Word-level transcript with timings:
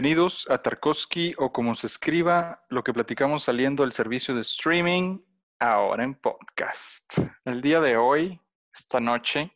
Bienvenidos 0.00 0.46
a 0.48 0.62
Tarkovsky 0.62 1.34
o 1.38 1.52
como 1.52 1.74
se 1.74 1.88
escriba, 1.88 2.64
lo 2.68 2.84
que 2.84 2.92
platicamos 2.92 3.42
saliendo 3.42 3.82
del 3.82 3.90
servicio 3.90 4.32
de 4.32 4.42
streaming, 4.42 5.18
ahora 5.58 6.04
en 6.04 6.14
podcast. 6.14 7.18
El 7.44 7.60
día 7.60 7.80
de 7.80 7.96
hoy, 7.96 8.40
esta 8.72 9.00
noche, 9.00 9.50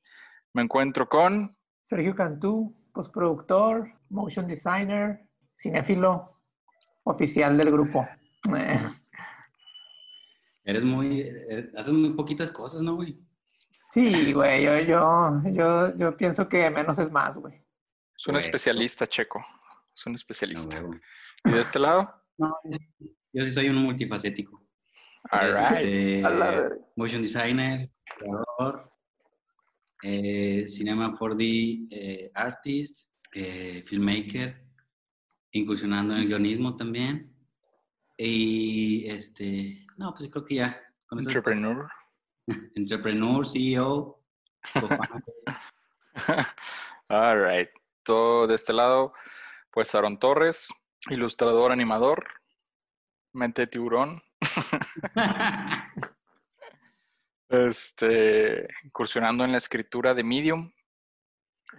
me 0.52 0.62
encuentro 0.62 1.08
con 1.08 1.48
Sergio 1.84 2.16
Cantú, 2.16 2.74
postproductor, 2.92 3.88
motion 4.08 4.48
designer, 4.48 5.28
cinéfilo, 5.56 6.40
oficial 7.04 7.56
del 7.56 7.70
grupo. 7.70 8.04
Eres 10.64 10.82
muy, 10.82 11.20
eh, 11.20 11.70
haces 11.76 11.92
muy 11.92 12.14
poquitas 12.14 12.50
cosas, 12.50 12.82
¿no, 12.82 12.96
güey? 12.96 13.16
Sí, 13.88 14.32
güey, 14.32 14.64
yo, 14.64 14.76
yo, 14.80 15.40
yo, 15.44 15.96
yo 15.96 16.16
pienso 16.16 16.48
que 16.48 16.68
menos 16.68 16.98
es 16.98 17.12
más, 17.12 17.38
güey. 17.38 17.64
Es 18.18 18.26
un 18.26 18.34
Güey. 18.34 18.44
especialista, 18.44 19.06
Checo. 19.06 19.44
Es 19.94 20.06
un 20.06 20.14
especialista. 20.14 20.82
¿Y 21.44 21.50
de 21.50 21.60
este 21.60 21.78
lado? 21.78 22.12
No, 22.38 22.56
yo 23.32 23.44
sí 23.44 23.52
soy 23.52 23.68
un 23.68 23.76
multifacético. 23.76 24.60
All 25.30 25.52
right. 25.52 25.86
Este, 25.86 26.22
motion 26.96 27.22
designer, 27.22 27.92
creador, 28.18 28.90
eh, 30.02 30.64
cinema 30.66 31.12
4D 31.14 31.86
eh, 31.90 32.30
artist, 32.34 33.10
eh, 33.34 33.84
filmmaker, 33.86 34.64
incursionando 35.52 36.14
en 36.14 36.22
el 36.22 36.26
guionismo 36.28 36.74
también. 36.74 37.36
Y 38.16 39.06
este, 39.08 39.86
no, 39.98 40.12
pues 40.12 40.24
yo 40.24 40.30
creo 40.30 40.44
que 40.46 40.54
ya. 40.56 40.80
Con 41.06 41.20
eso- 41.20 41.28
Entrepreneur. 41.28 41.86
entrepreneur, 42.74 43.46
CEO. 43.46 44.24
All 47.08 47.44
right. 47.44 47.68
Todo 48.02 48.46
de 48.46 48.54
este 48.56 48.72
lado, 48.72 49.12
pues 49.72 49.94
Aaron 49.94 50.18
Torres, 50.18 50.68
ilustrador, 51.08 51.72
animador, 51.72 52.26
mente 53.32 53.62
de 53.62 53.66
tiburón, 53.68 54.22
este, 57.48 58.68
incursionando 58.84 59.44
en 59.44 59.52
la 59.52 59.58
escritura 59.58 60.14
de 60.14 60.24
Medium. 60.24 60.72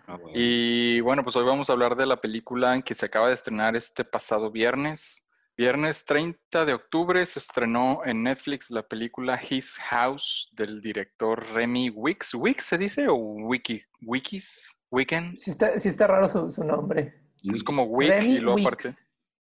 Ah. 0.08 0.18
Y 0.34 1.00
bueno, 1.02 1.24
pues 1.24 1.36
hoy 1.36 1.46
vamos 1.46 1.70
a 1.70 1.74
hablar 1.74 1.96
de 1.96 2.08
la 2.08 2.18
película 2.18 2.82
que 2.82 2.96
se 2.96 3.06
acaba 3.06 3.28
de 3.28 3.36
estrenar 3.36 3.76
este 3.76 4.04
pasado 4.04 4.52
viernes. 4.52 5.24
Viernes 5.56 6.04
30 6.06 6.66
de 6.66 6.74
octubre 6.74 7.24
se 7.28 7.38
estrenó 7.38 8.04
en 8.06 8.24
Netflix 8.24 8.72
la 8.72 8.82
película 8.82 9.40
His 9.48 9.78
House 9.78 10.50
del 10.54 10.82
director 10.82 11.46
Remy 11.54 11.92
Wicks. 11.92 12.34
¿Wicks 12.34 12.66
se 12.66 12.80
dice 12.80 13.08
o 13.08 13.14
Wiki, 13.14 13.80
Wikis? 14.02 14.80
Weekend? 14.90 15.36
Sí 15.38 15.52
está, 15.52 15.80
sí 15.80 15.90
está 15.90 16.06
raro 16.06 16.28
su, 16.28 16.52
su 16.52 16.64
nombre. 16.64 17.23
Es 17.44 17.64
como 17.64 17.84
Remy 18.00 18.36
y 18.36 18.40
luego 18.40 18.56
Weeks. 18.56 18.68
aparte. 18.68 18.92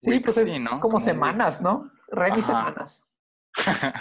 Sí, 0.01 0.11
Weeks, 0.11 0.25
pues 0.25 0.37
es 0.39 0.49
sí, 0.53 0.59
¿no? 0.59 0.71
como, 0.71 0.81
Como 0.81 1.01
semanas, 1.01 1.61
Weeks. 1.61 1.63
¿no? 1.63 1.91
Remy 2.09 2.41
Ajá. 2.41 2.43
semanas. 2.43 3.07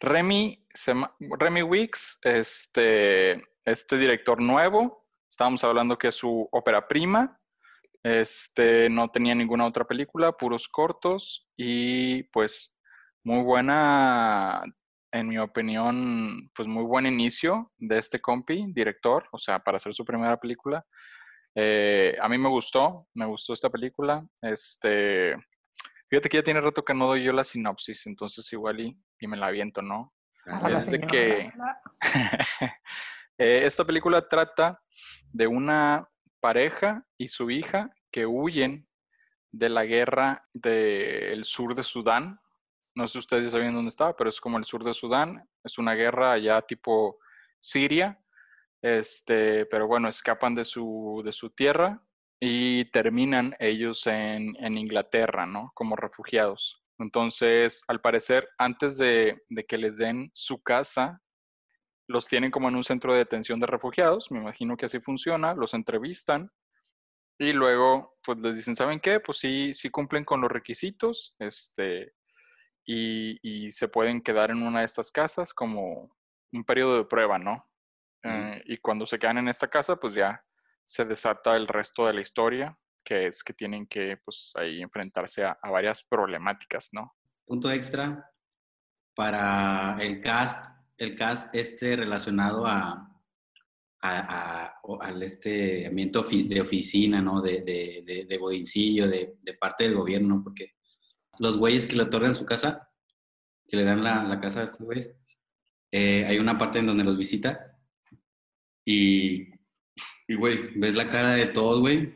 Remy, 0.00 0.66
Sema- 0.74 1.14
Remy 1.20 1.62
Weeks, 1.62 2.18
este, 2.22 3.32
este 3.64 3.96
director 3.98 4.40
nuevo, 4.40 5.06
estábamos 5.30 5.62
hablando 5.64 5.96
que 5.98 6.08
es 6.08 6.14
su 6.14 6.48
ópera 6.50 6.86
prima, 6.88 7.38
este, 8.02 8.88
no 8.88 9.10
tenía 9.10 9.34
ninguna 9.34 9.66
otra 9.66 9.84
película, 9.84 10.32
puros 10.32 10.68
cortos 10.68 11.46
y 11.56 12.22
pues 12.24 12.74
muy 13.24 13.42
buena, 13.42 14.62
en 15.12 15.28
mi 15.28 15.36
opinión, 15.38 16.50
pues 16.54 16.66
muy 16.66 16.84
buen 16.84 17.04
inicio 17.06 17.70
de 17.78 17.98
este 17.98 18.20
compi, 18.20 18.64
director, 18.72 19.28
o 19.32 19.38
sea, 19.38 19.58
para 19.58 19.76
hacer 19.76 19.92
su 19.92 20.04
primera 20.04 20.38
película. 20.38 20.84
Eh, 21.54 22.16
a 22.20 22.28
mí 22.28 22.38
me 22.38 22.48
gustó, 22.48 23.08
me 23.14 23.26
gustó 23.26 23.52
esta 23.52 23.70
película, 23.70 24.24
este... 24.40 25.34
Fíjate 26.08 26.28
que 26.28 26.38
ya 26.38 26.42
tiene 26.42 26.60
rato 26.60 26.84
que 26.84 26.92
no 26.94 27.06
doy 27.06 27.22
yo 27.22 27.32
la 27.32 27.44
sinopsis, 27.44 28.06
entonces 28.06 28.52
igual 28.52 28.80
y, 28.80 29.00
y 29.20 29.26
me 29.28 29.36
la 29.36 29.46
aviento, 29.46 29.80
¿no? 29.80 30.12
A 30.46 30.68
la 30.68 30.78
es 30.78 30.90
de 30.90 31.00
que- 31.00 31.52
Eh, 33.38 33.64
esta 33.64 33.86
película 33.86 34.28
trata 34.28 34.82
de 35.32 35.46
una 35.46 36.06
pareja 36.40 37.06
y 37.16 37.28
su 37.28 37.50
hija 37.50 37.90
que 38.12 38.26
huyen 38.26 38.86
de 39.50 39.70
la 39.70 39.86
guerra 39.86 40.46
del 40.52 41.44
sur 41.44 41.74
de 41.74 41.82
Sudán. 41.82 42.38
No 42.94 43.08
sé 43.08 43.12
si 43.12 43.18
ustedes 43.20 43.52
saben 43.52 43.72
dónde 43.72 43.88
está, 43.88 44.14
pero 44.14 44.28
es 44.28 44.38
como 44.42 44.58
el 44.58 44.66
sur 44.66 44.84
de 44.84 44.92
Sudán. 44.92 45.48
Es 45.64 45.78
una 45.78 45.94
guerra 45.94 46.32
allá 46.32 46.60
tipo 46.60 47.18
Siria. 47.60 48.19
Este, 48.82 49.66
pero 49.66 49.86
bueno, 49.86 50.08
escapan 50.08 50.54
de 50.54 50.64
su, 50.64 51.22
de 51.24 51.32
su 51.32 51.50
tierra 51.50 52.02
y 52.40 52.86
terminan 52.86 53.54
ellos 53.58 54.06
en, 54.06 54.56
en 54.56 54.78
Inglaterra, 54.78 55.46
¿no? 55.46 55.72
Como 55.74 55.96
refugiados. 55.96 56.82
Entonces, 56.98 57.82
al 57.88 58.00
parecer, 58.00 58.48
antes 58.58 58.96
de, 58.98 59.42
de 59.48 59.64
que 59.64 59.78
les 59.78 59.96
den 59.98 60.30
su 60.32 60.62
casa, 60.62 61.20
los 62.08 62.26
tienen 62.26 62.50
como 62.50 62.68
en 62.68 62.76
un 62.76 62.84
centro 62.84 63.12
de 63.12 63.20
detención 63.20 63.60
de 63.60 63.66
refugiados, 63.66 64.30
me 64.30 64.40
imagino 64.40 64.76
que 64.76 64.86
así 64.86 65.00
funciona, 65.00 65.54
los 65.54 65.74
entrevistan 65.74 66.50
y 67.38 67.52
luego 67.52 68.18
pues 68.22 68.38
les 68.38 68.56
dicen, 68.56 68.74
¿saben 68.74 69.00
qué? 69.00 69.20
Pues 69.20 69.38
sí, 69.38 69.72
sí 69.74 69.90
cumplen 69.90 70.24
con 70.24 70.40
los 70.40 70.50
requisitos, 70.50 71.36
este, 71.38 72.12
y, 72.84 73.38
y 73.42 73.70
se 73.70 73.88
pueden 73.88 74.20
quedar 74.22 74.50
en 74.50 74.62
una 74.62 74.80
de 74.80 74.86
estas 74.86 75.12
casas 75.12 75.54
como 75.54 76.14
un 76.52 76.64
periodo 76.64 76.98
de 76.98 77.04
prueba, 77.04 77.38
¿no? 77.38 77.69
Eh, 78.22 78.62
y 78.66 78.76
cuando 78.78 79.06
se 79.06 79.18
quedan 79.18 79.38
en 79.38 79.48
esta 79.48 79.68
casa, 79.68 79.96
pues 79.96 80.14
ya 80.14 80.44
se 80.84 81.04
desata 81.04 81.56
el 81.56 81.66
resto 81.66 82.06
de 82.06 82.14
la 82.14 82.20
historia, 82.20 82.76
que 83.04 83.26
es 83.28 83.42
que 83.42 83.52
tienen 83.54 83.86
que 83.86 84.18
pues 84.24 84.52
ahí 84.56 84.82
enfrentarse 84.82 85.44
a, 85.44 85.58
a 85.62 85.70
varias 85.70 86.02
problemáticas, 86.04 86.90
¿no? 86.92 87.14
punto 87.46 87.70
extra 87.70 88.30
para 89.14 89.96
el 90.00 90.20
cast, 90.20 90.76
el 90.96 91.16
cast 91.16 91.54
este 91.54 91.96
relacionado 91.96 92.66
a, 92.66 93.06
a- 94.02 94.66
a- 94.72 94.80
al 95.00 95.22
este 95.22 95.86
ambiente 95.86 96.20
de 96.44 96.60
oficina, 96.60 97.20
¿no? 97.20 97.40
De, 97.42 97.62
de, 97.62 98.02
de, 98.06 98.24
de 98.26 98.36
godincillo, 98.38 99.08
de, 99.08 99.36
de 99.40 99.54
parte 99.54 99.84
del 99.84 99.94
gobierno, 99.96 100.42
porque 100.44 100.74
los 101.38 101.58
güeyes 101.58 101.86
que 101.86 101.96
le 101.96 102.04
otorgan 102.04 102.34
su 102.34 102.46
casa, 102.46 102.88
que 103.66 103.76
le 103.76 103.84
dan 103.84 104.02
la, 104.04 104.22
la 104.24 104.40
casa 104.40 104.60
a 104.60 104.64
estos 104.64 104.86
güeyes, 104.86 105.16
eh, 105.92 106.24
hay 106.26 106.38
una 106.38 106.58
parte 106.58 106.78
en 106.78 106.86
donde 106.86 107.04
los 107.04 107.16
visita 107.18 107.69
y, 108.90 109.48
y, 110.26 110.34
güey, 110.34 110.78
ves 110.78 110.94
la 110.94 111.08
cara 111.08 111.34
de 111.34 111.46
todos, 111.46 111.80
güey, 111.80 112.12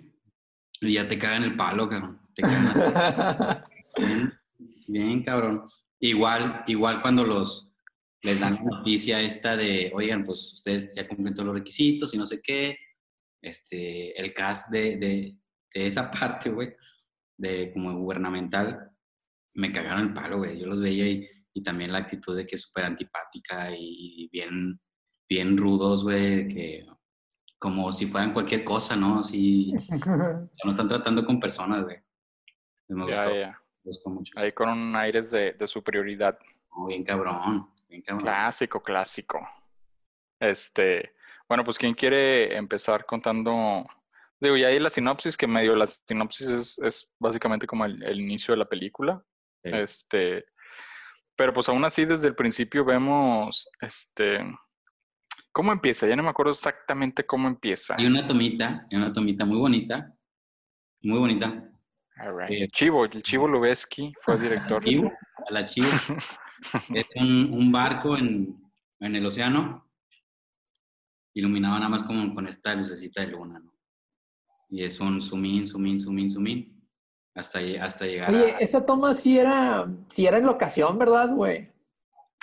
y 0.81 0.95
ya 0.95 1.07
te 1.07 1.19
cagan 1.19 1.45
el 1.45 1.57
palo, 1.57 1.89
cabrón. 1.89 2.21
Te 2.35 2.43
cagan 2.43 3.65
Bien, 3.97 4.33
bien, 4.89 5.23
cabrón. 5.23 5.69
Igual, 6.01 6.65
igual 6.67 7.01
cuando 7.01 7.25
los 7.25 7.71
les 8.23 8.41
dan 8.41 8.55
la 8.55 8.63
noticia 8.63 9.21
esta 9.21 9.57
de, 9.57 9.93
oigan, 9.95 10.25
pues 10.25 10.55
ustedes 10.55 10.91
ya 10.97 11.07
cumplen 11.07 11.35
todos 11.35 11.47
los 11.47 11.57
requisitos 11.57 12.13
y 12.15 12.19
no 12.19 12.27
sé 12.27 12.41
qué. 12.43 12.79
Este, 13.41 14.19
el 14.19 14.33
cast 14.33 14.71
de, 14.71 14.97
de, 14.97 15.39
de 15.75 15.87
esa 15.87 16.11
parte, 16.11 16.51
güey, 16.51 16.75
de 17.37 17.71
como 17.73 17.97
gubernamental, 17.99 18.91
me 19.55 19.71
cagaron 19.71 20.09
el 20.09 20.15
palo, 20.15 20.39
güey. 20.39 20.59
Yo 20.59 20.67
los 20.67 20.81
veía 20.81 21.07
y, 21.07 21.29
y 21.53 21.63
también 21.63 21.93
la 21.93 21.99
actitud 21.99 22.37
de 22.37 22.47
que 22.47 22.57
es 22.57 22.63
súper 22.63 22.87
antipática 22.87 23.71
y, 23.77 24.25
y 24.25 24.29
bien, 24.33 24.81
bien 25.29 25.57
rudos, 25.57 26.05
güey, 26.05 26.45
de 26.45 26.49
que 26.49 26.87
como 27.59 27.91
si 27.93 28.07
fueran 28.07 28.33
cualquier 28.33 28.63
cosa, 28.63 28.95
¿no? 28.95 29.21
Así, 29.21 29.73
no 30.65 30.71
están 30.71 30.89
tratando 30.89 31.25
con 31.25 31.41
personas, 31.41 31.85
güey. 31.85 31.97
Me 32.89 33.05
gustó, 33.05 33.31
me 33.31 33.55
gustó 33.85 34.11
mucho. 34.11 34.39
Ahí 34.39 34.53
con 34.53 34.69
un 34.69 34.95
aires 34.97 35.31
de, 35.31 35.53
de 35.53 35.67
superioridad. 35.67 36.39
No, 36.77 36.87
bien 36.87 37.03
cabrón, 37.03 37.71
bien 37.89 38.03
cabrón. 38.03 38.25
Clásico, 38.25 38.83
clásico. 38.83 39.49
Este, 40.39 41.15
bueno, 41.49 41.65
pues 41.65 41.79
quien 41.79 41.95
quiere 41.95 42.55
empezar 42.55 43.07
contando, 43.07 43.85
digo, 44.39 44.57
ya 44.59 44.69
ahí 44.69 44.79
la 44.79 44.91
sinopsis, 44.91 45.37
que 45.37 45.47
medio 45.47 45.75
la 45.75 45.87
sinopsis 45.87 46.49
es, 46.49 46.79
es 46.81 47.15
básicamente 47.19 47.67
como 47.67 47.87
el, 47.87 48.03
el 48.03 48.21
inicio 48.21 48.53
de 48.53 48.59
la 48.59 48.69
película. 48.69 49.25
Sí. 49.63 49.71
Este, 49.73 50.45
pero 51.37 51.55
pues 51.55 51.69
aún 51.69 51.85
así 51.85 52.05
desde 52.05 52.29
el 52.29 52.35
principio 52.35 52.85
vemos, 52.85 53.69
este, 53.81 54.45
¿cómo 55.55 55.73
empieza? 55.73 56.07
Ya 56.07 56.17
no 56.17 56.23
me 56.25 56.29
acuerdo 56.29 56.53
exactamente 56.53 57.25
cómo 57.25 57.49
empieza. 57.49 57.95
Hay 57.97 58.05
una 58.07 58.27
tomita, 58.27 58.87
hay 58.91 58.99
una 58.99 59.13
tomita 59.13 59.45
muy 59.47 59.57
bonita, 59.59 60.13
muy 61.03 61.19
bonita. 61.19 61.71
All 62.19 62.37
right. 62.37 62.51
eh, 62.51 62.69
Chivo, 62.69 63.05
el 63.07 63.23
Chivo 63.23 63.49
Lubeski 63.49 64.13
fue 64.21 64.37
director. 64.39 64.83
Chivo, 64.85 65.11
a 65.49 65.53
la 65.53 65.65
chivo. 65.65 65.89
es 66.95 67.07
un, 67.17 67.51
un 67.53 67.73
barco 67.73 68.17
en, 68.17 68.61
en 69.01 69.17
el 69.17 69.25
océano, 69.25 69.89
iluminado 71.35 71.75
nada 71.77 71.89
más 71.89 72.03
como 72.03 72.33
con 72.35 72.47
esta 72.49 72.75
lucecita 72.75 73.21
de 73.23 73.29
luna, 73.29 73.59
¿no? 73.61 73.73
Y 74.71 74.83
es 74.83 74.99
un 75.01 75.21
zoom 75.23 75.45
in, 75.45 75.67
zoom 75.67 75.87
in, 75.87 76.01
zoom 76.01 76.19
in, 76.19 76.31
zoom 76.31 76.47
in, 76.49 76.89
hasta, 77.35 77.61
lle- 77.61 77.79
hasta 77.81 78.07
llegar 78.07 78.31
Oye, 78.31 78.55
a... 78.55 78.59
esa 78.59 78.85
toma 78.85 79.15
sí 79.15 79.39
era, 79.39 79.87
sí 80.09 80.27
era 80.27 80.39
en 80.39 80.47
locación, 80.47 80.99
¿verdad, 80.99 81.31
güey? 81.33 81.71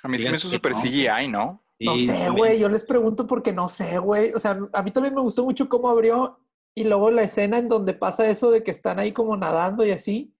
A 0.03 0.07
mí 0.07 0.17
sí 0.17 0.25
me 0.29 0.35
hizo 0.35 0.47
Fíjate, 0.49 0.73
super 0.73 0.73
no. 0.73 0.81
CGI, 0.81 1.27
¿no? 1.27 1.60
No 1.85 1.97
sé, 1.97 2.29
güey, 2.29 2.59
yo 2.59 2.69
les 2.69 2.85
pregunto 2.85 3.25
porque 3.27 3.51
no 3.53 3.67
sé, 3.69 3.97
güey. 3.97 4.33
O 4.33 4.39
sea, 4.39 4.57
a 4.73 4.83
mí 4.83 4.91
también 4.91 5.15
me 5.15 5.21
gustó 5.21 5.43
mucho 5.43 5.67
cómo 5.69 5.89
abrió 5.89 6.39
Y 6.75 6.83
luego 6.85 7.11
la 7.11 7.23
escena 7.23 7.57
en 7.57 7.67
donde 7.67 7.93
pasa 7.93 8.29
eso 8.29 8.49
de 8.51 8.63
que 8.63 8.71
están 8.71 8.99
ahí 8.99 9.11
como 9.11 9.35
nadando 9.35 9.85
y 9.85 9.91
así, 9.91 10.33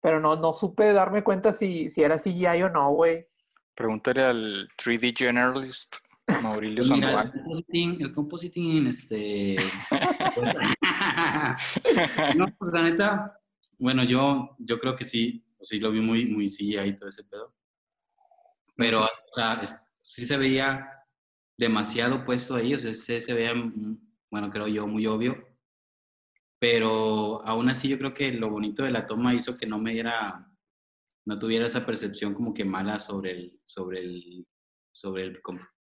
pero 0.00 0.18
no, 0.18 0.34
no 0.36 0.52
supe 0.54 0.92
darme 0.92 1.22
cuenta 1.22 1.52
si, 1.52 1.90
si 1.90 2.02
era 2.02 2.18
CGI 2.18 2.62
o 2.64 2.68
no, 2.70 2.90
güey. 2.92 3.26
Pregúntale 3.74 4.24
al 4.24 4.68
3D 4.76 5.14
Generalist, 5.16 5.96
Maurilio 6.42 6.78
Pues 6.82 6.90
mira, 6.90 7.06
Sandoval. 7.08 7.26
el 7.26 7.32
compositing, 7.42 8.00
el 8.02 8.12
compositing, 8.12 8.86
este... 8.88 9.56
pues, 10.34 10.54
no, 12.36 12.46
pues 12.58 12.72
la 12.72 12.82
neta, 12.82 13.40
bueno, 13.78 14.02
yo, 14.02 14.56
yo 14.58 14.78
creo 14.80 14.96
que 14.96 15.04
sí, 15.04 15.44
o 15.58 15.64
sí 15.64 15.78
lo 15.78 15.90
vi 15.92 16.00
muy, 16.00 16.26
muy 16.26 16.48
sí 16.48 16.76
ahí 16.76 16.96
todo 16.96 17.08
ese 17.08 17.22
pedo. 17.24 17.54
Pero, 18.76 19.04
o 19.04 19.08
sea, 19.32 19.60
es- 19.62 19.76
sí 20.08 20.24
se 20.24 20.38
veía 20.38 20.88
demasiado 21.58 22.24
puesto 22.24 22.54
ahí, 22.54 22.74
o 22.74 22.78
sea, 22.78 22.94
se, 22.94 23.20
se 23.20 23.34
veía, 23.34 23.54
mm, 23.54 23.98
bueno, 24.30 24.50
creo 24.50 24.66
yo, 24.66 24.86
muy 24.86 25.06
obvio. 25.06 25.46
Pero 26.58 27.42
aún 27.44 27.68
así 27.68 27.88
yo 27.88 27.98
creo 27.98 28.14
que 28.14 28.32
lo 28.32 28.48
bonito 28.48 28.82
de 28.82 28.90
la 28.90 29.06
toma 29.06 29.34
hizo 29.34 29.56
que 29.56 29.66
no 29.66 29.78
me 29.78 29.92
diera, 29.92 30.50
no 31.26 31.38
tuviera 31.38 31.66
esa 31.66 31.84
percepción 31.84 32.32
como 32.32 32.54
que 32.54 32.64
mala 32.64 32.98
sobre 32.98 33.32
el, 33.32 33.60
sobre 33.66 34.00
el, 34.00 34.46
sobre 34.92 35.24
el, 35.24 35.40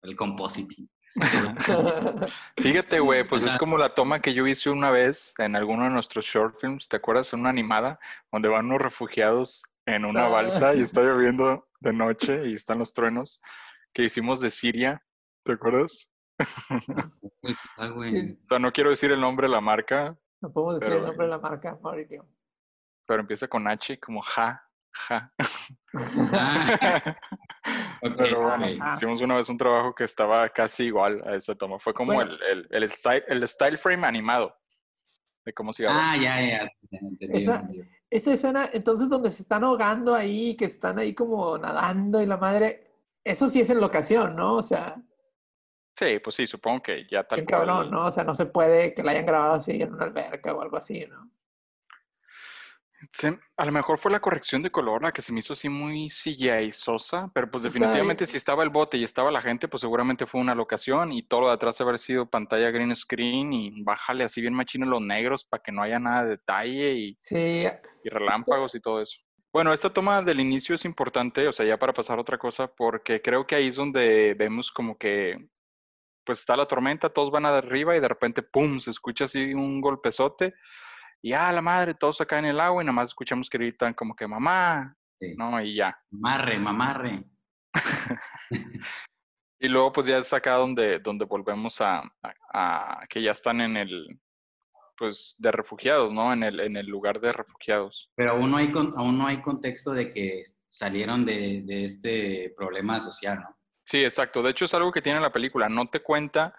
el 0.04 0.16
compositing. 0.16 0.88
Fíjate, 2.58 3.00
güey, 3.00 3.28
pues 3.28 3.44
es 3.44 3.58
como 3.58 3.78
la 3.78 3.94
toma 3.94 4.22
que 4.22 4.34
yo 4.34 4.48
hice 4.48 4.70
una 4.70 4.92
vez 4.92 5.34
en 5.40 5.56
alguno 5.56 5.84
de 5.86 5.90
nuestros 5.90 6.26
short 6.26 6.56
films, 6.62 6.88
¿te 6.88 6.98
acuerdas? 6.98 7.34
En 7.34 7.42
una 7.42 7.50
animada, 7.50 8.00
donde 8.32 8.48
van 8.48 8.68
unos 8.68 8.82
refugiados 8.82 9.64
en 9.86 10.06
una 10.06 10.28
Ah. 10.28 10.30
balsa 10.30 10.76
y 10.76 10.82
está 10.82 11.02
lloviendo 11.02 11.68
de 11.80 11.92
noche 11.92 12.48
y 12.48 12.54
están 12.54 12.80
los 12.80 12.94
truenos 12.94 13.42
que 13.94 14.04
hicimos 14.04 14.40
de 14.40 14.50
Siria, 14.50 15.02
¿te 15.44 15.54
acuerdas? 15.54 16.10
Ah, 17.78 17.88
güey. 17.90 18.34
O 18.34 18.46
sea, 18.48 18.60
no 18.60 18.72
quiero 18.72 18.90
decir 18.92 19.12
el 19.12 19.20
nombre 19.20 19.48
de 19.48 19.52
la 19.54 19.62
marca, 19.62 20.16
no 20.42 20.52
podemos 20.52 20.76
decir 20.76 20.90
Pero- 20.90 21.02
el 21.02 21.08
nombre 21.08 21.26
de 21.26 21.32
la 21.32 21.40
marca, 21.40 21.78
Mauricio. 21.82 22.28
pero 23.08 23.22
empieza 23.22 23.48
con 23.48 23.68
H 23.68 24.00
como 24.00 24.22
ja, 24.22 24.64
ja. 24.92 25.34
Ah, 26.34 27.16
Pero 28.18 28.42
bueno. 28.42 28.66
Ah. 28.82 28.94
hicimos 28.98 29.22
una 29.22 29.36
vez 29.36 29.50
un 29.50 29.58
trabajo 29.58 29.94
que 29.94 30.04
estaba 30.06 30.48
casi 30.50 30.86
igual 30.86 31.22
a 31.28 31.36
esa 31.36 31.54
toma. 31.56 31.78
Fue 31.80 31.94
como 31.94 32.14
Bueno. 32.14 32.32
el, 32.32 32.68
el, 32.72 32.84
el, 32.84 32.90
style, 32.90 33.24
el 33.28 33.48
style 33.48 33.78
frame 33.78 34.08
animado 34.08 34.56
de 35.46 35.54
cómo 35.54 35.72
se 35.74 35.84
llama. 35.84 36.12
Ah, 36.14 36.18
ya, 36.18 36.42
ya, 36.42 36.72
Esa-. 37.20 37.68
Esa 38.10 38.34
escena, 38.34 38.70
entonces, 38.74 39.08
donde 39.10 39.30
se 39.30 39.44
están 39.44 39.64
ahogando 39.64 40.14
ahí, 40.16 40.56
que 40.58 40.66
están 40.66 40.98
ahí 41.00 41.14
como 41.14 41.58
nadando 41.58 42.22
y 42.22 42.26
la 42.26 42.38
madre, 42.38 42.91
eso 43.24 43.48
sí 43.50 43.62
es 43.62 43.70
en 43.70 43.80
locación, 43.80 44.36
¿no? 44.36 44.56
O 44.56 44.64
sea, 44.64 45.02
Sí, 45.96 46.20
pues 46.24 46.36
sí, 46.38 46.48
supongo 46.48 46.82
que 46.82 47.06
ya 47.12 47.24
tal 47.26 47.40
cual. 47.46 47.68
cabrón, 47.68 47.92
¿no? 47.92 48.06
O 48.08 48.12
sea, 48.12 48.24
no 48.24 48.34
se 48.34 48.46
puede 48.46 48.94
que 48.94 49.04
la 49.04 49.12
hayan 49.12 49.26
grabado 49.26 49.54
así 49.56 49.82
en 49.82 49.94
una 49.94 50.06
alberca 50.06 50.54
o 50.54 50.62
algo 50.62 50.78
así, 50.78 51.06
¿no? 51.06 51.30
Se- 53.12 53.40
a 53.58 53.66
lo 53.66 53.72
mejor 53.72 53.98
fue 54.00 54.12
la 54.12 54.20
corrección 54.20 54.62
de 54.62 54.70
color 54.72 55.02
la 55.02 55.12
que 55.12 55.24
se 55.24 55.34
me 55.34 55.40
hizo 55.40 55.54
así 55.54 55.68
muy 55.70 56.10
CGI 56.10 56.72
sosa, 56.72 57.32
pero 57.34 57.50
pues 57.50 57.64
definitivamente 57.64 58.28
si 58.28 58.38
estaba 58.38 58.62
el 58.64 58.70
bote 58.70 58.98
y 58.98 59.04
estaba 59.04 59.32
la 59.32 59.42
gente, 59.42 59.68
pues 59.68 59.82
seguramente 59.82 60.28
fue 60.28 60.40
una 60.40 60.54
locación 60.54 61.12
y 61.12 61.24
todo 61.24 61.42
lo 61.42 61.48
de 61.48 61.54
atrás 61.54 61.82
haber 61.82 61.98
sido 61.98 62.30
pantalla 62.30 62.70
green 62.70 62.96
screen 62.96 63.54
y 63.54 63.84
bájale 63.84 64.24
así 64.24 64.40
bien 64.40 64.54
machino 64.54 64.86
los 64.86 65.02
negros 65.02 65.46
para 65.46 65.64
que 65.64 65.72
no 65.72 65.82
haya 65.82 65.98
nada 65.98 66.24
de 66.26 66.30
detalle 66.32 66.94
y, 66.94 67.16
Sí, 67.20 67.66
y 68.04 68.10
relámpagos 68.10 68.76
y 68.76 68.80
todo 68.80 69.02
eso. 69.02 69.18
Bueno, 69.54 69.74
esta 69.74 69.92
toma 69.92 70.22
del 70.22 70.40
inicio 70.40 70.76
es 70.76 70.86
importante, 70.86 71.48
o 71.48 71.52
sea, 71.52 71.66
ya 71.66 71.78
para 71.78 71.94
pasar 71.94 72.18
a 72.18 72.22
otra 72.22 72.38
cosa, 72.38 72.68
porque 72.74 73.22
creo 73.22 73.46
que 73.46 73.56
ahí 73.56 73.68
es 73.68 73.76
donde 73.76 74.34
vemos 74.34 74.72
como 74.72 74.98
que, 74.98 75.50
pues 76.26 76.40
está 76.40 76.56
la 76.56 76.66
tormenta, 76.68 77.10
todos 77.10 77.32
van 77.32 77.46
arriba 77.46 77.96
y 77.98 78.00
de 78.00 78.08
repente, 78.08 78.42
¡pum!, 78.44 78.80
se 78.80 78.92
escucha 78.92 79.26
así 79.26 79.54
un 79.54 79.82
golpezote 79.82 80.54
y 81.22 81.34
¡ah, 81.34 81.52
la 81.52 81.62
madre! 81.62 81.94
Todos 81.96 82.22
acá 82.22 82.40
en 82.40 82.46
el 82.46 82.60
agua 82.60 82.82
y 82.82 82.86
nada 82.86 82.96
más 82.96 83.10
escuchamos 83.10 83.50
que 83.50 83.58
gritan 83.58 83.94
como 83.94 84.16
que 84.16 84.26
¡mamá! 84.28 84.96
Sí. 85.20 85.36
¿no? 85.38 85.62
Y 85.62 85.76
ya. 85.76 86.00
Mamarre, 86.12 86.58
mamarre. 86.60 87.24
Y 89.64 89.68
luego 89.68 89.92
pues 89.92 90.08
ya 90.08 90.18
es 90.18 90.34
acá 90.34 90.54
donde, 90.56 90.98
donde 90.98 91.24
volvemos 91.26 91.80
a, 91.82 92.00
a- 92.24 93.02
a 93.04 93.08
que 93.08 93.22
ya 93.22 93.30
están 93.30 93.62
en 93.62 93.78
el, 93.78 94.20
pues, 95.02 95.36
de 95.40 95.52
refugiados, 95.52 96.14
¿no? 96.14 96.32
En 96.32 96.44
el, 96.44 96.60
en 96.60 96.78
el 96.78 96.86
lugar 96.86 97.20
de 97.20 97.34
refugiados. 97.34 98.12
Pero 98.16 98.34
aún 98.34 98.52
no 98.52 98.58
hay, 98.58 98.72
aún 98.76 99.18
no 99.18 99.26
hay 99.26 99.42
contexto 99.42 99.94
de 99.94 100.12
que 100.12 100.44
salieron 100.68 101.26
de, 101.26 101.64
de 101.64 101.86
este 101.86 102.54
problema 102.56 103.00
social, 103.00 103.40
¿no? 103.40 103.58
Sí, 103.84 104.04
exacto. 104.04 104.44
De 104.44 104.52
hecho, 104.52 104.66
es 104.66 104.74
algo 104.76 104.92
que 104.92 105.02
tiene 105.02 105.20
la 105.20 105.32
película. 105.32 105.70
No 105.70 105.90
te 105.90 106.04
cuenta 106.04 106.56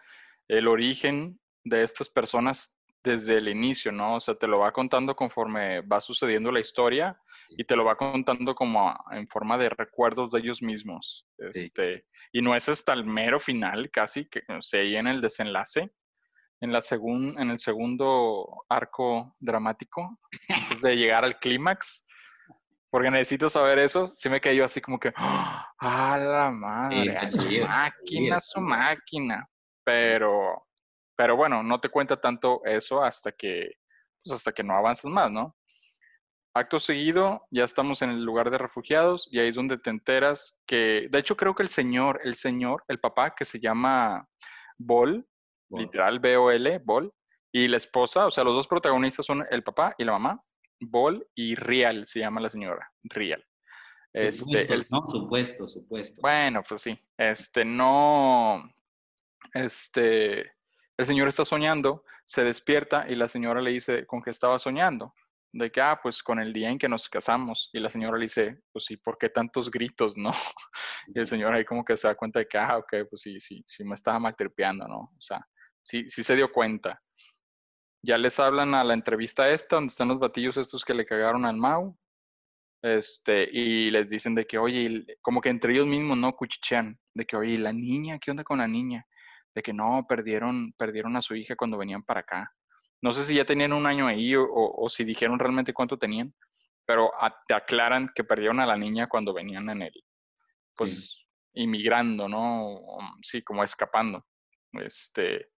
el 0.48 0.66
origen 0.66 1.38
de 1.62 1.84
estas 1.84 2.08
personas 2.08 2.76
desde 3.04 3.38
el 3.38 3.48
inicio, 3.48 3.92
¿no? 3.92 4.16
O 4.16 4.20
sea, 4.20 4.34
te 4.34 4.48
lo 4.48 4.58
va 4.58 4.72
contando 4.72 5.14
conforme 5.14 5.82
va 5.82 6.00
sucediendo 6.00 6.50
la 6.50 6.58
historia 6.58 7.16
y 7.56 7.62
te 7.62 7.76
lo 7.76 7.84
va 7.84 7.96
contando 7.96 8.56
como 8.56 8.92
en 9.12 9.28
forma 9.28 9.56
de 9.56 9.68
recuerdos 9.68 10.32
de 10.32 10.40
ellos 10.40 10.62
mismos. 10.62 11.28
Este, 11.38 12.06
y 12.32 12.42
no 12.42 12.56
es 12.56 12.68
hasta 12.68 12.92
el 12.92 13.04
mero 13.04 13.38
final, 13.38 13.88
casi, 13.92 14.24
que 14.24 14.42
o 14.48 14.60
sea, 14.60 14.80
ahí 14.80 14.96
en 14.96 15.06
el 15.06 15.20
desenlace, 15.20 15.92
en, 16.62 16.72
la 16.72 16.80
segun- 16.80 17.38
en 17.38 17.50
el 17.50 17.58
segundo 17.58 18.64
arco 18.68 19.36
dramático, 19.40 20.18
antes 20.48 20.80
de 20.80 20.96
llegar 20.96 21.24
al 21.24 21.38
clímax. 21.38 22.06
Porque 22.90 23.10
necesito 23.10 23.48
saber 23.48 23.78
eso. 23.78 24.06
Sí 24.08 24.28
me 24.28 24.40
cayó 24.40 24.64
así 24.64 24.80
como 24.80 24.98
que, 25.00 25.12
¡ah, 25.16 26.18
la 26.18 26.50
madre! 26.50 27.30
su 27.30 27.66
máquina, 27.66 28.38
su 28.40 28.60
máquina. 28.60 29.48
Pero, 29.84 30.66
pero 31.16 31.34
bueno, 31.36 31.62
no 31.62 31.80
te 31.80 31.88
cuenta 31.88 32.20
tanto 32.20 32.60
eso 32.64 33.02
hasta 33.02 33.32
que, 33.32 33.72
pues 34.22 34.34
hasta 34.36 34.52
que 34.52 34.62
no 34.62 34.74
avanzas 34.74 35.10
más, 35.10 35.30
¿no? 35.30 35.56
Acto 36.54 36.78
seguido, 36.78 37.46
ya 37.50 37.64
estamos 37.64 38.02
en 38.02 38.10
el 38.10 38.22
lugar 38.24 38.50
de 38.50 38.58
refugiados 38.58 39.26
y 39.32 39.38
ahí 39.38 39.48
es 39.48 39.54
donde 39.54 39.78
te 39.78 39.88
enteras 39.88 40.60
que, 40.66 41.08
de 41.10 41.18
hecho 41.18 41.34
creo 41.34 41.54
que 41.54 41.62
el 41.62 41.70
señor, 41.70 42.20
el 42.24 42.34
señor, 42.34 42.84
el 42.88 43.00
papá 43.00 43.34
que 43.34 43.46
se 43.46 43.58
llama 43.58 44.28
Bol, 44.76 45.26
Literal 45.72 46.20
B-O-L, 46.20 46.80
Bol, 46.84 47.12
y 47.52 47.68
la 47.68 47.76
esposa, 47.76 48.26
o 48.26 48.30
sea, 48.30 48.44
los 48.44 48.54
dos 48.54 48.66
protagonistas 48.66 49.26
son 49.26 49.46
el 49.50 49.62
papá 49.62 49.94
y 49.98 50.04
la 50.04 50.12
mamá, 50.12 50.42
Bol 50.80 51.26
y 51.34 51.54
Rial 51.54 52.06
se 52.06 52.20
llama 52.20 52.40
la 52.40 52.48
señora, 52.48 52.90
Rial. 53.04 53.44
Este, 54.12 54.72
el, 54.72 54.84
supuestos, 54.84 54.92
no, 54.92 55.10
supuesto, 55.10 55.68
supuesto. 55.68 56.20
bueno, 56.20 56.62
pues 56.68 56.82
sí. 56.82 56.98
Este, 57.16 57.64
no. 57.64 58.62
Este. 59.54 60.52
El 60.98 61.06
señor 61.06 61.28
está 61.28 61.44
soñando, 61.44 62.04
se 62.26 62.44
despierta 62.44 63.06
y 63.08 63.14
la 63.14 63.28
señora 63.28 63.62
le 63.62 63.70
dice 63.70 64.06
con 64.06 64.22
qué 64.22 64.30
estaba 64.30 64.58
soñando. 64.58 65.14
De 65.54 65.70
que, 65.70 65.82
ah, 65.82 66.00
pues 66.02 66.22
con 66.22 66.38
el 66.38 66.52
día 66.52 66.70
en 66.70 66.78
que 66.78 66.88
nos 66.88 67.08
casamos. 67.08 67.68
Y 67.72 67.80
la 67.80 67.90
señora 67.90 68.16
le 68.16 68.24
dice, 68.24 68.62
pues 68.72 68.86
sí, 68.86 68.96
¿por 68.96 69.18
qué 69.18 69.28
tantos 69.28 69.70
gritos, 69.70 70.16
no? 70.16 70.30
Y 71.14 71.18
el 71.18 71.26
señor 71.26 71.54
ahí 71.54 71.64
como 71.64 71.84
que 71.84 71.96
se 71.96 72.08
da 72.08 72.14
cuenta 72.14 72.38
de 72.38 72.46
que, 72.46 72.56
ah, 72.56 72.78
ok, 72.78 73.08
pues 73.08 73.22
sí, 73.22 73.38
sí, 73.40 73.62
sí 73.66 73.84
me 73.84 73.94
estaba 73.94 74.18
maltripeando, 74.18 74.86
¿no? 74.88 75.12
O 75.16 75.20
sea, 75.20 75.46
sí, 75.82 76.08
sí 76.08 76.22
se 76.22 76.36
dio 76.36 76.50
cuenta. 76.52 77.02
Ya 78.04 78.18
les 78.18 78.40
hablan 78.40 78.74
a 78.74 78.82
la 78.84 78.94
entrevista 78.94 79.48
esta, 79.50 79.76
donde 79.76 79.90
están 79.92 80.08
los 80.08 80.18
batillos 80.18 80.56
estos 80.56 80.84
que 80.84 80.94
le 80.94 81.06
cagaron 81.06 81.44
al 81.44 81.56
Mau. 81.56 81.96
Este, 82.82 83.48
y 83.52 83.92
les 83.92 84.10
dicen 84.10 84.34
de 84.34 84.44
que, 84.44 84.58
oye, 84.58 85.06
como 85.20 85.40
que 85.40 85.50
entre 85.50 85.72
ellos 85.72 85.86
mismos, 85.86 86.18
¿no? 86.18 86.32
Cuchichean, 86.32 86.98
de 87.14 87.24
que, 87.24 87.36
oye, 87.36 87.52
¿y 87.52 87.56
la 87.58 87.72
niña, 87.72 88.18
¿qué 88.18 88.32
onda 88.32 88.42
con 88.42 88.58
la 88.58 88.66
niña? 88.66 89.06
De 89.54 89.62
que 89.62 89.72
no, 89.72 90.04
perdieron, 90.08 90.72
perdieron 90.76 91.16
a 91.16 91.22
su 91.22 91.36
hija 91.36 91.54
cuando 91.54 91.78
venían 91.78 92.02
para 92.02 92.20
acá. 92.20 92.52
No 93.00 93.12
sé 93.12 93.22
si 93.22 93.34
ya 93.36 93.44
tenían 93.44 93.72
un 93.72 93.86
año 93.86 94.08
ahí 94.08 94.34
o, 94.34 94.42
o- 94.44 94.84
o 94.84 94.88
si 94.88 95.04
dijeron 95.04 95.38
realmente 95.38 95.72
cuánto 95.72 95.96
tenían, 95.96 96.34
pero 96.84 97.12
a- 97.22 97.34
te 97.46 97.54
aclaran 97.54 98.10
que 98.14 98.24
perdieron 98.24 98.58
a 98.58 98.66
la 98.66 98.76
niña 98.76 99.08
cuando 99.08 99.32
venían 99.32 99.68
en 99.70 99.82
el, 99.82 99.92
pues, 100.74 101.24
inmigrando, 101.54 102.28
¿no? 102.28 102.80
Sí, 103.22 103.42
como 103.42 103.62
escapando. 103.62 104.26
Este, 104.72 105.50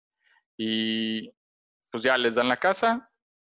y 0.57 1.31
pues 1.91 2.03
ya 2.03 2.17
les 2.17 2.35
dan 2.35 2.49
la 2.49 2.57
casa, 2.57 3.11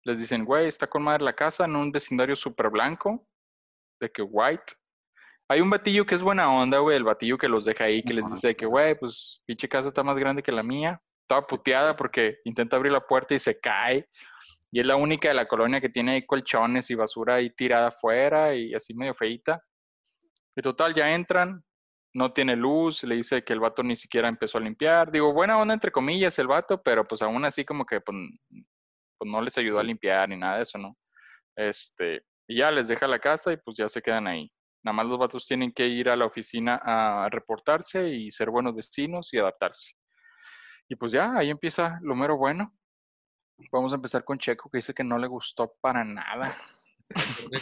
les 0.04 0.20
dicen, 0.20 0.46
güey, 0.46 0.68
está 0.68 0.88
con 0.88 1.04
madre 1.04 1.24
la 1.24 1.34
casa 1.34 1.66
en 1.66 1.76
un 1.76 1.92
vecindario 1.92 2.36
súper 2.36 2.70
blanco, 2.70 3.28
de 4.00 4.12
que 4.12 4.22
white. 4.22 4.74
Hay 5.48 5.62
un 5.62 5.70
batillo 5.70 6.06
que 6.06 6.16
es 6.16 6.22
buena 6.22 6.52
onda, 6.52 6.80
güey, 6.80 6.98
el 6.98 7.04
batillo 7.04 7.38
que 7.38 7.50
los 7.50 7.66
deja 7.66 7.86
ahí, 7.86 8.04
que 8.04 8.14
les 8.14 8.30
dice 8.32 8.56
que, 8.56 8.66
güey, 8.66 8.98
pues 8.98 9.42
pinche 9.46 9.70
casa 9.70 9.88
está 9.88 10.04
más 10.04 10.18
grande 10.18 10.44
que 10.44 10.52
la 10.52 10.64
mía. 10.64 11.02
Estaba 11.22 11.46
puteada 11.46 11.96
porque 11.96 12.38
intenta 12.46 12.78
abrir 12.78 12.92
la 12.92 13.06
puerta 13.06 13.34
y 13.34 13.40
se 13.40 13.60
cae. 13.60 14.08
Y 14.72 14.80
es 14.80 14.86
la 14.86 14.96
única 14.96 15.28
de 15.28 15.34
la 15.34 15.48
colonia 15.48 15.82
que 15.82 15.90
tiene 15.90 16.14
ahí 16.14 16.26
colchones 16.26 16.90
y 16.90 16.96
basura 16.96 17.36
ahí 17.36 17.50
tirada 17.52 17.88
afuera 17.88 18.54
y 18.54 18.74
así 18.74 18.94
medio 18.94 19.14
feita. 19.14 19.64
Y 20.56 20.62
total, 20.62 20.94
ya 20.94 21.14
entran, 21.14 21.64
no 22.16 22.32
tiene 22.32 22.56
luz, 22.56 23.04
le 23.04 23.16
dice 23.16 23.44
que 23.44 23.52
el 23.52 23.60
vato 23.60 23.84
ni 23.84 23.98
siquiera 23.98 24.30
empezó 24.30 24.58
a 24.58 24.62
limpiar. 24.62 25.12
Digo, 25.12 25.34
buena 25.34 25.60
onda 25.60 25.74
entre 25.74 25.92
comillas 25.92 26.40
el 26.40 26.48
vato, 26.48 26.82
pero 26.82 27.06
pues 27.06 27.22
aún 27.22 27.44
así 27.44 27.66
como 27.66 27.86
que 27.86 28.00
pues, 28.00 28.18
pues 29.18 29.32
no 29.32 29.42
les 29.42 29.58
ayudó 29.58 29.80
a 29.80 29.84
limpiar 29.84 30.30
ni 30.30 30.38
nada 30.38 30.58
de 30.58 30.64
eso, 30.64 30.78
¿no? 30.78 30.96
Este, 31.58 32.24
y 32.48 32.60
ya 32.60 32.72
les 32.72 32.88
deja 32.88 33.06
la 33.06 33.20
casa 33.20 33.52
y 33.52 33.58
pues 33.58 33.76
ya 33.78 33.90
se 33.90 34.02
quedan 34.02 34.28
ahí. 34.28 34.50
Nada 34.82 34.96
más 34.96 35.08
los 35.08 35.20
vatos 35.20 35.46
tienen 35.46 35.74
que 35.74 35.88
ir 35.88 36.08
a 36.10 36.16
la 36.16 36.26
oficina 36.26 36.80
a 36.82 37.28
reportarse 37.30 38.08
y 38.08 38.32
ser 38.32 38.50
buenos 38.50 38.74
vecinos 38.74 39.34
y 39.34 39.38
adaptarse. 39.38 39.94
Y 40.88 40.96
pues 40.96 41.12
ya, 41.12 41.34
ahí 41.36 41.50
empieza 41.50 42.00
lo 42.02 42.16
mero 42.16 42.38
bueno. 42.38 42.74
Vamos 43.74 43.92
a 43.92 43.96
empezar 43.96 44.24
con 44.24 44.38
Checo, 44.38 44.70
que 44.70 44.78
dice 44.78 44.94
que 44.94 45.04
no 45.04 45.18
le 45.18 45.28
gustó 45.28 45.74
para 45.82 46.06
nada. 46.06 46.50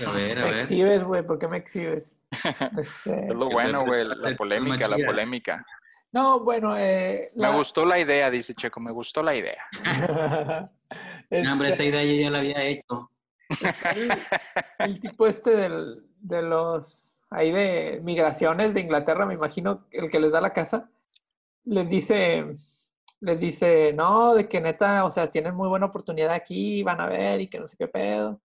A 0.07 0.11
ver, 0.11 0.39
a 0.39 0.45
Me 0.45 0.59
exhibes, 0.61 1.03
güey, 1.03 1.25
¿por 1.25 1.37
qué 1.39 1.47
me 1.47 1.57
exhibes? 1.57 2.17
Este, 2.79 3.27
Es 3.27 3.33
lo 3.35 3.49
bueno, 3.49 3.85
güey, 3.85 4.05
la, 4.05 4.35
polémica, 4.35 4.87
la 4.87 4.97
polémica. 5.05 5.65
No, 6.11 6.39
bueno, 6.39 6.77
eh, 6.77 7.29
Me 7.35 7.41
la- 7.41 7.55
gustó 7.55 7.85
la 7.85 7.99
idea, 7.99 8.29
dice 8.29 8.53
Checo, 8.53 8.79
me 8.79 8.91
gustó 8.91 9.21
la 9.23 9.35
idea. 9.35 9.63
No, 11.31 11.53
hombre, 11.53 11.69
Este, 11.69 11.87
esa 11.87 11.95
idea 11.97 12.03
yo 12.03 12.21
ya 12.21 12.29
la 12.29 12.39
había 12.39 12.63
hecho. 12.63 13.09
el, 13.95 14.11
el 14.77 14.99
tipo 14.99 15.25
este 15.25 15.55
del, 15.55 16.03
de 16.19 16.43
los 16.43 17.23
ahí 17.31 17.51
de 17.51 17.99
migraciones 18.03 18.75
de 18.75 18.81
Inglaterra, 18.81 19.25
me 19.25 19.33
imagino, 19.33 19.87
el 19.89 20.09
que 20.11 20.19
les 20.19 20.31
da 20.31 20.39
la 20.41 20.53
casa, 20.53 20.91
les 21.65 21.89
dice, 21.89 22.45
les 23.21 23.39
dice, 23.39 23.91
no, 23.93 24.35
de 24.35 24.47
que 24.47 24.61
neta, 24.61 25.03
o 25.05 25.09
sea, 25.09 25.31
tienen 25.31 25.55
muy 25.55 25.67
buena 25.67 25.87
oportunidad 25.87 26.31
aquí, 26.31 26.83
van 26.83 27.01
a 27.01 27.07
ver 27.07 27.41
y 27.41 27.47
que 27.47 27.59
no 27.59 27.65
sé 27.65 27.75
qué 27.77 27.87
pedo. 27.87 28.39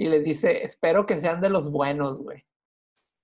Y 0.00 0.08
les 0.08 0.24
dice, 0.24 0.64
espero 0.64 1.04
que 1.04 1.18
sean 1.18 1.42
de 1.42 1.50
los 1.50 1.70
buenos, 1.70 2.18
güey. 2.20 2.46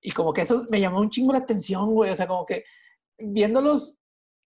Y 0.02 0.10
como 0.12 0.34
que 0.34 0.42
eso 0.42 0.66
me 0.68 0.78
llamó 0.78 1.00
un 1.00 1.08
chingo 1.08 1.32
la 1.32 1.38
atención, 1.38 1.90
güey. 1.94 2.10
O 2.10 2.16
sea, 2.16 2.26
como 2.26 2.44
que 2.44 2.64
viéndolos, 3.18 3.96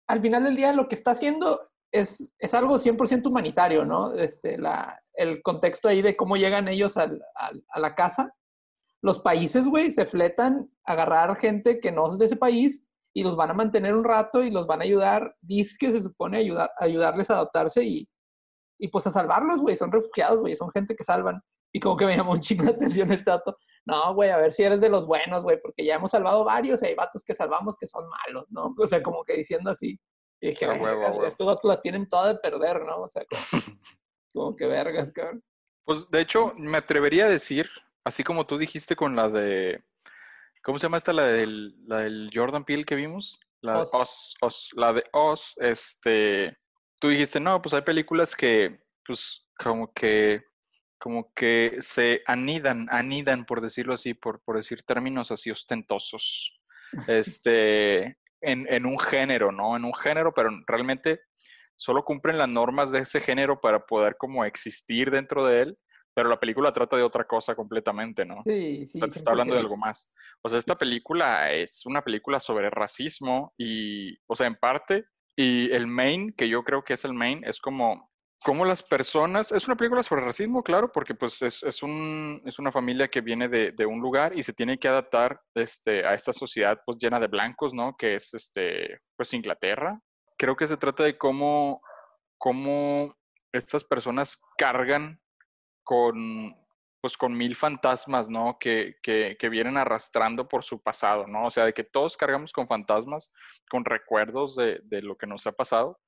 al 0.09 0.23
final 0.23 0.45
del 0.45 0.57
día 0.57 0.73
lo 0.73 0.89
que 0.89 0.95
está 0.95 1.11
haciendo 1.11 1.71
es, 1.93 2.35
es 2.39 2.55
algo 2.55 2.79
100% 2.79 3.27
humanitario, 3.27 3.85
¿no? 3.85 4.15
Este, 4.15 4.57
la, 4.57 4.99
el 5.13 5.43
contexto 5.43 5.87
ahí 5.87 6.01
de 6.01 6.17
cómo 6.17 6.37
llegan 6.39 6.67
ellos 6.69 6.97
al- 6.97 7.21
al- 7.35 7.63
a 7.69 7.79
la 7.79 7.95
casa. 7.95 8.35
Los 9.03 9.21
países, 9.21 9.67
güey, 9.67 9.91
se 9.91 10.07
fletan 10.07 10.71
a 10.87 10.93
agarrar 10.93 11.37
gente 11.37 11.79
que 11.79 11.93
no 11.93 12.11
es 12.15 12.19
de 12.19 12.25
ese 12.25 12.37
país 12.37 12.87
y 13.15 13.23
los 13.23 13.37
van 13.37 13.51
a 13.51 13.55
mantener 13.55 13.95
un 13.95 14.03
rato 14.05 14.43
y 14.43 14.51
los 14.51 14.67
van 14.67 14.81
a 14.81 14.85
ayudar, 14.85 15.37
dice 15.43 15.77
que 15.79 15.93
se 15.93 16.01
supone 16.01 16.39
ayudar, 16.39 16.71
ayudarles 16.79 17.29
a 17.31 17.35
adaptarse 17.35 17.85
y, 17.85 18.09
y 18.81 18.89
pues 18.89 19.07
a 19.07 19.11
salvarlos, 19.11 19.59
güey. 19.61 19.77
Son 19.77 19.93
refugiados, 19.93 20.41
güey, 20.41 20.57
son 20.57 20.71
gente 20.71 20.97
que 20.97 21.05
salvan. 21.05 21.43
Y 21.75 21.81
como 21.81 21.97
que 21.97 22.07
me 22.07 22.17
llamó 22.17 22.31
un 22.31 22.41
chingo 22.41 22.63
la 22.63 22.71
atención 22.71 23.11
este 23.11 23.29
dato. 23.29 23.59
No, 23.85 24.15
güey, 24.15 24.31
a 24.31 24.37
ver 24.37 24.53
si 24.53 24.63
eres 24.63 24.81
de 24.81 24.89
los 24.89 25.07
buenos, 25.07 25.43
güey, 25.43 25.61
porque 25.61 25.85
ya 25.85 25.97
hemos 25.97 26.13
salvado 26.13 26.45
varios 26.45 26.81
y 26.81 26.87
hay 26.87 26.95
vatos 26.95 27.25
que 27.25 27.35
salvamos 27.35 27.77
que 27.77 27.89
son 27.89 28.09
malos, 28.09 28.47
¿no? 28.51 28.73
O 28.79 28.87
sea, 28.87 29.03
como 29.03 29.25
que 29.25 29.37
diciendo 29.37 29.71
así. 29.71 29.99
Y 30.41 30.49
dije, 30.51 30.69
huevo, 30.69 31.25
estos 31.27 31.45
vatos 31.45 31.65
la 31.65 31.83
tienen 31.83 32.09
toda 32.09 32.33
de 32.33 32.39
perder, 32.39 32.83
¿no? 32.85 33.03
O 33.03 33.09
sea, 33.09 33.25
como, 33.25 33.43
como 34.33 34.57
que 34.57 34.67
vergas, 34.67 35.11
cabrón. 35.11 35.43
Pues 35.85 36.09
de 36.11 36.21
hecho, 36.21 36.53
me 36.57 36.79
atrevería 36.79 37.27
a 37.27 37.29
decir, 37.29 37.69
así 38.05 38.23
como 38.23 38.47
tú 38.47 38.57
dijiste 38.57 38.95
con 38.95 39.17
la 39.17 39.29
de, 39.29 39.83
¿cómo 40.63 40.79
se 40.79 40.85
llama 40.85 40.99
esta? 40.99 41.13
La 41.13 41.27
del, 41.27 41.75
la 41.89 42.03
del 42.03 42.31
Jordan 42.33 42.65
Peele 42.65 42.85
que 42.85 42.95
vimos. 42.95 43.41
La 43.63 43.79
de. 43.79 43.83
Us, 43.83 44.37
Us, 44.41 44.71
la 44.77 44.93
de 44.93 45.03
Oz, 45.13 45.57
este, 45.59 46.57
tú 47.01 47.09
dijiste, 47.09 47.41
no, 47.41 47.61
pues 47.61 47.75
hay 47.75 47.83
películas 47.83 48.37
que, 48.37 48.79
pues, 49.05 49.45
como 49.59 49.93
que, 49.93 50.41
como 51.05 51.31
que 51.35 51.77
se 51.81 52.23
anidan, 52.25 52.87
anidan, 52.91 53.45
por 53.45 53.61
decirlo 53.61 53.93
así, 53.93 54.15
por, 54.15 54.41
por 54.41 54.57
decir 54.57 54.85
términos 54.85 55.31
así 55.31 55.51
ostentosos, 55.51 56.59
este, 57.09 58.17
en, 58.41 58.67
en 58.71 58.87
un 58.87 58.99
género, 58.99 59.53
¿no? 59.53 59.77
En 59.77 59.85
un 59.85 59.93
género, 59.93 60.33
pero 60.33 60.49
realmente 60.67 61.21
solo 61.77 62.07
cumplen 62.07 62.39
las 62.39 62.49
normas 62.49 62.91
de 62.91 63.01
ese 63.01 63.21
género 63.21 63.61
para 63.61 63.85
poder 63.85 64.17
como 64.17 64.47
existir 64.47 65.11
dentro 65.11 65.45
de 65.45 65.61
él, 65.61 65.79
pero 66.15 66.31
la 66.31 66.41
película 66.41 66.73
trata 66.73 66.97
de 66.97 67.03
otra 67.03 67.25
cosa 67.25 67.55
completamente, 67.55 68.25
¿no? 68.25 68.41
Sí, 68.43 68.87
sí. 68.87 68.97
O 68.97 69.01
sea, 69.01 69.09
te 69.09 69.19
está 69.19 69.33
hablando 69.33 69.53
de 69.53 69.61
100%. 69.61 69.63
algo 69.63 69.77
más. 69.77 70.11
O 70.41 70.49
sea, 70.49 70.59
esta 70.59 70.79
película 70.79 71.53
es 71.53 71.85
una 71.85 72.01
película 72.01 72.41
sobre 72.41 72.71
racismo 72.71 73.53
y, 73.59 74.17
o 74.27 74.35
sea, 74.35 74.47
en 74.47 74.57
parte, 74.57 75.05
y 75.37 75.71
el 75.71 75.87
main, 75.87 76.33
que 76.33 76.49
yo 76.49 76.65
creo 76.65 76.83
que 76.83 76.95
es 76.95 77.05
el 77.05 77.13
main, 77.13 77.45
es 77.45 77.61
como, 77.61 78.11
como 78.45 78.67
las 78.67 78.83
personas, 78.83 79.53
es 79.53 79.67
una 79.67 79.75
película 79.75 80.03
sobre 80.03 80.23
racismo, 80.23 80.63
claro, 80.63 80.93
porque 80.93 81.15
pues 81.15 81.41
es, 81.41 81.63
es, 81.63 81.83
un, 81.83 82.43
es 82.45 82.59
una 82.59 82.71
familia 82.71 83.09
que 83.09 83.23
viene 83.23 83.49
de, 83.49 83.73
de 83.73 83.87
un 83.87 84.01
lugar 84.01 84.37
y 84.37 84.43
se 84.43 84.53
tiene 84.53 84.79
que 84.79 84.87
adaptar 84.87 85.41
este, 85.55 86.07
a 86.07 86.13
esta 86.13 86.35
sociedad 86.35 86.79
pues 86.85 86.99
llena 86.99 87.19
de 87.19 87.29
blancos, 87.29 87.73
¿no? 87.73 87.97
Que 87.97 88.17
es, 88.17 88.35
este, 88.35 89.01
pues, 89.17 89.33
Inglaterra. 89.33 89.99
Creo 90.37 90.57
que 90.57 90.67
se 90.67 90.77
trata 90.77 91.05
de 91.05 91.17
cómo, 91.17 91.81
cómo 92.37 93.15
estas 93.51 93.83
personas 93.83 94.39
cargan 94.59 95.19
con, 95.83 96.55
pues 97.01 97.17
con 97.17 97.35
mil 97.35 97.57
fantasmas, 97.57 98.29
¿no? 98.29 98.59
Que, 98.61 98.97
que, 99.03 99.39
que 99.39 99.49
vienen 99.49 99.79
arrastrando 99.79 100.47
por 100.47 100.65
su 100.65 100.83
pasado, 100.83 101.27
¿no? 101.27 101.47
O 101.47 101.51
sea, 101.51 101.65
de 101.65 101.73
que 101.73 101.85
todos 101.85 102.19
cargamos 102.19 102.53
con 102.53 102.69
fantasmas, 102.69 103.33
con 103.71 103.87
recuerdos 103.87 104.55
de, 104.55 104.81
de 104.85 105.01
lo 105.01 105.17
que 105.17 105.27
nos 105.27 105.47
ha 105.47 105.53
pasado, 105.53 105.99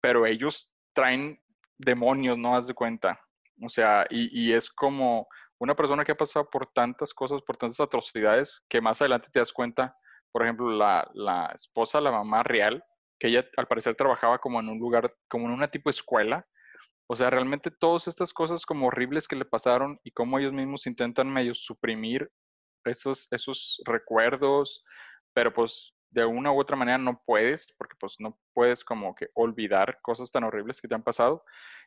pero 0.00 0.26
ellos 0.26 0.72
traen 0.92 1.40
demonios, 1.78 2.36
¿no? 2.36 2.54
Haz 2.54 2.66
de 2.66 2.74
cuenta. 2.74 3.20
O 3.62 3.68
sea, 3.68 4.06
y, 4.10 4.48
y 4.48 4.52
es 4.52 4.70
como 4.70 5.28
una 5.58 5.74
persona 5.74 6.04
que 6.04 6.12
ha 6.12 6.16
pasado 6.16 6.48
por 6.50 6.66
tantas 6.72 7.12
cosas, 7.12 7.42
por 7.42 7.56
tantas 7.56 7.80
atrocidades, 7.80 8.64
que 8.68 8.80
más 8.80 9.00
adelante 9.00 9.28
te 9.32 9.40
das 9.40 9.52
cuenta, 9.52 9.96
por 10.30 10.42
ejemplo, 10.42 10.70
la, 10.70 11.08
la 11.14 11.52
esposa, 11.54 12.00
la 12.00 12.12
mamá 12.12 12.42
real, 12.42 12.84
que 13.18 13.28
ella 13.28 13.44
al 13.56 13.66
parecer 13.66 13.96
trabajaba 13.96 14.38
como 14.38 14.60
en 14.60 14.68
un 14.68 14.78
lugar, 14.78 15.12
como 15.28 15.46
en 15.46 15.52
una 15.52 15.68
tipo 15.68 15.90
escuela, 15.90 16.46
o 17.10 17.16
sea, 17.16 17.30
realmente 17.30 17.70
todas 17.70 18.06
estas 18.06 18.32
cosas 18.34 18.66
como 18.66 18.88
horribles 18.88 19.26
que 19.26 19.36
le 19.36 19.46
pasaron 19.46 19.98
y 20.04 20.10
cómo 20.10 20.38
ellos 20.38 20.52
mismos 20.52 20.86
intentan 20.86 21.32
medio 21.32 21.54
suprimir 21.54 22.30
esos, 22.84 23.28
esos 23.32 23.80
recuerdos, 23.86 24.84
pero 25.32 25.52
pues 25.52 25.94
de 26.10 26.24
una 26.24 26.52
u 26.52 26.60
otra 26.60 26.76
manera 26.76 26.98
no 26.98 27.22
puedes, 27.24 27.72
porque 27.76 27.96
pues 27.98 28.16
no 28.18 28.38
puedes 28.54 28.84
como 28.84 29.14
que 29.14 29.28
olvidar 29.34 29.98
cosas 30.02 30.30
tan 30.30 30.44
horribles 30.44 30.80
que 30.80 30.88
te 30.88 30.94
han 30.94 31.02
pasado. 31.02 31.44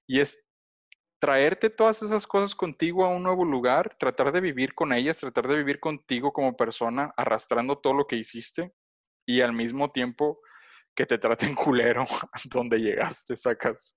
Y 0.08 0.20
es 0.20 0.44
traerte 1.20 1.70
todas 1.70 2.02
esas 2.02 2.26
cosas 2.26 2.56
contigo 2.56 3.06
a 3.06 3.10
un 3.10 3.24
nuevo 3.24 3.46
lugar, 3.46 3.96
tratar 4.00 4.32
de 4.32 4.42
vivir 4.42 4.74
con 4.74 4.92
ellas, 4.92 5.20
tratar 5.20 5.48
de 5.48 5.56
vivir 5.56 5.80
contigo 5.80 6.34
como 6.34 6.58
persona, 6.58 7.14
arrastrando 7.16 7.78
todo 7.78 7.94
lo 7.94 8.08
que 8.08 8.16
hiciste 8.16 8.74
y 9.26 9.42
al 9.42 9.54
mismo 9.54 9.92
tiempo 9.92 10.40
que 10.96 11.06
te 11.06 11.18
traten 11.18 11.56
culero 11.56 12.06
donde 12.46 12.80
llegaste, 12.80 13.38
sacas 13.38 13.96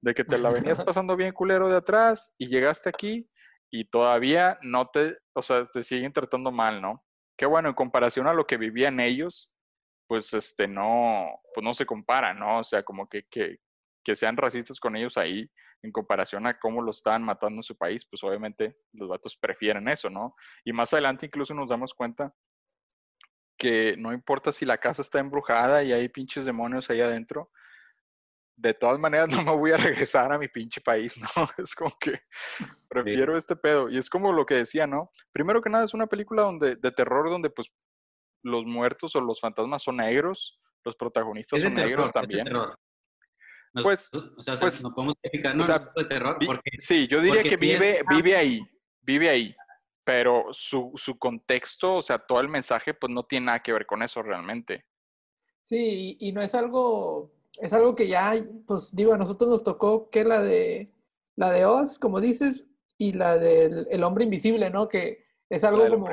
de 0.00 0.14
que 0.14 0.24
te 0.24 0.38
la 0.38 0.50
venías 0.50 0.80
pasando 0.84 1.16
bien 1.16 1.32
culero 1.32 1.68
de 1.68 1.76
atrás 1.76 2.32
y 2.38 2.46
llegaste 2.46 2.88
aquí 2.88 3.28
y 3.70 3.84
todavía 3.84 4.56
no 4.62 4.88
te, 4.88 5.16
o 5.34 5.42
sea, 5.42 5.64
te 5.64 5.82
siguen 5.82 6.12
tratando 6.12 6.50
mal, 6.50 6.80
¿no? 6.80 7.04
Qué 7.36 7.46
bueno, 7.46 7.68
en 7.68 7.74
comparación 7.74 8.26
a 8.26 8.34
lo 8.34 8.46
que 8.46 8.56
vivían 8.56 9.00
ellos, 9.00 9.50
pues 10.10 10.34
este 10.34 10.66
no, 10.66 11.40
pues 11.54 11.62
no 11.62 11.72
se 11.72 11.86
compara, 11.86 12.34
¿no? 12.34 12.58
O 12.58 12.64
sea, 12.64 12.82
como 12.82 13.08
que, 13.08 13.28
que, 13.30 13.60
que 14.02 14.16
sean 14.16 14.36
racistas 14.36 14.80
con 14.80 14.96
ellos 14.96 15.16
ahí 15.16 15.48
en 15.84 15.92
comparación 15.92 16.48
a 16.48 16.58
cómo 16.58 16.82
los 16.82 16.96
estaban 16.96 17.22
matando 17.22 17.60
en 17.60 17.62
su 17.62 17.76
país, 17.76 18.04
pues 18.04 18.24
obviamente 18.24 18.76
los 18.92 19.08
vatos 19.08 19.36
prefieren 19.36 19.86
eso, 19.86 20.10
¿no? 20.10 20.34
Y 20.64 20.72
más 20.72 20.92
adelante 20.92 21.26
incluso 21.26 21.54
nos 21.54 21.68
damos 21.68 21.94
cuenta 21.94 22.34
que 23.56 23.94
no 23.98 24.12
importa 24.12 24.50
si 24.50 24.66
la 24.66 24.78
casa 24.78 25.00
está 25.00 25.20
embrujada 25.20 25.84
y 25.84 25.92
hay 25.92 26.08
pinches 26.08 26.44
demonios 26.44 26.90
ahí 26.90 27.00
adentro, 27.00 27.52
de 28.56 28.74
todas 28.74 28.98
maneras 28.98 29.28
no 29.44 29.44
me 29.44 29.56
voy 29.56 29.70
a 29.70 29.76
regresar 29.76 30.32
a 30.32 30.38
mi 30.38 30.48
pinche 30.48 30.80
país, 30.80 31.16
¿no? 31.36 31.44
Es 31.56 31.72
como 31.76 31.96
que 32.00 32.20
prefiero 32.88 33.36
este 33.36 33.54
pedo. 33.54 33.88
Y 33.88 33.96
es 33.96 34.10
como 34.10 34.32
lo 34.32 34.44
que 34.44 34.56
decía, 34.56 34.88
¿no? 34.88 35.12
Primero 35.30 35.62
que 35.62 35.70
nada 35.70 35.84
es 35.84 35.94
una 35.94 36.08
película 36.08 36.42
donde, 36.42 36.74
de 36.74 36.90
terror 36.90 37.30
donde 37.30 37.48
pues 37.50 37.70
los 38.42 38.64
muertos 38.64 39.14
o 39.16 39.20
los 39.20 39.40
fantasmas 39.40 39.82
son 39.82 39.96
negros, 39.98 40.60
los 40.84 40.96
protagonistas 40.96 41.60
son 41.60 41.74
terror, 41.74 41.88
negros 41.88 42.12
también. 42.12 42.46
Nos- 43.72 43.84
Pues- 43.84 44.10
o 44.14 44.42
sea, 44.42 44.56
pues, 44.58 44.82
no 44.82 44.92
podemos 44.92 45.14
explicar, 45.22 45.54
o 45.54 45.58
no, 45.58 45.64
sea, 45.64 45.92
de 45.94 46.04
terror, 46.06 46.38
porque 46.44 46.70
sí, 46.78 47.06
yo 47.06 47.20
diría 47.20 47.42
porque 47.42 47.50
que 47.50 47.56
vive, 47.56 48.00
ah. 48.00 48.14
vive 48.16 48.36
ahí, 48.36 48.60
vive 49.00 49.30
ahí. 49.30 49.54
Pero 50.02 50.46
su, 50.50 50.90
su 50.96 51.18
contexto, 51.18 51.96
o 51.96 52.02
sea, 52.02 52.18
todo 52.18 52.40
el 52.40 52.48
mensaje, 52.48 52.94
pues 52.94 53.12
no 53.12 53.22
tiene 53.24 53.46
nada 53.46 53.62
que 53.62 53.72
ver 53.72 53.86
con 53.86 54.02
eso 54.02 54.22
realmente. 54.22 54.86
Sí, 55.62 56.16
y, 56.18 56.28
y 56.28 56.32
no 56.32 56.42
es 56.42 56.54
algo, 56.54 57.32
es 57.60 57.72
algo 57.72 57.94
que 57.94 58.08
ya, 58.08 58.34
pues 58.66 58.94
digo, 58.94 59.12
a 59.12 59.18
nosotros 59.18 59.50
nos 59.50 59.62
tocó 59.62 60.10
que 60.10 60.24
la 60.24 60.42
de 60.42 60.92
la 61.36 61.50
de 61.50 61.64
Oz, 61.64 61.98
como 61.98 62.20
dices, 62.20 62.66
y 62.98 63.12
la 63.12 63.38
del 63.38 63.86
El 63.90 64.02
Hombre 64.02 64.24
Invisible, 64.24 64.68
¿no? 64.68 64.88
Que 64.88 65.24
es 65.50 65.64
algo 65.64 65.86
como, 65.88 66.08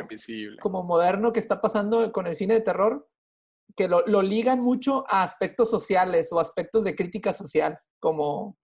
como 0.59 0.83
moderno 0.83 1.31
que 1.31 1.39
está 1.39 1.61
pasando 1.61 2.11
con 2.11 2.25
el 2.25 2.35
cine 2.35 2.55
de 2.55 2.61
terror, 2.61 3.07
que 3.75 3.87
lo, 3.87 4.03
lo 4.07 4.23
ligan 4.23 4.59
mucho 4.61 5.03
a 5.07 5.21
aspectos 5.23 5.69
sociales 5.69 6.31
o 6.31 6.39
aspectos 6.39 6.83
de 6.83 6.95
crítica 6.95 7.33
social, 7.33 7.77
como, 7.99 8.57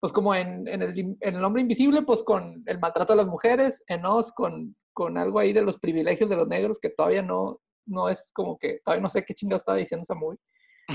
pues 0.00 0.12
como 0.12 0.34
en, 0.34 0.66
en 0.66 0.82
el, 0.82 0.98
en 1.20 1.36
el 1.36 1.44
Hombre 1.44 1.62
Invisible, 1.62 2.02
pues 2.02 2.24
con 2.24 2.64
el 2.66 2.80
maltrato 2.80 3.12
a 3.12 3.16
las 3.16 3.28
mujeres, 3.28 3.84
en 3.86 4.04
Oz 4.04 4.32
con, 4.32 4.76
con 4.92 5.16
algo 5.16 5.38
ahí 5.38 5.52
de 5.52 5.62
los 5.62 5.78
privilegios 5.78 6.28
de 6.28 6.36
los 6.36 6.48
negros, 6.48 6.80
que 6.80 6.90
todavía 6.90 7.22
no, 7.22 7.60
no 7.86 8.08
es 8.08 8.32
como 8.34 8.58
que, 8.58 8.80
todavía 8.84 9.02
no 9.02 9.08
sé 9.08 9.24
qué 9.24 9.34
chingado 9.34 9.58
estaba 9.58 9.78
diciendo 9.78 10.02
esa 10.02 10.16
movie. 10.16 10.40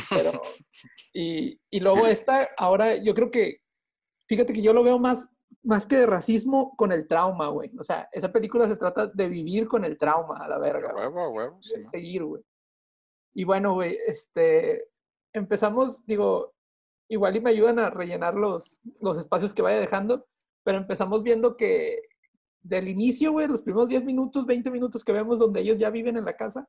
Pero, 0.09 0.31
y, 1.13 1.57
y 1.69 1.79
luego 1.79 2.07
esta, 2.07 2.49
ahora 2.57 2.95
yo 2.95 3.13
creo 3.13 3.31
que, 3.31 3.59
fíjate 4.27 4.51
que 4.51 4.61
yo 4.61 4.73
lo 4.73 4.83
veo 4.83 4.99
más, 4.99 5.29
más 5.63 5.85
que 5.85 5.97
de 5.97 6.05
racismo 6.05 6.75
con 6.75 6.91
el 6.91 7.07
trauma, 7.07 7.47
güey. 7.47 7.71
O 7.77 7.83
sea, 7.83 8.09
esa 8.11 8.31
película 8.31 8.67
se 8.67 8.75
trata 8.75 9.07
de 9.07 9.27
vivir 9.27 9.67
con 9.67 9.85
el 9.85 9.97
trauma 9.97 10.37
a 10.37 10.47
la 10.47 10.57
verga. 10.57 10.93
Huevo, 10.95 11.29
huevo, 11.29 11.59
sí, 11.61 11.75
seguir, 11.89 12.23
güey. 12.23 12.43
Y 13.33 13.43
bueno, 13.43 13.73
güey, 13.73 13.97
este, 14.07 14.89
empezamos, 15.33 16.05
digo, 16.05 16.53
igual 17.09 17.35
y 17.35 17.41
me 17.41 17.49
ayudan 17.49 17.79
a 17.79 17.89
rellenar 17.89 18.35
los, 18.35 18.79
los 18.99 19.17
espacios 19.17 19.53
que 19.53 19.61
vaya 19.61 19.79
dejando, 19.79 20.27
pero 20.63 20.77
empezamos 20.77 21.23
viendo 21.23 21.57
que 21.57 22.01
del 22.61 22.87
inicio, 22.87 23.31
güey, 23.31 23.47
los 23.47 23.61
primeros 23.61 23.89
10 23.89 24.05
minutos, 24.05 24.45
20 24.45 24.71
minutos 24.71 25.03
que 25.03 25.11
vemos 25.11 25.39
donde 25.39 25.61
ellos 25.61 25.77
ya 25.77 25.89
viven 25.89 26.17
en 26.17 26.25
la 26.25 26.37
casa, 26.37 26.67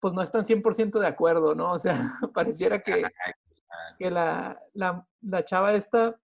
pues 0.00 0.12
no 0.14 0.22
están 0.22 0.44
100% 0.44 0.98
de 0.98 1.06
acuerdo, 1.06 1.54
¿no? 1.54 1.72
O 1.72 1.78
sea, 1.78 1.94
pareciera 2.34 2.82
que, 2.82 3.04
que 3.98 4.10
la, 4.10 4.60
la, 4.72 5.06
la 5.20 5.44
chava 5.44 5.74
esta 5.74 6.18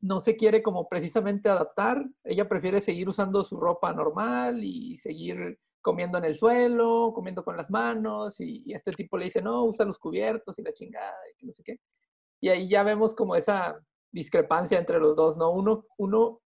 no 0.00 0.20
se 0.20 0.36
quiere 0.36 0.62
como 0.62 0.88
precisamente 0.88 1.48
adaptar, 1.48 2.04
ella 2.24 2.48
prefiere 2.48 2.80
seguir 2.80 3.08
usando 3.08 3.42
su 3.44 3.58
ropa 3.58 3.92
normal 3.92 4.62
y 4.62 4.96
seguir 4.98 5.58
comiendo 5.82 6.18
en 6.18 6.24
el 6.24 6.34
suelo, 6.34 7.12
comiendo 7.14 7.44
con 7.44 7.56
las 7.56 7.70
manos, 7.70 8.40
y, 8.40 8.72
este 8.72 8.90
tipo 8.90 9.16
le 9.16 9.26
dice, 9.26 9.40
no, 9.40 9.64
usa 9.64 9.86
los 9.86 9.98
cubiertos 9.98 10.58
y 10.58 10.62
la 10.62 10.72
chingada, 10.72 11.16
y 11.38 11.46
no 11.46 11.52
sé 11.52 11.62
qué. 11.62 11.80
Y 12.40 12.48
ahí 12.48 12.68
ya 12.68 12.82
vemos 12.82 13.14
como 13.14 13.36
esa 13.36 13.80
discrepancia 14.12 14.78
entre 14.78 14.98
los 14.98 15.14
dos, 15.14 15.36
¿no? 15.36 15.50
Uno, 15.52 15.86
uno 15.96 16.42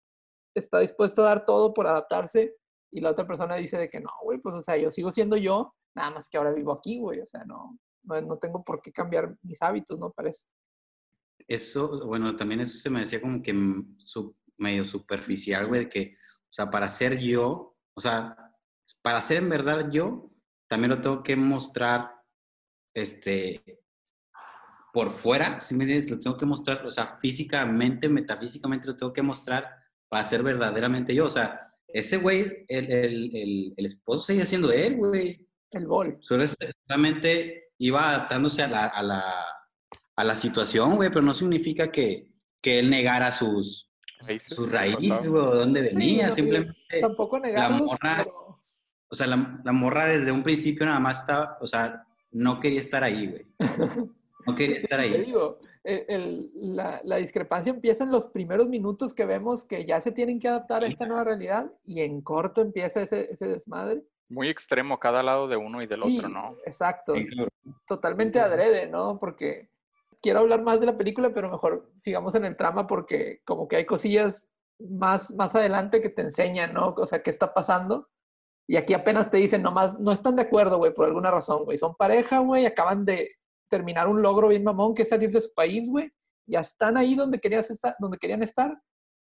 está 0.55 0.79
dispuesto 0.79 1.21
a 1.21 1.25
dar 1.25 1.45
todo 1.45 1.73
por 1.73 1.87
adaptarse 1.87 2.55
y 2.91 3.01
la 3.01 3.11
otra 3.11 3.27
persona 3.27 3.55
dice 3.55 3.77
de 3.77 3.89
que 3.89 3.99
no, 3.99 4.09
güey, 4.23 4.39
pues 4.39 4.55
o 4.55 4.63
sea, 4.63 4.77
yo 4.77 4.89
sigo 4.89 5.11
siendo 5.11 5.37
yo, 5.37 5.75
nada 5.95 6.11
más 6.11 6.29
que 6.29 6.37
ahora 6.37 6.51
vivo 6.51 6.71
aquí, 6.71 6.99
güey, 6.99 7.19
o 7.19 7.27
sea, 7.27 7.43
no, 7.45 7.77
no, 8.03 8.21
no 8.21 8.37
tengo 8.39 8.63
por 8.63 8.81
qué 8.81 8.91
cambiar 8.91 9.35
mis 9.43 9.61
hábitos, 9.61 9.99
¿no? 9.99 10.11
Parece. 10.11 10.45
Eso, 11.47 12.05
bueno, 12.05 12.35
también 12.35 12.61
eso 12.61 12.77
se 12.77 12.89
me 12.89 12.99
decía 13.01 13.21
como 13.21 13.41
que 13.41 13.53
medio 14.57 14.85
superficial, 14.85 15.67
güey, 15.67 15.85
de 15.85 15.89
que, 15.89 16.17
o 16.43 16.53
sea, 16.53 16.69
para 16.69 16.89
ser 16.89 17.17
yo, 17.19 17.77
o 17.93 18.01
sea, 18.01 18.35
para 19.01 19.21
ser 19.21 19.37
en 19.37 19.49
verdad 19.49 19.89
yo, 19.89 20.31
también 20.67 20.89
lo 20.89 21.01
tengo 21.01 21.23
que 21.23 21.35
mostrar, 21.35 22.11
este, 22.93 23.63
por 24.91 25.11
fuera, 25.11 25.61
si 25.61 25.75
me 25.75 25.85
dices, 25.85 26.09
lo 26.09 26.19
tengo 26.19 26.37
que 26.37 26.45
mostrar, 26.45 26.85
o 26.85 26.91
sea, 26.91 27.17
físicamente, 27.21 28.09
metafísicamente 28.09 28.87
lo 28.87 28.97
tengo 28.97 29.13
que 29.13 29.21
mostrar 29.21 29.69
para 30.09 30.23
ser 30.23 30.43
verdaderamente 30.43 31.13
yo. 31.13 31.25
O 31.25 31.29
sea, 31.29 31.73
ese 31.87 32.17
güey, 32.17 32.65
el, 32.67 32.91
el, 32.91 33.73
el, 33.77 33.85
esposo 33.85 34.23
seguía 34.23 34.45
siendo 34.45 34.71
él, 34.71 34.97
güey. 34.97 35.47
El 35.71 35.85
bol. 35.85 36.17
Solamente 36.21 37.71
iba 37.77 38.09
adaptándose 38.09 38.63
a 38.63 38.67
la, 38.67 38.87
a 38.87 39.03
la, 39.03 39.45
a 40.17 40.23
la 40.23 40.35
situación, 40.35 40.95
güey, 40.95 41.09
pero 41.09 41.21
no 41.21 41.33
significa 41.33 41.91
que, 41.91 42.33
que 42.59 42.79
él 42.79 42.89
negara 42.89 43.31
sus 43.31 43.89
raíces, 44.19 44.55
sus 44.55 44.71
raíces, 44.71 45.27
güey, 45.27 45.43
dónde 45.43 45.81
venía, 45.81 46.31
simplemente. 46.31 46.75
Tampoco 46.99 47.39
negarlos, 47.39 47.81
la 47.81 47.85
morra, 47.85 48.27
O 49.09 49.15
sea, 49.15 49.27
la, 49.27 49.61
la, 49.63 49.71
morra 49.71 50.07
desde 50.07 50.31
un 50.31 50.43
principio 50.43 50.87
nada 50.87 50.99
más 50.99 51.21
estaba, 51.21 51.57
o 51.61 51.67
sea, 51.67 52.03
no 52.31 52.59
quería 52.59 52.79
estar 52.79 53.03
ahí, 53.03 53.27
güey. 53.27 53.45
No 54.47 54.55
quería 54.55 54.77
estar 54.77 55.01
ahí. 55.01 55.11
Te 55.11 55.23
digo, 55.23 55.59
el, 55.83 56.49
la, 56.55 57.01
la, 57.03 57.17
discrepancia 57.17 57.69
empieza 57.69 58.05
en 58.05 58.11
los 58.11 58.27
primeros 58.27 58.69
minutos 58.69 59.13
que 59.13 59.25
vemos 59.25 59.65
que 59.65 59.83
ya 59.83 59.99
se 59.99 60.13
tienen 60.13 60.39
que 60.39 60.47
adaptar 60.47 60.85
a 60.85 60.87
esta 60.87 61.05
nueva 61.05 61.25
realidad 61.25 61.69
y 61.83 61.99
en 61.99 62.21
corto 62.21 62.61
empieza 62.61 63.01
ese, 63.01 63.29
ese 63.29 63.45
desmadre. 63.45 64.03
Muy 64.29 64.47
extremo 64.47 65.01
cada 65.01 65.21
lado 65.21 65.49
de 65.49 65.57
uno 65.57 65.81
y 65.81 65.87
del 65.87 66.01
otro, 66.01 66.29
¿no? 66.29 66.55
Exacto. 66.65 67.13
Totalmente 67.85 68.39
adrede, 68.39 68.87
¿no? 68.87 69.19
Porque 69.19 69.69
quiero 70.21 70.39
hablar 70.39 70.63
más 70.63 70.79
de 70.79 70.85
la 70.85 70.97
película, 70.97 71.33
pero 71.33 71.51
mejor 71.51 71.91
sigamos 71.97 72.35
en 72.35 72.45
el 72.45 72.55
trama 72.55 72.87
porque 72.87 73.41
como 73.45 73.67
que 73.67 73.77
hay 73.77 73.85
cosillas 73.85 74.47
más, 74.79 75.31
más 75.31 75.55
adelante 75.55 76.01
que 76.01 76.09
te 76.09 76.21
enseñan, 76.21 76.73
¿no? 76.73 76.93
O 76.97 77.05
sea, 77.05 77.21
qué 77.21 77.29
está 77.29 77.53
pasando. 77.53 78.09
Y 78.69 78.75
aquí 78.75 78.93
apenas 78.93 79.29
te 79.29 79.37
dicen, 79.37 79.61
nomás, 79.61 79.99
no 79.99 80.11
están 80.11 80.35
de 80.35 80.41
acuerdo, 80.41 80.77
güey, 80.77 80.93
por 80.93 81.05
alguna 81.05 81.31
razón, 81.31 81.63
güey. 81.63 81.77
Son 81.77 81.95
pareja, 81.95 82.39
güey, 82.39 82.65
acaban 82.65 83.05
de 83.05 83.29
terminar 83.69 84.07
un 84.07 84.21
logro 84.21 84.49
bien 84.49 84.63
mamón 84.63 84.93
que 84.93 85.03
es 85.03 85.09
salir 85.09 85.31
de 85.31 85.41
su 85.41 85.53
país, 85.53 85.89
güey. 85.89 86.11
Ya 86.45 86.61
están 86.61 86.97
ahí 86.97 87.15
donde, 87.15 87.39
querías 87.39 87.69
estar, 87.69 87.95
donde 87.99 88.17
querían 88.17 88.43
estar 88.43 88.77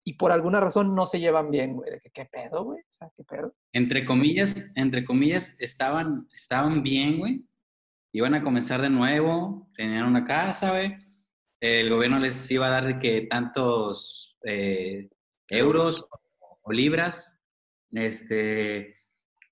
y 0.04 0.14
por 0.14 0.32
alguna 0.32 0.62
razón 0.62 0.96
no 0.96 1.06
se 1.06 1.20
llevan 1.20 1.52
bien, 1.52 1.76
güey. 1.76 2.00
¿Qué, 2.14 2.26
pedo, 2.26 2.64
güey? 2.64 2.80
O 2.80 2.92
sea, 2.92 3.12
¿qué 3.16 3.24
pedo? 3.26 3.54
Entre 3.74 4.06
comillas, 4.06 4.72
entre 4.76 5.04
comillas, 5.04 5.56
estaban, 5.60 6.28
estaban 6.34 6.82
bien, 6.82 7.20
güey. 7.20 7.46
Iban 8.12 8.36
a 8.36 8.42
comenzar 8.42 8.82
de 8.82 8.90
nuevo, 8.90 9.70
tenían 9.76 10.08
una 10.08 10.26
casa, 10.26 10.72
güey. 10.72 10.98
El 11.60 11.90
gobierno 11.90 12.20
les 12.20 12.50
iba 12.52 12.68
a 12.68 12.72
dar 12.72 12.88
de 12.88 13.00
que 13.00 13.22
tantos 13.22 14.38
eh, 14.44 15.10
euros 15.50 16.08
o 16.62 16.72
libras, 16.72 17.36
este, 17.92 18.96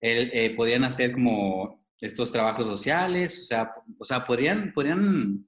el, 0.01 0.29
eh, 0.33 0.53
podrían 0.55 0.83
hacer 0.83 1.13
como 1.13 1.85
estos 1.99 2.31
trabajos 2.31 2.65
sociales, 2.65 3.41
o 3.41 3.45
sea, 3.45 3.71
o 3.97 4.05
sea 4.05 4.23
podrían, 4.23 4.71
podrían 4.73 5.47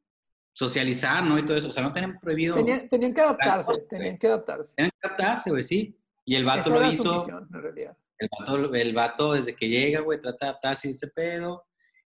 socializar, 0.54 1.24
¿no? 1.24 1.38
Y 1.38 1.46
todo 1.46 1.58
eso, 1.58 1.70
o 1.70 1.72
sea, 1.72 1.84
no 1.84 1.93
tenían 1.93 2.20
prohibido... 2.20 2.56
Tenían, 2.56 2.89
tenían 2.89 3.13
que 3.13 3.22
adaptarse, 3.22 3.82
tenían 3.89 4.17
que 4.17 4.28
adaptarse. 4.28 4.74
Tenían 4.76 4.91
que 5.00 5.08
adaptarse, 5.08 5.50
güey, 5.52 5.63
sí. 5.63 5.96
Y 6.26 6.36
el 6.36 6.46
vato 6.46 6.72
lo 6.72 6.91
hizo... 6.91 7.28
en 7.30 7.62
realidad. 7.62 7.96
El 8.17 8.30
vato, 8.39 8.74
el 8.74 8.93
vato, 8.93 9.34
desde 9.34 9.56
que 9.56 9.70
llega, 9.70 10.00
güey, 10.00 10.20
trata 10.20 10.48
de 10.48 10.50
adaptarse 10.50 10.88
y 10.88 10.91
ese 10.91 11.10
pedo. 11.10 11.66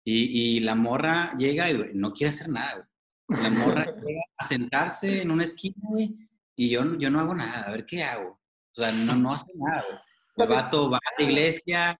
Y, 0.05 0.57
y 0.57 0.59
la 0.59 0.75
morra 0.75 1.33
llega 1.37 1.69
y 1.71 1.91
no 1.93 2.13
quiere 2.13 2.29
hacer 2.29 2.49
nada, 2.49 2.87
güey. 3.27 3.41
La 3.41 3.49
morra 3.49 3.85
llega 4.05 4.21
a 4.37 4.43
sentarse 4.45 5.21
en 5.21 5.31
una 5.31 5.43
esquina, 5.43 5.75
güey, 5.81 6.15
y 6.55 6.69
yo, 6.69 6.97
yo 6.97 7.09
no 7.09 7.19
hago 7.19 7.35
nada, 7.35 7.63
a 7.63 7.71
ver 7.71 7.85
qué 7.85 8.03
hago. 8.03 8.39
O 8.77 8.81
sea, 8.81 8.91
no, 8.91 9.15
no 9.15 9.33
hace 9.33 9.51
nada, 9.55 9.83
güey. 9.87 9.99
El 10.37 10.47
vato 10.47 10.89
va 10.89 10.97
a 10.97 11.21
la 11.21 11.25
iglesia, 11.27 11.99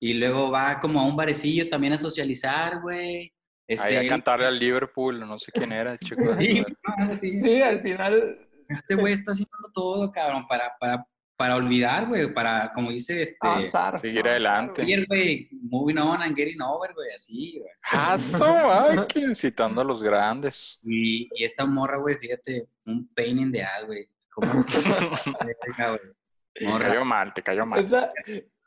y 0.00 0.14
luego 0.14 0.50
va 0.50 0.80
como 0.80 0.98
a 0.98 1.04
un 1.04 1.14
barecillo 1.14 1.68
también 1.68 1.92
a 1.92 1.98
socializar, 1.98 2.80
güey. 2.80 3.30
Este, 3.68 3.98
a 3.98 4.08
cantarle 4.08 4.46
al 4.46 4.58
Liverpool, 4.58 5.20
no 5.20 5.38
sé 5.38 5.52
quién 5.52 5.70
era, 5.72 5.96
chico. 5.98 6.24
sí, 6.40 7.40
sí, 7.40 7.62
al 7.62 7.82
final. 7.82 8.48
Este 8.68 8.94
güey 8.94 9.12
está 9.12 9.32
haciendo 9.32 9.50
todo, 9.74 10.10
cabrón, 10.10 10.46
para, 10.48 10.72
para, 10.80 11.06
para 11.40 11.56
olvidar, 11.56 12.06
güey, 12.06 12.34
para, 12.34 12.70
como 12.70 12.90
dice, 12.90 13.22
este... 13.22 13.48
Avanzar. 13.48 13.98
Seguir 13.98 14.28
adelante. 14.28 14.84
Güey, 15.08 15.48
moving 15.50 15.96
on 15.96 16.20
and 16.20 16.36
getting 16.36 16.60
over, 16.60 16.92
güey, 16.92 17.14
así, 17.16 17.58
güey. 17.58 17.70
Aso, 17.90 18.44
ay, 18.46 19.06
citando 19.34 19.80
a 19.80 19.84
los 19.84 20.02
grandes. 20.02 20.78
Y, 20.82 21.30
y 21.34 21.44
esta 21.44 21.64
morra, 21.64 21.96
güey, 21.96 22.18
fíjate, 22.18 22.68
un 22.84 23.08
pain 23.14 23.38
in 23.38 23.50
the 23.50 23.62
ass, 23.62 23.86
güey. 23.86 24.06
Como... 24.28 24.52
morra. 26.60 26.72
Te 26.84 26.88
cayó 26.88 27.04
mal, 27.06 27.32
te 27.32 27.42
cayó 27.42 27.64
mal. 27.64 28.12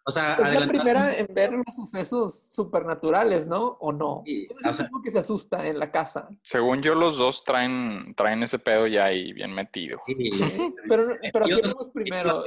O 0.06 0.12
sea, 0.12 0.34
es 0.34 0.60
la 0.60 0.68
primera 0.68 1.18
en 1.18 1.28
ver 1.34 1.54
los 1.54 1.74
sucesos 1.74 2.50
supernaturales, 2.52 3.48
¿no? 3.48 3.78
¿O 3.80 3.94
no? 3.94 4.22
Sí, 4.26 4.50
o 4.66 4.74
sea, 4.74 4.90
que 5.02 5.12
se 5.12 5.20
asusta 5.20 5.66
en 5.66 5.80
la 5.80 5.92
casa. 5.92 6.28
Según 6.42 6.82
yo, 6.82 6.94
los 6.94 7.18
dos 7.18 7.44
traen, 7.46 8.14
traen 8.16 8.44
ese 8.44 8.60
pedo 8.60 8.86
ya 8.88 9.06
ahí 9.06 9.32
bien 9.32 9.54
metido. 9.54 10.02
Sí, 10.06 10.32
pero, 10.90 11.18
pero 11.32 11.46
aquí 11.46 11.62
vemos 11.62 11.90
primero. 11.94 12.44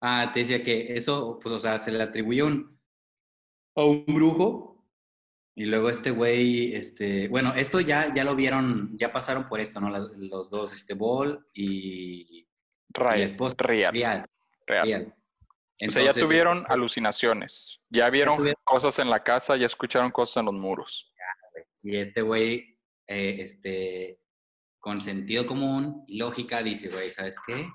Ah, 0.00 0.30
te 0.32 0.40
decía 0.40 0.62
que 0.62 0.96
eso, 0.96 1.38
pues, 1.42 1.54
o 1.54 1.58
sea, 1.58 1.78
se 1.78 1.92
le 1.92 2.02
atribuye 2.02 2.42
un, 2.42 2.80
a 3.76 3.84
un 3.84 4.06
brujo. 4.06 4.68
Y 5.54 5.66
luego 5.66 5.90
este 5.90 6.10
güey, 6.10 6.74
este, 6.74 7.28
bueno, 7.28 7.52
esto 7.54 7.80
ya, 7.80 8.14
ya 8.14 8.24
lo 8.24 8.34
vieron, 8.34 8.96
ya 8.96 9.12
pasaron 9.12 9.46
por 9.46 9.60
esto, 9.60 9.78
¿no? 9.78 9.90
Los, 9.90 10.48
dos, 10.48 10.72
este, 10.72 10.94
Ball 10.94 11.46
y, 11.52 12.48
Real. 12.88 13.20
esposo. 13.20 13.56
Real. 13.58 14.24
Real. 14.66 15.14
Real 15.80 15.90
o 15.90 15.92
sea, 15.92 16.04
ya 16.04 16.12
tuvieron 16.12 16.64
alucinaciones, 16.68 17.80
ya 17.88 18.10
vieron 18.10 18.52
cosas 18.64 18.98
en 18.98 19.08
la 19.08 19.22
casa, 19.22 19.56
ya 19.56 19.66
escucharon 19.66 20.10
cosas 20.10 20.38
en 20.38 20.46
los 20.46 20.54
muros. 20.54 21.10
Y 21.82 21.96
este 21.96 22.20
güey, 22.20 22.78
eh, 23.06 23.36
este, 23.40 24.20
con 24.78 25.00
sentido 25.00 25.46
común 25.46 26.04
y 26.06 26.18
lógica, 26.18 26.62
dice, 26.62 26.90
güey, 26.90 27.10
¿sabes 27.10 27.38
qué? 27.46 27.66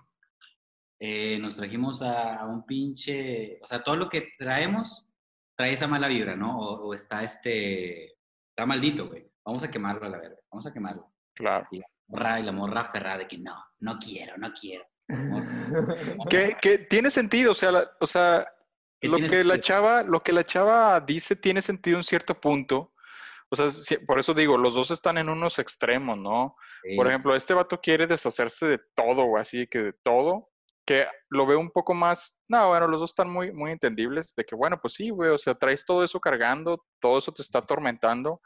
Eh, 0.99 1.37
nos 1.39 1.57
trajimos 1.57 2.01
a, 2.01 2.45
un 2.45 2.65
pinche, 2.65 3.59
o 3.61 3.65
sea, 3.65 3.81
todo 3.81 3.95
lo 3.95 4.07
que 4.07 4.29
traemos 4.37 5.07
trae 5.55 5.73
esa 5.73 5.87
mala 5.87 6.07
vibra, 6.07 6.35
¿no? 6.35 6.57
O, 6.57 6.93
está 6.93 7.23
este, 7.23 8.13
está 8.49 8.65
maldito, 8.65 9.07
güey. 9.07 9.27
Vamos 9.43 9.63
a 9.63 9.71
quemarlo 9.71 10.05
a 10.05 10.09
la 10.09 10.17
verga, 10.17 10.37
vamos 10.51 10.65
a 10.65 10.73
quemarlo. 10.73 11.11
Claro. 11.33 11.67
Y 11.71 11.79
la 11.79 11.87
morra, 12.07 12.39
y 12.39 12.43
la 12.43 12.51
morra 12.51 12.81
aferrada 12.81 13.19
de 13.19 13.27
que 13.27 13.37
no, 13.37 13.55
no 13.79 13.97
quiero, 13.99 14.37
no 14.37 14.53
quiero. 14.53 14.85
Que, 16.29 16.87
tiene 16.89 17.09
sentido, 17.09 17.51
o 17.51 17.55
sea, 17.55 17.89
o 17.99 18.07
sea 18.07 18.47
lo 19.01 19.17
que 19.17 19.43
la 19.43 19.59
chava, 19.59 20.03
lo 20.03 20.21
que 20.23 20.33
la 20.33 20.43
chava 20.43 20.99
dice 20.99 21.35
tiene 21.35 21.61
sentido 21.61 21.97
en 21.97 22.03
cierto 22.03 22.39
punto. 22.39 22.93
O 23.49 23.55
sea, 23.55 23.67
por 24.07 24.19
eso 24.19 24.33
digo, 24.33 24.57
los 24.57 24.73
dos 24.73 24.89
están 24.89 25.17
en 25.19 25.29
unos 25.29 25.59
extremos, 25.59 26.17
¿no? 26.19 26.55
Por 26.95 27.07
ejemplo, 27.07 27.35
este 27.35 27.53
vato 27.53 27.79
quiere 27.79 28.07
deshacerse 28.07 28.65
de 28.65 28.79
todo, 28.95 29.23
o 29.23 29.37
así 29.37 29.67
que 29.67 29.79
de 29.79 29.93
todo, 30.03 30.49
que 30.85 31.05
lo 31.29 31.45
veo 31.45 31.59
un 31.59 31.71
poco 31.71 31.93
más, 31.93 32.37
no, 32.47 32.69
bueno, 32.69 32.87
los 32.87 32.99
dos 32.99 33.11
están 33.11 33.29
muy, 33.29 33.51
muy 33.51 33.71
entendibles, 33.71 34.33
de 34.35 34.45
que, 34.45 34.55
bueno, 34.55 34.79
pues 34.81 34.95
sí, 34.95 35.09
güey, 35.09 35.29
o 35.29 35.37
sea, 35.37 35.55
traes 35.55 35.85
todo 35.85 36.03
eso 36.03 36.19
cargando, 36.19 36.85
todo 36.99 37.17
eso 37.17 37.31
te 37.31 37.41
está 37.41 37.59
atormentando, 37.59 38.41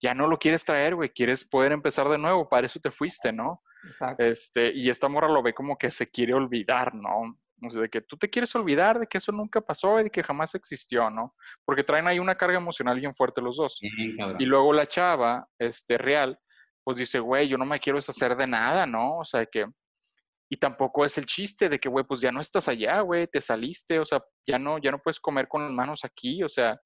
ya 0.00 0.14
no 0.14 0.28
lo 0.28 0.38
quieres 0.38 0.64
traer, 0.64 0.94
güey, 0.94 1.10
quieres 1.10 1.44
poder 1.44 1.72
empezar 1.72 2.08
de 2.08 2.18
nuevo, 2.18 2.48
para 2.48 2.66
eso 2.66 2.80
te 2.80 2.90
fuiste, 2.90 3.32
¿no? 3.32 3.62
Exacto. 3.84 4.22
Este, 4.22 4.72
y 4.72 4.90
esta 4.90 5.08
morra 5.08 5.28
lo 5.28 5.42
ve 5.42 5.54
como 5.54 5.76
que 5.76 5.90
se 5.90 6.10
quiere 6.10 6.34
olvidar, 6.34 6.94
¿no? 6.94 7.38
O 7.62 7.70
sea, 7.70 7.82
de 7.82 7.88
que 7.88 8.00
tú 8.00 8.16
te 8.16 8.30
quieres 8.30 8.54
olvidar 8.54 9.00
de 9.00 9.06
que 9.06 9.18
eso 9.18 9.32
nunca 9.32 9.60
pasó 9.60 9.98
y 9.98 10.04
de 10.04 10.10
que 10.10 10.22
jamás 10.22 10.54
existió, 10.54 11.10
¿no? 11.10 11.34
Porque 11.64 11.82
traen 11.82 12.06
ahí 12.06 12.18
una 12.18 12.36
carga 12.36 12.58
emocional 12.58 12.98
bien 13.00 13.14
fuerte 13.14 13.40
los 13.40 13.56
dos. 13.56 13.78
y 13.82 14.44
luego 14.44 14.72
la 14.72 14.86
chava, 14.86 15.48
este, 15.58 15.98
real, 15.98 16.38
pues 16.84 16.98
dice, 16.98 17.18
güey, 17.18 17.48
yo 17.48 17.58
no 17.58 17.64
me 17.64 17.80
quiero 17.80 17.98
deshacer 17.98 18.36
de 18.36 18.46
nada, 18.46 18.86
¿no? 18.86 19.18
O 19.18 19.24
sea, 19.24 19.44
que, 19.46 19.66
y 20.48 20.56
tampoco 20.56 21.04
es 21.04 21.18
el 21.18 21.26
chiste 21.26 21.68
de 21.68 21.78
que, 21.78 21.88
güey, 21.88 22.04
pues 22.04 22.20
ya 22.20 22.32
no 22.32 22.40
estás 22.40 22.68
allá, 22.68 23.00
güey, 23.00 23.26
te 23.26 23.40
saliste, 23.40 23.98
o 23.98 24.04
sea, 24.04 24.22
ya 24.46 24.58
no, 24.58 24.78
ya 24.78 24.90
no 24.90 24.98
puedes 24.98 25.20
comer 25.20 25.48
con 25.48 25.62
las 25.62 25.72
manos 25.72 26.04
aquí, 26.04 26.42
o 26.42 26.48
sea, 26.48 26.80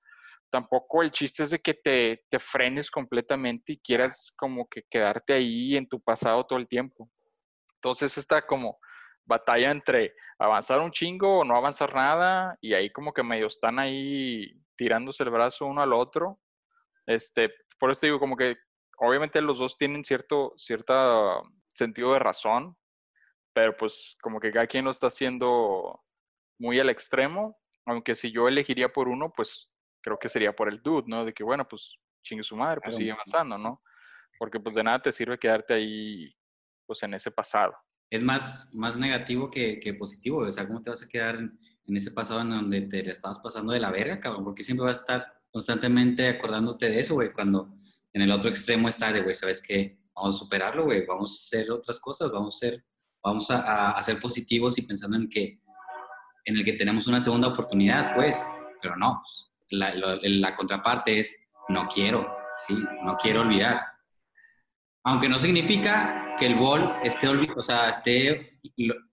tampoco 0.53 1.03
el 1.03 1.11
chiste 1.11 1.43
es 1.45 1.51
de 1.51 1.61
que 1.61 1.73
te, 1.73 2.25
te 2.29 2.39
frenes 2.39 2.91
completamente 2.91 3.73
y 3.73 3.81
quieras 3.81 4.33
como 4.37 4.69
que 4.69 4.83
quedarte 4.91 5.33
ahí 5.33 5.77
en 5.77 5.89
tu 5.89 5.99
pasado 5.99 6.45
todo 6.45 6.59
el 6.59 6.69
tiempo. 6.69 7.11
Entonces 7.77 8.19
está 8.19 8.47
como 8.47 8.79
batalla 9.25 9.71
entre 9.71 10.15
avanzar 10.39 10.79
un 10.81 10.91
chingo 10.91 11.39
o 11.39 11.45
no 11.45 11.57
avanzar 11.57 11.95
nada 11.95 12.59
y 12.61 12.75
ahí 12.75 12.93
como 12.93 13.15
que 13.15 13.23
medio 13.23 13.47
están 13.47 13.79
ahí 13.79 14.53
tirándose 14.77 15.23
el 15.23 15.31
brazo 15.31 15.65
uno 15.65 15.81
al 15.81 15.95
otro. 15.95 16.39
Este, 17.07 17.51
por 17.79 17.91
eso 17.91 18.01
digo 18.03 18.21
como 18.21 18.37
que 18.37 18.57
obviamente 18.99 19.41
los 19.41 19.59
dos 19.59 19.79
tienen 19.79 20.05
cierto 20.05 20.53
cierta 20.59 21.41
sentido 21.69 22.13
de 22.13 22.19
razón, 22.19 22.77
pero 23.55 23.75
pues 23.75 24.17
como 24.21 24.39
que 24.39 24.53
cada 24.53 24.67
quien 24.67 24.85
lo 24.85 24.91
está 24.91 25.07
haciendo 25.07 26.05
muy 26.59 26.79
al 26.79 26.91
extremo, 26.91 27.59
aunque 27.87 28.15
si 28.15 28.31
yo 28.31 28.49
elegiría 28.49 28.93
por 28.93 29.09
uno, 29.09 29.33
pues 29.35 29.72
creo 30.03 30.19
que 30.19 30.29
sería 30.29 30.55
por 30.55 30.69
el 30.69 30.83
dude, 30.83 31.05
¿no? 31.07 31.25
De 31.25 31.33
que, 31.33 31.45
bueno, 31.45 31.67
pues 31.67 31.97
chingue 32.23 32.43
su 32.43 32.57
madre, 32.57 32.81
pues 32.83 32.97
sigue 32.97 33.13
avanzando, 33.13 33.59
¿no? 33.59 33.83
Porque 34.39 34.61
pues 34.61 34.75
de 34.75 34.85
nada 34.85 35.01
te 35.01 35.13
sirve 35.13 35.39
quedarte 35.39 35.75
ahí, 35.75 36.35
pues 36.87 37.03
en 37.03 37.15
ese 37.15 37.31
pasado. 37.31 37.75
Es 38.11 38.23
más, 38.23 38.69
más 38.73 38.97
negativo 38.97 39.51
que, 39.51 39.81
que 39.81 39.95
positivo, 39.95 40.39
o 40.39 40.53
sea, 40.53 40.67
¿cómo 40.67 40.83
te 40.83 40.91
vas 40.91 41.03
a 41.03 41.09
quedar 41.09 41.37
en, 41.37 41.59
en 41.87 41.97
ese 41.97 42.11
pasado 42.11 42.43
en 42.43 42.51
donde 42.51 42.83
te 42.83 43.09
estabas 43.11 43.39
pasando 43.39 43.73
de 43.73 43.81
la 43.81 43.91
verga, 43.91 44.21
cabrón? 44.21 44.45
Porque 44.45 44.65
siempre 44.65 44.85
vas 44.85 44.99
a 44.99 45.01
estar 45.01 45.43
constantemente 45.51 46.29
acordándote 46.29 46.91
de 46.91 47.01
eso, 47.01 47.15
güey, 47.15 47.33
cuando 47.33 47.75
en 48.13 48.23
el 48.23 48.33
otro 48.33 48.51
extremo 48.51 48.89
está 48.89 49.13
de, 49.13 49.23
güey, 49.23 49.35
¿sabes 49.35 49.63
qué? 49.63 49.99
Vamos 50.15 50.37
a 50.37 50.39
superarlo, 50.39 50.85
güey, 50.85 51.07
vamos 51.07 51.33
a 51.33 51.35
hacer 51.35 51.71
otras 51.71 52.01
cosas, 52.01 52.31
vamos 52.31 52.57
a 52.57 52.59
ser, 52.59 52.85
vamos 53.23 53.51
a, 53.51 53.93
a, 53.93 54.03
ser 54.03 54.21
positivos 54.21 54.77
y 54.79 54.83
pensando 54.83 55.17
en 55.17 55.29
que, 55.29 55.61
en 56.45 56.57
el 56.57 56.65
que 56.65 56.75
tenemos 56.75 57.07
una 57.07 57.21
segunda 57.21 57.49
oportunidad, 57.49 58.15
pues, 58.15 58.39
pero 58.81 58.97
no, 58.97 59.21
pues, 59.23 59.52
la, 59.73 59.95
la, 59.95 60.19
la, 60.23 60.55
contraparte 60.55 61.21
es 61.21 61.37
no 61.69 61.89
quiero, 61.89 62.37
sí, 62.67 62.75
no 63.03 63.17
quiero 63.17 63.41
olvidar. 63.41 63.81
Aunque 65.05 65.29
no 65.29 65.39
significa 65.39 66.37
que 66.39 66.47
el 66.47 66.55
bol 66.55 66.91
esté 67.03 67.29
o 67.29 67.63
sea, 67.63 67.91
esté, 67.91 68.61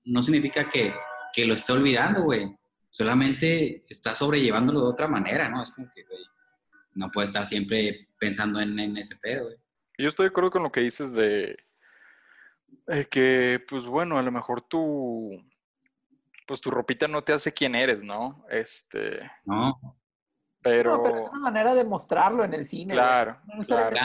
no 0.05 0.21
significa 0.21 0.69
que, 0.69 0.93
que 1.33 1.45
lo 1.45 1.53
esté 1.53 1.71
olvidando, 1.73 2.23
güey. 2.23 2.55
Solamente 2.91 3.83
está 3.87 4.13
sobrellevándolo 4.13 4.81
de 4.81 4.89
otra 4.89 5.07
manera, 5.07 5.49
¿no? 5.49 5.63
Es 5.63 5.71
como 5.71 5.89
que, 5.93 6.03
güey, 6.03 6.23
no 6.95 7.09
puede 7.11 7.27
estar 7.27 7.45
siempre 7.45 8.09
pensando 8.19 8.59
en, 8.59 8.79
en 8.79 8.97
ese 8.97 9.17
pedo, 9.17 9.45
güey. 9.45 9.57
Yo 9.97 10.07
estoy 10.07 10.25
de 10.25 10.29
acuerdo 10.29 10.51
con 10.51 10.63
lo 10.63 10.71
que 10.71 10.79
dices 10.79 11.13
de, 11.13 11.57
de 12.87 13.05
que, 13.07 13.63
pues 13.67 13.85
bueno, 13.85 14.17
a 14.17 14.21
lo 14.21 14.31
mejor 14.31 14.61
tú, 14.61 15.43
pues 16.47 16.61
tu 16.61 16.71
ropita 16.71 17.07
no 17.07 17.23
te 17.23 17.33
hace 17.33 17.53
quien 17.53 17.75
eres, 17.75 18.03
¿no? 18.03 18.45
Este. 18.49 19.29
No. 19.45 19.77
Pero... 20.61 20.97
No, 20.97 21.03
pero 21.03 21.19
es 21.19 21.29
una 21.29 21.39
manera 21.39 21.73
de 21.73 21.83
mostrarlo 21.85 22.43
en 22.43 22.53
el 22.53 22.65
cine. 22.65 22.93
Claro, 22.93 23.39
No 23.45 23.63
claro. 23.63 23.95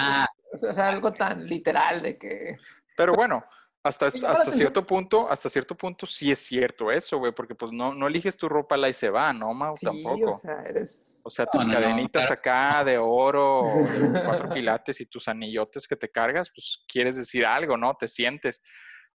O 0.53 0.57
sea, 0.57 0.89
algo 0.89 1.13
tan 1.13 1.45
literal 1.47 2.01
de 2.01 2.17
que... 2.17 2.57
Pero 2.97 3.13
bueno, 3.15 3.45
hasta, 3.83 4.07
hasta 4.07 4.31
atención. 4.31 4.57
cierto 4.57 4.87
punto, 4.87 5.29
hasta 5.29 5.51
cierto 5.51 5.77
punto 5.77 6.07
sí 6.07 6.31
es 6.31 6.39
cierto 6.39 6.91
eso, 6.91 7.19
güey, 7.19 7.33
porque 7.33 7.55
pues 7.55 7.71
no, 7.71 7.93
no 7.93 8.07
eliges 8.07 8.37
tu 8.37 8.49
ropa 8.49 8.77
la 8.77 8.89
y 8.89 8.95
se 8.95 9.11
va, 9.11 9.33
¿no, 9.33 9.53
Mau? 9.53 9.77
Sí, 9.77 9.85
Tampoco. 9.85 10.31
o 10.31 10.39
sea, 10.39 10.63
eres... 10.63 11.21
O 11.25 11.29
sea, 11.29 11.45
No, 11.47 11.51
tus 11.53 11.67
no, 11.67 11.75
no, 11.75 11.81
cadenitas 11.81 12.27
claro. 12.27 12.35
acá 12.35 12.85
de 12.85 12.99
oro, 12.99 13.65
de 13.65 14.23
cuatro 14.25 14.49
quilates 14.55 15.01
y 15.01 15.07
tus 15.07 15.29
anillotes 15.29 15.87
que 15.89 15.97
te 15.97 16.09
cargas, 16.09 16.51
pues 16.55 16.85
quieres 16.89 17.17
decir 17.17 17.45
algo, 17.45 17.77
¿no? 17.77 17.95
Te 17.95 18.09
sientes. 18.09 18.63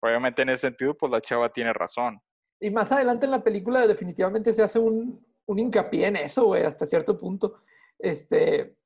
Obviamente 0.01 0.43
en 0.43 0.49
ese 0.49 0.63
sentido, 0.63 0.97
pues 0.97 1.13
la 1.13 1.21
chava 1.21 1.49
tiene 1.51 1.73
razón. 1.73 2.21
Y 2.59 2.71
más 2.71 2.91
adelante 2.91 3.27
en 3.27 3.33
la 3.33 3.45
película 3.45 3.87
definitivamente 3.87 4.53
se 4.53 4.63
hace 4.63 4.79
un, 4.79 5.25
un 5.47 5.59
hincapié 5.59 6.07
en 6.09 6.17
eso, 6.17 6.45
güey, 6.47 6.65
hasta 6.65 6.87
cierto 6.87 7.17
punto. 7.17 7.61
Este, 7.99 8.77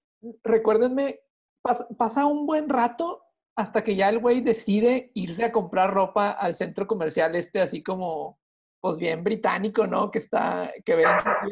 recuérdenme, 0.42 1.20
pas- 1.62 1.86
pasa 1.96 2.26
un 2.26 2.46
buen 2.46 2.68
rato 2.68 3.22
hasta 3.56 3.82
que 3.82 3.96
ya 3.96 4.08
el 4.08 4.18
güey 4.20 4.40
decide 4.40 5.10
irse 5.14 5.44
a 5.44 5.52
comprar 5.52 5.92
ropa 5.92 6.30
al 6.30 6.54
centro 6.56 6.86
comercial 6.86 7.34
este, 7.36 7.60
así 7.60 7.82
como, 7.82 8.38
pues 8.80 8.96
bien 8.98 9.22
británico, 9.24 9.86
¿no? 9.86 10.10
Que 10.10 10.18
está, 10.18 10.70
que 10.84 10.94
ve 10.94 11.04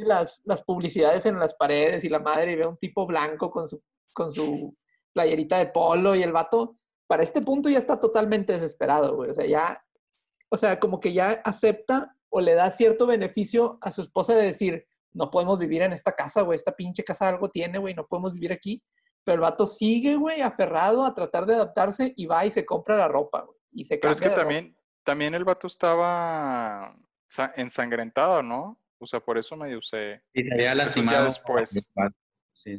las, 0.04 0.40
las 0.44 0.62
publicidades 0.62 1.26
en 1.26 1.38
las 1.38 1.54
paredes 1.54 2.04
y 2.04 2.08
la 2.08 2.20
madre 2.20 2.52
y 2.52 2.56
ve 2.56 2.66
un 2.66 2.78
tipo 2.78 3.06
blanco 3.06 3.50
con 3.50 3.68
su, 3.68 3.82
con 4.12 4.32
su 4.32 4.74
playerita 5.12 5.58
de 5.58 5.66
polo 5.66 6.14
y 6.14 6.22
el 6.22 6.32
vato, 6.32 6.78
para 7.06 7.22
este 7.22 7.42
punto 7.42 7.68
ya 7.68 7.78
está 7.78 7.98
totalmente 7.98 8.52
desesperado, 8.52 9.16
güey. 9.16 9.30
O 9.30 9.34
sea, 9.34 9.46
ya, 9.46 9.84
o 10.50 10.56
sea, 10.56 10.78
como 10.78 11.00
que 11.00 11.12
ya 11.12 11.42
acepta 11.44 12.14
o 12.30 12.40
le 12.40 12.54
da 12.54 12.70
cierto 12.70 13.06
beneficio 13.06 13.78
a 13.80 13.90
su 13.90 14.02
esposa 14.02 14.34
de 14.34 14.44
decir, 14.44 14.86
no 15.12 15.30
podemos 15.30 15.58
vivir 15.58 15.82
en 15.82 15.92
esta 15.92 16.12
casa, 16.12 16.42
güey, 16.42 16.56
esta 16.56 16.72
pinche 16.76 17.02
casa 17.04 17.28
algo 17.28 17.48
tiene, 17.50 17.78
güey, 17.78 17.94
no 17.94 18.06
podemos 18.06 18.32
vivir 18.32 18.52
aquí. 18.52 18.82
Pero 19.24 19.34
el 19.36 19.40
vato 19.42 19.66
sigue, 19.66 20.16
güey, 20.16 20.40
aferrado 20.40 21.04
a 21.04 21.14
tratar 21.14 21.44
de 21.46 21.54
adaptarse 21.54 22.12
y 22.16 22.26
va 22.26 22.46
y 22.46 22.50
se 22.50 22.64
compra 22.64 22.96
la 22.96 23.08
ropa, 23.08 23.42
güey. 23.42 23.58
Y 23.72 23.84
se 23.84 23.98
Pero 23.98 24.12
es 24.12 24.20
que 24.20 24.26
de 24.28 24.34
ropa. 24.34 24.42
también, 24.42 24.76
también 25.04 25.34
el 25.34 25.44
vato 25.44 25.66
estaba 25.66 26.96
sa- 27.26 27.52
ensangrentado, 27.56 28.42
¿no? 28.42 28.80
O 29.00 29.06
sea, 29.06 29.20
por 29.20 29.36
eso 29.38 29.56
medio 29.56 29.80
se, 29.82 30.22
Y 30.32 30.44
se 30.44 30.54
había 30.54 30.74
lastimado. 30.74 31.24
después. 31.26 31.90
Sí. 32.54 32.76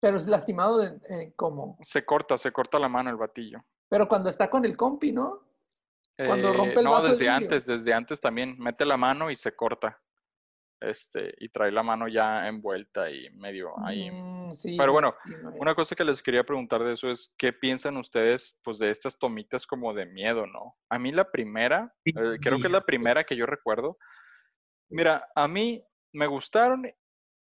Pero 0.00 0.16
es 0.16 0.26
lastimado 0.28 0.78
de, 0.78 0.98
eh, 1.10 1.32
como... 1.34 1.76
se 1.82 2.04
corta, 2.04 2.38
se 2.38 2.52
corta 2.52 2.78
la 2.78 2.88
mano 2.88 3.10
el 3.10 3.16
batillo. 3.16 3.64
Pero 3.90 4.06
cuando 4.08 4.30
está 4.30 4.48
con 4.48 4.64
el 4.64 4.76
compi, 4.76 5.12
¿no? 5.12 5.42
Cuando 6.16 6.48
Eh, 6.50 6.52
rompe 6.52 6.78
el 6.78 6.84
no, 6.84 6.90
vaso 6.92 7.08
desde 7.08 7.28
antes, 7.28 7.66
desde 7.66 7.92
antes 7.92 8.20
también. 8.20 8.56
Mete 8.58 8.84
la 8.84 8.96
mano 8.96 9.30
y 9.30 9.36
se 9.36 9.54
corta. 9.54 10.00
Este, 10.80 11.34
y 11.38 11.48
trae 11.48 11.72
la 11.72 11.82
mano 11.82 12.06
ya 12.06 12.46
envuelta 12.46 13.10
y 13.10 13.28
medio 13.30 13.72
ahí. 13.84 14.10
Mm, 14.12 14.54
sí, 14.56 14.76
Pero 14.78 14.92
bueno, 14.92 15.12
sí, 15.24 15.32
no, 15.42 15.50
Una 15.50 15.74
cosa 15.74 15.96
que 15.96 16.04
les 16.04 16.22
quería 16.22 16.44
preguntar 16.44 16.84
de 16.84 16.92
eso 16.92 17.10
es, 17.10 17.34
¿qué 17.36 17.52
piensan 17.52 17.96
ustedes, 17.96 18.56
pues, 18.62 18.78
de 18.78 18.90
estas 18.90 19.18
tomitas 19.18 19.66
como 19.66 19.92
de 19.92 20.06
miedo, 20.06 20.46
no? 20.46 20.76
A 20.88 20.98
mí 21.00 21.10
la 21.10 21.30
primera, 21.30 21.92
Sí, 22.04 22.12
eh, 22.16 22.38
creo 22.40 22.58
que 22.60 22.68
es 22.68 22.72
la 22.72 22.82
primera 22.82 23.24
que 23.24 23.34
yo 23.36 23.44
recuerdo. 23.44 23.98
Mira, 24.88 25.28
a 25.34 25.48
mí 25.48 25.84
me 26.12 26.26
gustaron 26.28 26.86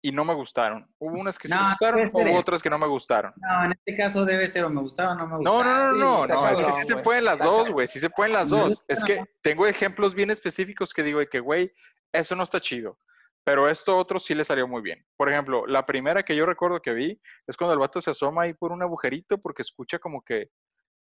y 0.01 0.11
no 0.13 0.23
me 0.23 0.33
gustaron. 0.33 0.89
Hubo 0.97 1.19
unas 1.19 1.37
que 1.37 1.49
sí 1.49 1.53
No, 1.53 1.59
me 1.59 1.65
no 1.65 1.69
gustaron, 1.71 2.09
hubo 2.13 2.21
eso. 2.29 2.37
otros 2.37 2.63
que 2.63 2.69
no 2.69 2.77
me 2.77 2.87
gustaron. 2.87 3.33
No, 3.35 3.65
en 3.65 3.71
este 3.73 3.97
caso 3.97 4.23
debe 4.23 4.47
ser 4.47 4.63
o 4.63 4.69
me 4.69 4.79
gustaron 4.81 5.17
o 5.19 5.27
no 5.27 5.37
me 5.37 5.43
No, 5.43 5.51
gustaron. 5.53 5.67
no, 5.75 5.83
no, 5.89 5.93
Sí, 5.93 5.99
no, 5.99 6.23
está 6.23 6.35
no, 6.35 6.49
es 6.49 6.59
que 6.61 6.71
sí 6.81 6.87
se 6.87 6.97
pueden 6.97 7.25
las 7.25 7.39
dos, 7.39 7.69
güey, 7.71 7.87
sí 7.87 7.99
se 7.99 8.09
pueden 8.09 8.31
las 8.33 8.49
dos. 8.49 8.83
Es 8.87 9.03
que 9.03 9.25
tengo 9.41 9.67
ejemplos 9.67 10.15
bien 10.15 10.29
específicos 10.31 10.93
que 10.93 11.03
digo 11.03 11.19
de 11.19 11.27
que, 11.27 11.41
güey, 11.41 11.73
eso 12.13 12.35
no 12.35 12.43
está 12.43 12.61
chido. 12.61 12.99
Pero 13.47 13.69
esto 13.69 13.95
otro 13.95 14.19
sí 14.19 14.35
le 14.35 14.43
salió 14.43 14.67
muy 14.67 14.81
bien. 14.81 15.05
Por 15.15 15.29
ejemplo, 15.29 15.65
la 15.65 15.85
primera 15.85 16.21
que 16.21 16.35
yo 16.35 16.45
recuerdo 16.45 16.81
que 16.81 16.91
vi 16.91 17.17
es 17.47 17.55
cuando 17.55 17.71
el 17.71 17.79
vato 17.79 18.01
se 18.01 18.11
asoma 18.11 18.41
ahí 18.41 18.53
por 18.53 18.73
un 18.73 18.83
agujerito 18.83 19.37
porque 19.37 19.61
escucha 19.61 19.99
como 19.99 20.21
que, 20.21 20.49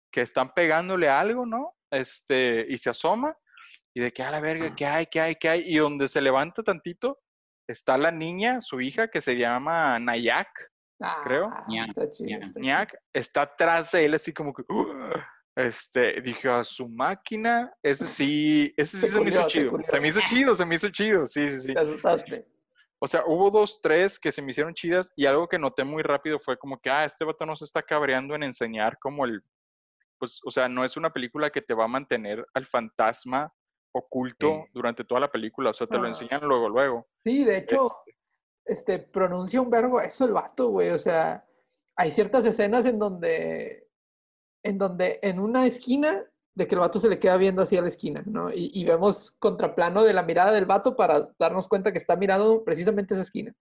que 0.10 0.22
están 0.22 0.54
pegándole 0.54 1.10
algo, 1.10 1.46
¿no? 1.46 1.74
Este, 1.92 2.66
y 2.70 2.78
se 2.78 2.92
asoma 2.92 3.36
y 3.94 4.00
de 4.00 4.14
que 4.14 4.24
a 4.24 4.32
la 4.32 4.40
verga, 4.40 4.74
¿qué 4.74 4.86
hay, 4.86 5.08
qué 5.08 5.20
hay, 5.20 5.36
qué 5.36 5.50
hay? 5.50 5.64
Y 5.66 5.80
donde 5.80 6.08
se 6.08 6.22
levanta 6.22 6.64
tantito 6.64 7.20
está 7.68 7.98
la 7.98 8.10
niña, 8.10 8.62
su 8.62 8.80
hija, 8.80 9.10
que 9.10 9.20
se 9.20 9.36
llama 9.36 10.00
Nayak, 10.00 10.72
creo. 11.26 11.50
Ah, 11.52 11.66
está 11.90 12.10
chido, 12.10 12.40
ñac, 12.40 12.48
está 12.48 12.54
chido. 12.54 12.62
Ñac, 12.62 12.96
está 13.12 13.42
atrás 13.42 13.92
de 13.92 14.06
él 14.06 14.14
así 14.14 14.32
como 14.32 14.54
que... 14.54 14.64
Este, 15.56 16.22
dije, 16.22 16.50
a 16.50 16.64
su 16.64 16.88
máquina, 16.88 17.74
ese 17.84 18.08
sí, 18.08 18.74
ese 18.78 18.98
sí 18.98 19.08
se 19.08 19.20
me 19.20 19.30
hizo 19.30 19.46
chido. 19.48 19.72
culió. 19.72 19.88
Se 19.90 20.00
me 20.00 20.08
hizo 20.08 20.20
chido, 20.22 20.56
se 20.56 20.66
me 20.66 20.76
hizo 20.76 20.90
chido, 20.90 21.26
sí, 21.26 21.48
sí, 21.50 21.60
sí. 21.60 21.74
Te 21.74 21.80
asustaste. 21.80 22.48
O 23.02 23.08
sea, 23.08 23.24
hubo 23.26 23.50
dos, 23.50 23.80
tres 23.82 24.20
que 24.20 24.32
se 24.32 24.42
me 24.42 24.52
hicieron 24.52 24.74
chidas 24.74 25.12
y 25.16 25.26
algo 25.26 25.48
que 25.48 25.58
noté 25.58 25.84
muy 25.84 26.04
rápido 26.04 26.40
fue 26.40 26.58
como 26.58 26.80
que, 26.80 26.90
ah, 26.90 27.06
este 27.06 27.26
vato 27.26 27.46
no 27.46 27.56
se 27.56 27.66
está 27.66 27.82
cabreando 27.82 28.36
en 28.36 28.44
enseñar 28.44 28.98
como 29.00 29.26
el, 29.26 29.42
pues, 30.18 30.40
o 30.46 30.52
sea, 30.52 30.68
no 30.70 30.84
es 30.86 30.96
una 30.98 31.12
película 31.12 31.50
que 31.50 31.62
te 31.62 31.74
va 31.74 31.86
a 31.86 31.90
mantener 31.90 32.46
al 32.54 32.66
fantasma 32.66 33.54
oculto 33.92 34.64
Sí. 34.66 34.72
durante 34.74 35.04
toda 35.04 35.20
la 35.22 35.32
película, 35.32 35.72
o 35.72 35.74
sea, 35.74 35.88
te 35.88 35.98
lo 35.98 36.08
enseñan 36.08 36.42
luego, 36.48 36.70
luego. 36.70 37.08
Sí, 37.26 37.44
de 37.44 37.58
hecho, 37.58 37.90
este, 38.66 39.00
pronuncia 39.00 39.62
un 39.62 39.70
verbo 39.70 40.00
eso 40.00 40.26
el 40.26 40.34
vato, 40.34 40.70
güey. 40.70 40.90
O 40.90 40.98
sea, 41.00 41.44
hay 41.96 42.12
ciertas 42.12 42.46
escenas 42.46 42.86
en 42.86 43.00
donde, 43.00 43.89
en 44.64 44.78
donde 44.78 45.20
en 45.22 45.40
una 45.40 45.66
esquina, 45.66 46.26
de 46.56 46.68
que 46.68 46.76
el 46.76 46.82
vato 46.82 47.00
se 47.00 47.10
le 47.10 47.20
queda 47.20 47.38
viendo 47.38 47.62
hacia 47.62 47.82
la 47.82 47.88
esquina, 47.88 48.24
¿no? 48.26 48.52
Y, 48.52 48.72
y 48.74 48.84
vemos 48.84 49.32
contraplano 49.40 50.04
de 50.04 50.14
la 50.14 50.24
mirada 50.24 50.52
del 50.52 50.66
vato 50.66 50.96
para 50.96 51.30
darnos 51.40 51.68
cuenta 51.68 51.92
que 51.92 52.00
está 52.00 52.16
mirando 52.16 52.64
precisamente 52.64 53.14
esa 53.14 53.24
esquina. 53.24 53.54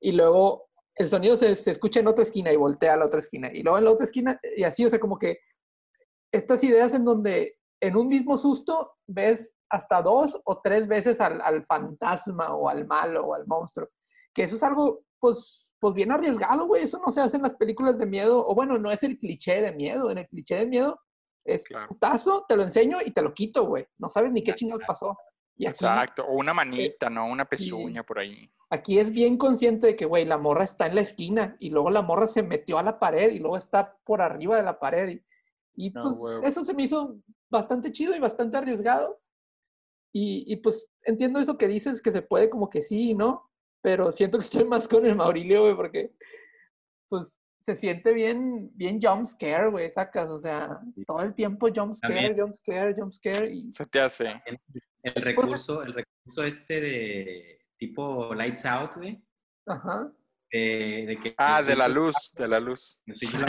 Y 0.00 0.12
luego 0.12 0.68
el 0.96 1.08
sonido 1.08 1.36
se, 1.36 1.54
se 1.54 1.70
escucha 1.70 2.00
en 2.00 2.08
otra 2.08 2.24
esquina 2.24 2.52
y 2.52 2.56
voltea 2.56 2.94
a 2.94 2.96
la 2.96 3.06
otra 3.06 3.20
esquina. 3.20 3.50
Y 3.52 3.62
luego 3.62 3.78
en 3.78 3.84
la 3.84 3.92
otra 3.92 4.06
esquina, 4.06 4.40
y 4.56 4.64
así, 4.64 4.84
o 4.84 4.90
sea, 4.90 4.98
como 4.98 5.18
que 5.18 5.38
estas 6.32 6.62
ideas 6.64 6.94
en 6.94 7.04
donde 7.04 7.56
en 7.80 7.96
un 7.96 8.08
mismo 8.08 8.36
susto 8.36 8.96
ves 9.06 9.54
hasta 9.70 10.02
dos 10.02 10.40
o 10.44 10.60
tres 10.60 10.88
veces 10.88 11.20
al, 11.20 11.40
al 11.40 11.64
fantasma 11.64 12.54
o 12.54 12.68
al 12.68 12.86
malo 12.86 13.26
o 13.26 13.34
al 13.34 13.46
monstruo. 13.46 13.88
Que 14.32 14.44
eso 14.44 14.56
es 14.56 14.62
algo, 14.62 15.04
pues, 15.20 15.63
pues 15.78 15.94
bien 15.94 16.12
arriesgado, 16.12 16.66
güey. 16.66 16.82
Eso 16.84 17.00
no 17.04 17.12
se 17.12 17.20
hace 17.20 17.36
en 17.36 17.42
las 17.42 17.54
películas 17.54 17.98
de 17.98 18.06
miedo. 18.06 18.46
O 18.46 18.54
bueno, 18.54 18.78
no 18.78 18.90
es 18.90 19.02
el 19.02 19.18
cliché 19.18 19.60
de 19.60 19.72
miedo. 19.72 20.10
En 20.10 20.18
el 20.18 20.28
cliché 20.28 20.56
de 20.56 20.66
miedo 20.66 21.00
es 21.44 21.64
Claro. 21.64 21.88
putazo, 21.88 22.44
te 22.48 22.56
lo 22.56 22.62
enseño 22.62 22.98
y 23.04 23.10
te 23.10 23.22
lo 23.22 23.34
quito, 23.34 23.66
güey. 23.66 23.86
No 23.98 24.08
sabes 24.08 24.32
ni 24.32 24.42
qué 24.42 24.54
chingados 24.54 24.82
pasó. 24.86 25.16
Y 25.56 25.66
aquí, 25.66 25.84
Exacto. 25.84 26.24
O 26.24 26.34
una 26.34 26.52
manita, 26.54 27.08
¿no? 27.10 27.26
Una 27.26 27.44
pezuña 27.44 28.02
por 28.02 28.18
ahí. 28.18 28.50
aquí 28.70 28.98
es 28.98 29.10
bien 29.12 29.36
consciente 29.36 29.86
de 29.88 29.96
que, 29.96 30.04
güey, 30.04 30.24
la 30.24 30.38
morra 30.38 30.64
está 30.64 30.86
en 30.86 30.96
la 30.96 31.02
esquina 31.02 31.56
y 31.60 31.70
luego 31.70 31.90
la 31.90 32.02
morra 32.02 32.26
se 32.26 32.42
metió 32.42 32.76
a 32.78 32.82
la 32.82 32.98
pared 32.98 33.30
y 33.30 33.38
luego 33.38 33.56
está 33.56 33.96
por 34.04 34.20
arriba 34.20 34.56
de 34.56 34.62
la 34.64 34.80
pared. 34.80 35.10
Y, 35.76 35.86
y, 35.86 35.90
No, 35.90 36.16
pues 36.18 36.40
eso 36.42 36.64
se 36.64 36.74
me 36.74 36.82
hizo 36.84 37.16
bastante 37.50 37.92
chido 37.92 38.16
y 38.16 38.20
bastante 38.20 38.56
arriesgado. 38.56 39.20
Y, 40.12 40.44
y, 40.52 40.56
pues 40.56 40.88
entiendo 41.02 41.38
eso 41.40 41.58
que 41.58 41.68
dices, 41.68 42.00
que 42.00 42.10
se 42.10 42.22
puede 42.22 42.48
como 42.50 42.68
que 42.70 42.82
sí 42.82 43.10
y 43.10 43.14
no, 43.14 43.50
pero 43.84 44.10
siento 44.10 44.38
que 44.38 44.44
estoy 44.44 44.64
más 44.64 44.88
con 44.88 45.04
el 45.04 45.14
Maurilio, 45.14 45.64
güey, 45.64 45.76
porque 45.76 46.10
pues 47.10 47.38
se 47.60 47.74
siente 47.76 48.14
bien, 48.14 48.70
bien 48.74 48.98
jump 49.00 49.26
scare, 49.26 49.68
güey, 49.68 49.90
sacas, 49.90 50.30
o 50.30 50.38
sea, 50.38 50.80
todo 51.06 51.20
el 51.20 51.34
tiempo 51.34 51.68
jump 51.74 51.92
scare, 51.94 52.14
También. 52.14 52.38
jump 52.40 52.54
scare, 52.54 52.94
jump 52.94 53.12
scare 53.12 53.50
y 53.50 53.70
Se 53.72 53.84
te 53.84 54.00
hace. 54.00 54.42
El 55.02 55.14
recurso, 55.22 55.82
el 55.82 55.92
recurso 55.92 56.42
este 56.44 56.80
de 56.80 57.58
tipo 57.76 58.34
Lights 58.34 58.64
Out, 58.64 58.94
güey. 58.96 59.22
ajá. 59.66 60.10
De, 60.50 61.04
de 61.08 61.16
que 61.18 61.34
Ah, 61.36 61.62
de 61.62 61.76
la 61.76 61.88
luz, 61.88 62.14
de 62.38 62.48
la 62.48 62.60
luz. 62.60 63.00
yo 63.04 63.14
soy- 63.14 63.28
yo 63.28 63.38
lo 63.40 63.46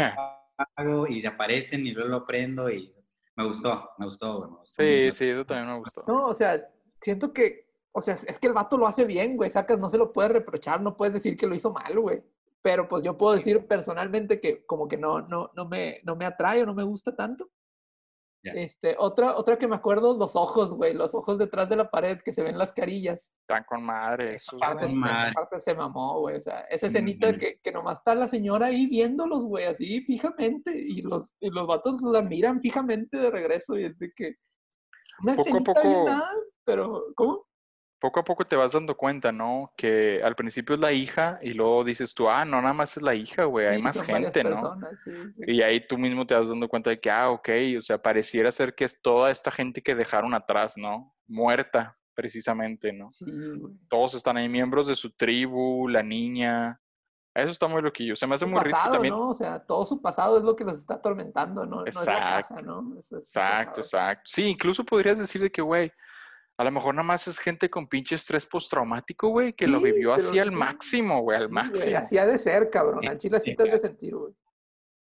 apago 0.58 1.08
y 1.08 1.26
aparecen 1.26 1.88
y 1.88 1.92
luego 1.92 2.10
lo 2.10 2.26
prendo 2.26 2.70
y 2.70 2.94
me 3.38 3.46
gustó, 3.46 3.90
me 4.00 4.06
gustó, 4.06 4.38
güey. 4.40 4.52
me 4.52 4.58
gustó 4.58 4.84
Sí, 4.84 5.12
sí, 5.12 5.30
eso 5.30 5.46
también 5.46 5.68
me 5.74 5.80
gustó. 5.80 6.04
No, 6.08 6.26
o 6.28 6.36
sea, 6.36 6.62
siento 7.00 7.32
que, 7.32 7.65
o 7.96 8.02
sea, 8.02 8.14
es 8.14 8.38
que 8.40 8.48
el 8.48 8.54
vato 8.54 8.78
lo 8.78 8.88
hace 8.88 9.06
bien, 9.06 9.38
güey, 9.38 9.50
sacas, 9.50 9.80
no 9.80 9.90
se 9.90 9.98
lo 9.98 10.12
puede 10.12 10.28
reprochar, 10.30 10.82
no 10.82 10.98
puedes 10.98 11.14
decir 11.14 11.36
que 11.38 11.48
lo 11.48 11.56
hizo 11.56 11.72
mal, 11.72 11.98
güey. 12.00 12.22
Pero 12.62 12.88
pues 12.88 13.04
yo 13.04 13.18
puedo 13.18 13.36
decir 13.36 13.66
personalmente 13.68 14.42
que 14.42 14.66
como 14.66 14.88
que 14.88 14.98
no, 14.98 15.22
no, 15.22 15.50
no 15.56 15.66
me, 15.66 16.02
no 16.04 16.16
me 16.16 16.26
atrae 16.26 16.64
o 16.64 16.66
no 16.66 16.74
me 16.74 16.84
gusta 16.84 17.16
tanto. 17.16 17.50
Este, 18.48 18.96
otra, 19.00 19.38
otra 19.38 19.58
que 19.58 19.68
me 19.68 19.76
acuerdo, 19.76 20.16
los 20.16 20.36
ojos, 20.36 20.72
güey, 20.76 20.94
los 20.94 21.16
ojos 21.16 21.40
detrás 21.40 21.68
de 21.68 21.78
la 21.78 21.90
pared 21.90 22.20
que 22.24 22.32
se 22.32 22.44
ven 22.44 22.60
las 22.60 22.74
carillas. 22.74 23.32
Están 23.42 23.64
con 23.68 23.82
madre 23.84 24.36
Esa 24.36 24.52
esos, 24.56 24.60
parte, 24.60 24.96
madre. 24.96 25.34
se 25.60 25.74
mamó, 25.74 26.20
güey. 26.20 26.36
O 26.38 26.42
sea, 26.42 26.60
esa 26.70 26.86
Mm, 26.86 26.90
escenita 26.90 27.32
mm. 27.32 27.38
que, 27.40 27.60
que 27.60 27.72
nomás 27.72 27.98
está 27.98 28.14
la 28.14 28.28
señora 28.28 28.68
ahí 28.68 28.86
viéndolos, 28.86 29.48
güey, 29.48 29.66
así 29.66 30.02
fijamente. 30.02 30.78
Y 30.78 31.02
los, 31.02 31.34
y 31.40 31.50
los 31.50 31.66
vatos 31.66 32.00
la 32.04 32.22
miran 32.22 32.62
fijamente 32.62 33.18
de 33.18 33.32
regreso. 33.32 33.80
Y 33.80 33.86
es 33.86 33.98
de 33.98 34.12
que. 34.16 34.36
Una 35.24 35.36
Poco 35.36 35.42
a 35.42 35.50
escenita 35.50 35.82
bien 35.82 35.94
poco- 35.96 36.10
nada, 36.10 36.32
pero. 36.64 37.04
¿Cómo? 37.16 37.48
Poco 38.00 38.20
a 38.20 38.24
poco 38.24 38.46
te 38.46 38.56
vas 38.56 38.74
dando 38.74 38.96
cuenta, 38.96 39.32
¿no? 39.32 39.72
Que 39.78 40.22
al 40.24 40.36
principio 40.36 40.76
es 40.76 40.82
la 40.82 40.92
hija 40.92 41.40
y 41.42 41.54
luego 41.54 41.84
dices 41.84 42.14
tú, 42.14 42.30
ah, 42.30 42.44
no, 42.46 42.62
nada 42.62 42.74
más 42.74 42.98
es 42.98 43.02
la 43.04 43.16
hija, 43.16 43.46
güey, 43.46 43.68
hay 43.68 43.78
Sí, 43.78 43.82
más 43.82 44.02
gente, 44.02 44.44
¿no? 44.44 44.50
personas, 44.52 44.92
sí, 45.04 45.12
sí. 45.38 45.44
Y 45.48 45.62
ahí 45.62 45.88
tú 45.88 45.98
mismo 45.98 46.28
te 46.28 46.36
vas 46.36 46.50
dando 46.50 46.68
cuenta 46.68 46.90
de 46.90 47.00
que, 47.00 47.10
ah, 47.10 47.30
ok, 47.32 47.50
o 47.78 47.82
sea, 47.82 47.98
pareciera 48.02 48.52
ser 48.52 48.76
que 48.76 48.84
es 48.84 49.02
toda 49.02 49.32
esta 49.32 49.50
gente 49.50 49.82
que 49.82 49.96
dejaron 49.96 50.34
atrás, 50.34 50.76
¿no? 50.78 51.16
Muerta, 51.28 51.98
precisamente, 52.14 52.92
¿no? 52.94 53.08
Todos 53.90 54.14
están 54.16 54.38
ahí, 54.38 54.50
miembros 54.50 54.88
de 54.88 54.96
su 54.96 55.12
tribu, 55.16 55.88
la 55.88 56.04
niña. 56.04 56.80
Eso 57.34 57.52
está 57.52 57.68
muy 57.68 57.82
loquillo. 57.82 58.16
Se 58.16 58.26
me 58.28 58.36
hace 58.36 58.46
Su 58.46 58.52
muy 58.52 58.62
pasado, 58.62 58.94
también. 58.94 59.14
¿no? 59.14 59.30
O 59.30 59.36
sea, 59.36 59.60
todo 59.60 59.86
su 59.86 60.02
pasado 60.02 60.38
es 60.38 60.44
lo 60.44 60.56
que 60.56 60.64
los 60.64 60.78
está 60.78 60.96
atormentando, 60.96 61.66
¿no? 61.66 61.78
No 61.82 61.86
es 61.86 61.96
la 61.96 62.04
casa, 62.06 62.40
Exacto. 62.40 62.66
¿no? 62.66 63.00
Eso 63.00 63.18
es 63.18 63.30
su 63.30 63.40
Exacto, 63.40 63.82
exacto. 63.82 64.22
Sí, 64.26 64.44
incluso 64.44 64.86
podrías 64.86 65.20
decir 65.20 65.42
de 65.42 65.52
que, 65.52 65.62
güey, 65.62 65.92
a 66.58 66.64
lo 66.64 66.72
mejor 66.72 66.96
nada 66.96 67.06
más 67.08 67.28
es 67.28 67.38
gente 67.38 67.70
con 67.70 67.88
pinche 67.88 68.16
estrés 68.16 68.46
postraumático, 68.46 69.30
güey, 69.30 69.54
que 69.54 69.68
lo 69.68 69.82
vivió 69.82 70.14
así 70.14 70.40
al 70.40 70.52
sí, 70.52 70.56
máximo, 70.56 71.22
güey, 71.22 71.38
al 71.38 71.48
Sí, 71.48 71.52
máximo. 71.52 71.98
así 71.98 72.18
ha 72.18 72.26
de 72.26 72.38
ser, 72.38 72.70
cabrón. 72.70 73.08
Al 73.08 73.18
chile 73.18 73.38
así 73.38 73.52
sí, 73.52 73.56
te 73.56 73.64
has 73.64 73.72
de 73.72 73.80
sentir, 73.80 74.16
güey. 74.16 74.34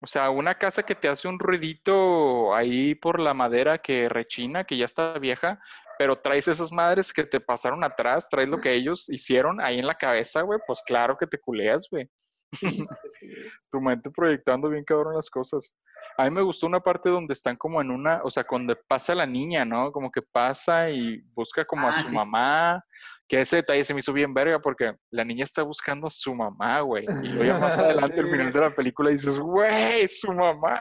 O 0.02 0.08
sea, 0.08 0.30
una 0.30 0.58
casa 0.58 0.84
que 0.84 0.96
te 0.96 1.08
hace 1.08 1.28
un 1.28 1.40
ruidito 1.40 2.54
ahí 2.54 2.94
por 2.96 3.20
la 3.20 3.34
madera 3.34 3.78
que 3.78 4.10
rechina, 4.10 4.66
que 4.66 4.78
ya 4.78 4.86
está 4.86 5.18
vieja, 5.20 5.62
pero 5.98 6.18
traes 6.18 6.48
esas 6.48 6.72
madres 6.72 7.14
que 7.14 7.24
te 7.24 7.40
pasaron 7.40 7.84
atrás, 7.84 8.28
traes 8.30 8.50
lo 8.50 8.58
que 8.58 8.74
ellos 8.74 9.10
hicieron 9.10 9.62
ahí 9.62 9.80
en 9.80 9.88
la 9.88 9.96
cabeza, 9.96 10.42
güey, 10.42 10.60
pues 10.68 10.82
claro 10.86 11.18
que 11.18 11.28
te 11.28 11.40
culeas, 11.40 11.88
güey. 11.90 12.10
Tu 13.72 13.82
mente 13.82 14.12
proyectando 14.12 14.70
bien 14.70 14.84
cabrón 14.84 15.16
las 15.16 15.30
cosas. 15.30 15.76
A 16.18 16.26
mí 16.26 16.32
me 16.32 16.42
gustó 16.42 16.68
una 16.68 16.80
parte 16.80 17.10
donde 17.10 17.34
están 17.34 17.56
como 17.56 17.82
en 17.82 17.90
una, 17.92 18.22
o 18.24 18.30
sea, 18.30 18.44
cuando 18.44 18.76
pasa 18.88 19.16
la 19.16 19.26
niña, 19.26 19.66
¿no? 19.66 19.92
Como 19.92 20.12
que 20.12 20.22
pasa 20.22 20.90
y 20.90 21.22
busca 21.34 21.66
como 21.66 21.88
a 21.88 21.92
Ah, 21.92 21.94
su 22.04 22.10
sí. 22.10 22.16
mamá. 22.16 22.84
Que 23.28 23.40
ese 23.40 23.56
detalle 23.58 23.84
se 23.84 23.94
me 23.94 24.00
hizo 24.02 24.12
bien 24.14 24.34
verga 24.34 24.60
porque 24.60 24.94
la 25.10 25.24
niña 25.24 25.44
está 25.46 25.64
buscando 25.64 26.08
a 26.08 26.10
su 26.10 26.36
mamá, 26.36 26.82
güey. 26.82 27.06
Y 27.24 27.28
luego 27.30 27.44
ya 27.46 27.58
más 27.58 27.78
adelante, 27.80 28.20
al 28.20 28.28
final 28.30 28.52
de 28.54 28.60
la 28.60 28.74
película, 28.74 29.10
dices, 29.10 29.40
güey, 29.40 30.08
su 30.08 30.32
mamá. 30.34 30.80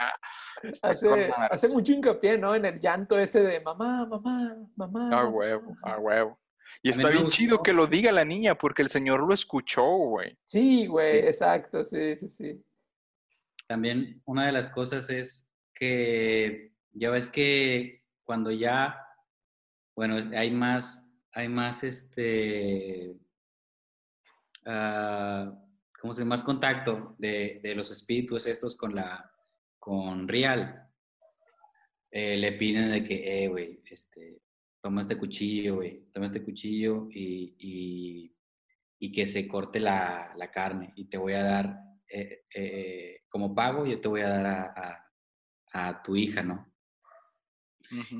Está 0.62 0.94
con 0.94 1.14
Hace, 1.18 1.32
hace 1.50 1.68
mucho 1.68 1.92
hincapié, 1.92 2.36
¿no? 2.38 2.54
En 2.54 2.64
el 2.64 2.78
llanto 2.80 3.18
ese 3.18 3.42
de 3.42 3.60
mamá, 3.60 4.06
mamá, 4.06 4.56
mamá. 4.76 5.06
A 5.06 5.10
mamá". 5.10 5.28
huevo, 5.28 5.76
a 5.82 5.98
huevo. 5.98 6.38
Y 6.82 6.90
está 6.90 7.08
bien 7.10 7.28
chido 7.28 7.62
que 7.62 7.72
lo 7.72 7.86
diga 7.86 8.10
la 8.12 8.24
niña 8.24 8.56
porque 8.56 8.82
el 8.82 8.88
señor 8.88 9.20
lo 9.26 9.32
escuchó, 9.34 9.84
güey. 9.84 10.36
Sí, 10.44 10.86
güey, 10.86 11.20
Sí. 11.22 11.26
exacto, 11.26 11.84
sí, 11.84 12.16
sí, 12.16 12.28
sí. 12.28 12.64
También 13.72 14.20
una 14.26 14.44
de 14.44 14.52
las 14.52 14.68
cosas 14.68 15.08
es 15.08 15.48
que 15.72 16.74
ya 16.90 17.08
ves 17.08 17.30
que 17.30 18.04
cuando 18.22 18.50
ya, 18.50 19.02
bueno, 19.96 20.16
hay 20.36 20.50
más, 20.50 21.08
hay 21.32 21.48
más 21.48 21.82
este, 21.82 23.16
ah, 24.66 25.58
¿cómo 25.98 26.12
se? 26.12 26.22
Más 26.26 26.42
contacto 26.42 27.16
de, 27.18 27.60
de 27.62 27.74
los 27.74 27.90
espíritus 27.90 28.44
estos 28.46 28.76
con 28.76 28.94
la, 28.94 29.32
con 29.78 30.28
Real. 30.28 30.86
Eh, 32.10 32.36
le 32.36 32.52
piden 32.52 32.90
de 32.90 33.02
que, 33.02 33.44
eh, 33.44 33.48
güey, 33.48 33.80
este, 33.86 34.42
toma 34.82 35.00
este 35.00 35.16
cuchillo, 35.16 35.76
güey, 35.76 36.10
toma 36.12 36.26
este 36.26 36.42
cuchillo 36.42 37.08
y, 37.10 37.56
y, 37.58 38.36
y 38.98 39.10
que 39.10 39.26
se 39.26 39.48
corte 39.48 39.80
la, 39.80 40.34
la 40.36 40.50
carne 40.50 40.92
y 40.94 41.06
te 41.06 41.16
voy 41.16 41.32
a 41.32 41.42
dar, 41.42 41.91
eh, 42.12 42.44
eh, 42.54 43.20
como 43.28 43.54
pago, 43.54 43.86
yo 43.86 44.00
te 44.00 44.08
voy 44.08 44.20
a 44.20 44.28
dar 44.28 44.46
a, 44.46 44.62
a- 45.72 45.88
a 45.88 46.02
tu 46.02 46.14
hija, 46.16 46.42
¿no? 46.42 46.70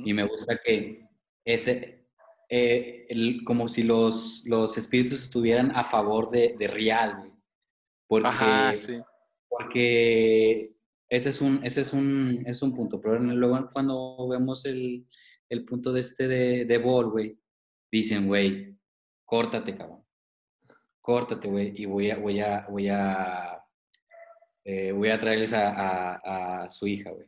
Y 0.04 0.12
me 0.12 0.24
gusta 0.24 0.58
que 0.58 1.06
ese, 1.44 2.08
eh, 2.48 3.06
el- 3.08 3.42
como 3.44 3.68
si 3.68 3.82
los, 3.82 4.42
los 4.46 4.76
espíritus 4.76 5.22
estuvieran 5.22 5.70
a 5.74 5.84
favor 5.84 6.30
de, 6.30 6.56
de 6.58 6.66
Real, 6.68 7.16
güey. 7.18 7.32
Porque, 8.06 8.28
Ajá, 8.28 8.76
sí. 8.76 9.00
porque 9.48 10.76
ese 11.08 11.30
es 11.30 11.40
un, 11.40 11.60
ese 11.64 11.80
es 11.82 11.92
un, 11.94 12.42
es 12.46 12.60
un 12.62 12.74
punto. 12.74 13.00
Pero 13.00 13.18
luego 13.18 13.70
cuando 13.72 14.28
vemos 14.28 14.64
el, 14.66 15.06
el 15.48 15.64
punto 15.64 15.92
de 15.92 16.00
este 16.02 16.28
de, 16.28 16.64
de 16.66 16.78
Ball, 16.78 17.10
güey, 17.10 17.38
dicen, 17.90 18.26
güey, 18.26 18.78
córtate, 19.24 19.74
cabrón. 19.76 20.04
Córtate, 21.00 21.48
güey, 21.48 21.72
y 21.74 21.86
voy 21.86 22.10
a, 22.10 22.18
voy 22.18 22.40
a, 22.40 22.66
voy 22.70 22.88
a, 22.88 23.61
eh, 24.64 24.92
voy 24.92 25.08
a 25.10 25.18
traerles 25.18 25.52
a, 25.52 25.70
a- 25.70 26.64
a 26.64 26.70
su 26.70 26.86
hija, 26.86 27.10
güey. 27.10 27.26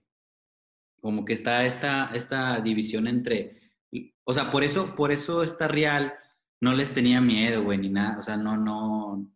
Como 1.01 1.25
que 1.25 1.33
está 1.35 1.65
esta, 1.67 2.11
esta 2.15 2.61
división 2.61 3.07
entre, 3.07 3.61
o 4.25 4.33
sea, 4.33 4.51
por 4.51 4.65
eso, 4.65 4.95
por 4.95 5.13
eso 5.13 5.43
esta 5.43 5.69
Real 5.69 6.15
no 6.61 6.73
les 6.73 6.95
tenía 6.95 7.21
miedo, 7.21 7.63
güey, 7.65 7.79
ni 7.79 7.91
nada, 7.91 8.19
o 8.19 8.23
sea, 8.23 8.37
no, 8.37 8.57
no, 8.57 9.31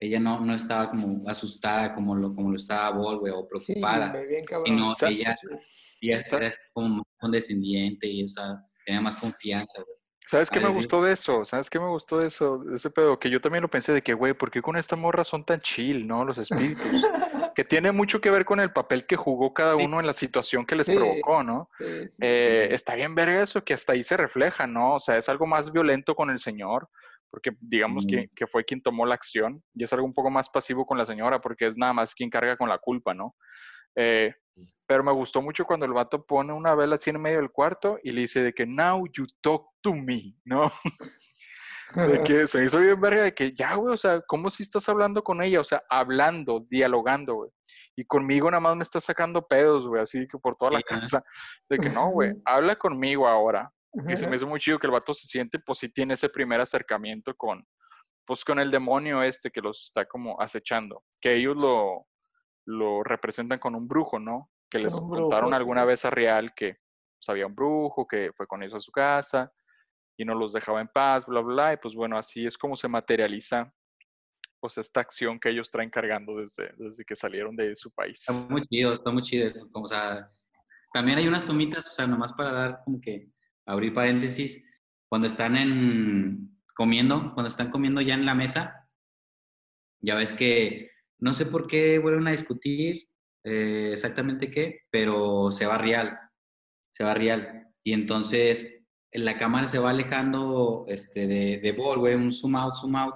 ella 0.00 0.18
no, 0.18 0.40
no 0.40 0.54
estaba 0.54 0.90
como 0.90 1.28
asustada 1.28 1.94
como 1.94 2.16
lo, 2.16 2.34
como 2.34 2.50
lo 2.50 2.56
estaba 2.56 2.90
Ball, 2.90 3.18
güey, 3.20 3.32
o 3.32 3.42
Sí, 3.60 3.72
preocupada. 3.74 4.10
güey, 4.10 4.26
bien 4.28 4.42
y 4.42 4.46
cabrón. 4.46 4.76
no, 4.76 4.94
Sa- 4.94 5.08
ella, 5.08 5.36
ella 6.00 6.20
era 6.32 6.52
como 6.72 6.88
más 6.96 7.04
condescendiente 7.18 8.08
y, 8.08 8.24
o 8.24 8.28
sea, 8.28 8.60
tenía 8.84 9.00
más 9.00 9.16
confianza, 9.16 9.82
güey. 9.82 9.96
¿Sabes 10.26 10.50
qué 10.50 10.58
me 10.58 10.68
gustó 10.70 11.02
de 11.02 11.12
eso? 11.12 11.44
¿Sabes 11.44 11.68
qué 11.68 11.78
me 11.78 11.86
gustó 11.88 12.18
de 12.18 12.28
eso? 12.28 12.58
De 12.58 12.76
ese 12.76 12.88
pedo, 12.90 13.18
que 13.18 13.28
yo 13.30 13.40
también 13.40 13.60
lo 13.62 13.68
pensé 13.68 13.92
de 13.92 14.02
que, 14.02 14.14
güey, 14.14 14.32
¿por 14.32 14.50
qué 14.50 14.62
con 14.62 14.76
esta 14.76 14.96
morra 14.96 15.22
son 15.22 15.44
tan 15.44 15.60
chill, 15.60 16.06
no? 16.06 16.24
Los 16.24 16.38
espíritus. 16.38 16.76
que 17.54 17.62
tiene 17.64 17.92
mucho 17.92 18.20
que 18.20 18.30
ver 18.30 18.44
con 18.44 18.58
el 18.58 18.72
papel 18.72 19.06
que 19.06 19.16
jugó 19.16 19.52
cada 19.54 19.76
uno 19.76 20.00
en 20.00 20.06
la 20.06 20.12
situación 20.14 20.64
que 20.66 20.76
les 20.76 20.86
Sí. 20.86 20.94
provocó, 20.94 21.42
¿no? 21.42 21.68
Sí, 21.78 22.08
sí. 22.08 22.16
Eh, 22.20 22.68
está 22.72 22.94
bien 22.94 23.14
ver 23.14 23.28
eso, 23.28 23.62
que 23.64 23.74
hasta 23.74 23.92
ahí 23.92 24.02
se 24.02 24.16
refleja, 24.16 24.66
¿no? 24.66 24.94
O 24.94 24.98
sea, 24.98 25.16
es 25.18 25.28
algo 25.28 25.46
más 25.46 25.70
violento 25.70 26.14
con 26.16 26.30
el 26.30 26.38
señor, 26.40 26.88
porque 27.30 27.50
digamos 27.60 28.06
que, 28.06 28.22
Mm. 28.22 28.28
que 28.34 28.46
fue 28.46 28.64
quien 28.64 28.80
tomó 28.82 29.04
la 29.06 29.14
acción, 29.14 29.62
y 29.74 29.84
es 29.84 29.92
algo 29.92 30.06
un 30.06 30.14
poco 30.14 30.30
más 30.30 30.48
pasivo 30.48 30.86
con 30.86 30.96
la 30.98 31.04
señora, 31.04 31.40
porque 31.40 31.66
es 31.66 31.76
nada 31.76 31.92
más 31.92 32.14
quien 32.14 32.30
carga 32.30 32.56
con 32.56 32.68
la 32.68 32.78
culpa, 32.78 33.12
¿no? 33.14 33.36
Eh, 33.94 34.34
pero 34.86 35.02
me 35.02 35.12
gustó 35.12 35.40
mucho 35.40 35.64
cuando 35.64 35.86
el 35.86 35.92
vato 35.92 36.24
pone 36.24 36.52
una 36.52 36.74
vela 36.74 36.96
así 36.96 37.10
en 37.10 37.20
medio 37.20 37.38
del 37.38 37.50
cuarto 37.50 37.98
y 38.02 38.12
le 38.12 38.22
dice 38.22 38.42
de 38.42 38.52
que 38.52 38.66
now 38.66 39.04
you 39.12 39.26
talk 39.40 39.66
to 39.80 39.94
me, 39.94 40.34
¿no? 40.44 40.72
De 41.94 42.24
que 42.24 42.48
se 42.48 42.64
hizo 42.64 42.80
bien 42.80 43.00
verga 43.00 43.22
de 43.22 43.34
que 43.34 43.52
ya, 43.52 43.74
güey, 43.76 43.94
o 43.94 43.96
sea, 43.96 44.20
¿cómo 44.26 44.50
si 44.50 44.64
estás 44.64 44.88
hablando 44.88 45.22
con 45.22 45.40
ella? 45.42 45.60
O 45.60 45.64
sea, 45.64 45.80
hablando, 45.88 46.66
dialogando, 46.68 47.34
güey. 47.34 47.50
Y 47.94 48.04
conmigo 48.04 48.50
nada 48.50 48.60
más 48.60 48.74
me 48.74 48.82
estás 48.82 49.04
sacando 49.04 49.46
pedos, 49.46 49.86
güey, 49.86 50.02
así 50.02 50.26
que 50.26 50.38
por 50.38 50.56
toda 50.56 50.72
la 50.72 50.82
casa. 50.82 51.22
De 51.68 51.78
que 51.78 51.90
no, 51.90 52.08
güey, 52.08 52.32
habla 52.46 52.74
conmigo 52.76 53.28
ahora. 53.28 53.70
Y 54.08 54.16
se 54.16 54.26
me 54.26 54.34
hizo 54.34 54.48
muy 54.48 54.58
chido 54.58 54.80
que 54.80 54.88
el 54.88 54.92
vato 54.92 55.14
se 55.14 55.28
siente, 55.28 55.60
pues 55.60 55.78
sí 55.78 55.88
tiene 55.88 56.14
ese 56.14 56.28
primer 56.28 56.60
acercamiento 56.60 57.32
con, 57.36 57.64
pues 58.26 58.44
con 58.44 58.58
el 58.58 58.72
demonio 58.72 59.22
este 59.22 59.52
que 59.52 59.60
los 59.60 59.82
está 59.82 60.04
como 60.04 60.40
acechando, 60.40 61.04
que 61.20 61.36
ellos 61.36 61.56
lo, 61.56 62.04
lo 62.66 63.02
representan 63.02 63.58
con 63.58 63.74
un 63.74 63.86
brujo, 63.86 64.18
¿no? 64.18 64.50
Que 64.70 64.78
les 64.78 64.94
brujo, 64.94 65.22
contaron 65.22 65.54
alguna 65.54 65.82
sí. 65.82 65.86
vez 65.88 66.04
a 66.04 66.10
Real 66.10 66.54
que 66.54 66.78
pues, 67.18 67.28
había 67.28 67.46
un 67.46 67.54
brujo 67.54 68.06
que 68.06 68.32
fue 68.34 68.46
con 68.46 68.62
ellos 68.62 68.74
a 68.74 68.80
su 68.80 68.90
casa 68.90 69.52
y 70.16 70.24
no 70.24 70.34
los 70.34 70.52
dejaba 70.52 70.80
en 70.80 70.88
paz, 70.88 71.26
bla, 71.26 71.40
bla, 71.40 71.54
bla, 71.54 71.72
y 71.72 71.76
pues 71.76 71.94
bueno, 71.94 72.16
así 72.16 72.46
es 72.46 72.56
como 72.56 72.76
se 72.76 72.88
materializa 72.88 73.72
pues 74.60 74.78
esta 74.78 75.00
acción 75.00 75.38
que 75.38 75.50
ellos 75.50 75.70
traen 75.70 75.90
cargando 75.90 76.36
desde, 76.36 76.72
desde 76.78 77.04
que 77.04 77.14
salieron 77.14 77.54
de 77.54 77.76
su 77.76 77.90
país. 77.90 78.24
Está 78.26 78.32
muy 78.48 78.62
chido, 78.66 78.94
está 78.94 79.10
muy 79.10 79.22
chido 79.22 79.46
eso. 79.46 79.68
Como, 79.70 79.84
o 79.84 79.88
sea, 79.88 80.30
también 80.94 81.18
hay 81.18 81.28
unas 81.28 81.44
tomitas, 81.44 81.86
o 81.86 81.90
sea, 81.90 82.06
nomás 82.06 82.32
para 82.32 82.52
dar 82.52 82.80
como 82.82 82.98
que 82.98 83.28
abrir 83.66 83.92
paréntesis, 83.92 84.64
cuando 85.06 85.26
están 85.28 85.56
en 85.56 86.58
comiendo, 86.74 87.34
cuando 87.34 87.48
están 87.48 87.70
comiendo 87.70 88.00
ya 88.00 88.14
en 88.14 88.24
la 88.24 88.34
mesa, 88.34 88.88
ya 90.00 90.14
ves 90.14 90.32
que 90.32 90.93
no 91.24 91.32
sé 91.32 91.46
por 91.46 91.66
qué 91.66 91.98
vuelven 91.98 92.28
a 92.28 92.32
discutir 92.32 93.08
eh, 93.44 93.92
exactamente 93.94 94.50
qué, 94.50 94.80
pero 94.90 95.50
se 95.50 95.64
va 95.64 95.78
real, 95.78 96.18
se 96.90 97.02
va 97.02 97.14
real. 97.14 97.66
Y 97.82 97.94
entonces 97.94 98.82
la 99.10 99.38
cámara 99.38 99.66
se 99.66 99.78
va 99.78 99.88
alejando 99.88 100.84
este, 100.86 101.26
de, 101.26 101.60
de 101.60 101.72
Ball, 101.72 101.98
güey, 101.98 102.14
un 102.14 102.30
zoom 102.30 102.56
out, 102.56 102.74
zoom 102.74 102.96
out, 102.96 103.14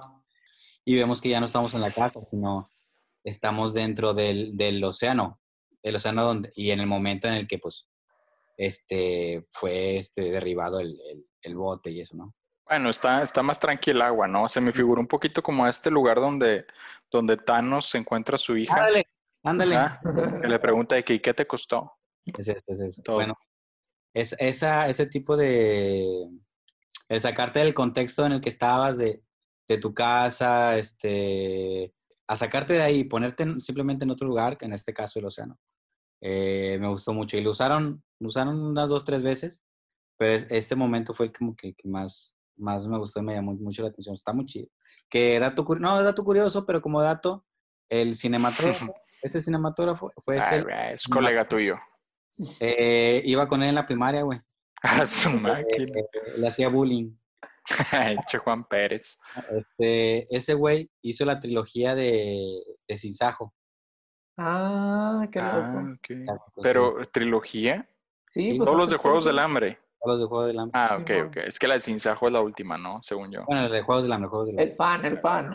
y 0.83 0.95
vemos 0.95 1.21
que 1.21 1.29
ya 1.29 1.39
no 1.39 1.45
estamos 1.45 1.71
en 1.75 1.81
la 1.81 1.91
casa, 1.91 2.19
sino 2.23 2.71
estamos 3.23 3.75
dentro 3.75 4.15
del, 4.15 4.57
del 4.57 4.83
océano, 4.83 5.39
el 5.83 5.95
océano 5.95 6.23
donde, 6.23 6.51
y 6.55 6.71
en 6.71 6.79
el 6.79 6.87
momento 6.87 7.27
en 7.27 7.35
el 7.35 7.47
que 7.47 7.59
pues 7.59 7.87
este 8.57 9.45
fue 9.51 9.97
este 9.97 10.31
derribado 10.31 10.79
el, 10.79 10.99
el, 11.11 11.27
el 11.43 11.55
bote 11.55 11.91
y 11.91 12.01
eso, 12.01 12.17
¿no? 12.17 12.33
Bueno, 12.69 12.91
está, 12.91 13.23
está 13.23 13.41
más 13.41 13.59
tranquila 13.59 14.05
el 14.05 14.11
agua, 14.11 14.27
¿no? 14.27 14.47
Se 14.47 14.61
me 14.61 14.71
figura 14.71 15.01
un 15.01 15.07
poquito 15.07 15.41
como 15.41 15.65
a 15.65 15.71
este 15.71 15.89
lugar 15.89 16.19
donde, 16.19 16.65
donde 17.11 17.37
Thanos 17.37 17.89
se 17.89 17.97
encuentra 17.97 18.35
a 18.35 18.37
su 18.39 18.55
hija. 18.57 18.73
Ándale, 18.75 19.05
ándale. 19.43 19.75
Que 20.41 20.47
le 20.47 20.59
pregunta 20.59 20.95
de 20.95 21.03
que, 21.03 21.13
¿y 21.15 21.19
qué 21.19 21.33
te 21.33 21.47
costó? 21.47 21.93
Es 22.25 22.47
eso, 22.47 22.61
es 22.67 22.79
eso. 22.81 23.01
Todo. 23.03 23.15
Bueno, 23.17 23.35
es 24.13 24.33
esa, 24.39 24.87
ese 24.87 25.05
tipo 25.05 25.35
de 25.37 26.29
el 27.07 27.21
sacarte 27.21 27.59
del 27.59 27.73
contexto 27.73 28.25
en 28.25 28.33
el 28.33 28.41
que 28.41 28.49
estabas 28.49 28.97
de, 28.97 29.23
de 29.67 29.77
tu 29.79 29.93
casa, 29.93 30.77
este, 30.77 31.93
a 32.27 32.35
sacarte 32.35 32.73
de 32.73 32.81
ahí 32.83 32.99
y 32.99 33.03
ponerte 33.05 33.43
en- 33.43 33.61
simplemente 33.61 34.05
en 34.05 34.11
otro 34.11 34.27
lugar, 34.27 34.57
que 34.57 34.65
en 34.65 34.73
este 34.73 34.93
caso 34.93 35.17
el 35.19 35.25
océano. 35.25 35.57
Eh, 36.21 36.77
me 36.79 36.87
gustó 36.87 37.13
mucho 37.13 37.37
y 37.37 37.41
lo 37.41 37.51
usaron, 37.51 38.03
lo 38.19 38.27
usaron 38.27 38.59
unas 38.61 38.89
dos, 38.89 39.05
tres 39.05 39.23
veces, 39.23 39.63
pero 40.17 40.33
es- 40.33 40.45
este 40.49 40.75
momento 40.75 41.13
fue 41.15 41.27
el 41.27 41.31
como 41.31 41.55
que, 41.55 41.73
que 41.73 41.87
más, 41.87 42.35
más 42.59 42.85
me 42.87 42.97
gustó 42.97 43.19
y 43.19 43.23
me 43.23 43.33
llamó 43.35 43.53
mucho 43.53 43.81
la 43.83 43.89
atención. 43.89 44.13
Está 44.13 44.33
muy 44.33 44.45
chido. 44.45 44.67
Que 45.09 45.39
dato, 45.39 45.65
curi- 45.65 45.79
no, 45.79 46.01
dato 46.03 46.23
curioso, 46.23 46.65
pero 46.65 46.81
como 46.81 47.01
dato, 47.01 47.45
el 47.89 48.15
cinematógrafo, 48.15 48.93
este 49.21 49.41
cinematógrafo 49.41 50.11
fue 50.23 50.37
ese, 50.37 50.65
es 50.93 51.07
colega 51.07 51.47
tuyo. 51.47 51.75
eh, 52.59 53.21
iba 53.25 53.47
con 53.47 53.61
él 53.63 53.69
en 53.69 53.75
la 53.75 53.85
primaria, 53.85 54.21
güey. 54.23 54.39
A 54.81 55.05
su 55.05 55.29
máquina. 55.31 55.99
Eh, 55.99 56.37
le 56.37 56.47
hacía 56.47 56.69
bullying. 56.69 57.15
Che 58.27 58.37
Juan 58.39 58.63
Pérez. 58.67 59.19
Este, 59.51 60.25
ese 60.35 60.53
güey 60.55 60.89
hizo 61.03 61.23
la 61.25 61.39
trilogía 61.39 61.93
de, 61.95 62.63
de 62.87 62.97
Sinsajo. 62.97 63.53
Ah, 64.37 65.27
qué 65.31 65.39
loco. 65.39 65.97
Ah, 66.31 66.37
Pero, 66.63 66.95
¿trilogía? 67.11 67.87
Sí, 68.27 68.43
sí, 68.43 68.53
pues 68.55 68.65
Todos 68.67 68.77
los 68.79 68.89
de 68.89 68.95
Juegos 68.97 69.25
del. 69.25 69.37
Hambre. 69.39 69.79
Los 70.07 70.19
de 70.19 70.25
Juegos 70.25 70.47
del 70.47 70.59
Hambre. 70.59 70.79
Ah, 70.79 70.97
ok, 71.01 71.11
ok. 71.27 71.37
Es 71.37 71.59
que 71.59 71.67
la 71.67 71.75
de 71.75 71.81
Sinsajo 71.81 72.27
es 72.27 72.33
la 72.33 72.41
última, 72.41 72.77
¿no? 72.77 72.99
Según 73.03 73.31
yo. 73.31 73.43
Bueno, 73.45 73.65
el 73.65 73.71
de 73.71 73.81
Juegos 73.81 74.03
del 74.03 74.13
Hambre, 74.13 74.29
Juegos 74.29 74.47
del 74.47 74.55
Hambre. 74.55 74.71
El 74.71 74.75
fan, 74.77 75.05
el 75.05 75.19
fan. 75.19 75.53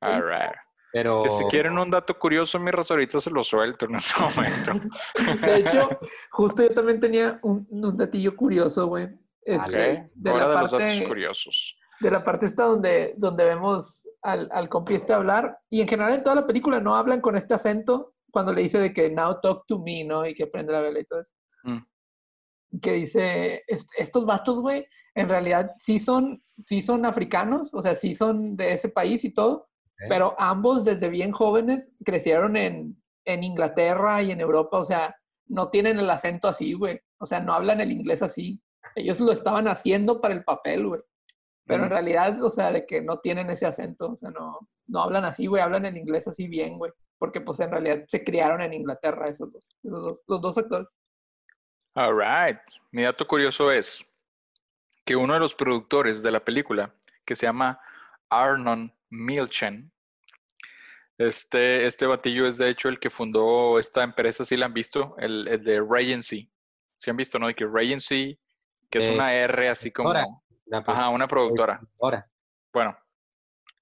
All 0.00 0.22
right. 0.22 0.54
Pero 0.92 1.24
Que 1.24 1.30
si 1.30 1.44
quieren 1.46 1.76
un 1.76 1.90
dato 1.90 2.16
curioso, 2.16 2.58
mi 2.60 2.70
raza, 2.70 2.94
ahorita 2.94 3.20
se 3.20 3.28
lo 3.30 3.42
suelto 3.42 3.86
en 3.86 3.96
este 3.96 4.12
momento. 4.20 4.72
De 5.46 5.56
hecho, 5.56 5.88
justo 6.30 6.62
yo 6.62 6.70
también 6.72 7.00
tenía 7.00 7.40
un, 7.42 7.66
un 7.68 7.96
datillo 7.96 8.36
curioso, 8.36 8.86
güey. 8.86 9.08
Este, 9.42 10.04
Ok, 10.04 10.10
de, 10.14 10.30
Hora 10.30 10.38
la 10.38 10.54
de 10.54 10.60
los 10.60 10.70
datos 10.70 10.88
parte, 10.88 11.08
curiosos. 11.08 11.78
de 12.00 12.10
la 12.10 12.22
parte 12.22 12.46
esta 12.46 12.64
donde, 12.64 13.14
donde 13.18 13.44
vemos 13.44 14.08
al, 14.22 14.48
al 14.52 14.68
compi 14.68 14.94
este 14.94 15.12
hablar. 15.12 15.58
Y 15.68 15.80
en 15.80 15.88
general 15.88 16.14
en 16.14 16.22
toda 16.22 16.36
la 16.36 16.46
película 16.46 16.78
no 16.80 16.94
hablan 16.94 17.20
con 17.20 17.34
este 17.36 17.54
acento 17.54 18.14
cuando 18.30 18.52
le 18.52 18.62
dice 18.62 18.78
de 18.78 18.92
que 18.92 19.10
now 19.10 19.40
talk 19.40 19.66
to 19.66 19.80
me, 19.80 20.04
¿no? 20.04 20.24
Y 20.24 20.32
que 20.34 20.46
prende 20.46 20.72
la 20.72 20.80
vela 20.80 21.00
y 21.00 21.04
todo 21.04 21.20
eso. 21.20 21.34
Mm. 21.64 21.78
Que 22.80 22.92
dice, 22.92 23.62
"Est- 23.66 23.90
estos 23.98 24.26
vatos, 24.26 24.60
güey, 24.60 24.86
en 25.14 25.28
realidad 25.28 25.72
sí 25.78 25.98
son, 25.98 26.42
sí 26.64 26.82
son 26.82 27.04
africanos, 27.06 27.72
o 27.74 27.82
sea, 27.82 27.94
sí 27.94 28.14
son 28.14 28.56
de 28.56 28.72
ese 28.74 28.88
país 28.88 29.24
y 29.24 29.30
todo, 29.32 29.68
¿eh? 29.98 30.06
pero 30.08 30.34
ambos 30.38 30.84
desde 30.84 31.08
bien 31.08 31.30
jóvenes 31.32 31.92
crecieron 32.04 32.56
en, 32.56 33.00
en 33.24 33.44
Inglaterra 33.44 34.22
y 34.22 34.30
en 34.32 34.40
Europa, 34.40 34.78
o 34.78 34.84
sea, 34.84 35.14
no 35.46 35.68
tienen 35.70 35.98
el 35.98 36.10
acento 36.10 36.48
así, 36.48 36.72
güey. 36.72 37.00
O 37.18 37.26
sea, 37.26 37.40
no 37.40 37.52
hablan 37.52 37.80
el 37.80 37.92
inglés 37.92 38.22
así. 38.22 38.60
Ellos 38.94 39.20
lo 39.20 39.30
estaban 39.32 39.68
haciendo 39.68 40.20
para 40.20 40.34
el 40.34 40.42
papel, 40.44 40.86
güey. 40.86 41.00
Pero 41.66 41.84
en 41.84 41.90
realidad, 41.90 42.42
o 42.42 42.50
sea, 42.50 42.72
de 42.72 42.84
que 42.86 43.00
no 43.02 43.18
tienen 43.20 43.48
ese 43.50 43.64
acento, 43.66 44.12
o 44.12 44.16
sea, 44.16 44.30
no, 44.30 44.58
no 44.86 45.00
hablan 45.02 45.24
así, 45.24 45.46
güey, 45.46 45.62
hablan 45.62 45.86
el 45.86 45.96
inglés 45.96 46.28
así 46.28 46.48
bien, 46.48 46.76
güey. 46.78 46.92
Porque 47.18 47.40
pues 47.40 47.60
en 47.60 47.70
realidad 47.70 48.04
se 48.08 48.22
criaron 48.24 48.60
en 48.60 48.74
Inglaterra 48.74 49.28
esos 49.28 49.50
dos, 49.52 49.64
esos 49.82 50.02
dos, 50.02 50.24
los 50.26 50.40
dos 50.42 50.58
actores. 50.58 50.88
All 51.94 52.14
right. 52.16 52.58
Mi 52.90 53.02
dato 53.02 53.26
curioso 53.26 53.70
es 53.70 54.04
que 55.04 55.16
uno 55.16 55.34
de 55.34 55.40
los 55.40 55.54
productores 55.54 56.22
de 56.22 56.30
la 56.32 56.44
película, 56.44 56.94
que 57.24 57.36
se 57.36 57.46
llama 57.46 57.80
Arnon 58.28 58.92
Milchen, 59.10 59.92
este, 61.18 61.86
este 61.86 62.06
batillo 62.06 62.48
es 62.48 62.58
de 62.58 62.68
hecho 62.68 62.88
el 62.88 62.98
que 62.98 63.10
fundó 63.10 63.78
esta 63.78 64.02
empresa, 64.02 64.44
si 64.44 64.56
la 64.56 64.66
han 64.66 64.74
visto, 64.74 65.14
el, 65.18 65.46
el 65.46 65.62
de 65.62 65.80
Regency. 65.80 66.50
Si 66.96 67.10
han 67.10 67.16
visto, 67.16 67.38
¿no? 67.38 67.46
De 67.46 67.54
que 67.54 67.66
Regency, 67.66 68.40
que 68.90 68.98
es 68.98 69.04
Eh, 69.04 69.14
una 69.14 69.32
R 69.32 69.68
así 69.68 69.92
como... 69.92 70.10
productora. 70.10 70.40
La 70.66 70.78
Ajá, 70.78 71.08
una 71.10 71.28
productora. 71.28 71.80
Ahora. 72.00 72.26
Bueno, 72.72 72.96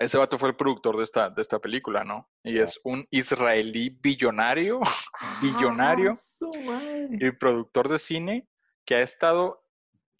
ese 0.04 0.18
vato 0.18 0.38
fue 0.38 0.50
el 0.50 0.56
productor 0.56 0.96
de 0.96 1.04
esta, 1.04 1.30
de 1.30 1.42
esta 1.42 1.58
película, 1.58 2.04
¿no? 2.04 2.30
Y 2.44 2.58
es 2.58 2.80
un 2.84 3.06
israelí 3.10 3.90
billonario, 3.90 4.80
billonario 5.42 6.14
Ah, 6.42 6.58
madre. 6.64 7.08
y 7.20 7.30
productor 7.32 7.88
de 7.88 7.98
cine 7.98 8.48
que 8.84 8.96
ha 8.96 9.00
estado, 9.00 9.64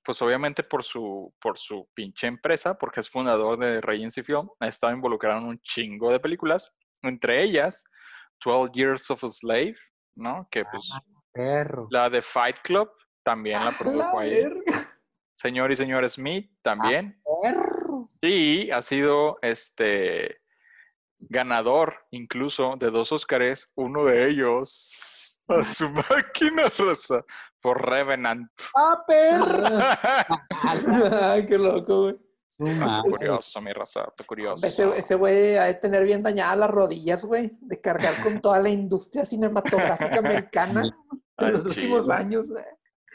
pues 0.05 0.21
obviamente 0.23 0.63
por 0.63 0.83
su, 0.85 1.35
por 1.41 1.59
su 1.59 1.89
pinche 1.95 2.27
empresa, 2.27 2.79
porque 2.79 3.01
es 3.01 3.11
fundador 3.11 3.59
de 3.59 3.81
Regency 3.81 4.23
Film, 4.23 4.49
ha 4.61 4.69
estado 4.69 4.93
involucrado 4.93 5.41
en 5.41 5.47
un 5.49 5.61
chingo 5.61 6.11
de 6.11 6.21
películas, 6.21 6.75
entre 7.03 7.43
ellas 7.43 7.85
12 8.45 8.71
Years 8.75 9.11
of 9.11 9.25
a 9.25 9.29
Slave, 9.29 9.77
¿no? 10.17 10.47
Que 10.51 10.65
pues 10.65 10.91
Perro. 11.33 11.87
la 11.91 12.09
de 12.11 12.23
Fight 12.23 12.59
Club 12.63 12.91
también 13.25 13.61
la 13.65 13.71
A 13.71 13.73
produjo 13.79 14.19
ahí. 14.19 14.49
Señor 15.35 15.73
y 15.73 15.77
señor 15.77 16.09
Smith 16.09 16.51
también. 16.63 17.21
Perro. 17.43 17.82
Y 18.21 18.71
ha 18.71 18.83
sido 18.83 19.39
este 19.43 20.41
ganador 21.19 21.95
incluso 22.11 22.77
de 22.77 22.91
dos 22.91 23.13
Óscares, 23.13 23.71
uno 23.75 24.05
de 24.05 24.29
ellos 24.29 25.41
a 25.49 25.63
su 25.63 25.89
máquina 26.11 26.69
rosa 26.79 27.25
por 27.61 27.89
Revenant. 27.89 28.51
¡Ah, 28.77 29.05
perro! 29.07 29.65
Ay, 31.23 31.47
qué 31.47 31.59
loco, 31.59 32.03
güey. 32.03 32.17
Madre. 32.61 33.11
curioso, 33.11 33.63
mi 33.63 33.73
raza, 33.73 34.05
está 34.09 34.25
curioso. 34.25 34.67
Ese, 34.67 35.15
güey 35.15 35.57
ha 35.57 35.65
de 35.65 35.75
tener 35.75 36.05
bien 36.05 36.23
dañadas 36.23 36.59
las 36.59 36.71
rodillas, 36.71 37.25
güey, 37.25 37.57
de 37.61 37.81
cargar 37.81 38.23
con 38.23 38.43
toda 38.43 38.59
la 38.61 38.69
industria 38.69 39.25
cinematográfica 39.25 40.19
americana 40.19 40.83
Al 41.39 41.53
los 41.53 41.65
últimos 41.65 42.11
años, 42.11 42.47
güey. 42.47 42.65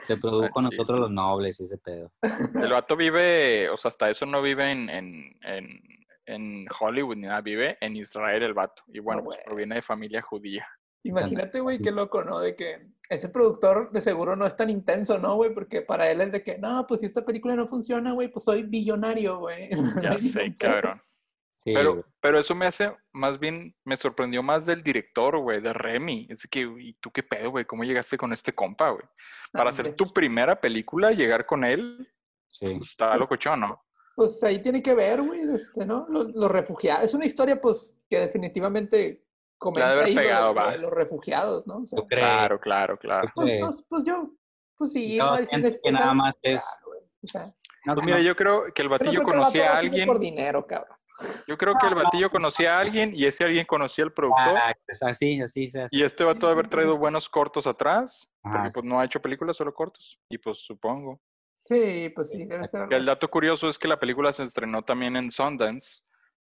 Se 0.02 0.18
produjo 0.18 0.50
con 0.50 0.66
nosotros 0.66 1.00
los 1.00 1.12
nobles, 1.12 1.60
ese 1.60 1.78
pedo. 1.78 2.12
El 2.22 2.72
vato 2.72 2.96
vive, 2.96 3.70
o 3.70 3.78
sea, 3.78 3.90
hasta 3.90 4.10
eso 4.10 4.26
no 4.26 4.42
vive 4.42 4.72
en, 4.72 4.90
en, 4.90 5.38
en, 5.42 5.82
en 6.26 6.66
Hollywood 6.80 7.16
ni 7.16 7.28
nada, 7.28 7.42
vive 7.42 7.78
en 7.82 7.96
Israel 7.96 8.44
el 8.44 8.54
vato. 8.54 8.84
Y 8.88 9.00
bueno, 9.00 9.22
No, 9.22 9.26
pues 9.26 9.40
proviene 9.46 9.76
de 9.76 9.82
familia 9.82 10.22
judía. 10.22 10.68
Imagínate, 11.04 11.60
güey, 11.60 11.80
qué 11.80 11.92
loco, 11.92 12.24
¿no? 12.24 12.40
De 12.40 12.56
que 12.56 12.90
ese 13.10 13.30
productor 13.30 13.92
de 13.92 14.02
seguro 14.02 14.36
no 14.36 14.46
es 14.46 14.58
tan 14.58 14.70
intenso, 14.70 15.18
¿no, 15.18 15.36
güey? 15.36 15.54
Porque 15.54 15.82
para 15.82 16.12
él 16.12 16.22
es 16.22 16.32
de 16.32 16.44
que, 16.44 16.58
no, 16.58 16.86
pues 16.86 17.00
si 17.00 17.06
esta 17.06 17.24
película 17.24 17.56
no 17.56 17.68
funciona, 17.68 18.12
güey, 18.12 18.28
pues 18.28 18.44
soy 18.44 18.64
billonario, 18.64 19.40
güey. 19.40 19.70
Ya 20.04 20.18
sé, 20.18 20.54
cabrón. 20.58 21.02
Sí, 21.58 21.74
Pero, 21.74 21.94
güey. 21.94 22.04
pero 22.22 22.40
eso 22.40 22.54
me 22.56 22.66
hace, 22.68 22.96
más 23.12 23.40
bien, 23.40 23.76
me 23.84 23.98
sorprendió 23.98 24.42
más 24.44 24.66
del 24.66 24.84
director, 24.84 25.38
güey, 25.40 25.60
de 25.60 25.74
Remy. 25.74 26.28
Es 26.30 26.44
de 26.44 26.48
que, 26.50 26.62
¿y 26.80 26.94
tú 27.02 27.12
qué 27.12 27.24
pedo, 27.24 27.50
güey? 27.52 27.66
¿Cómo 27.66 27.84
llegaste 27.84 28.18
con 28.18 28.32
este 28.32 28.54
compa, 28.54 28.92
güey? 28.92 29.04
Para 29.52 29.72
hacer 29.72 29.96
tu 29.96 30.14
primera 30.14 30.60
película, 30.62 31.12
llegar 31.12 31.46
con 31.46 31.64
él, 31.64 32.08
Sí. 32.48 32.76
pues, 32.78 32.92
estaba 32.92 33.18
locochón, 33.18 33.60
¿no? 33.62 33.84
Pues 34.16 34.42
ahí 34.44 34.62
tiene 34.62 34.82
que 34.82 34.94
ver, 34.96 35.22
güey, 35.22 35.42
este, 35.54 35.86
¿no? 35.86 36.06
Los, 36.10 36.32
los 36.34 36.50
refugiados. 36.50 37.04
Es 37.06 37.14
una 37.14 37.26
historia, 37.26 37.60
pues, 37.62 37.94
que 38.10 38.20
definitivamente 38.20 39.24
comenta 39.58 39.92
haber 39.92 40.06
ahí 40.06 40.14
sobre 40.14 40.26
pegado, 40.26 40.48
lo 40.48 40.56
va. 40.56 40.72
de 40.72 40.78
los 40.78 40.92
refugiados, 40.92 41.68
¿no? 41.68 41.86
Claro, 42.08 42.60
claro, 42.60 42.98
claro. 42.98 43.30
pues, 43.36 43.60
pues, 43.60 43.86
pues 43.90 44.04
yo, 44.06 44.32
pues 44.78 44.92
sí, 44.94 45.18
no, 45.18 45.36
es, 45.36 45.50
siento 45.50 45.68
es- 45.68 45.82
que 45.84 45.92
nada 45.92 46.14
más 46.14 46.34
es- 46.44 46.64
claro, 46.64 46.88
güey. 46.88 47.02
O 47.24 47.28
sea, 47.28 47.54
No, 47.86 47.94
Pues 47.96 48.06
mira, 48.06 48.18
no, 48.18 48.24
yo 48.24 48.36
creo 48.36 48.64
que 48.74 48.82
el 48.82 48.90
no 48.90 48.98
batillo 48.98 49.24
conocía 49.24 49.74
a 49.74 49.78
alguien. 49.78 50.08
por 50.08 50.20
dinero, 50.20 50.66
cabrón. 50.68 50.97
Yo 51.48 51.58
creo 51.58 51.76
que 51.80 51.88
el 51.88 51.96
batillo 51.96 52.30
conocía 52.30 52.78
a 52.78 52.82
alguien 52.82 53.12
y 53.14 53.26
ese 53.26 53.44
alguien 53.44 53.66
conocía 53.66 54.04
al 54.04 54.14
productor. 54.14 54.58
Ah, 54.58 54.74
pues 54.86 55.02
así, 55.04 55.42
así, 55.42 55.66
así. 55.66 55.98
Y 55.98 56.04
este 56.04 56.24
vato 56.24 56.46
de 56.46 56.54
haber 56.54 56.70
traído 56.70 56.98
buenos 56.98 57.28
cortos 57.28 57.66
atrás, 57.68 58.30
porque 58.42 58.70
pues 58.74 58.86
no 58.86 59.00
ha 59.00 59.06
hecho 59.06 59.22
películas, 59.22 59.58
solo 59.58 59.74
cortos. 59.74 60.20
Y 60.30 60.38
pues 60.38 60.60
supongo. 60.60 61.20
Sí, 61.68 62.10
pues 62.16 62.30
sí, 62.30 62.46
debe 62.46 62.66
ser 62.66 62.88
el 62.90 63.06
dato 63.06 63.30
curioso 63.30 63.68
es 63.68 63.78
que 63.78 63.90
la 63.90 64.00
película 64.00 64.32
se 64.32 64.44
estrenó 64.44 64.84
también 64.84 65.18
en 65.18 65.30
Sundance 65.30 66.04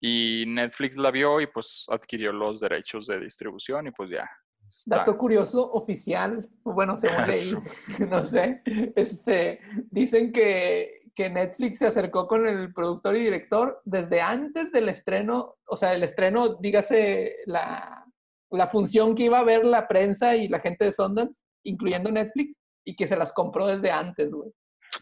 y 0.00 0.44
Netflix 0.46 0.98
la 0.98 1.10
vio 1.10 1.40
y 1.40 1.46
pues 1.46 1.86
adquirió 1.88 2.30
los 2.30 2.60
derechos 2.60 3.06
de 3.06 3.18
distribución 3.18 3.86
y 3.86 3.90
pues 3.90 4.10
ya. 4.10 4.28
está. 4.68 4.98
Dato 4.98 5.16
curioso 5.16 5.72
oficial, 5.72 6.46
bueno, 6.62 6.98
según 6.98 7.26
leí, 7.26 7.54
no 8.10 8.22
sé, 8.22 8.62
este, 8.96 9.60
dicen 9.90 10.30
que, 10.30 10.97
que 11.18 11.28
Netflix 11.28 11.80
se 11.80 11.88
acercó 11.88 12.28
con 12.28 12.46
el 12.46 12.72
productor 12.72 13.16
y 13.16 13.24
director 13.24 13.82
desde 13.84 14.20
antes 14.20 14.70
del 14.70 14.88
estreno, 14.88 15.56
o 15.66 15.74
sea, 15.74 15.92
el 15.92 16.04
estreno, 16.04 16.54
dígase, 16.60 17.38
la, 17.46 18.06
la 18.52 18.66
función 18.68 19.16
que 19.16 19.24
iba 19.24 19.40
a 19.40 19.44
ver 19.44 19.64
la 19.64 19.88
prensa 19.88 20.36
y 20.36 20.46
la 20.46 20.60
gente 20.60 20.84
de 20.84 20.92
Sundance, 20.92 21.42
incluyendo 21.64 22.12
Netflix, 22.12 22.54
y 22.86 22.94
que 22.94 23.08
se 23.08 23.16
las 23.16 23.32
compró 23.32 23.66
desde 23.66 23.90
antes, 23.90 24.32
güey. 24.32 24.52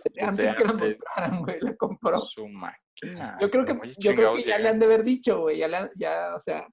Desde 0.04 0.26
antes 0.26 0.56
que 0.56 0.64
la 0.64 0.72
mostraran, 0.72 1.42
güey, 1.42 1.60
la 1.60 1.76
compró. 1.76 2.18
Su 2.20 2.48
máquina. 2.48 3.36
Yo 3.38 3.50
creo 3.50 3.66
que, 3.66 3.78
yo 3.98 4.14
creo 4.14 4.32
que 4.32 4.44
ya 4.44 4.58
le 4.58 4.70
han 4.70 4.78
de 4.78 4.86
haber 4.86 5.04
dicho, 5.04 5.40
güey. 5.40 5.58
Ya, 5.58 5.68
le 5.68 5.90
ya, 5.96 6.34
o 6.34 6.40
sea, 6.40 6.66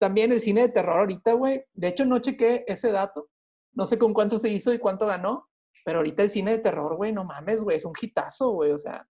también 0.00 0.32
el 0.32 0.40
cine 0.40 0.62
de 0.62 0.70
terror 0.70 1.00
ahorita, 1.00 1.34
güey. 1.34 1.62
De 1.74 1.88
hecho, 1.88 2.06
no 2.06 2.20
chequé 2.20 2.64
ese 2.66 2.90
dato. 2.90 3.28
No 3.74 3.84
sé 3.84 3.98
con 3.98 4.14
cuánto 4.14 4.38
se 4.38 4.48
hizo 4.48 4.72
y 4.72 4.78
cuánto 4.78 5.06
ganó. 5.06 5.46
Pero 5.88 6.00
ahorita 6.00 6.22
el 6.22 6.28
cine 6.28 6.50
de 6.50 6.58
terror, 6.58 6.96
güey, 6.96 7.14
no 7.14 7.24
mames, 7.24 7.62
güey. 7.62 7.78
Es 7.78 7.86
un 7.86 7.94
hitazo, 7.98 8.50
güey. 8.50 8.72
O 8.72 8.78
sea, 8.78 9.08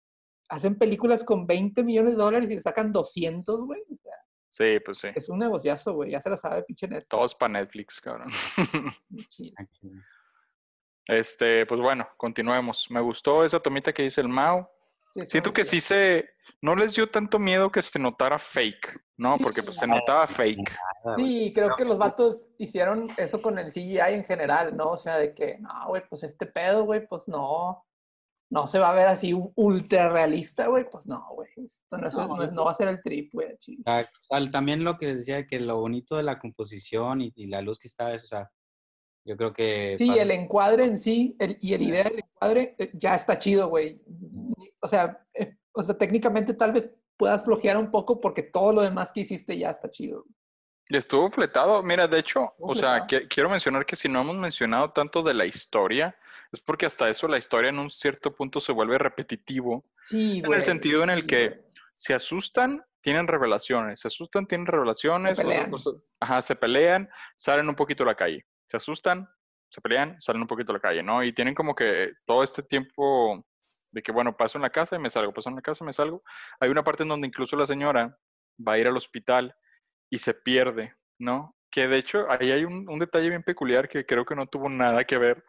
hacen 0.49 0.79
películas 0.79 1.24
con 1.24 1.45
20 1.45 1.83
millones 1.83 2.12
de 2.12 2.18
dólares 2.18 2.49
y 2.53 2.55
le 2.55 2.61
sacan 2.61 2.93
200, 2.93 3.62
güey. 3.62 3.81
O 3.93 3.97
sea, 4.01 4.14
Sí, 4.49 4.79
pues 4.85 4.99
sí. 4.99 5.09
es 5.12 5.29
un 5.29 5.41
negociazo, 5.41 5.95
güey. 5.95 6.12
Ya 6.12 6.20
se 6.20 6.31
la 6.31 6.37
sabe, 6.37 6.62
pinche 6.62 6.87
Netflix. 6.87 7.09
Todos 7.09 7.35
para 7.35 7.55
Netflix, 7.55 8.01
cabrón. 8.01 8.31
Sí. 9.29 9.53
Este, 11.07 11.66
pues 11.66 11.81
bueno, 11.81 12.07
continuemos. 12.16 12.87
Me 12.91 13.01
gustó 13.01 13.45
esa 13.45 13.59
tomita 13.59 13.93
que 13.93 14.05
dice 14.05 14.20
el 14.20 14.29
Mao. 14.29 14.70
Sí, 15.25 15.31
Siento 15.33 15.53
que 15.53 15.64
sí 15.64 15.81
se. 15.81 16.29
No 16.61 16.75
les 16.75 16.95
dio 16.95 17.09
tanto 17.09 17.39
miedo 17.39 17.71
que 17.71 17.83
se 17.83 17.99
notara 17.99 18.39
fake, 18.39 19.01
¿no? 19.16 19.33
Sí. 19.33 19.43
Porque 19.43 19.62
pues 19.62 19.77
se 19.77 19.87
notaba 19.87 20.27
fake. 20.27 20.77
Sí, 21.16 21.53
creo 21.55 21.77
que 21.77 21.85
los 21.85 21.99
vatos 21.99 22.49
hicieron 22.59 23.09
eso 23.16 23.41
con 23.41 23.59
el 23.59 23.71
CGI 23.71 23.99
en 24.14 24.25
general, 24.25 24.77
¿no? 24.77 24.91
O 24.91 24.97
sea, 24.99 25.19
de 25.19 25.35
que, 25.35 25.59
no, 25.61 25.71
güey, 25.89 26.03
pues 26.09 26.25
este 26.25 26.47
pedo, 26.47 26.85
güey, 26.85 27.07
pues 27.07 27.29
no, 27.29 27.85
no 28.51 28.66
se 28.66 28.79
va 28.79 28.91
a 28.91 28.95
ver 28.95 29.07
así 29.09 29.35
ultra 29.55 30.09
realista, 30.09 30.66
güey, 30.66 30.89
pues 30.91 31.07
no, 31.07 31.25
güey, 31.35 31.49
esto 31.64 31.97
no, 31.99 32.09
es- 32.09 32.14
No, 32.14 32.27
no 32.29 32.43
es- 32.43 32.53
no 32.53 32.64
va 32.64 32.71
a 32.73 32.75
ser 32.75 32.89
el 32.89 33.03
trip, 33.03 33.33
güey, 33.35 33.57
también 34.51 34.83
lo 34.85 34.97
que 34.99 35.07
les 35.07 35.19
decía, 35.19 35.47
que 35.47 35.61
lo 35.61 35.79
bonito 35.79 36.16
de 36.16 36.23
la 36.25 36.39
composición 36.39 37.21
y, 37.23 37.33
y 37.37 37.47
la 37.47 37.61
luz 37.62 37.79
que 37.79 37.89
estaba, 37.89 38.14
es, 38.14 38.25
o 38.25 38.27
sea, 38.27 38.51
yo 39.25 39.37
creo 39.37 39.53
que... 39.53 39.95
Sí, 39.99 40.09
para- 40.09 40.23
el 40.23 40.31
encuadre 40.31 40.85
en 40.85 40.99
sí 40.99 41.37
el- 41.39 41.59
y 41.61 41.75
el 41.75 41.83
idea 41.83 42.05
del 42.05 42.19
encuadre 42.21 42.75
eh, 42.79 42.91
ya 42.95 43.14
está 43.14 43.39
chido, 43.39 43.69
güey. 43.69 44.01
O 44.81 44.89
sea, 44.89 45.25
eh, 45.35 45.57
o 45.73 45.83
sea, 45.83 45.97
técnicamente 45.97 46.55
tal 46.55 46.73
vez 46.73 46.91
puedas 47.16 47.45
flojear 47.45 47.77
un 47.77 47.91
poco 47.91 48.21
porque 48.21 48.43
todo 48.43 48.73
lo 48.73 48.83
demás 48.83 49.12
que 49.12 49.21
hiciste 49.21 49.59
ya 49.59 49.71
está 49.71 49.91
chido. 49.91 50.25
Y 50.89 50.97
estuvo 50.97 51.31
fletado. 51.31 51.83
Mira, 51.83 52.09
de 52.09 52.19
hecho, 52.19 52.45
Estuvo 52.53 52.71
o 52.71 52.75
sea, 52.75 53.07
que- 53.07 53.29
quiero 53.29 53.51
mencionar 53.51 53.85
que 53.85 53.97
si 53.97 54.09
no 54.09 54.23
hemos 54.23 54.37
mencionado 54.37 54.91
tanto 54.93 55.23
de 55.23 55.35
la 55.35 55.45
historia, 55.45 56.16
es 56.51 56.61
porque 56.61 56.87
hasta 56.87 57.09
eso 57.11 57.29
la 57.29 57.37
historia 57.37 57.69
en 57.69 57.79
un 57.79 57.91
cierto 57.91 58.35
punto 58.35 58.59
se 58.61 58.73
vuelve 58.73 58.97
repetitivo. 58.97 59.85
Sí, 60.03 60.39
En 60.39 60.47
güey. 60.47 60.61
el 60.61 60.64
sentido 60.64 61.03
en 61.05 61.11
el 61.11 61.27
que 61.27 61.49
güey. 61.49 61.61
se 61.95 62.14
asustan, 62.14 62.83
tienen 63.03 63.29
revelaciones. 63.29 64.01
Se 64.01 64.09
asustan, 64.09 64.47
tienen 64.47 64.66
revelaciones. 64.66 65.27
Se 65.27 65.33
o 65.33 65.35
sea, 65.37 65.45
pelean. 65.45 65.71
cosas- 65.71 65.95
ajá, 66.21 66.41
se 66.41 66.57
pelean, 66.57 67.11
salen 67.37 67.69
un 67.69 67.75
poquito 67.75 68.05
a 68.05 68.07
la 68.07 68.14
calle. 68.14 68.47
Se 68.69 68.77
asustan, 68.77 69.29
se 69.71 69.81
pelean, 69.81 70.21
salen 70.21 70.43
un 70.43 70.49
poquito 70.49 70.73
a 70.73 70.75
la 70.75 70.81
calle, 70.81 71.03
¿no? 71.03 71.25
Y 71.25 71.33
tienen 71.33 71.55
como 71.55 71.75
que 71.75 72.12
todo 72.25 72.43
este 72.43 72.62
tiempo 72.62 73.45
de 73.91 74.03
que, 74.03 74.12
bueno, 74.12 74.37
paso 74.37 74.59
en 74.59 74.62
la 74.62 74.71
casa 74.71 74.97
y 74.97 74.99
me 74.99 75.11
salgo, 75.11 75.33
paso 75.33 75.49
en 75.49 75.57
la 75.57 75.62
casa 75.62 75.85
y 75.85 75.87
me 75.87 75.93
salgo. 75.93 76.23
Hay 76.61 76.69
una 76.71 76.85
parte 76.85 77.03
en 77.03 77.09
donde 77.09 77.27
incluso 77.27 77.57
la 77.57 77.66
señora 77.66 78.19
va 78.66 78.73
a 78.75 78.79
ir 78.79 78.87
al 78.87 78.97
hospital 78.97 79.55
y 80.11 80.19
se 80.19 80.35
pierde, 80.35 80.95
¿no? 81.19 81.57
Que 81.71 81.89
de 81.89 81.99
hecho 81.99 82.31
ahí 82.31 82.51
hay 82.51 82.64
un, 82.64 82.89
un 82.89 82.99
detalle 82.99 83.29
bien 83.31 83.43
peculiar 83.43 83.89
que 83.89 84.07
creo 84.07 84.25
que 84.25 84.35
no 84.35 84.47
tuvo 84.47 84.69
nada 84.69 85.05
que 85.05 85.19
ver, 85.19 85.45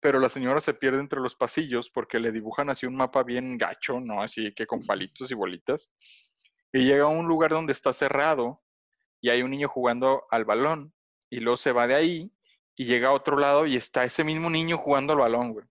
pero 0.00 0.18
la 0.18 0.28
señora 0.28 0.60
se 0.60 0.74
pierde 0.74 1.00
entre 1.00 1.20
los 1.20 1.34
pasillos 1.34 1.90
porque 1.90 2.18
le 2.18 2.32
dibujan 2.32 2.70
así 2.70 2.86
un 2.86 2.96
mapa 2.96 3.22
bien 3.22 3.58
gacho, 3.58 4.00
¿no? 4.00 4.22
Así 4.22 4.54
que 4.54 4.66
con 4.66 4.80
palitos 4.86 5.30
y 5.30 5.34
bolitas. 5.34 5.92
Y 6.72 6.84
llega 6.84 7.04
a 7.04 7.08
un 7.08 7.26
lugar 7.26 7.50
donde 7.50 7.72
está 7.72 7.92
cerrado 7.92 8.62
y 9.20 9.30
hay 9.30 9.42
un 9.42 9.50
niño 9.50 9.68
jugando 9.68 10.24
al 10.30 10.44
balón 10.44 10.94
y 11.30 11.40
luego 11.40 11.56
se 11.56 11.72
va 11.72 11.86
de 11.86 11.94
ahí 11.94 12.32
y 12.76 12.84
llega 12.84 13.08
a 13.08 13.12
otro 13.12 13.38
lado 13.38 13.66
y 13.66 13.76
está 13.76 14.04
ese 14.04 14.24
mismo 14.24 14.50
niño 14.50 14.78
jugando 14.78 15.12
al 15.12 15.20
balón, 15.20 15.52
güey. 15.52 15.66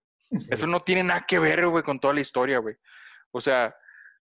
Eso 0.50 0.68
no 0.68 0.80
tiene 0.80 1.04
nada 1.04 1.26
que 1.28 1.38
ver, 1.38 1.68
güey, 1.68 1.84
con 1.84 2.00
toda 2.00 2.14
la 2.14 2.22
historia, 2.22 2.60
güey. 2.60 2.76
O 3.32 3.42
sea, 3.42 3.76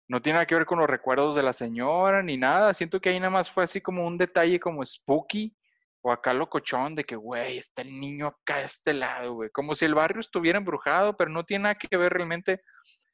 no 0.08 0.20
tiene 0.20 0.36
nada 0.36 0.46
que 0.46 0.54
ver 0.54 0.66
con 0.66 0.78
los 0.78 0.88
recuerdos 0.88 1.36
de 1.36 1.42
la 1.42 1.52
señora 1.52 2.22
ni 2.22 2.36
nada. 2.36 2.74
Siento 2.74 3.00
que 3.00 3.10
ahí 3.10 3.20
nada 3.20 3.30
más 3.30 3.50
fue 3.50 3.64
así 3.64 3.80
como 3.80 4.06
un 4.06 4.18
detalle 4.18 4.58
como 4.58 4.84
spooky 4.84 5.54
o 6.00 6.10
acá 6.10 6.32
locochón 6.32 6.94
de 6.94 7.04
que, 7.04 7.14
güey, 7.16 7.58
está 7.58 7.82
el 7.82 8.00
niño 8.00 8.28
acá 8.28 8.58
de 8.58 8.64
este 8.64 8.94
lado, 8.94 9.34
güey. 9.34 9.50
Como 9.50 9.74
si 9.74 9.84
el 9.84 9.94
barrio 9.94 10.20
estuviera 10.20 10.58
embrujado, 10.58 11.16
pero 11.16 11.30
no 11.30 11.44
tiene 11.44 11.64
nada 11.64 11.74
que 11.74 11.96
ver 11.96 12.12
realmente. 12.12 12.62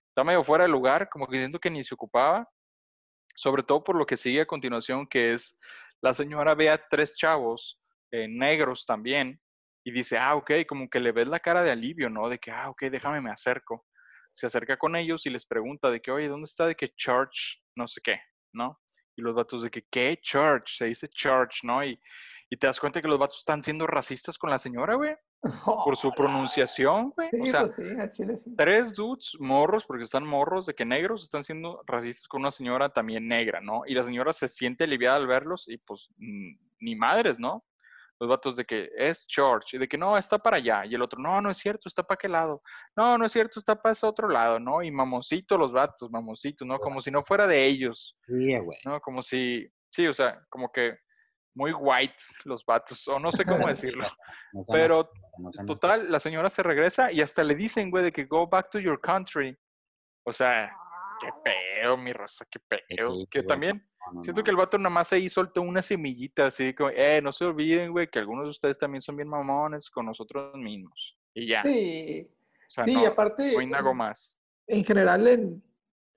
Está 0.09 0.23
medio 0.23 0.45
fuera 0.45 0.65
de 0.65 0.71
lugar, 0.71 1.09
como 1.09 1.27
que 1.27 1.39
siento 1.39 1.59
que 1.59 1.71
ni 1.71 1.83
se 1.83 1.95
ocupaba. 1.95 2.49
Sobre 3.35 3.65
todo 3.65 3.83
por 3.83 3.97
lo 3.97 4.07
que 4.07 4.17
sigue 4.17 4.43
a 4.43 4.47
continuación, 4.47 5.09
que 5.09 5.33
es 5.33 5.59
la 6.01 6.15
señora 6.15 6.55
ve 6.55 6.71
a 6.71 6.79
tres 6.89 7.17
chavos 7.17 7.81
eh, 8.15 8.29
negros 8.29 8.87
también 8.87 9.41
y 9.85 9.91
dice, 9.91 10.17
ah, 10.17 10.37
ok, 10.37 10.53
como 10.69 10.89
que 10.89 11.01
le 11.01 11.11
ves 11.11 11.27
la 11.27 11.41
cara 11.41 11.65
de 11.65 11.73
alivio, 11.73 12.09
¿no? 12.09 12.29
De 12.29 12.39
que, 12.39 12.53
ah, 12.53 12.71
ok, 12.71 12.85
déjame, 12.85 13.21
me 13.21 13.31
acerco. 13.31 13.85
Se 14.33 14.47
acerca 14.47 14.77
con 14.77 14.95
ellos 14.95 15.27
y 15.27 15.31
les 15.31 15.45
pregunta 15.45 15.91
de 15.91 16.01
que, 16.01 16.13
oye, 16.13 16.29
¿dónde 16.29 16.45
está 16.45 16.65
de 16.65 16.77
que 16.77 16.91
church, 16.91 17.61
no 17.75 17.89
sé 17.89 18.01
qué, 18.01 18.21
¿no? 18.53 18.81
Y 19.17 19.23
los 19.23 19.35
vatos 19.35 19.65
de 19.65 19.71
que, 19.71 19.83
¿qué 19.91 20.21
church? 20.23 20.77
Se 20.77 20.85
dice 20.85 21.09
church, 21.09 21.65
¿no? 21.65 21.85
Y, 21.85 22.01
y 22.51 22.57
te 22.57 22.69
das 22.69 22.79
cuenta 22.79 23.03
que 23.03 23.09
los 23.09 23.19
vatos 23.19 23.39
están 23.39 23.65
siendo 23.65 23.85
racistas 23.85 24.39
con 24.39 24.49
la 24.49 24.61
señora, 24.61 24.95
güey, 24.95 25.17
por 25.65 25.97
su 25.97 26.13
pronunciación, 26.13 27.11
güey. 27.11 27.31
Sí, 27.31 27.41
O 27.41 27.47
sea, 27.47 27.61
pues 27.63 27.75
sí, 27.75 27.83
a 27.99 28.09
Chile 28.09 28.39
sí. 28.39 28.55
tres 28.57 28.95
dudes 28.95 29.33
morros, 29.41 29.85
porque 29.85 30.05
están 30.05 30.25
morros 30.25 30.67
de 30.67 30.75
que 30.75 30.85
negros, 30.85 31.25
están 31.25 31.43
siendo 31.43 31.83
racistas 31.85 32.29
con 32.29 32.43
una 32.43 32.53
señora 32.53 32.91
también 32.91 33.27
negra, 33.27 33.61
¿no? 33.61 33.83
Y 33.87 33.95
la 33.95 34.05
señora 34.05 34.33
se 34.33 34.47
siente 34.47 34.85
aliviada 34.85 35.17
al 35.17 35.27
verlos 35.27 35.67
y 35.67 35.79
pues 35.79 36.11
ni 36.17 36.95
madres, 36.95 37.41
¿no? 37.41 37.65
Los 38.21 38.29
vatos 38.31 38.57
de 38.57 38.65
que 38.65 38.91
es 38.97 39.25
George 39.29 39.77
y 39.77 39.81
de 39.81 39.89
que 39.89 39.99
no, 39.99 40.17
está 40.17 40.39
para 40.39 40.59
allá. 40.59 40.85
Y 40.87 40.95
el 40.95 41.03
otro, 41.03 41.21
no, 41.21 41.41
no 41.41 41.51
es 41.51 41.59
cierto, 41.59 41.89
está 41.89 42.03
para 42.03 42.15
aquel 42.15 42.33
lado. 42.33 42.63
No, 42.97 43.19
no 43.19 43.27
es 43.27 43.33
cierto, 43.33 43.59
está 43.59 43.75
para 43.81 43.93
ese 43.93 44.07
otro 44.07 44.29
lado, 44.29 44.61
¿no? 44.61 44.83
Y 44.83 44.91
mamoncito 44.91 45.59
los 45.59 45.73
vatos, 45.73 46.11
mamoncito, 46.11 46.65
¿no? 46.65 46.79
Como 46.79 47.01
si 47.01 47.11
no 47.11 47.25
fuera 47.25 47.47
de 47.47 47.65
ellos, 47.67 48.17
Sí, 48.27 48.59
güey. 48.59 48.79
¿no? 48.85 49.01
Como 49.01 49.21
si, 49.23 49.67
sí, 49.91 50.07
o 50.07 50.15
sea, 50.15 50.41
como 50.49 50.71
que 50.71 50.99
muy 51.55 51.73
white 51.73 52.23
los 52.45 52.65
vatos, 52.65 53.07
o 53.09 53.19
no 53.19 53.33
sé 53.33 53.45
cómo 53.45 53.67
decirlo. 53.69 54.07
Pero. 54.71 55.11
Total, 55.67 56.11
la 56.11 56.21
señora 56.21 56.49
se 56.51 56.63
regresa 56.63 57.11
y 57.11 57.21
hasta 57.21 57.43
le 57.43 57.55
dicen, 57.55 57.91
güey, 57.91 58.05
de 58.05 58.13
que 58.13 58.25
go 58.25 58.47
back 58.47 58.71
to 58.71 58.79
your 58.79 59.01
country. 59.01 59.57
O 60.25 60.33
sea, 60.33 60.73
qué 61.21 61.29
pedo, 61.43 61.97
mi 61.97 62.13
raza, 62.13 62.45
qué 62.51 62.61
pedo. 62.61 63.27
Que 63.31 63.43
también 63.43 63.85
No, 64.07 64.13
no, 64.15 64.25
siento 64.25 64.41
no. 64.41 64.45
que 64.45 64.51
el 64.51 64.57
vato 64.57 64.79
nada 64.79 64.91
más 64.91 65.13
ahí 65.13 65.29
soltó 65.29 65.63
una 65.63 65.83
semillita, 65.83 66.47
así 66.47 66.75
como, 66.75 66.91
eh, 66.91 67.21
no 67.23 67.33
se 67.33 67.45
olviden, 67.45 67.93
güey, 67.93 68.09
que 68.09 68.19
algunos 68.19 68.45
de 68.45 68.51
ustedes 68.51 68.79
también 68.79 69.03
son 69.03 69.17
bien 69.17 69.29
mamones 69.29 69.89
con 69.91 70.07
nosotros 70.07 70.55
mismos. 70.57 71.17
Y 71.35 71.47
ya. 71.49 71.63
Sí, 71.63 72.29
O 72.69 72.71
sea, 72.71 72.85
sí, 72.85 72.95
no, 72.95 73.03
y 73.03 73.05
aparte, 73.07 73.67
nada 73.67 73.93
más. 73.93 74.39
en 74.67 74.85
general 74.85 75.27
en, 75.27 75.63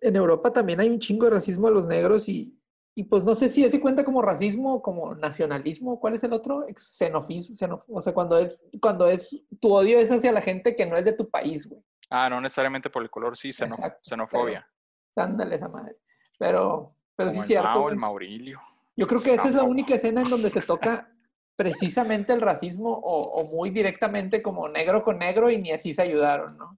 en 0.01 0.15
Europa 0.15 0.51
también 0.53 0.79
hay 0.79 0.89
un 0.89 0.99
chingo 0.99 1.25
de 1.25 1.31
racismo 1.31 1.67
a 1.67 1.71
los 1.71 1.85
negros 1.87 2.27
y, 2.29 2.53
y 2.93 3.03
pues 3.05 3.23
no 3.25 3.35
sé 3.35 3.47
si 3.49 3.63
ese 3.63 3.79
cuenta 3.79 4.03
como 4.03 4.21
racismo 4.21 4.73
o 4.75 4.81
como 4.81 5.15
nacionalismo, 5.15 5.99
¿cuál 5.99 6.15
es 6.15 6.23
el 6.23 6.33
otro? 6.33 6.65
Xenofismo, 6.75 7.55
xenof- 7.55 7.85
o 7.87 8.01
sea, 8.01 8.13
cuando 8.13 8.37
es, 8.37 8.65
cuando 8.81 9.07
es, 9.07 9.43
tu 9.61 9.73
odio 9.73 9.99
es 9.99 10.09
hacia 10.11 10.31
la 10.31 10.41
gente 10.41 10.75
que 10.75 10.85
no 10.85 10.97
es 10.97 11.05
de 11.05 11.13
tu 11.13 11.29
país, 11.29 11.67
güey. 11.67 11.81
Ah, 12.09 12.29
no 12.29 12.39
necesariamente 12.41 12.89
por 12.89 13.01
el 13.03 13.09
color, 13.09 13.37
sí, 13.37 13.49
xeno- 13.49 13.75
Exacto, 13.75 13.99
xenofobia. 14.03 14.67
Ándale 15.15 15.55
esa 15.55 15.67
madre. 15.67 15.97
Pero, 16.39 16.95
pero 17.17 17.29
sí 17.31 17.35
Como 17.35 17.43
es 17.43 17.49
el 17.49 17.55
cierto. 17.57 17.67
Mao, 17.79 17.89
el 17.89 17.97
Maurilio. 17.97 18.61
Yo 18.95 19.05
creo 19.07 19.21
que 19.21 19.33
esa 19.33 19.49
es 19.49 19.55
la 19.55 19.63
única 19.63 19.95
escena 19.95 20.21
en 20.21 20.29
donde 20.29 20.49
se 20.49 20.61
toca 20.61 21.11
precisamente 21.57 22.31
el 22.33 22.39
racismo 22.41 22.91
o, 22.93 23.21
o 23.21 23.43
muy 23.55 23.69
directamente 23.71 24.41
como 24.41 24.69
negro 24.69 25.03
con 25.03 25.17
negro 25.19 25.49
y 25.49 25.57
ni 25.57 25.71
así 25.71 25.93
se 25.93 26.03
ayudaron, 26.03 26.57
¿no? 26.57 26.77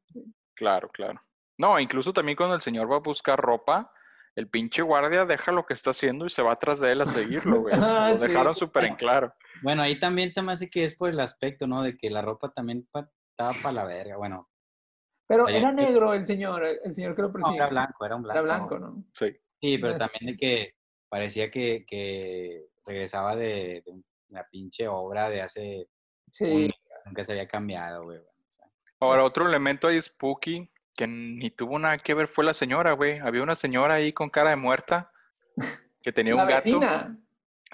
Claro, 0.56 0.90
claro. 0.90 1.22
No, 1.58 1.80
incluso 1.80 2.12
también 2.14 2.36
cuando 2.38 2.56
el 2.56 2.62
señor 2.62 2.90
va 2.92 2.96
a 2.96 3.00
buscar 3.00 3.40
ropa, 3.40 3.92
el 4.36 4.48
pinche 4.50 4.82
guardia 4.82 5.26
deja 5.26 5.52
lo 5.52 5.66
que 5.66 5.74
está 5.74 5.90
haciendo 5.92 6.26
y 6.26 6.30
se 6.30 6.42
va 6.42 6.54
atrás 6.54 6.80
de 6.80 6.94
él 6.94 7.02
a 7.02 7.06
seguirlo, 7.06 7.62
güey. 7.62 7.74
Ah, 8.08 8.12
lo 8.14 8.20
sí. 8.22 8.28
dejaron 8.28 8.56
súper 8.56 8.86
en 8.86 8.96
claro. 8.96 9.34
Bueno, 9.62 9.82
ahí 9.82 10.00
también 10.00 10.32
se 10.34 10.42
me 10.42 10.54
hace 10.54 10.70
que 10.70 10.84
es 10.84 10.96
por 10.96 11.10
el 11.10 11.20
aspecto, 11.20 11.68
¿no? 11.68 11.84
De 11.84 11.98
que 11.98 12.10
la 12.10 12.22
ropa 12.22 12.52
también 12.54 12.88
pa- 12.90 13.10
estaba 13.32 13.52
para 13.62 13.74
la 13.74 13.84
verga. 13.86 14.16
Bueno, 14.16 14.50
Pero 15.28 15.50
era 15.50 15.70
yo- 15.70 15.76
negro 15.76 16.14
el 16.14 16.24
señor, 16.24 16.64
el 16.66 16.94
señor 16.94 17.16
que 17.16 17.22
lo 17.24 17.28
no, 17.28 17.34
persigue. 17.34 17.58
era 17.58 17.68
blanco, 17.68 18.06
era 18.06 18.16
un 18.16 18.24
blanco. 18.24 18.40
Era 18.40 18.42
blanco, 18.42 18.80
¿no? 18.80 19.04
Sí. 19.14 19.36
Sí, 19.62 19.78
pero 19.78 19.98
también 19.98 20.32
de 20.34 20.38
que 20.38 20.76
parecía 21.10 21.50
que, 21.52 21.86
que 21.88 22.66
regresaba 22.86 23.36
de, 23.36 23.84
de 23.86 23.94
una 24.30 24.44
pinche 24.50 24.88
obra 24.88 25.30
de 25.30 25.42
hace 25.42 25.88
Sí, 26.32 26.70
nunca 27.06 27.24
se 27.24 27.32
había 27.34 27.48
cambiado, 27.48 28.04
güey. 28.04 28.20
o 28.20 28.24
sea, 28.50 28.66
Ahora, 29.00 29.22
Pues- 29.22 29.30
otro 29.30 29.48
elemento 29.48 29.88
ahí 29.88 30.02
spooky 30.02 30.70
que 30.96 31.08
ni 31.08 31.50
tuvo 31.50 31.80
nada 31.80 31.98
que 31.98 32.14
ver 32.14 32.28
fue 32.28 32.44
la 32.46 32.54
señora, 32.54 32.92
güey. 32.94 33.20
Había 33.20 33.42
una 33.42 33.56
señora 33.56 33.96
ahí 33.96 34.12
con 34.14 34.30
cara 34.30 34.50
de 34.52 34.56
muerta 34.58 35.12
que 36.02 36.12
tenía 36.12 36.34
la 36.36 36.44
un 36.44 36.50
gato. 36.50 36.64
vecina. 36.64 37.18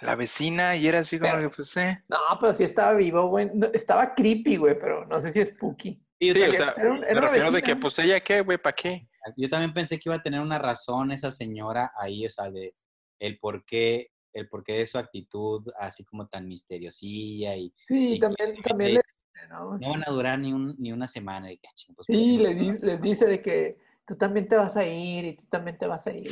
La 0.01 0.15
vecina, 0.15 0.75
y 0.75 0.87
era 0.87 0.99
así 0.99 1.17
como 1.17 1.31
Pero- 1.31 1.49
que, 1.49 1.55
pues, 1.55 1.75
eh. 1.77 2.03
No, 2.09 2.17
pero 2.39 2.53
sí 2.53 2.63
estaba 2.63 2.93
vivo, 2.93 3.27
güey. 3.29 3.49
No, 3.53 3.67
estaba 3.73 4.13
creepy, 4.13 4.57
güey, 4.57 4.77
pero 4.77 5.05
no 5.05 5.21
sé 5.21 5.31
si 5.31 5.39
es 5.39 5.49
spooky. 5.49 6.01
y 6.19 6.31
Sí, 6.31 6.41
o 6.43 6.51
sea, 6.51 6.73
era 6.77 6.91
un- 6.91 7.03
era 7.03 7.13
me 7.15 7.21
refiero 7.21 7.51
de 7.51 7.61
que, 7.61 7.75
pues, 7.75 7.97
ella 7.99 8.19
qué, 8.21 8.41
güey, 8.41 8.57
¿para 8.57 8.75
qué? 8.75 9.07
Yo 9.37 9.49
también 9.49 9.73
pensé 9.73 9.97
que 9.97 10.09
iba 10.09 10.15
a 10.15 10.21
tener 10.21 10.39
una 10.41 10.57
razón 10.59 11.11
esa 11.11 11.31
señora 11.31 11.91
ahí, 11.97 12.25
o 12.25 12.29
sea, 12.29 12.51
de 12.51 12.75
el 13.19 13.37
por 13.37 13.63
qué, 13.65 14.11
el 14.33 14.47
porqué 14.49 14.73
de 14.73 14.85
su 14.85 14.97
actitud 14.97 15.65
así 15.79 16.03
como 16.03 16.27
tan 16.27 16.47
misteriosilla 16.47 17.55
y 17.55 17.73
Sí, 17.87 18.13
Y- 18.15 18.19
también, 18.19 18.61
también 18.61 18.93
le 18.95 19.01
dice, 19.33 19.47
¿no? 19.47 19.77
no 19.77 19.89
van 19.89 20.03
a 20.07 20.11
durar 20.11 20.39
ni, 20.39 20.53
un, 20.53 20.75
ni 20.77 20.91
una 20.91 21.07
semana. 21.07 21.51
Y, 21.51 21.57
que, 21.57 21.67
"Ah, 21.67 21.71
ching, 21.75 21.95
pues, 21.95 22.07
Sí, 22.07 22.37
¿por 22.37 22.47
qué 22.47 22.53
le 22.53 22.55
no?". 22.55 22.73
di- 22.73 22.85
les 22.85 23.01
dice 23.01 23.25
de 23.25 23.41
que 23.41 23.77
tú 24.05 24.15
también 24.17 24.47
te 24.47 24.55
vas 24.57 24.75
a 24.77 24.85
ir 24.85 25.25
y 25.25 25.35
tú 25.37 25.45
también 25.49 25.77
te 25.77 25.87
vas 25.87 26.05
a 26.07 26.11
ir. 26.11 26.31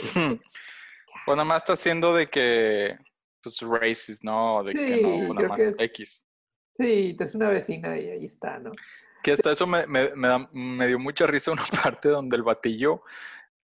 Pues 1.26 1.38
nada 1.38 1.46
más 1.46 1.62
está 1.64 1.74
haciendo 1.74 2.14
de 2.14 2.30
que, 2.30 2.98
pues, 3.42 3.60
racist, 3.62 4.24
¿no? 4.24 4.64
De 4.64 4.74
que 4.74 5.02
no, 5.02 5.34
nada 5.34 5.36
creo 5.36 5.50
más 5.50 5.58
que 5.60 5.68
es- 5.70 5.80
X. 5.80 6.26
Sí, 6.76 7.16
es 7.20 7.36
una 7.36 7.50
vecina 7.50 7.98
y 8.00 8.10
ahí 8.10 8.26
está, 8.26 8.60
¿no? 8.60 8.72
Que 9.24 9.32
hasta 9.32 9.52
eso 9.52 9.66
me, 9.66 9.88
me, 9.88 10.14
me, 10.16 10.28
da- 10.28 10.50
me 10.52 10.86
dio 10.88 11.00
mucha 11.00 11.26
risa 11.26 11.52
una 11.52 11.64
parte 11.84 12.10
donde 12.10 12.36
el 12.36 12.44
batillo, 12.44 13.02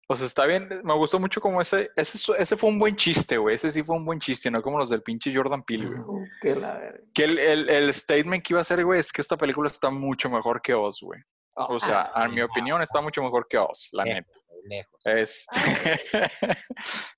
pues 0.07 0.21
está 0.21 0.47
bien, 0.47 0.81
me 0.83 0.93
gustó 0.95 1.19
mucho 1.19 1.39
como 1.41 1.61
ese, 1.61 1.91
ese, 1.95 2.17
ese 2.39 2.57
fue 2.57 2.69
un 2.69 2.79
buen 2.79 2.95
chiste, 2.95 3.37
güey, 3.37 3.53
ese 3.55 3.69
sí 3.69 3.83
fue 3.83 3.95
un 3.95 4.05
buen 4.05 4.19
chiste, 4.19 4.49
no 4.49 4.61
como 4.63 4.79
los 4.79 4.89
del 4.89 5.03
pinche 5.03 5.31
Jordan 5.35 5.61
Peele, 5.63 5.85
güey. 5.85 6.27
Que 6.41 6.55
la. 6.55 6.81
Que 7.13 7.23
el, 7.25 7.37
el, 7.37 7.69
el 7.69 7.93
statement 7.93 8.43
que 8.43 8.53
iba 8.53 8.59
a 8.59 8.63
hacer, 8.63 8.83
güey, 8.83 8.99
es 9.01 9.11
que 9.11 9.21
esta 9.21 9.37
película 9.37 9.69
está 9.69 9.89
mucho 9.91 10.29
mejor 10.29 10.61
que 10.61 10.73
Oz, 10.73 11.01
güey. 11.01 11.21
O 11.53 11.77
Ah, 11.81 11.85
sea, 12.13 12.25
en 12.25 12.33
mi 12.33 12.41
opinión 12.41 12.81
está 12.81 13.01
mucho 13.01 13.21
mejor 13.21 13.45
que 13.47 13.57
Oz, 13.57 13.89
la 13.91 14.05
neta. 14.05 14.31
Lejos, 14.31 14.43
güey, 14.47 14.69
lejos. 14.69 15.01
Este... 15.05 16.57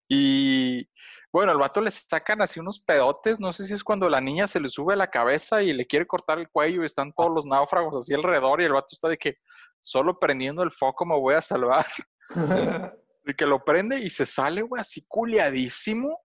y 0.09 0.89
bueno, 1.31 1.51
el 1.51 1.57
vato 1.57 1.79
le 1.79 1.91
sacan 1.91 2.41
así 2.41 2.59
unos 2.59 2.79
pedotes, 2.79 3.39
no 3.39 3.53
sé 3.53 3.65
si 3.65 3.73
es 3.73 3.83
cuando 3.83 4.09
la 4.09 4.19
niña 4.19 4.47
se 4.47 4.59
le 4.59 4.69
sube 4.69 4.93
a 4.93 4.97
la 4.97 5.09
cabeza 5.09 5.63
y 5.63 5.71
le 5.71 5.87
quiere 5.87 6.05
cortar 6.05 6.39
el 6.39 6.49
cuello 6.49 6.83
y 6.83 6.85
están 6.85 7.13
todos 7.13 7.31
los 7.33 7.45
náufragos 7.45 7.95
así 7.95 8.13
alrededor 8.13 8.61
y 8.61 8.65
el 8.65 8.73
vato 8.73 8.89
está 8.91 9.07
de 9.07 9.17
que 9.17 9.37
solo 9.79 10.19
prendiendo 10.19 10.61
el 10.61 10.71
foco 10.71 11.05
me 11.05 11.17
voy 11.17 11.35
a 11.35 11.41
salvar. 11.41 11.85
Y 13.23 13.35
que 13.35 13.45
lo 13.45 13.63
prende 13.63 13.99
y 13.99 14.09
se 14.09 14.25
sale, 14.25 14.63
güey, 14.63 14.81
así 14.81 15.05
culiadísimo. 15.07 16.21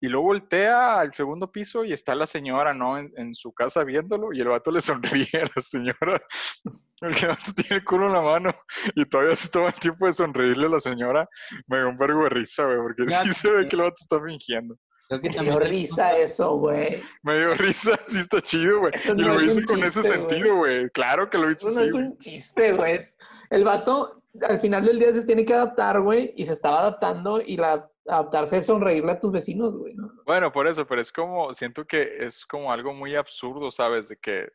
Y 0.00 0.08
luego 0.08 0.26
voltea 0.26 1.00
al 1.00 1.12
segundo 1.12 1.50
piso 1.50 1.84
y 1.84 1.92
está 1.92 2.14
la 2.14 2.26
señora, 2.26 2.72
¿no? 2.72 2.98
En, 2.98 3.12
en 3.16 3.34
su 3.34 3.52
casa 3.52 3.82
viéndolo 3.84 4.32
y 4.32 4.40
el 4.40 4.48
vato 4.48 4.70
le 4.70 4.80
sonríe 4.80 5.28
a 5.34 5.50
la 5.54 5.62
señora. 5.62 6.22
El 7.00 7.28
vato 7.28 7.52
tiene 7.54 7.76
el 7.76 7.84
culo 7.84 8.06
en 8.08 8.12
la 8.12 8.20
mano 8.20 8.50
y 8.96 9.04
todavía 9.04 9.36
se 9.36 9.48
toma 9.50 9.68
el 9.68 9.74
tiempo 9.74 10.06
de 10.06 10.12
sonreírle 10.12 10.66
a 10.66 10.70
la 10.70 10.80
señora. 10.80 11.28
Me 11.68 11.76
dio 11.78 11.88
un 11.90 11.96
vergo 11.96 12.24
de 12.24 12.28
risa, 12.30 12.64
güey, 12.64 12.78
porque 12.78 13.06
Ya 13.06 13.22
sí 13.22 13.32
se 13.34 13.52
ve 13.52 13.68
que 13.68 13.76
el 13.76 13.82
vato 13.82 13.94
está 14.00 14.20
fingiendo. 14.20 14.76
Creo 15.08 15.20
que 15.20 15.30
Me 15.30 15.44
dio 15.44 15.58
risa 15.60 16.16
eso, 16.18 16.56
güey. 16.56 17.00
Me 17.22 17.38
dio 17.38 17.54
risa, 17.54 17.92
sí 18.06 18.18
está 18.18 18.40
chido, 18.42 18.80
güey. 18.80 18.92
Eso 18.96 19.12
Y 19.12 19.16
no 19.16 19.34
lo 19.34 19.40
es 19.40 19.56
hizo 19.56 19.66
con 19.68 19.78
ese 19.84 20.00
chiste, 20.02 20.08
güey. 20.18 20.28
sentido, 20.28 20.56
güey. 20.56 20.90
Claro 20.90 21.30
que 21.30 21.38
lo 21.38 21.50
hizo 21.52 21.68
Eso 21.68 21.74
no 21.76 21.80
así, 21.82 21.88
es 21.88 21.94
un 21.94 22.18
chiste, 22.18 22.72
güey. 22.72 22.94
Es- 22.96 23.16
El 23.48 23.62
vato 23.62 24.24
al 24.42 24.58
final 24.58 24.84
del 24.84 24.98
día 24.98 25.14
se 25.14 25.24
tiene 25.24 25.44
que 25.44 25.54
adaptar, 25.54 26.00
güey, 26.00 26.32
y 26.36 26.44
se 26.46 26.52
estaba 26.52 26.80
adaptando 26.80 27.40
y 27.40 27.56
la 27.56 27.88
adaptarse 28.08 28.58
es 28.58 28.66
sonreírle 28.66 29.12
a 29.12 29.18
tus 29.20 29.30
vecinos, 29.32 29.76
güey. 29.76 29.94
¿no? 29.94 30.12
Bueno, 30.26 30.50
por 30.52 30.66
eso, 30.66 30.86
pero 30.86 31.00
es 31.00 31.12
como, 31.12 31.52
siento 31.54 31.84
que 31.86 32.24
es 32.26 32.46
como 32.46 32.72
algo 32.72 32.92
muy 32.94 33.14
absurdo, 33.14 33.70
¿sabes? 33.70 34.08
De 34.08 34.16
que, 34.16 34.48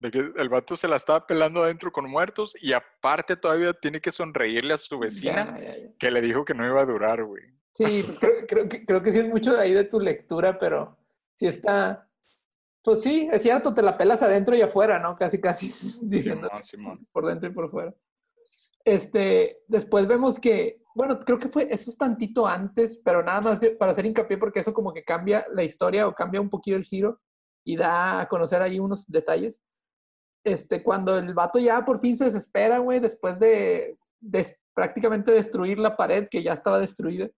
de 0.00 0.10
que 0.10 0.18
el 0.36 0.48
vato 0.48 0.76
se 0.76 0.88
la 0.88 0.96
estaba 0.96 1.26
pelando 1.26 1.62
adentro 1.62 1.92
con 1.92 2.08
muertos 2.10 2.54
y 2.60 2.72
aparte 2.72 3.36
todavía 3.36 3.72
tiene 3.74 4.00
que 4.00 4.10
sonreírle 4.12 4.74
a 4.74 4.78
su 4.78 4.98
vecina 4.98 5.56
Ya, 5.58 5.64
ya, 5.64 5.76
ya. 5.78 5.88
que 5.98 6.10
le 6.10 6.20
dijo 6.20 6.44
que 6.44 6.54
no 6.54 6.66
iba 6.66 6.80
a 6.80 6.86
durar, 6.86 7.24
güey. 7.24 7.42
Sí, 7.74 8.02
pues 8.04 8.18
creo, 8.18 8.46
creo 8.46 8.68
que, 8.68 8.84
creo 8.84 9.02
que 9.02 9.12
sí 9.12 9.18
es 9.20 9.28
mucho 9.28 9.54
de 9.54 9.60
ahí 9.62 9.72
de 9.72 9.84
tu 9.84 9.98
lectura, 10.00 10.58
pero 10.58 10.96
sí 11.36 11.46
está. 11.46 12.08
Pues 12.84 13.00
sí, 13.00 13.28
es 13.32 13.40
cierto, 13.42 13.72
te 13.72 13.80
la 13.80 13.96
pelas 13.96 14.22
adentro 14.22 14.56
y 14.56 14.60
afuera, 14.60 14.98
¿no? 14.98 15.16
Casi, 15.16 15.40
casi 15.40 15.68
diciendo 16.02 16.48
Simón, 16.48 16.62
Simón. 16.62 17.06
por 17.12 17.24
dentro 17.26 17.48
y 17.48 17.52
por 17.52 17.70
fuera. 17.70 17.94
Este, 18.84 19.60
después 19.68 20.06
vemos 20.06 20.38
que, 20.38 20.82
bueno, 20.94 21.18
creo 21.20 21.38
que 21.38 21.48
fue, 21.48 21.66
eso 21.70 21.90
es 21.90 21.96
tantito 21.96 22.46
antes, 22.46 23.00
pero 23.04 23.22
nada 23.22 23.40
más 23.40 23.60
para 23.78 23.92
hacer 23.92 24.06
hincapié 24.06 24.38
porque 24.38 24.60
eso 24.60 24.74
como 24.74 24.92
que 24.92 25.04
cambia 25.04 25.44
la 25.52 25.62
historia 25.62 26.06
o 26.06 26.14
cambia 26.14 26.40
un 26.40 26.50
poquito 26.50 26.76
el 26.76 26.84
giro 26.84 27.20
y 27.64 27.76
da 27.76 28.20
a 28.20 28.28
conocer 28.28 28.60
ahí 28.62 28.78
unos 28.80 29.06
detalles. 29.06 29.60
Este, 30.44 30.82
cuando 30.82 31.16
el 31.16 31.32
vato 31.34 31.58
ya 31.60 31.84
por 31.84 32.00
fin 32.00 32.16
se 32.16 32.24
desespera, 32.24 32.78
güey, 32.78 32.98
después 32.98 33.38
de, 33.38 33.96
prácticamente 34.74 35.30
destruir 35.32 35.78
la 35.78 35.96
pared 35.96 36.28
que 36.28 36.42
ya 36.42 36.52
estaba 36.52 36.80
destruida, 36.80 37.28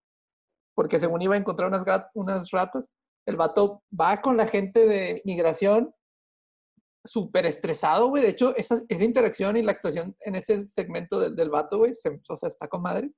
porque 0.75 0.99
según 0.99 1.21
iba 1.23 1.35
a 1.35 1.39
encontrar 1.39 1.69
unas, 1.69 2.07
unas 2.15 2.51
ratas, 2.51 2.89
el 3.27 3.37
vato 3.37 3.83
va 3.99 4.21
con 4.21 4.37
la 4.37 4.47
gente 4.47 4.87
de 4.87 5.23
migración 5.25 5.95
súper 7.05 7.47
estresado, 7.47 8.09
güey. 8.09 8.23
De 8.23 8.31
hecho, 8.31 8.57
esa, 8.57 8.83
esa 8.89 9.05
interacción 9.05 9.57
y 9.57 9.63
la 9.63 9.73
actuación 9.73 10.17
en 10.21 10.35
ese 10.37 10.67
segmento 10.67 11.21
del, 11.21 11.37
del 11.37 11.51
vato, 11.51 11.79
güey, 11.79 11.95
se- 11.95 12.21
o 12.29 12.37
sea, 12.37 12.49
está 12.49 12.67
con 12.69 12.83
madre. 12.83 13.11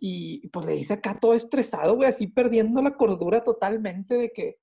Y 0.00 0.46
pues 0.48 0.66
le 0.66 0.72
dice 0.72 0.94
acá 0.94 1.18
todo 1.18 1.34
estresado, 1.34 1.96
güey, 1.96 2.08
así 2.08 2.28
perdiendo 2.28 2.80
la 2.82 2.94
cordura 2.96 3.42
totalmente 3.42 4.14
de 4.16 4.30
que, 4.30 4.58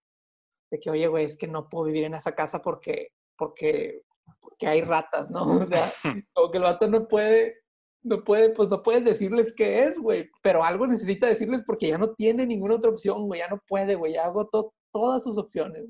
de 0.71 0.79
que, 0.79 0.89
oye, 0.89 1.07
güey, 1.07 1.25
es 1.25 1.37
que 1.37 1.47
no 1.47 1.67
puedo 1.69 1.85
vivir 1.85 2.05
en 2.05 2.13
esa 2.13 2.33
casa 2.33 2.61
porque, 2.61 3.09
porque, 3.37 4.03
porque 4.39 4.67
hay 4.67 4.81
ratas, 4.81 5.29
¿no? 5.29 5.41
O 5.63 5.67
sea, 5.67 5.91
como 6.33 6.51
que 6.51 6.57
el 6.57 6.63
vato 6.63 6.87
no 6.87 7.07
puede, 7.07 7.55
no 8.03 8.23
puede, 8.23 8.51
pues 8.51 8.69
no 8.69 8.81
puede 8.81 9.01
decirles 9.01 9.53
qué 9.55 9.83
es, 9.83 9.99
güey, 9.99 10.29
pero 10.41 10.63
algo 10.63 10.87
necesita 10.87 11.27
decirles 11.27 11.63
porque 11.65 11.87
ya 11.89 11.97
no 11.97 12.13
tiene 12.13 12.45
ninguna 12.45 12.75
otra 12.75 12.91
opción, 12.91 13.25
güey, 13.27 13.41
ya 13.41 13.49
no 13.49 13.61
puede, 13.67 13.95
güey, 13.95 14.13
ya 14.13 14.25
agotó 14.25 14.73
todas 14.93 15.23
sus 15.23 15.37
opciones. 15.37 15.83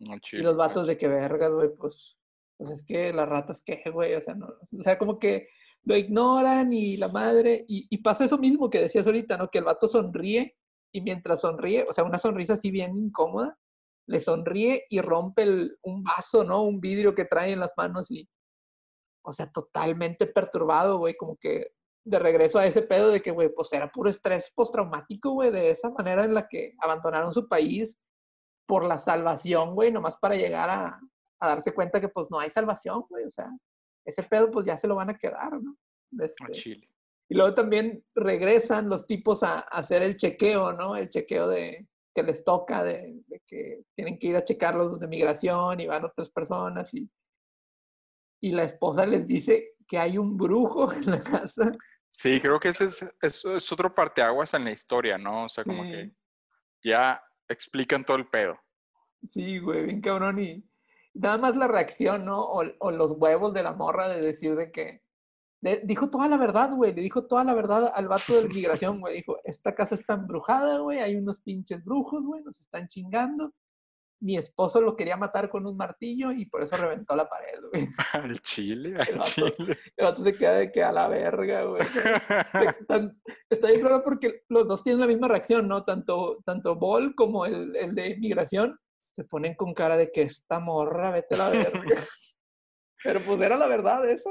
No, 0.00 0.14
Y 0.32 0.36
los 0.38 0.54
güey. 0.56 0.66
vatos 0.68 0.86
de 0.86 0.96
que 0.96 1.06
vergas, 1.08 1.50
güey, 1.52 1.68
pues, 1.76 2.18
pues 2.56 2.70
es 2.70 2.84
que 2.84 3.12
las 3.12 3.28
ratas 3.28 3.62
qué, 3.64 3.82
güey, 3.92 4.14
o 4.14 4.20
sea, 4.20 4.34
no, 4.34 4.46
o 4.46 4.82
sea, 4.82 4.98
como 4.98 5.18
que 5.18 5.48
lo 5.84 5.96
ignoran 5.96 6.72
y 6.72 6.96
la 6.96 7.08
madre, 7.08 7.64
y, 7.68 7.86
y 7.88 7.98
pasa 7.98 8.24
eso 8.24 8.36
mismo 8.38 8.68
que 8.68 8.80
decías 8.80 9.06
ahorita, 9.06 9.36
¿no? 9.36 9.48
Que 9.50 9.58
el 9.58 9.64
vato 9.64 9.88
sonríe 9.88 10.56
y 10.92 11.00
mientras 11.02 11.40
sonríe, 11.42 11.84
o 11.88 11.92
sea, 11.92 12.04
una 12.04 12.18
sonrisa 12.18 12.54
así 12.54 12.70
bien 12.70 12.96
incómoda, 12.96 13.58
le 14.06 14.20
sonríe 14.20 14.84
y 14.90 15.00
rompe 15.00 15.42
el- 15.42 15.78
un 15.82 16.02
vaso, 16.02 16.44
¿no? 16.44 16.62
Un 16.64 16.80
vidrio 16.80 17.14
que 17.14 17.24
trae 17.24 17.52
en 17.52 17.60
las 17.60 17.70
manos 17.76 18.10
y, 18.10 18.28
o 19.22 19.32
sea, 19.32 19.50
totalmente 19.50 20.26
perturbado, 20.26 20.98
güey, 20.98 21.14
como 21.16 21.36
que 21.36 21.68
de 22.04 22.18
regreso 22.18 22.58
a 22.58 22.66
ese 22.66 22.82
pedo 22.82 23.10
de 23.10 23.20
que, 23.22 23.30
güey, 23.30 23.50
pues 23.54 23.72
era 23.72 23.90
puro 23.90 24.10
estrés 24.10 24.50
postraumático, 24.54 25.30
güey, 25.32 25.50
de 25.50 25.70
esa 25.70 25.90
manera 25.90 26.24
en 26.24 26.34
la 26.34 26.48
que 26.48 26.74
abandonaron 26.80 27.32
su 27.32 27.46
país 27.48 27.98
por 28.70 28.86
la 28.86 28.98
salvación, 28.98 29.74
güey, 29.74 29.90
nomás 29.90 30.16
para 30.16 30.36
llegar 30.36 30.70
a, 30.70 31.00
a 31.40 31.48
darse 31.48 31.74
cuenta 31.74 32.00
que 32.00 32.08
pues 32.08 32.30
no 32.30 32.38
hay 32.38 32.50
salvación, 32.50 33.04
güey, 33.08 33.24
o 33.24 33.30
sea, 33.30 33.50
ese 34.06 34.22
pedo 34.22 34.48
pues 34.48 34.64
ya 34.64 34.78
se 34.78 34.86
lo 34.86 34.94
van 34.94 35.10
a 35.10 35.18
quedar, 35.18 35.52
¿no? 35.60 35.76
Este, 36.20 36.50
chile. 36.52 36.88
y 37.28 37.34
luego 37.34 37.52
también 37.52 38.04
regresan 38.14 38.88
los 38.88 39.06
tipos 39.08 39.42
a, 39.42 39.58
a 39.58 39.78
hacer 39.80 40.02
el 40.04 40.16
chequeo, 40.16 40.72
¿no? 40.72 40.94
El 40.96 41.08
chequeo 41.08 41.48
de 41.48 41.88
que 42.14 42.22
les 42.22 42.44
toca, 42.44 42.84
de, 42.84 43.22
de 43.26 43.42
que 43.44 43.82
tienen 43.96 44.16
que 44.18 44.28
ir 44.28 44.36
a 44.36 44.44
checar 44.44 44.76
los 44.76 45.00
de 45.00 45.08
migración 45.08 45.80
y 45.80 45.86
van 45.88 46.04
otras 46.04 46.30
personas 46.30 46.94
y, 46.94 47.10
y 48.40 48.52
la 48.52 48.62
esposa 48.64 49.04
les 49.04 49.26
dice 49.26 49.74
que 49.88 49.98
hay 49.98 50.16
un 50.16 50.36
brujo 50.36 50.92
en 50.92 51.10
la 51.10 51.18
casa. 51.20 51.72
Sí, 52.08 52.40
creo 52.40 52.58
que 52.60 52.68
ese 52.70 52.84
es, 52.84 53.02
es, 53.20 53.44
es 53.44 53.72
otro 53.72 53.92
parteaguas 53.94 54.54
en 54.54 54.64
la 54.64 54.70
historia, 54.72 55.18
¿no? 55.18 55.44
O 55.46 55.48
sea, 55.48 55.64
como 55.64 55.82
Sí. 55.84 55.90
que 55.90 56.12
ya 56.82 57.22
explican 57.52 58.04
todo 58.04 58.16
el 58.16 58.28
pedo. 58.28 58.58
Sí, 59.26 59.58
güey, 59.58 59.84
bien 59.84 60.00
cabrón. 60.00 60.38
Y 60.38 60.64
nada 61.14 61.36
más 61.38 61.56
la 61.56 61.68
reacción, 61.68 62.24
¿no? 62.24 62.42
O, 62.42 62.62
o 62.78 62.90
los 62.90 63.12
huevos 63.12 63.52
de 63.52 63.62
la 63.62 63.72
morra 63.72 64.08
de 64.08 64.20
decir 64.20 64.56
de 64.56 64.70
que. 64.70 65.02
de- 65.60 65.82
dijo 65.84 66.08
toda 66.10 66.28
la 66.28 66.36
verdad, 66.38 66.70
güey. 66.74 66.94
Le 66.94 67.02
dijo 67.02 67.26
toda 67.26 67.44
la 67.44 67.54
verdad 67.54 67.92
al 67.94 68.08
vato 68.08 68.40
de 68.40 68.48
migración, 68.48 69.00
güey. 69.00 69.16
Dijo: 69.16 69.36
Esta 69.44 69.74
casa 69.74 69.94
está 69.94 70.14
embrujada, 70.14 70.78
güey. 70.78 71.00
Hay 71.00 71.16
unos 71.16 71.40
pinches 71.42 71.84
brujos, 71.84 72.22
güey. 72.24 72.42
Nos 72.42 72.58
están 72.60 72.86
chingando. 72.88 73.52
Mi 74.22 74.36
esposo 74.36 74.80
lo 74.82 74.96
quería 74.96 75.16
matar 75.16 75.48
con 75.48 75.66
un 75.66 75.76
martillo 75.76 76.30
y 76.30 76.44
por 76.46 76.62
eso 76.62 76.76
reventó 76.76 77.16
la 77.16 77.28
pared, 77.28 77.58
güey. 77.72 77.88
Al 78.12 78.40
chile, 78.42 78.90
El 78.90 79.00
al 79.00 79.18
vato. 79.18 79.50
chile. 79.50 79.78
El 79.96 80.04
vato 80.04 80.22
se 80.22 80.36
queda 80.36 80.52
de 80.54 80.70
que 80.70 80.82
a 80.82 80.92
la 80.92 81.08
verga, 81.08 81.62
güey. 81.64 81.82
Está 83.50 83.68
bien 83.68 83.80
claro 83.80 84.02
porque 84.04 84.42
los 84.48 84.66
dos 84.68 84.82
tienen 84.82 85.00
la 85.00 85.06
misma 85.06 85.28
reacción, 85.28 85.68
¿no? 85.68 85.84
Tanto, 85.84 86.38
tanto 86.44 86.76
Ball 86.76 87.14
como 87.14 87.46
el, 87.46 87.74
el 87.76 87.94
de 87.94 88.16
migración 88.18 88.78
se 89.16 89.24
ponen 89.24 89.54
con 89.54 89.74
cara 89.74 89.96
de 89.96 90.10
que 90.12 90.22
esta 90.22 90.60
morra, 90.60 91.10
vete 91.10 91.34
a 91.34 91.38
la 91.38 91.48
verga. 91.50 91.72
Pero 93.02 93.20
pues 93.20 93.40
era 93.40 93.56
la 93.56 93.66
verdad 93.66 94.08
eso. 94.08 94.30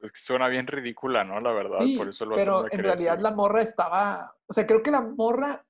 Pues 0.00 0.12
que 0.12 0.20
suena 0.20 0.48
bien 0.48 0.66
ridícula, 0.66 1.24
¿no? 1.24 1.40
La 1.40 1.52
verdad, 1.52 1.80
Sí, 1.82 1.96
por 1.96 2.08
eso 2.08 2.24
el 2.24 2.30
no 2.30 2.36
pero 2.36 2.64
en 2.70 2.78
realidad 2.82 3.12
seguir. 3.12 3.22
la 3.22 3.30
morra 3.34 3.62
estaba, 3.62 4.34
o 4.46 4.52
sea, 4.52 4.66
creo 4.66 4.82
que 4.82 4.90
la 4.90 5.00
morra 5.02 5.65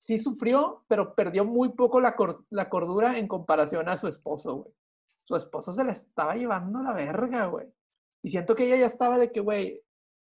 sí 0.00 0.18
sufrió, 0.18 0.82
pero 0.88 1.14
perdió 1.14 1.44
muy 1.44 1.68
poco 1.68 2.00
la, 2.00 2.16
cor- 2.16 2.44
la 2.50 2.68
cordura 2.68 3.18
en 3.18 3.28
comparación 3.28 3.88
a 3.88 3.96
su 3.98 4.08
esposo, 4.08 4.56
güey. 4.56 4.74
Su 5.22 5.36
esposo 5.36 5.72
se 5.72 5.84
la 5.84 5.92
estaba 5.92 6.34
llevando 6.34 6.78
a 6.80 6.82
la 6.82 6.92
verga, 6.94 7.46
güey. 7.46 7.66
Y 8.22 8.30
siento 8.30 8.54
que 8.54 8.64
ella 8.64 8.76
ya 8.76 8.86
estaba 8.86 9.18
de 9.18 9.30
que, 9.30 9.40
güey, 9.40 9.80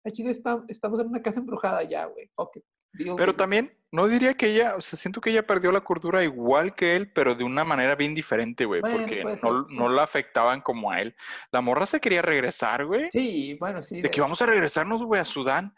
a 0.04 0.10
Chile 0.10 0.32
está- 0.32 0.64
estamos 0.68 1.00
en 1.00 1.06
una 1.08 1.22
casa 1.22 1.40
embrujada 1.40 1.82
ya, 1.84 2.04
güey. 2.06 2.28
Fuck 2.34 2.56
it. 2.56 2.64
Deal 2.92 3.14
Pero 3.16 3.36
también, 3.36 3.72
no 3.92 4.08
diría 4.08 4.34
que 4.34 4.48
ella, 4.48 4.74
o 4.74 4.80
sea, 4.80 4.98
siento 4.98 5.20
que 5.20 5.30
ella 5.30 5.46
perdió 5.46 5.70
la 5.70 5.82
cordura 5.84 6.24
igual 6.24 6.74
que 6.74 6.96
él, 6.96 7.12
pero 7.12 7.36
de 7.36 7.44
una 7.44 7.62
manera 7.62 7.94
bien 7.94 8.16
diferente, 8.16 8.64
güey, 8.64 8.80
Bueno, 8.80 8.96
porque 8.98 9.22
no, 9.22 9.36
ser, 9.36 9.50
no 9.76 9.88
sí. 9.88 9.94
la 9.94 10.02
afectaban 10.02 10.60
como 10.60 10.90
a 10.90 11.00
él. 11.00 11.14
La 11.52 11.60
morra 11.60 11.86
se 11.86 12.00
quería 12.00 12.20
regresar, 12.20 12.84
güey. 12.86 13.08
Sí, 13.12 13.56
bueno, 13.60 13.80
sí. 13.80 13.94
de 13.96 14.02
de 14.02 14.08
que 14.10 14.14
hecho. 14.16 14.22
vamos 14.22 14.42
a 14.42 14.46
regresarnos, 14.46 15.04
güey, 15.04 15.20
a 15.20 15.24
Sudán. 15.24 15.72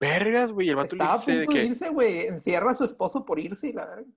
Vergas, 0.00 0.50
güey. 0.50 0.68
El 0.68 0.76
vato 0.76 0.94
le 0.94 1.02
Estaba 1.02 1.14
a 1.14 1.18
dice 1.18 1.32
de 1.32 1.44
punto 1.44 1.52
de 1.52 1.60
que. 1.60 1.66
irse, 1.66 1.88
güey. 1.90 2.26
Encierra 2.26 2.70
a 2.70 2.74
su 2.74 2.84
esposo 2.84 3.24
por 3.24 3.38
irse 3.38 3.68
y 3.68 3.72
la 3.72 3.86
verga. 3.86 4.10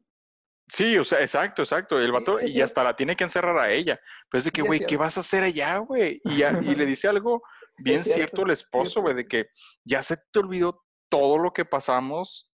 Sí, 0.67 0.97
o 0.97 1.03
sea, 1.03 1.19
exacto, 1.19 1.61
exacto. 1.63 1.99
El 1.99 2.05
Sí, 2.05 2.11
vato, 2.11 2.39
sí, 2.39 2.45
y 2.47 2.61
hasta 2.61 2.83
la 2.83 2.95
tiene 2.95 3.15
que 3.15 3.25
encerrar 3.25 3.57
a 3.57 3.71
ella. 3.71 3.99
Pero 4.29 4.39
es 4.39 4.45
de 4.45 4.51
que, 4.51 4.61
güey, 4.61 4.85
¿qué 4.85 4.95
vas 4.95 5.17
a 5.17 5.19
hacer 5.19 5.43
allá, 5.43 5.79
güey? 5.79 6.21
Y, 6.23 6.37
le 6.75 6.85
dice 6.85 7.09
algo 7.09 7.43
bien 7.77 8.03
cierto, 8.03 8.43
el 8.43 8.51
esposo, 8.51 9.01
güey, 9.01 9.15
de 9.15 9.27
que 9.27 9.47
ya 9.83 10.01
se 10.01 10.17
te 10.17 10.39
olvidó 10.39 10.85
todo 11.09 11.37
lo 11.37 11.51
que 11.51 11.65
pasamos 11.65 12.53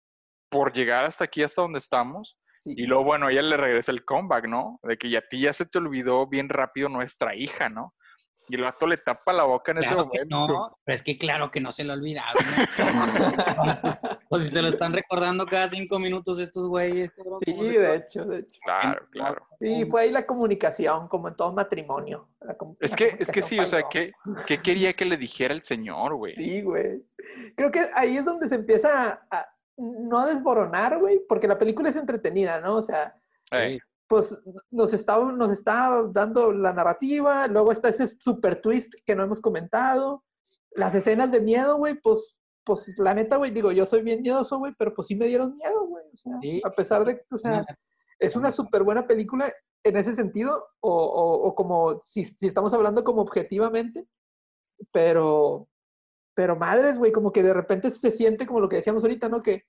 por 0.49 0.71
llegar 0.71 1.03
hasta 1.03 1.25
aquí, 1.25 1.43
hasta 1.43 1.61
donde 1.61 1.79
estamos. 1.79 2.37
Y 2.63 2.85
luego, 2.87 3.03
bueno, 3.03 3.29
ella 3.29 3.41
le 3.41 3.57
regresa 3.57 3.91
el 3.91 4.05
comeback, 4.05 4.47
¿no? 4.47 4.79
De 4.81 4.97
que 4.97 5.09
ya 5.09 5.19
a 5.19 5.27
ti 5.29 5.41
ya 5.41 5.53
se 5.53 5.65
te 5.65 5.77
olvidó 5.77 6.25
bien 6.27 6.49
rápido 6.49 6.89
nuestra 6.89 7.35
hija, 7.35 7.69
¿no? 7.69 7.93
Y 8.49 8.55
el 8.55 8.61
vato 8.61 8.85
le 8.85 8.97
tapa 8.97 9.33
la 9.33 9.43
boca 9.43 9.71
en 9.71 9.79
ese 9.79 9.87
Claro 9.87 10.05
momento. 10.05 10.47
no, 10.47 10.77
pero 10.83 10.95
es 10.95 11.01
que 11.01 11.17
claro 11.17 11.49
que 11.49 11.59
no 11.61 11.71
se 11.71 11.83
lo 11.83 11.93
ha 11.93 11.95
olvidado. 11.95 12.37
¿no? 12.39 13.99
pues 14.29 14.43
si 14.43 14.49
se 14.51 14.61
lo 14.61 14.67
están 14.67 14.93
recordando 14.93 15.45
cada 15.45 15.67
cinco 15.67 15.99
minutos 15.99 16.39
estos 16.39 16.67
güeyes, 16.67 17.11
cabrón. 17.11 17.39
Sí, 17.43 17.51
¿cómo 17.53 17.63
se 17.63 17.79
de 17.79 17.95
hecho, 17.95 18.25
de 18.25 18.39
hecho. 18.39 18.59
Claro, 18.63 19.07
claro. 19.11 19.47
Sí, 19.59 19.85
fue 19.85 20.01
ahí 20.01 20.11
la 20.11 20.25
comunicación, 20.25 21.07
como 21.07 21.27
en 21.29 21.35
todo 21.35 21.53
matrimonio. 21.53 22.29
La 22.41 22.55
Es 22.79 22.91
la 22.91 22.97
que, 22.97 23.15
es 23.19 23.31
que 23.31 23.41
sí, 23.41 23.59
o 23.59 23.65
sea. 23.65 23.83
¿qué, 23.89 24.11
¿qué 24.45 24.57
quería 24.59 24.93
que 24.93 25.05
le 25.05 25.17
dijera 25.17 25.53
el 25.53 25.63
señor, 25.63 26.15
güey? 26.15 26.35
Sí, 26.35 26.61
güey. 26.61 27.03
Creo 27.55 27.71
que 27.71 27.87
ahí 27.95 28.17
es 28.17 28.25
donde 28.25 28.47
se 28.47 28.55
empieza 28.55 29.11
a, 29.11 29.27
a- 29.31 29.49
no 29.77 30.19
a 30.19 30.25
desboronar, 30.27 30.99
güey, 30.99 31.19
porque 31.27 31.47
la 31.47 31.57
película 31.57 31.89
es 31.89 31.95
entretenida, 31.95 32.61
¿no? 32.61 32.75
O 32.75 32.81
sea, 32.83 33.15
pues 34.07 34.37
nos 34.69 34.93
está, 34.93 35.17
nos 35.17 35.51
está 35.51 36.03
dando 36.11 36.51
la 36.51 36.73
narrativa, 36.73 37.47
luego 37.47 37.71
está 37.71 37.89
ese 37.89 38.07
super 38.07 38.61
twist 38.61 38.93
que 39.05 39.15
no 39.15 39.23
hemos 39.23 39.41
comentado, 39.41 40.23
las 40.71 40.93
escenas 40.95 41.31
de 41.31 41.41
miedo, 41.41 41.77
güey, 41.77 41.95
pues, 41.95 42.41
pues 42.63 42.93
la 42.97 43.13
neta, 43.13 43.37
güey, 43.37 43.51
digo, 43.51 43.71
yo 43.71 43.85
soy 43.85 44.01
bien 44.03 44.21
miedoso, 44.21 44.59
güey, 44.59 44.73
pero 44.77 44.93
pues 44.93 45.07
sí 45.07 45.15
me 45.15 45.27
dieron 45.27 45.55
miedo, 45.55 45.85
güey, 45.87 46.03
o 46.13 46.17
sea, 46.17 46.33
Sí. 46.41 46.61
a 46.63 46.69
pesar 46.71 47.05
de, 47.05 47.25
o 47.31 47.37
sea, 47.37 47.65
es 48.19 48.35
una 48.35 48.51
súper 48.51 48.83
buena 48.83 49.07
película 49.07 49.51
en 49.83 49.97
ese 49.97 50.13
sentido, 50.15 50.67
o, 50.81 50.91
o- 50.91 51.47
o 51.47 51.55
como 51.55 51.99
si, 52.01 52.23
si 52.23 52.47
estamos 52.47 52.73
hablando 52.73 53.03
como 53.03 53.21
objetivamente, 53.21 54.07
pero, 54.91 55.67
pero 56.33 56.55
madres, 56.55 56.97
güey, 56.99 57.11
como 57.11 57.31
que 57.31 57.43
de 57.43 57.53
repente 57.53 57.89
se 57.91 58.11
siente 58.11 58.45
como 58.45 58.59
lo 58.59 58.69
que 58.69 58.77
decíamos 58.77 59.03
ahorita, 59.03 59.29
¿no? 59.29 59.41
Que 59.41 59.63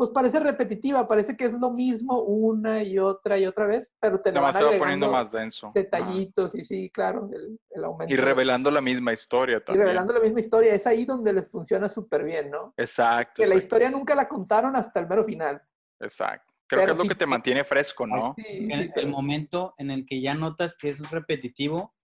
pues 0.00 0.08
parece 0.14 0.40
repetitiva, 0.40 1.06
parece 1.06 1.36
que 1.36 1.44
es 1.44 1.52
lo 1.52 1.70
mismo 1.72 2.20
una 2.22 2.82
y 2.82 2.98
otra 2.98 3.36
y 3.38 3.44
otra 3.44 3.66
vez, 3.66 3.92
pero 4.00 4.18
te 4.18 4.32
lo 4.32 4.40
van 4.40 4.44
va 4.54 4.56
agregando 4.56 4.78
poniendo 4.82 5.12
más 5.12 5.30
denso. 5.30 5.66
Ajá. 5.66 5.74
detallitos 5.74 6.54
y 6.54 6.64
sí, 6.64 6.88
claro, 6.88 7.28
el, 7.34 7.60
el 7.68 7.84
aumento. 7.84 8.14
Y 8.14 8.16
revelando 8.16 8.70
la 8.70 8.80
misma 8.80 9.12
historia 9.12 9.58
y 9.58 9.60
también. 9.60 9.84
revelando 9.84 10.14
la 10.14 10.20
misma 10.20 10.40
historia, 10.40 10.74
es 10.74 10.86
ahí 10.86 11.04
donde 11.04 11.34
les 11.34 11.50
funciona 11.50 11.86
súper 11.90 12.24
bien, 12.24 12.50
¿no? 12.50 12.72
Exacto. 12.78 13.42
Que 13.42 13.46
la 13.46 13.56
historia 13.56 13.90
nunca 13.90 14.14
la 14.14 14.26
contaron 14.26 14.74
hasta 14.74 15.00
el 15.00 15.06
mero 15.06 15.22
final. 15.22 15.60
Exacto. 16.00 16.54
Creo 16.66 16.86
que 16.86 16.92
es 16.92 16.96
lo 16.98 17.02
sí- 17.02 17.08
que 17.08 17.14
te 17.16 17.26
mantiene 17.26 17.62
fresco, 17.64 18.06
¿no? 18.06 18.32
Sí, 18.38 18.42
Que 18.44 18.48
sí, 18.52 18.72
el, 18.72 18.80
el 18.80 18.90
pero- 18.94 19.08
momento 19.08 19.74
en 19.76 19.90
el 19.90 20.06
que 20.06 20.22
ya 20.22 20.32
notas 20.34 20.74
que 20.76 20.88
es 20.88 21.10
repetitivo, 21.10 21.94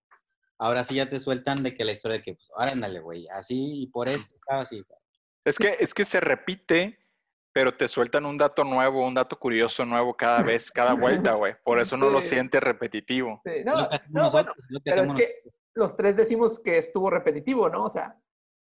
ahora 0.58 0.84
sí 0.84 0.96
ya 0.96 1.08
te 1.08 1.18
sueltan 1.18 1.62
de 1.62 1.72
que 1.72 1.82
la 1.84 1.92
historia 1.92 2.18
de 2.18 2.22
que, 2.22 2.34
pues, 2.34 2.50
ahora 2.54 2.72
ándale, 2.74 3.00
güey, 3.00 3.26
así 3.28 3.82
y 3.82 3.86
por 3.86 4.08
eso 4.10 4.34
así. 4.48 4.84
Es 5.46 5.56
que, 5.56 5.76
es 5.80 5.94
que 5.94 6.04
se 6.04 6.20
repite, 6.20 6.98
pero 7.56 7.72
te 7.72 7.88
sueltan 7.88 8.26
un 8.26 8.36
dato 8.36 8.64
nuevo, 8.64 9.02
un 9.06 9.14
dato 9.14 9.38
curioso 9.38 9.82
nuevo 9.86 10.14
cada 10.14 10.42
vez, 10.42 10.70
cada 10.70 10.92
vuelta, 10.92 11.32
güey. 11.32 11.54
Por 11.64 11.78
eso 11.80 11.96
no 11.96 12.10
lo 12.10 12.20
Sí. 12.20 12.28
sientes 12.28 12.60
repetitivo. 12.62 13.40
sí, 13.46 13.64
no, 13.64 13.74
lo 13.80 13.88
no, 14.10 14.30
bueno, 14.30 14.52
lo 14.68 14.80
pero 14.80 15.02
es 15.04 15.14
que 15.14 15.36
los 15.72 15.96
tres 15.96 16.14
decimos 16.16 16.58
que 16.58 16.76
estuvo 16.76 17.08
repetitivo, 17.08 17.70
¿no? 17.70 17.84
O 17.84 17.88
sea, 17.88 18.14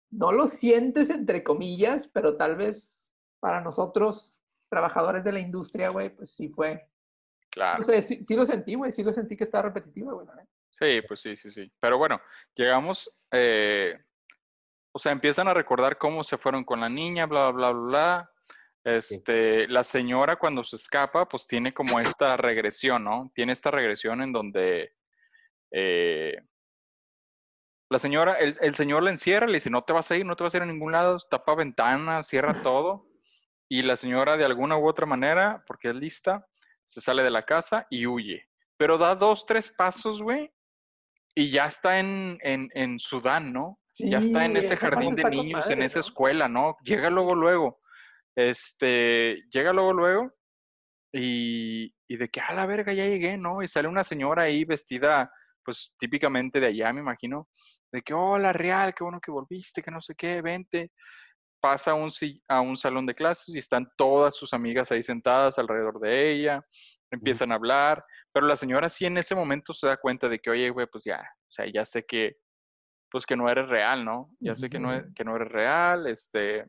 no 0.09 0.33
lo 0.33 0.45
sientes 0.45 1.09
entre 1.09 1.41
comillas, 1.41 2.09
pero 2.09 2.35
tal 2.35 2.57
vez 2.57 3.09
para 3.39 3.61
nosotros, 3.61 4.41
trabajadores 4.69 5.23
de 5.23 5.31
la 5.31 5.39
industria, 5.39 5.87
güey, 5.87 6.09
pues 6.09 6.31
sí 6.35 6.49
fue. 6.49 6.85
Claro. 7.49 7.77
No 7.77 7.83
sé, 7.85 8.01
sí, 8.01 8.21
sí 8.21 8.35
lo 8.35 8.45
sentí, 8.45 8.75
güey, 8.75 8.91
sí 8.91 9.03
lo 9.05 9.13
sentí 9.13 9.37
que 9.37 9.45
estaba 9.45 9.69
repetitivo, 9.69 10.15
güey. 10.15 10.27
neta. 10.27 10.45
Sí, 10.69 11.01
pues 11.07 11.21
sí, 11.21 11.37
sí, 11.37 11.49
sí. 11.49 11.71
Pero 11.79 11.97
bueno, 11.97 12.19
llegamos, 12.55 13.09
eh, 13.31 13.97
o 14.91 14.99
sea, 14.99 15.13
empiezan 15.13 15.47
a 15.47 15.53
recordar 15.53 15.97
cómo 15.97 16.25
se 16.25 16.37
fueron 16.37 16.65
con 16.65 16.81
la 16.81 16.89
niña, 16.89 17.25
bla, 17.25 17.51
bla, 17.51 17.71
bla, 17.71 17.87
bla. 17.87 18.31
Este, 18.83 19.67
la 19.67 19.83
señora 19.83 20.37
cuando 20.37 20.63
se 20.63 20.75
escapa, 20.75 21.27
pues 21.27 21.45
tiene 21.45 21.73
como 21.73 21.99
esta 21.99 22.35
regresión, 22.35 23.03
¿no? 23.03 23.31
Tiene 23.35 23.53
esta 23.53 23.69
regresión 23.69 24.21
en 24.21 24.31
donde 24.31 24.93
eh, 25.71 26.35
la 27.89 27.99
señora, 27.99 28.35
el, 28.35 28.57
el 28.61 28.73
señor 28.73 29.03
la 29.03 29.11
encierra, 29.11 29.45
le 29.45 29.53
dice, 29.53 29.69
no 29.69 29.83
te 29.83 29.93
vas 29.93 30.09
a 30.09 30.15
ir, 30.15 30.25
no 30.25 30.35
te 30.35 30.43
vas 30.43 30.53
a 30.53 30.57
ir 30.57 30.63
a 30.63 30.65
ningún 30.65 30.93
lado, 30.93 31.19
tapa 31.29 31.53
ventanas, 31.55 32.27
cierra 32.27 32.53
todo. 32.63 33.07
Y 33.69 33.83
la 33.83 33.95
señora 33.95 34.35
de 34.35 34.45
alguna 34.45 34.77
u 34.77 34.87
otra 34.87 35.05
manera, 35.05 35.63
porque 35.67 35.89
es 35.89 35.95
lista, 35.95 36.47
se 36.85 37.01
sale 37.01 37.23
de 37.23 37.31
la 37.31 37.43
casa 37.43 37.87
y 37.89 38.05
huye. 38.05 38.47
Pero 38.77 38.97
da 38.97 39.15
dos, 39.15 39.45
tres 39.45 39.69
pasos, 39.69 40.21
güey, 40.21 40.51
y 41.35 41.49
ya 41.49 41.65
está 41.65 41.99
en, 41.99 42.39
en, 42.41 42.69
en 42.73 42.99
Sudán, 42.99 43.53
¿no? 43.53 43.79
ya 43.99 44.19
está 44.19 44.45
en 44.45 44.57
ese 44.57 44.77
jardín 44.77 45.15
de 45.15 45.29
niños, 45.29 45.69
en 45.69 45.83
esa 45.83 45.99
escuela, 45.99 46.47
¿no? 46.47 46.77
Llega 46.83 47.09
luego, 47.09 47.35
luego. 47.35 47.80
Este, 48.35 49.43
llega 49.51 49.73
luego, 49.73 49.93
luego. 49.93 50.33
Y, 51.13 51.93
y 52.07 52.17
de 52.17 52.29
que, 52.29 52.39
a 52.39 52.53
la 52.53 52.65
verga, 52.65 52.93
ya 52.93 53.05
llegué, 53.05 53.37
¿no? 53.37 53.61
Y 53.61 53.67
sale 53.67 53.87
una 53.87 54.03
señora 54.03 54.43
ahí 54.43 54.63
vestida, 54.63 55.31
pues 55.63 55.93
típicamente 55.97 56.59
de 56.59 56.67
allá, 56.67 56.93
me 56.93 57.01
imagino. 57.01 57.49
De 57.91 58.01
que, 58.01 58.13
hola, 58.13 58.53
Real, 58.53 58.93
qué 58.93 59.03
bueno 59.03 59.19
que 59.19 59.31
volviste, 59.31 59.81
que 59.81 59.91
no 59.91 60.01
sé 60.01 60.15
qué, 60.15 60.41
vente. 60.41 60.91
Pasa 61.59 61.91
a 61.91 61.95
un, 61.95 62.09
si- 62.09 62.41
a 62.47 62.61
un 62.61 62.77
salón 62.77 63.05
de 63.05 63.13
clases 63.13 63.53
y 63.53 63.57
están 63.59 63.87
todas 63.97 64.35
sus 64.35 64.53
amigas 64.53 64.91
ahí 64.91 65.03
sentadas 65.03 65.59
alrededor 65.59 65.99
de 65.99 66.31
ella. 66.31 66.65
Empiezan 67.11 67.51
a 67.51 67.55
hablar. 67.55 68.03
Pero 68.31 68.47
la 68.47 68.55
señora 68.55 68.89
sí 68.89 69.05
en 69.05 69.17
ese 69.17 69.35
momento 69.35 69.73
se 69.73 69.87
da 69.87 69.97
cuenta 69.97 70.29
de 70.29 70.39
que, 70.39 70.49
oye, 70.49 70.69
güey, 70.69 70.87
pues 70.87 71.03
ya, 71.03 71.17
o 71.19 71.51
sea, 71.51 71.65
ya 71.71 71.85
sé 71.85 72.05
que, 72.05 72.37
pues 73.11 73.25
que 73.25 73.35
no 73.35 73.49
eres 73.49 73.67
real, 73.67 74.05
¿no? 74.05 74.33
Ya 74.39 74.55
sé 74.55 74.69
que 74.69 74.79
no, 74.79 74.95
e- 74.95 75.13
que 75.13 75.25
no 75.25 75.35
eres 75.35 75.49
real, 75.49 76.07
este... 76.07 76.65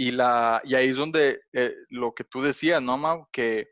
Y, 0.00 0.12
la, 0.12 0.62
y 0.64 0.74
ahí 0.74 0.88
es 0.88 0.96
donde 0.96 1.42
eh, 1.52 1.74
lo 1.90 2.14
que 2.14 2.24
tú 2.24 2.40
decías, 2.40 2.80
¿no, 2.80 2.96
Mau? 2.96 3.28
Que 3.30 3.68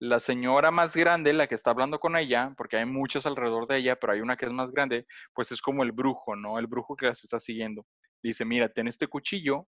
la 0.00 0.20
señora 0.20 0.70
más 0.70 0.94
grande, 0.94 1.32
la 1.32 1.46
que 1.46 1.54
está 1.54 1.70
hablando 1.70 1.98
con 1.98 2.14
ella, 2.14 2.52
porque 2.58 2.76
hay 2.76 2.84
muchas 2.84 3.24
alrededor 3.24 3.66
de 3.66 3.78
ella, 3.78 3.96
pero 3.96 4.12
hay 4.12 4.20
una 4.20 4.36
que 4.36 4.44
es 4.44 4.52
más 4.52 4.70
grande, 4.70 5.06
pues 5.32 5.50
es 5.50 5.62
como 5.62 5.82
el 5.82 5.92
brujo, 5.92 6.36
¿no? 6.36 6.58
El 6.58 6.66
brujo 6.66 6.94
que 6.94 7.06
las 7.06 7.24
está 7.24 7.40
siguiendo. 7.40 7.86
Dice, 8.22 8.44
mira, 8.44 8.68
ten 8.68 8.86
este 8.86 9.06
cuchillo, 9.06 9.66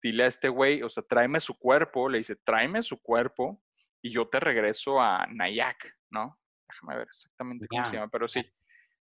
dile 0.00 0.22
a 0.22 0.28
este 0.28 0.48
güey, 0.48 0.80
o 0.84 0.88
sea, 0.88 1.02
tráeme 1.02 1.40
su 1.40 1.58
cuerpo, 1.58 2.08
le 2.08 2.18
dice, 2.18 2.36
tráeme 2.36 2.80
su 2.80 3.02
cuerpo 3.02 3.60
y 4.00 4.12
yo 4.12 4.28
te 4.28 4.38
regreso 4.38 5.00
a 5.00 5.26
Nayak, 5.26 5.92
¿no? 6.08 6.38
Déjame 6.68 6.98
ver 6.98 7.08
exactamente 7.08 7.66
cómo 7.66 7.84
se 7.84 7.96
llama, 7.96 8.10
pero 8.12 8.28
sí. 8.28 8.48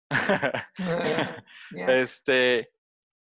Ya. 0.09 0.71
este, 2.01 2.71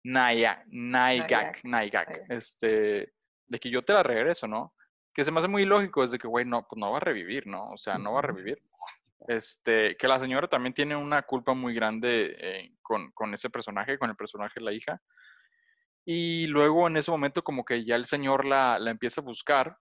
Nayak, 0.05 0.67
Naigak, 0.69 1.65
Nayak. 1.65 2.27
este, 2.29 3.13
de 3.47 3.61
que 3.61 3.71
yo 3.71 3.83
te 3.83 3.93
la 3.93 4.03
regreso, 4.03 4.47
¿no? 4.47 4.75
Que 5.15 5.25
se 5.25 5.31
me 5.31 5.39
hace 5.39 5.49
muy 5.49 5.65
lógico, 5.65 6.03
es 6.03 6.11
de 6.11 6.19
que, 6.19 6.27
güey, 6.27 6.45
no, 6.45 6.67
pues 6.67 6.81
no 6.81 6.91
va 6.91 6.97
a 6.97 7.01
revivir, 7.01 7.47
¿no? 7.47 7.71
O 7.71 7.77
sea, 7.77 7.99
no 7.99 8.13
va 8.13 8.21
a 8.21 8.23
revivir. 8.23 8.63
Este, 9.29 9.97
que 9.97 10.09
la 10.09 10.19
señora 10.19 10.49
también 10.49 10.75
tiene 10.75 10.97
una 10.97 11.23
culpa 11.23 11.55
muy 11.55 11.75
grande 11.75 12.37
eh, 12.39 12.73
con, 12.83 13.13
con 13.13 13.33
ese 13.35 13.51
personaje, 13.51 13.99
con 13.99 14.11
el 14.11 14.17
personaje 14.17 14.55
de 14.57 14.65
la 14.65 14.73
hija. 14.73 15.01
Y 16.05 16.47
luego 16.49 16.89
en 16.89 16.97
ese 16.97 17.11
momento 17.11 17.45
como 17.45 17.65
que 17.65 17.85
ya 17.85 17.95
el 17.95 18.07
señor 18.07 18.45
la, 18.45 18.79
la 18.81 18.91
empieza 18.91 19.21
a 19.21 19.25
buscar, 19.25 19.77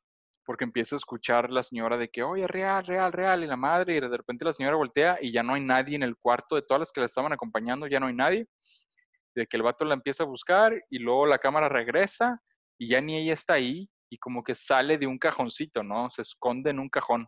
porque 0.46 0.64
empieza 0.64 0.96
a 0.96 0.98
escuchar 0.98 1.50
la 1.50 1.64
señora 1.64 1.98
de 1.98 2.10
que, 2.10 2.24
oye, 2.24 2.46
real, 2.46 2.86
real, 2.86 3.12
real, 3.12 3.44
y 3.44 3.48
la 3.48 3.56
madre, 3.56 3.96
y 3.96 4.00
de 4.00 4.18
repente 4.18 4.46
la 4.46 4.54
señora 4.54 4.76
voltea 4.76 5.18
y 5.22 5.32
ya 5.32 5.44
no 5.44 5.54
hay 5.54 5.64
nadie 5.64 5.96
en 5.96 6.04
el 6.04 6.18
cuarto 6.18 6.56
de 6.56 6.62
todas 6.62 6.80
las 6.80 6.92
que 6.92 7.00
la 7.00 7.06
estaban 7.06 7.34
acompañando, 7.34 7.88
ya 7.88 8.00
no 8.00 8.08
hay 8.08 8.14
nadie. 8.14 8.48
De 9.36 9.48
que 9.48 9.58
el 9.58 9.64
vato 9.64 9.86
la 9.86 9.94
empieza 9.94 10.24
a 10.24 10.28
buscar 10.28 10.74
y 10.90 11.00
luego 11.00 11.26
la 11.26 11.40
cámara 11.40 11.70
regresa 11.70 12.42
y 12.78 12.90
ya 12.90 13.02
ni 13.02 13.18
ella 13.18 13.34
está 13.34 13.54
ahí 13.54 13.90
y 14.10 14.18
como 14.18 14.44
que 14.44 14.56
sale 14.56 14.98
de 14.98 15.08
un 15.08 15.18
cajoncito, 15.18 15.84
¿no? 15.84 16.10
Se 16.10 16.22
esconde 16.22 16.70
en 16.70 16.80
un 16.80 16.90
cajón. 16.90 17.28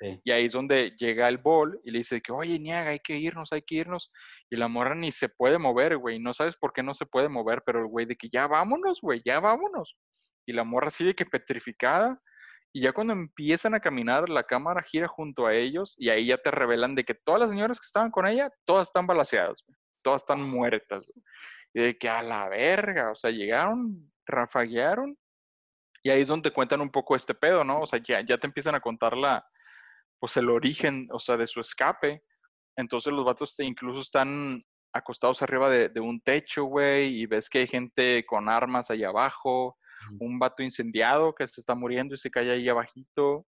Sí. 0.00 0.20
Y 0.24 0.30
ahí 0.30 0.46
es 0.46 0.52
donde 0.52 0.92
llega 0.98 1.28
el 1.28 1.38
bol 1.38 1.80
y 1.84 1.90
le 1.90 1.98
dice 1.98 2.20
que, 2.20 2.32
oye, 2.32 2.58
Niaga, 2.58 2.90
hay 2.90 3.00
que 3.00 3.16
irnos, 3.16 3.52
hay 3.52 3.62
que 3.62 3.76
irnos. 3.76 4.12
Y 4.50 4.56
la 4.56 4.68
morra 4.68 4.94
ni 4.94 5.10
se 5.12 5.28
puede 5.28 5.58
mover, 5.58 5.96
güey. 5.96 6.18
No 6.18 6.34
sabes 6.34 6.56
por 6.56 6.72
qué 6.72 6.82
no 6.82 6.94
se 6.94 7.06
puede 7.06 7.28
mover, 7.28 7.62
pero 7.64 7.80
el 7.80 7.86
güey 7.86 8.06
de 8.06 8.16
que 8.16 8.28
ya 8.30 8.46
vámonos, 8.46 9.00
güey, 9.00 9.22
ya 9.24 9.40
vámonos. 9.40 9.96
Y 10.46 10.52
la 10.52 10.64
morra 10.64 10.88
así 10.88 11.04
de 11.04 11.14
que 11.14 11.26
petrificada. 11.26 12.20
Y 12.72 12.82
ya 12.82 12.92
cuando 12.92 13.12
empiezan 13.12 13.74
a 13.74 13.80
caminar, 13.80 14.28
la 14.28 14.44
cámara 14.44 14.82
gira 14.82 15.08
junto 15.08 15.46
a 15.46 15.54
ellos 15.54 15.94
y 15.98 16.10
ahí 16.10 16.26
ya 16.26 16.38
te 16.38 16.50
revelan 16.50 16.94
de 16.94 17.04
que 17.04 17.14
todas 17.14 17.40
las 17.40 17.50
señoras 17.50 17.80
que 17.80 17.86
estaban 17.86 18.10
con 18.10 18.26
ella, 18.26 18.50
todas 18.64 18.88
están 18.88 19.06
balaseadas, 19.06 19.62
güey. 19.66 19.76
Todas 20.02 20.22
están 20.22 20.42
muertas. 20.42 21.10
Y 21.74 21.80
de 21.80 21.98
que 21.98 22.08
a 22.08 22.22
la 22.22 22.48
verga, 22.48 23.10
o 23.10 23.14
sea, 23.14 23.30
llegaron, 23.30 24.10
rafaguearon. 24.26 25.16
Y 26.02 26.10
ahí 26.10 26.22
es 26.22 26.28
donde 26.28 26.50
te 26.50 26.54
cuentan 26.54 26.80
un 26.80 26.90
poco 26.90 27.16
este 27.16 27.34
pedo, 27.34 27.64
¿no? 27.64 27.80
O 27.80 27.86
sea, 27.86 28.00
ya, 28.02 28.20
ya 28.20 28.38
te 28.38 28.46
empiezan 28.46 28.74
a 28.74 28.80
contar 28.80 29.16
la, 29.16 29.44
pues 30.18 30.36
el 30.36 30.48
origen, 30.50 31.08
o 31.12 31.18
sea, 31.18 31.36
de 31.36 31.46
su 31.46 31.60
escape. 31.60 32.22
Entonces 32.76 33.12
los 33.12 33.24
vatos 33.24 33.58
incluso 33.60 34.00
están 34.00 34.64
acostados 34.92 35.42
arriba 35.42 35.68
de, 35.68 35.88
de 35.88 36.00
un 36.00 36.20
techo, 36.20 36.64
güey, 36.64 37.20
y 37.20 37.26
ves 37.26 37.48
que 37.48 37.58
hay 37.58 37.66
gente 37.66 38.24
con 38.26 38.48
armas 38.48 38.90
ahí 38.90 39.04
abajo, 39.04 39.76
un 40.20 40.38
vato 40.38 40.62
incendiado 40.62 41.34
que 41.34 41.46
se 41.48 41.60
está 41.60 41.74
muriendo 41.74 42.14
y 42.14 42.18
se 42.18 42.30
cae 42.30 42.50
ahí 42.50 42.68
abajito. 42.68 43.46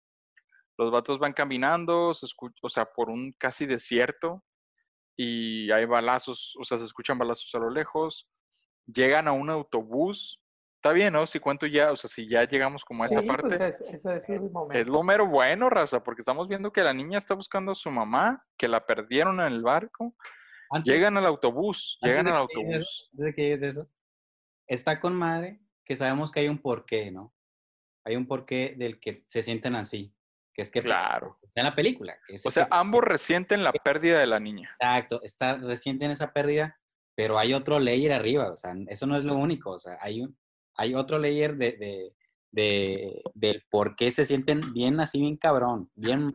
Los 0.78 0.92
vatos 0.92 1.20
van 1.20 1.34
caminando, 1.34 2.14
se 2.14 2.28
o 2.62 2.70
sea, 2.70 2.86
por 2.86 3.10
un 3.10 3.34
casi 3.38 3.66
desierto, 3.66 4.44
y 5.18 5.72
hay 5.72 5.86
balazos, 5.86 6.56
o 6.60 6.64
sea, 6.64 6.78
se 6.78 6.86
escuchan 6.86 7.18
balazos 7.18 7.54
a 7.56 7.60
lo 7.60 7.70
lejos. 7.70 8.28
Llegan 8.86 9.28
a 9.28 9.32
un 9.32 9.50
autobús. 9.50 10.42
Está 10.76 10.92
bien, 10.94 11.14
¿no? 11.14 11.26
Si 11.26 11.40
cuento 11.40 11.66
ya, 11.66 11.92
o 11.92 11.96
sea, 11.96 12.08
si 12.10 12.28
ya 12.30 12.44
llegamos 12.48 12.86
como 12.86 13.02
a 13.04 13.08
esta 13.08 13.22
Sí, 13.22 13.28
parte. 13.28 13.48
pues 13.48 13.60
es- 13.62 13.82
ese 13.82 14.16
es 14.18 14.30
el 14.30 14.52
momento. 14.52 14.78
Es 14.80 14.88
lo 14.88 15.02
mero 15.02 15.26
bueno, 15.28 15.70
raza, 15.70 16.04
porque 16.04 16.22
estamos 16.22 16.48
viendo 16.48 16.72
que 16.72 16.84
la 16.84 16.94
niña 16.94 17.18
está 17.18 17.34
buscando 17.34 17.72
a 17.72 17.76
su 17.76 17.90
mamá, 17.90 18.46
que 18.58 18.68
la 18.68 18.86
perdieron 18.86 19.40
en 19.40 19.48
el 19.48 19.64
barco. 19.64 20.16
Antes- 20.70 20.94
Llegan 20.94 21.18
al 21.18 21.26
autobús, 21.26 21.98
llegan 22.02 22.28
al 22.28 22.34
digas 22.34 22.50
eso, 22.52 22.60
autobús. 22.60 23.10
antes 23.14 23.26
de 23.26 23.34
que 23.34 23.54
eso, 23.54 23.88
está 24.68 25.00
con 25.00 25.16
madre 25.16 25.60
que 25.86 25.96
sabemos 25.98 26.32
que 26.32 26.42
hay 26.42 26.50
un 26.50 26.58
porqué, 26.60 27.10
¿no? 27.12 27.34
Hay 28.04 28.16
un 28.16 28.28
porqué 28.28 28.76
del 28.78 29.00
que 29.00 29.24
se 29.28 29.42
sienten 29.42 29.76
así, 29.76 30.14
que 30.54 30.62
es 30.62 30.72
que 30.72 30.82
Claro. 30.82 31.40
En 31.56 31.64
la 31.64 31.74
película. 31.76 32.18
O 32.46 32.52
sea, 32.52 32.66
que- 32.66 32.70
ambos 32.72 33.04
resienten 33.04 33.64
la 33.64 33.72
pérdida 33.72 34.20
de 34.20 34.28
la 34.28 34.40
niña. 34.40 34.76
Exacto, 34.80 35.22
está 35.24 35.56
reciente 35.58 36.06
en 36.06 36.12
esa 36.12 36.32
pérdida, 36.34 36.80
pero 37.16 37.40
hay 37.40 37.54
otro 37.54 37.80
layer 37.80 38.12
arriba, 38.12 38.52
o 38.52 38.58
sea, 38.58 38.74
eso 38.88 39.06
no 39.08 39.18
es 39.18 39.24
lo 39.24 39.36
único, 39.36 39.72
o 39.72 39.80
sea, 39.80 39.98
hay, 40.02 40.22
un, 40.22 40.38
hay 40.76 40.94
otro 40.96 41.18
layer 41.18 41.56
de, 41.56 41.72
de, 41.74 42.14
de- 42.52 43.22
del 43.34 43.64
por 43.70 43.96
qué 43.96 44.12
se 44.12 44.26
sienten 44.26 44.62
bien 44.74 45.00
así, 45.00 45.20
bien 45.20 45.38
cabrón, 45.38 45.90
bien. 45.96 46.34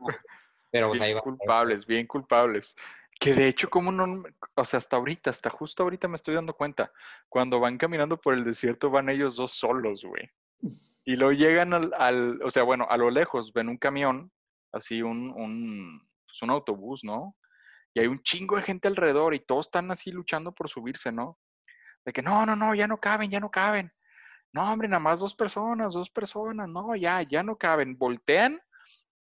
Pero 0.73 0.89
pues 0.89 1.01
ahí 1.01 1.09
Bien 1.09 1.19
va. 1.19 1.23
culpables, 1.23 1.85
bien 1.87 2.07
culpables. 2.07 2.77
Que 3.19 3.35
de 3.35 3.49
hecho, 3.49 3.69
como 3.69 3.91
no, 3.93 4.23
o 4.55 4.65
sea, 4.65 4.79
hasta 4.79 4.97
ahorita, 4.97 5.29
hasta 5.29 5.51
justo 5.51 5.83
ahorita 5.83 6.07
me 6.09 6.17
estoy 6.17 6.35
dando 6.37 6.55
cuenta, 6.55 6.93
cuando 7.29 7.59
van 7.61 7.77
caminando 7.77 8.19
por 8.19 8.33
el 8.35 8.45
desierto 8.45 8.89
van 8.89 9.11
ellos 9.11 9.35
dos 9.37 9.53
solos, 9.53 10.03
güey. 10.05 10.31
Y 11.05 11.17
luego 11.17 11.33
llegan 11.33 11.75
al, 11.75 11.93
al- 11.99 12.41
o 12.43 12.51
sea, 12.51 12.63
bueno, 12.63 12.87
a 12.89 12.97
lo 12.97 13.11
lejos 13.11 13.53
ven 13.53 13.69
un 13.69 13.77
camión, 13.79 14.31
así 14.73 15.03
un, 15.03 15.31
un, 15.31 16.01
pues 16.27 16.43
un 16.43 16.51
autobús, 16.51 17.05
¿no? 17.05 17.37
Y 17.95 18.01
hay 18.01 18.07
un 18.07 18.23
chingo 18.23 18.57
de 18.57 18.63
gente 18.63 18.89
alrededor 18.89 19.35
y 19.35 19.41
todos 19.41 19.67
están 19.67 19.91
así 19.91 20.13
luchando 20.13 20.53
por 20.53 20.69
subirse, 20.69 21.11
¿no? 21.11 21.39
De 22.05 22.13
que 22.13 22.23
no, 22.23 22.47
no, 22.47 22.57
no, 22.57 22.75
ya 22.75 22.87
no 22.87 22.99
caben, 22.99 23.31
ya 23.31 23.41
no 23.41 23.51
caben. 23.51 23.93
No, 24.53 24.73
hombre, 24.73 24.89
nada 24.89 25.01
más 25.01 25.21
dos 25.21 25.35
personas, 25.35 25.93
dos 25.95 26.11
personas, 26.11 26.69
no, 26.69 26.97
ya, 26.97 27.23
ya 27.23 27.43
no 27.43 27.57
caben. 27.57 27.97
Voltean, 27.97 28.61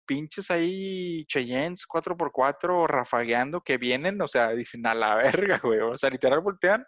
pinches 0.07 0.51
ahí 0.51 1.24
Cheyennes 1.26 1.86
4x4 1.86 2.86
rafagueando 2.86 3.61
que 3.61 3.76
vienen, 3.78 4.20
o 4.22 4.28
sea, 4.28 4.51
dicen 4.51 4.86
a 4.86 4.94
la 4.94 5.14
verga, 5.16 5.61
güey. 5.62 5.80
O 5.80 5.96
sea, 5.96 6.11
literal 6.11 6.40
voltean 6.40 6.84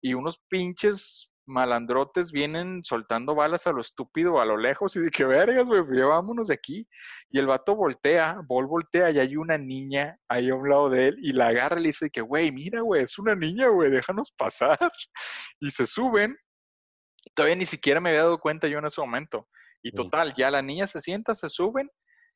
y 0.00 0.14
unos 0.14 0.38
pinches 0.48 1.29
malandrotes 1.50 2.32
vienen 2.32 2.82
soltando 2.84 3.34
balas 3.34 3.66
a 3.66 3.72
lo 3.72 3.80
estúpido, 3.80 4.40
a 4.40 4.44
lo 4.44 4.56
lejos, 4.56 4.96
y 4.96 5.00
de 5.00 5.10
que 5.10 5.24
vergas, 5.24 5.68
güey, 5.68 5.84
pues 5.84 5.98
ya 5.98 6.06
vámonos 6.06 6.48
de 6.48 6.54
aquí. 6.54 6.88
Y 7.28 7.38
el 7.38 7.46
vato 7.46 7.76
voltea, 7.76 8.40
Bol 8.46 8.66
voltea, 8.66 9.10
y 9.10 9.18
hay 9.18 9.36
una 9.36 9.58
niña 9.58 10.18
ahí 10.28 10.48
a 10.48 10.54
un 10.54 10.68
lado 10.68 10.88
de 10.88 11.08
él, 11.08 11.16
y 11.20 11.32
la 11.32 11.48
agarra 11.48 11.78
y 11.78 11.82
le 11.82 11.88
dice 11.88 12.10
que, 12.10 12.20
güey, 12.20 12.52
mira, 12.52 12.80
güey, 12.80 13.02
es 13.02 13.18
una 13.18 13.34
niña, 13.34 13.68
güey, 13.68 13.90
déjanos 13.90 14.32
pasar. 14.32 14.78
Y 15.60 15.70
se 15.70 15.86
suben. 15.86 16.36
Todavía 17.34 17.56
ni 17.56 17.66
siquiera 17.66 18.00
me 18.00 18.10
había 18.10 18.22
dado 18.22 18.38
cuenta 18.38 18.66
yo 18.68 18.78
en 18.78 18.86
ese 18.86 19.00
momento. 19.00 19.48
Y 19.82 19.92
total, 19.92 20.34
ya 20.34 20.50
la 20.50 20.62
niña 20.62 20.86
se 20.86 21.00
sienta, 21.00 21.34
se 21.34 21.48
suben, 21.48 21.90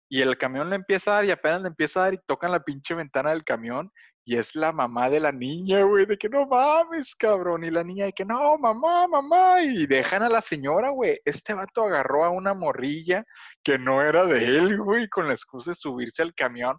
y 0.09 0.21
el 0.23 0.37
camión 0.39 0.71
le 0.71 0.77
empieza 0.77 1.13
a 1.13 1.15
dar, 1.15 1.25
y 1.25 1.31
apenas 1.31 1.63
le 1.63 1.69
empieza 1.69 2.01
a 2.01 2.05
dar, 2.05 2.15
y 2.15 2.19
tocan 2.27 2.53
la 2.53 2.63
pinche 2.63 2.95
ventana 2.95 3.31
del 3.31 3.45
camión, 3.45 3.91
y 4.27 4.37
es 4.37 4.55
la 4.57 4.73
mamá 4.73 5.11
de 5.11 5.21
la 5.21 5.33
niña, 5.33 5.83
güey, 5.83 6.07
de 6.07 6.17
que 6.17 6.31
no 6.31 6.47
mames, 6.47 7.15
cabrón. 7.15 7.63
Y 7.63 7.71
la 7.71 7.85
niña 7.85 8.07
de 8.07 8.13
que 8.15 8.25
no, 8.25 8.57
mamá, 8.57 9.07
mamá. 9.07 9.63
Y 9.63 9.87
dejan 9.87 10.23
a 10.23 10.31
la 10.31 10.41
señora, 10.41 10.91
güey. 10.91 11.21
Este 11.27 11.53
vato 11.53 11.85
agarró 11.85 12.25
a 12.25 12.31
una 12.31 12.55
morrilla 12.55 13.25
que 13.63 13.79
no 13.79 14.01
era 14.01 14.25
de 14.25 14.45
él, 14.47 14.79
güey, 14.81 15.09
con 15.09 15.29
la 15.29 15.35
excusa 15.35 15.73
de 15.73 15.75
subirse 15.75 16.23
al 16.23 16.35
camión. 16.35 16.79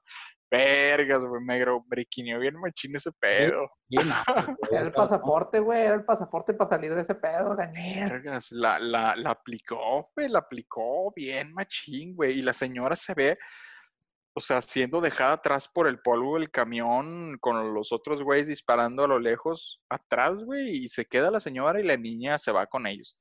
Vergas, 0.50 1.24
güey, 1.24 1.42
me 1.42 1.64
brequineó 1.88 2.40
bien 2.40 2.56
machín 2.56 2.96
ese 2.96 3.12
pedo. 3.14 3.70
Bien 3.88 4.08
Era 4.72 4.82
el 4.82 4.92
pasaporte, 4.92 5.60
güey, 5.60 5.82
era 5.82 5.96
el 5.96 6.06
pasaporte 6.06 6.54
para 6.54 6.70
salir 6.70 6.94
de 6.94 7.02
ese 7.02 7.16
pedo, 7.16 7.56
niña. 7.56 8.10
Vergas, 8.10 8.52
la, 8.52 8.78
la, 8.80 9.16
la 9.16 9.32
aplicó, 9.32 10.12
güey, 10.16 10.30
la 10.30 10.40
aplicó 10.40 11.12
bien 11.16 11.52
machín, 11.54 12.16
güey. 12.16 12.40
Y 12.40 12.42
la 12.42 12.54
señora 12.54 12.96
se 12.96 13.14
ve, 13.16 13.38
o 14.36 14.40
sea, 14.40 14.62
siendo 14.62 15.02
dejada 15.02 15.34
atrás 15.34 15.68
por 15.68 15.88
el 15.88 16.00
polvo 16.00 16.38
del 16.38 16.52
camión, 16.52 17.38
con 17.40 17.74
los 17.74 17.92
otros 17.92 18.22
güeyes 18.22 18.48
disparando 18.48 19.04
a 19.04 19.08
lo 19.08 19.20
lejos 19.20 19.82
atrás, 19.90 20.44
güey. 20.44 20.84
Y 20.84 20.88
se 20.88 21.06
queda 21.06 21.32
la 21.32 21.40
señora 21.40 21.80
y 21.80 21.84
la 21.84 21.98
niña 21.98 22.38
se 22.38 22.52
va 22.52 22.68
con 22.68 22.86
ellos. 22.86 23.20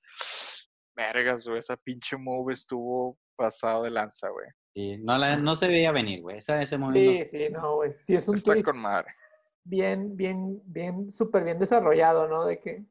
Vergas, 0.95 1.47
güey, 1.47 1.59
esa 1.59 1.77
pinche 1.77 2.17
move 2.17 2.53
estuvo 2.53 3.19
pasado 3.35 3.85
de 3.85 3.91
lanza, 3.91 4.29
güey. 4.29 4.47
Sí, 4.75 4.99
no, 4.99 5.17
la- 5.19 5.37
no 5.37 5.55
se 5.55 5.69
veía 5.69 5.93
venir, 5.93 6.21
güey. 6.23 6.39
Ese 6.39 6.77
momento. 6.79 7.15
Sí, 7.25 7.27
sí, 7.27 7.49
no, 7.51 7.77
güey. 7.77 7.95
Sí, 8.01 8.15
es 8.17 8.29
un 8.29 8.37
Está 8.37 8.61
con 8.63 8.79
madre. 8.79 9.09
bien, 9.63 10.17
bien, 10.17 10.61
bien, 10.67 11.13
súper 11.13 11.45
bien 11.45 11.59
desarrollado, 11.59 12.27
¿no? 12.29 12.45
De 12.45 12.61
que, 12.61 12.85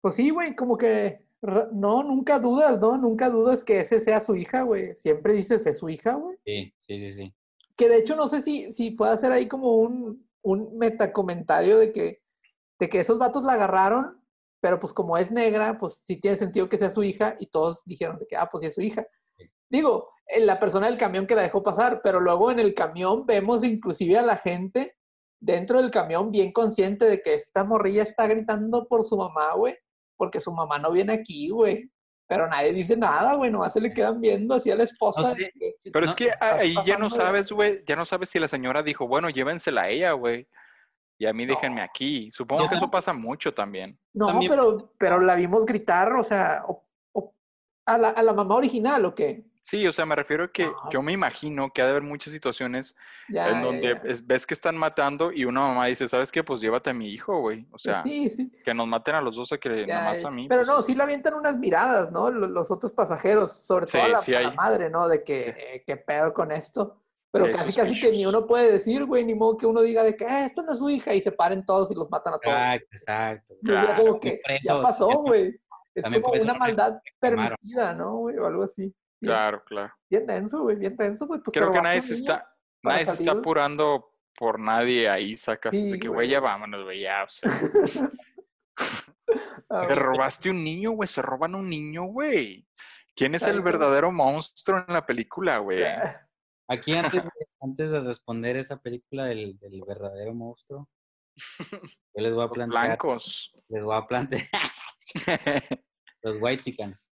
pues 0.00 0.14
sí, 0.14 0.30
güey, 0.30 0.54
como 0.54 0.76
que, 0.76 1.24
no, 1.72 2.02
nunca 2.02 2.38
dudas, 2.38 2.78
¿no? 2.80 2.96
Nunca 2.98 3.30
dudas 3.30 3.64
que 3.64 3.80
ese 3.80 4.00
sea 4.00 4.20
su 4.20 4.36
hija, 4.36 4.62
güey. 4.62 4.94
Siempre 4.94 5.32
dices, 5.32 5.66
es 5.66 5.78
su 5.78 5.88
hija, 5.88 6.14
güey. 6.14 6.36
Sí, 6.44 6.74
sí, 6.78 6.98
sí, 7.00 7.12
sí. 7.12 7.34
Que 7.76 7.88
de 7.88 7.98
hecho 7.98 8.16
no 8.16 8.26
sé 8.28 8.40
si, 8.42 8.72
si 8.72 8.90
puede 8.92 9.12
hacer 9.12 9.32
ahí 9.32 9.48
como 9.48 9.74
un, 9.76 10.26
un 10.42 10.76
metacomentario 10.78 11.78
de 11.78 11.92
que, 11.92 12.22
de 12.78 12.88
que 12.88 13.00
esos 13.00 13.18
vatos 13.18 13.44
la 13.44 13.52
agarraron, 13.54 14.22
pero 14.60 14.78
pues 14.80 14.92
como 14.92 15.16
es 15.18 15.30
negra, 15.30 15.76
pues 15.78 15.94
sí 16.04 16.16
tiene 16.16 16.36
sentido 16.36 16.68
que 16.68 16.78
sea 16.78 16.90
su 16.90 17.02
hija 17.02 17.36
y 17.38 17.46
todos 17.46 17.84
dijeron 17.84 18.18
de 18.18 18.26
que, 18.26 18.36
ah, 18.36 18.48
pues 18.50 18.62
sí 18.62 18.68
es 18.68 18.74
su 18.74 18.80
hija. 18.82 19.06
Sí. 19.36 19.50
Digo, 19.68 20.10
la 20.40 20.58
persona 20.58 20.86
del 20.86 20.96
camión 20.96 21.26
que 21.26 21.34
la 21.34 21.42
dejó 21.42 21.62
pasar, 21.62 22.00
pero 22.02 22.20
luego 22.20 22.50
en 22.50 22.58
el 22.58 22.74
camión 22.74 23.26
vemos 23.26 23.62
inclusive 23.64 24.18
a 24.18 24.22
la 24.22 24.36
gente 24.36 24.96
dentro 25.40 25.80
del 25.80 25.90
camión 25.90 26.30
bien 26.30 26.52
consciente 26.52 27.04
de 27.04 27.20
que 27.22 27.34
esta 27.34 27.62
morrilla 27.64 28.02
está 28.02 28.26
gritando 28.26 28.86
por 28.88 29.04
su 29.04 29.16
mamá, 29.16 29.54
güey, 29.54 29.76
porque 30.16 30.40
su 30.40 30.52
mamá 30.52 30.78
no 30.78 30.90
viene 30.90 31.12
aquí, 31.12 31.50
güey. 31.50 31.90
Pero 32.28 32.48
nadie 32.48 32.72
dice 32.72 32.96
nada, 32.96 33.34
güey, 33.34 33.52
nomás 33.52 33.72
se 33.72 33.80
le 33.80 33.92
quedan 33.94 34.20
viendo 34.20 34.56
así 34.56 34.68
a 34.70 34.74
la 34.76 34.82
esposa. 34.82 35.22
No 35.22 35.34
Pero 35.92 36.06
No, 36.06 36.10
es 36.10 36.14
que 36.16 36.32
ahí 36.40 36.74
ya 36.84 36.98
no 36.98 37.08
sabes, 37.08 37.52
güey, 37.52 37.84
ya 37.86 37.94
no 37.94 38.04
sabes 38.04 38.30
si 38.30 38.40
la 38.40 38.48
señora 38.48 38.82
dijo, 38.82 39.06
bueno, 39.06 39.30
llévensela 39.30 39.82
a 39.82 39.88
ella, 39.90 40.10
güey. 40.12 40.48
Y 41.18 41.26
a 41.26 41.32
mí 41.32 41.46
déjenme 41.46 41.82
aquí. 41.82 42.30
Supongo 42.32 42.68
que 42.68 42.74
eso 42.74 42.90
pasa 42.90 43.12
mucho 43.12 43.54
también. 43.54 43.96
No, 44.12 44.26
También- 44.26 44.50
pero, 44.50 44.92
pero 44.98 45.20
la 45.20 45.36
vimos 45.36 45.64
gritar, 45.64 46.12
o 46.14 46.24
sea, 46.24 46.64
o- 46.66 46.84
o- 47.12 47.32
a, 47.86 47.96
la, 47.96 48.08
a 48.08 48.22
la 48.24 48.32
mamá 48.32 48.56
original, 48.56 49.04
¿o 49.04 49.14
qué? 49.14 49.44
Sí, 49.66 49.84
o 49.84 49.90
sea, 49.90 50.06
me 50.06 50.14
refiero 50.14 50.44
a 50.44 50.52
que 50.52 50.70
yo 50.92 51.02
me 51.02 51.12
imagino 51.12 51.72
que 51.72 51.82
ha 51.82 51.86
de 51.86 51.90
haber 51.90 52.04
muchas 52.04 52.32
situaciones 52.32 52.94
Ya, 53.28 53.48
en 53.48 53.62
donde 53.62 53.82
ya. 53.94 54.00
es- 54.04 54.24
ves 54.24 54.46
que 54.46 54.54
están 54.54 54.76
matando 54.76 55.32
y 55.32 55.44
una 55.44 55.60
mamá 55.62 55.86
dice, 55.86 56.06
¿sabes 56.06 56.30
qué? 56.30 56.44
Pues 56.44 56.60
llévate 56.60 56.90
a 56.90 56.94
mi 56.94 57.08
hijo, 57.10 57.40
güey. 57.40 57.64
O 57.64 57.70
Pues 57.70 57.82
sea, 57.82 58.00
sí, 58.00 58.30
sí. 58.30 58.48
que 58.64 58.72
nos 58.72 58.86
maten 58.86 59.16
a 59.16 59.20
los 59.20 59.34
dos 59.34 59.50
o 59.50 59.58
que 59.58 59.84
ya, 59.84 59.96
nada 59.96 60.10
más 60.10 60.22
ya. 60.22 60.28
a 60.28 60.30
mí. 60.30 60.46
Pero 60.48 60.60
pues, 60.60 60.68
no, 60.68 60.82
sí 60.82 60.94
le 60.94 61.02
avientan 61.02 61.34
unas 61.34 61.58
miradas, 61.58 62.12
¿no? 62.12 62.30
Lo- 62.30 62.46
Los, 62.46 62.70
otros 62.70 62.92
pasajeros, 62.92 63.62
sobre 63.64 63.86
todo 63.86 64.00
Sí, 64.02 64.06
a 64.06 64.08
la, 64.08 64.18
sí 64.20 64.34
a 64.36 64.40
la 64.42 64.48
hay. 64.50 64.54
madre, 64.54 64.88
¿no? 64.88 65.08
De 65.08 65.24
que, 65.24 65.48
eh, 65.48 65.82
¿qué 65.84 65.96
pedo 65.96 66.32
con 66.32 66.52
esto? 66.52 67.02
Pero 67.32 67.50
casi, 67.50 67.72
casi 67.72 68.00
que 68.00 68.12
ni 68.12 68.24
uno 68.24 68.46
puede 68.46 68.70
decir, 68.70 69.04
güey, 69.04 69.24
ni 69.24 69.34
modo 69.34 69.56
que 69.56 69.66
uno 69.66 69.82
diga 69.82 70.04
de 70.04 70.14
que, 70.16 70.24
eh, 70.26 70.44
esta 70.44 70.62
no 70.62 70.74
es 70.74 70.78
su 70.78 70.88
hija, 70.88 71.12
y 71.12 71.20
se 71.20 71.32
paren 71.32 71.66
todos 71.66 71.90
y 71.90 71.94
los 71.96 72.08
matan 72.08 72.34
a 72.34 72.38
todos. 72.38 72.56
Exacto, 72.56 72.86
exacto. 72.92 73.54
Ya 73.62 73.70
claro, 73.72 74.04
como 74.04 74.20
que 74.20 74.40
ya 74.62 74.80
pasó, 74.80 75.08
güey. 75.22 75.58
Es 75.92 76.08
como 76.08 76.40
una 76.40 76.54
maldad 76.54 77.00
permitida, 77.18 77.94
¿no, 77.94 78.18
güey? 78.18 78.38
O 78.38 78.46
algo 78.46 78.62
así. 78.62 78.94
Bien, 79.20 79.32
Claro, 79.32 79.64
claro. 79.64 79.94
bien 80.10 80.26
denso, 80.26 80.62
güey, 80.62 80.76
bien 80.76 80.96
denso, 80.96 81.26
güey. 81.26 81.40
Pues 81.40 81.54
Creo 81.54 81.72
que 81.72 81.80
nadie 81.80 82.02
se 82.02 82.14
está, 82.14 82.52
nadie 82.82 83.06
se 83.06 83.12
está 83.12 83.32
apurando 83.32 84.12
por 84.38 84.60
nadie 84.60 85.08
ahí, 85.08 85.36
sacas 85.36 85.74
Sí, 85.74 85.92
de 85.92 85.98
que, 85.98 86.08
güey. 86.08 86.28
ya 86.28 86.40
vámonos, 86.40 86.84
güey, 86.84 87.00
ya, 87.00 87.24
o 87.24 87.28
sea. 87.28 87.50
Te 89.88 89.94
robaste 89.94 90.50
un 90.50 90.62
niño, 90.62 90.92
güey, 90.92 91.08
se 91.08 91.22
roban 91.22 91.54
un 91.54 91.68
niño, 91.68 92.04
güey. 92.04 92.66
¿Quién 93.14 93.34
es 93.34 93.42
el 93.44 93.62
verdadero 93.62 94.12
monstruo 94.12 94.84
en 94.86 94.92
la 94.94 95.06
película, 95.06 95.58
güey? 95.64 95.82
Aquí 96.68 96.94
antes 96.94 97.24
de, 97.24 97.30
antes 97.60 97.90
de 97.90 98.00
responder 98.00 98.56
esa 98.56 98.80
película 98.82 99.24
del, 99.24 99.58
del 99.58 99.80
verdadero 99.86 100.34
monstruo, 100.34 100.88
yo 101.70 102.22
les 102.22 102.32
voy 102.34 102.42
a 102.42 102.46
Los 102.46 102.52
plantear, 102.54 102.86
blancos. 102.86 103.54
les 103.68 103.82
voy 103.82 103.96
a 103.96 104.06
plantear 104.06 104.46
los 106.22 106.36
white 106.40 106.62
chickens. 106.62 107.10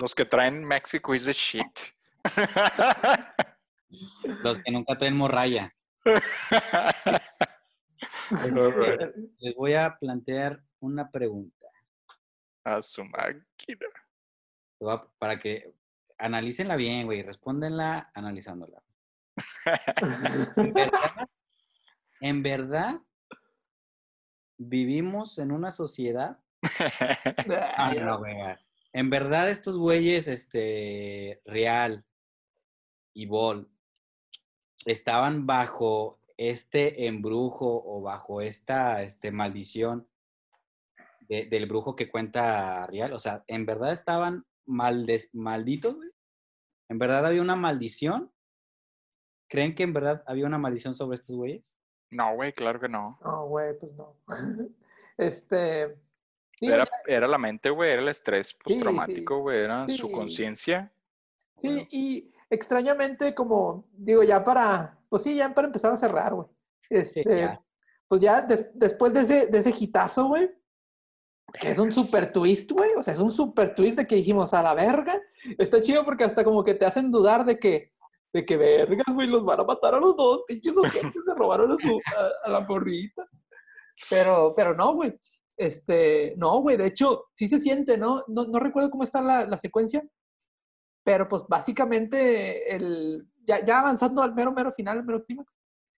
Los 0.00 0.14
que 0.14 0.24
traen 0.24 0.64
México 0.64 1.14
is 1.14 1.26
the 1.26 1.32
shit. 1.32 1.78
Los 4.42 4.58
que 4.58 4.70
nunca 4.70 4.96
traen 4.96 5.16
morralla. 5.16 5.74
Alright. 8.30 9.14
Les 9.38 9.54
voy 9.54 9.74
a 9.74 9.96
plantear 9.98 10.62
una 10.80 11.10
pregunta. 11.10 11.66
A 12.64 12.80
su 12.82 13.04
máquina. 13.04 13.86
Para 15.18 15.38
que 15.38 15.74
analícenla 16.18 16.76
bien, 16.76 17.06
güey. 17.06 17.22
Respóndenla 17.22 18.10
analizándola. 18.14 18.82
¿En 20.56 20.72
verdad, 20.74 21.28
en 22.20 22.42
verdad 22.42 23.00
vivimos 24.58 25.38
en 25.38 25.52
una 25.52 25.70
sociedad 25.70 26.38
Ah, 27.76 27.92
no, 27.94 28.18
güey. 28.18 28.36
En 28.92 29.10
verdad, 29.10 29.50
estos 29.50 29.78
güeyes, 29.78 30.26
este, 30.26 31.40
Real 31.44 32.04
y 33.14 33.26
Bol, 33.26 33.70
estaban 34.84 35.46
bajo 35.46 36.20
este 36.36 37.06
embrujo 37.06 37.82
o 37.84 38.00
bajo 38.00 38.40
esta 38.40 39.02
este, 39.02 39.30
maldición 39.30 40.08
de- 41.28 41.44
del 41.46 41.66
brujo 41.66 41.94
que 41.94 42.10
cuenta 42.10 42.86
Real. 42.86 43.12
O 43.12 43.18
sea, 43.18 43.44
¿en 43.46 43.66
verdad 43.66 43.92
estaban 43.92 44.44
maldes- 44.66 45.28
malditos, 45.32 45.94
güey? 45.96 46.10
¿En 46.88 46.98
verdad 46.98 47.26
había 47.26 47.42
una 47.42 47.56
maldición? 47.56 48.32
¿Creen 49.48 49.74
que 49.74 49.82
en 49.84 49.92
verdad 49.92 50.24
había 50.26 50.46
una 50.46 50.58
maldición 50.58 50.94
sobre 50.94 51.16
estos 51.16 51.36
güeyes? 51.36 51.76
No, 52.10 52.34
güey, 52.34 52.52
claro 52.52 52.80
que 52.80 52.88
no. 52.88 53.18
No, 53.22 53.46
güey, 53.46 53.78
pues 53.78 53.92
no. 53.94 54.16
Este. 55.18 55.96
Era, 56.60 56.88
era 57.06 57.26
la 57.26 57.38
mente, 57.38 57.70
güey, 57.70 57.90
era 57.92 58.02
el 58.02 58.08
estrés 58.08 58.52
postraumático, 58.54 59.34
sí. 59.36 59.40
güey, 59.40 59.58
era 59.60 59.86
su 59.88 60.06
Sí. 60.08 60.12
conciencia. 60.12 60.92
Sí, 61.56 61.86
y 61.90 62.32
extrañamente, 62.50 63.34
como 63.34 63.86
digo, 63.92 64.22
ya 64.22 64.42
para, 64.44 64.98
pues 65.08 65.22
sí, 65.22 65.36
ya 65.36 65.52
para 65.54 65.66
empezar 65.68 65.92
a 65.92 65.96
cerrar, 65.96 66.34
güey. 66.34 66.48
Este, 66.88 67.22
ya. 67.40 67.62
pues 68.08 68.20
ya 68.20 68.42
des- 68.42 68.66
después 68.74 69.12
de 69.12 69.20
ese, 69.20 69.46
de 69.46 69.58
ese 69.58 69.72
hitazo, 69.78 70.26
güey, 70.26 70.50
que 71.60 71.70
es 71.70 71.78
un 71.78 71.90
super 71.92 72.32
twist, 72.32 72.72
güey, 72.72 72.90
o 72.96 73.02
sea, 73.02 73.14
es 73.14 73.20
un 73.20 73.30
super 73.30 73.74
twist 73.74 73.96
de 73.96 74.06
que 74.06 74.16
dijimos 74.16 74.52
a 74.54 74.62
la 74.62 74.74
verga. 74.74 75.20
Está 75.58 75.80
chido 75.80 76.04
porque 76.04 76.24
hasta 76.24 76.44
como 76.44 76.62
que 76.64 76.74
te 76.74 76.84
hacen 76.86 77.10
dudar 77.10 77.44
de 77.44 77.58
que, 77.58 77.92
de 78.32 78.44
que 78.44 78.56
vergas, 78.56 79.14
güey, 79.14 79.26
los 79.28 79.44
van 79.44 79.60
a 79.60 79.64
matar 79.64 79.94
a 79.94 79.98
los 80.00 80.16
dos, 80.16 80.42
pinches 80.46 80.76
ojetes, 80.76 81.22
se 81.26 81.34
robaron 81.34 81.72
a, 81.72 81.76
su, 81.78 81.98
a, 82.16 82.28
a 82.46 82.50
la 82.50 82.60
morrita. 82.60 83.26
Pero, 84.08 84.54
pero 84.56 84.74
no, 84.74 84.94
güey. 84.94 85.18
Este, 85.60 86.32
no, 86.38 86.62
güey, 86.62 86.78
de 86.78 86.86
hecho, 86.86 87.26
sí 87.36 87.46
se 87.46 87.58
siente, 87.58 87.98
¿no? 87.98 88.24
No, 88.28 88.46
no 88.46 88.58
recuerdo 88.58 88.88
cómo 88.90 89.04
está 89.04 89.20
la, 89.20 89.44
la 89.44 89.58
secuencia, 89.58 90.02
pero 91.04 91.28
pues 91.28 91.42
básicamente 91.46 92.74
el, 92.74 93.28
ya, 93.44 93.62
ya 93.62 93.80
avanzando 93.80 94.22
al 94.22 94.34
mero, 94.34 94.52
mero 94.52 94.72
final, 94.72 94.96
al 94.98 95.04
mero 95.04 95.22
clímax, 95.22 95.52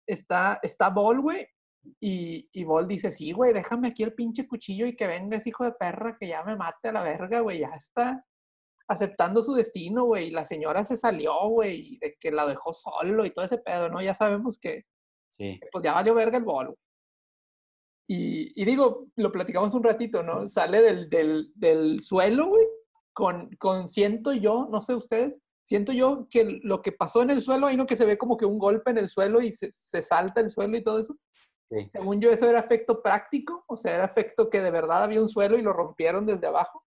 está, 0.06 0.58
está 0.62 0.88
Ball, 0.88 1.20
güey, 1.20 1.46
y, 2.00 2.48
y 2.52 2.64
Ball 2.64 2.86
dice, 2.86 3.12
sí, 3.12 3.32
güey, 3.32 3.52
déjame 3.52 3.88
aquí 3.88 4.02
el 4.02 4.14
pinche 4.14 4.48
cuchillo 4.48 4.86
y 4.86 4.96
que 4.96 5.06
venga 5.06 5.36
ese 5.36 5.50
hijo 5.50 5.64
de 5.64 5.72
perra 5.72 6.16
que 6.18 6.28
ya 6.28 6.42
me 6.42 6.56
mate 6.56 6.88
a 6.88 6.92
la 6.92 7.02
verga, 7.02 7.40
güey, 7.40 7.58
ya 7.58 7.68
está 7.76 8.24
aceptando 8.88 9.42
su 9.42 9.52
destino, 9.52 10.04
güey, 10.04 10.28
y 10.28 10.30
la 10.30 10.46
señora 10.46 10.84
se 10.84 10.96
salió, 10.96 11.34
güey, 11.50 11.94
y 11.94 11.98
de 11.98 12.16
que 12.18 12.32
la 12.32 12.46
dejó 12.46 12.72
solo 12.72 13.26
y 13.26 13.30
todo 13.30 13.44
ese 13.44 13.58
pedo, 13.58 13.90
¿no? 13.90 14.00
Ya 14.00 14.14
sabemos 14.14 14.58
que, 14.58 14.84
Sí. 15.28 15.60
pues 15.70 15.84
ya 15.84 15.92
valió 15.92 16.14
verga 16.14 16.38
el 16.38 16.44
Ball, 16.44 16.68
güey. 16.68 16.78
Y, 18.12 18.60
y 18.60 18.64
digo, 18.64 19.06
lo 19.14 19.30
platicamos 19.30 19.72
un 19.72 19.84
ratito, 19.84 20.24
¿no? 20.24 20.48
Sale 20.48 20.82
del, 20.82 21.08
del, 21.08 21.52
del 21.54 22.00
suelo, 22.00 22.48
güey, 22.48 22.66
con, 23.12 23.50
con 23.56 23.86
siento 23.86 24.32
yo, 24.32 24.66
no 24.68 24.80
sé 24.80 24.96
ustedes, 24.96 25.40
siento 25.62 25.92
yo 25.92 26.26
que 26.28 26.58
lo 26.64 26.82
que 26.82 26.90
pasó 26.90 27.22
en 27.22 27.30
el 27.30 27.40
suelo, 27.40 27.68
ahí 27.68 27.76
no 27.76 27.86
que 27.86 27.94
se 27.94 28.04
ve 28.04 28.18
como 28.18 28.36
que 28.36 28.46
un 28.46 28.58
golpe 28.58 28.90
en 28.90 28.98
el 28.98 29.08
suelo 29.08 29.40
y 29.40 29.52
se, 29.52 29.70
se 29.70 30.02
salta 30.02 30.40
el 30.40 30.50
suelo 30.50 30.76
y 30.76 30.82
todo 30.82 30.98
eso. 30.98 31.16
Sí. 31.70 31.86
Según 31.86 32.20
yo, 32.20 32.32
eso 32.32 32.48
era 32.48 32.58
efecto 32.58 33.00
práctico, 33.00 33.62
o 33.68 33.76
sea, 33.76 33.94
era 33.94 34.06
efecto 34.06 34.50
que 34.50 34.60
de 34.60 34.72
verdad 34.72 35.04
había 35.04 35.22
un 35.22 35.28
suelo 35.28 35.56
y 35.56 35.62
lo 35.62 35.72
rompieron 35.72 36.26
desde 36.26 36.48
abajo. 36.48 36.84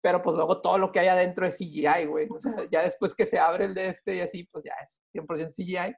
Pero 0.00 0.22
pues 0.22 0.36
luego 0.36 0.62
todo 0.62 0.78
lo 0.78 0.90
que 0.90 1.00
hay 1.00 1.08
adentro 1.08 1.44
es 1.44 1.58
CGI, 1.58 2.06
güey. 2.06 2.28
O 2.30 2.38
sea, 2.38 2.66
ya 2.72 2.80
después 2.80 3.14
que 3.14 3.26
se 3.26 3.38
abre 3.38 3.66
el 3.66 3.74
de 3.74 3.88
este 3.88 4.16
y 4.16 4.20
así, 4.20 4.44
pues 4.44 4.64
ya 4.64 4.72
es 4.82 5.02
100% 5.12 5.54
CGI. 5.54 5.94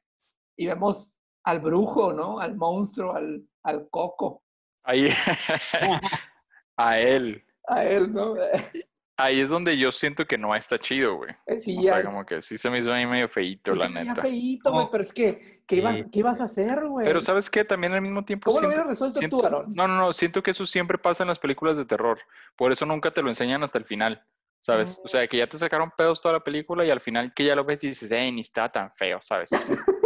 Y 0.56 0.66
vemos 0.66 1.20
al 1.44 1.60
brujo, 1.60 2.12
¿no? 2.12 2.40
Al 2.40 2.56
monstruo, 2.56 3.14
al, 3.14 3.46
al 3.62 3.88
coco, 3.88 4.42
Ahí, 4.88 5.08
a 6.76 6.98
él. 6.98 7.44
a 7.66 7.84
él, 7.84 8.12
¿no? 8.12 8.34
Ahí 9.20 9.40
es 9.40 9.48
donde 9.48 9.76
yo 9.76 9.90
siento 9.90 10.26
que 10.26 10.38
no 10.38 10.54
está 10.54 10.78
chido, 10.78 11.16
güey. 11.16 11.34
El 11.44 11.56
O 11.56 11.60
CGI. 11.60 11.82
sea, 11.84 12.04
como 12.04 12.24
que 12.24 12.40
sí 12.40 12.56
se 12.56 12.70
me 12.70 12.78
hizo 12.78 12.92
ahí 12.92 13.04
medio 13.04 13.28
feíto, 13.28 13.72
Pues 13.74 13.80
la 13.80 13.88
sí, 13.88 13.94
ya 14.06 14.12
neta. 14.14 14.22
feíto, 14.22 14.72
güey, 14.72 14.86
pero 14.92 15.02
es 15.02 15.12
que, 15.12 15.62
¿qué 15.66 15.74
ibas, 15.76 15.96
Sí. 15.96 16.04
¿qué 16.12 16.18
ibas 16.20 16.40
a 16.40 16.44
hacer, 16.44 16.86
güey? 16.86 17.04
Pero 17.04 17.20
¿sabes 17.20 17.50
qué? 17.50 17.64
También 17.64 17.92
al 17.94 18.00
mismo 18.00 18.24
tiempo 18.24 18.48
¿Cómo 18.48 18.60
lo 18.60 18.68
hubieras 18.68 18.86
resuelto 18.86 19.18
siento- 19.18 19.38
tú, 19.40 19.44
Aaron? 19.46 19.74
No, 19.74 19.88
no, 19.88 19.96
no, 19.96 20.12
siento 20.12 20.40
que 20.40 20.52
eso 20.52 20.64
siempre 20.66 20.98
pasa 20.98 21.24
en 21.24 21.28
las 21.28 21.40
películas 21.40 21.76
de 21.76 21.84
terror. 21.84 22.20
Por 22.54 22.70
eso 22.70 22.86
nunca 22.86 23.10
te 23.10 23.20
lo 23.20 23.28
enseñan 23.28 23.64
hasta 23.64 23.76
el 23.78 23.84
final, 23.84 24.22
¿sabes? 24.60 25.00
O 25.02 25.08
sea, 25.08 25.26
que 25.26 25.36
ya 25.38 25.48
te 25.48 25.58
sacaron 25.58 25.90
pedos 25.98 26.22
toda 26.22 26.34
la 26.34 26.44
película 26.44 26.84
y 26.84 26.90
al 26.92 27.00
final 27.00 27.34
que 27.34 27.44
ya 27.44 27.56
lo 27.56 27.64
ves 27.64 27.82
y 27.82 27.88
dices, 27.88 28.12
ey, 28.12 28.30
ni 28.30 28.42
está 28.42 28.68
tan 28.70 28.92
feo, 28.92 29.18
¿sabes? 29.20 29.50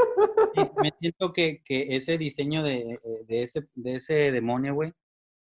Me 0.78 0.92
siento 1.00 1.32
que, 1.32 1.62
que 1.64 1.96
ese 1.96 2.18
diseño 2.18 2.62
de, 2.62 2.78
eh, 3.02 3.24
de, 3.26 3.42
ese, 3.42 3.68
de 3.74 3.94
ese 3.94 4.14
demonio, 4.32 4.74
güey, 4.74 4.92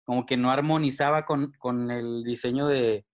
como 0.06 0.26
que 0.26 0.38
no 0.38 0.50
armonizaba 0.50 1.26
con, 1.26 1.52
con 1.60 1.92
el 1.92 2.24
diseño 2.24 2.68
de, 2.68 3.06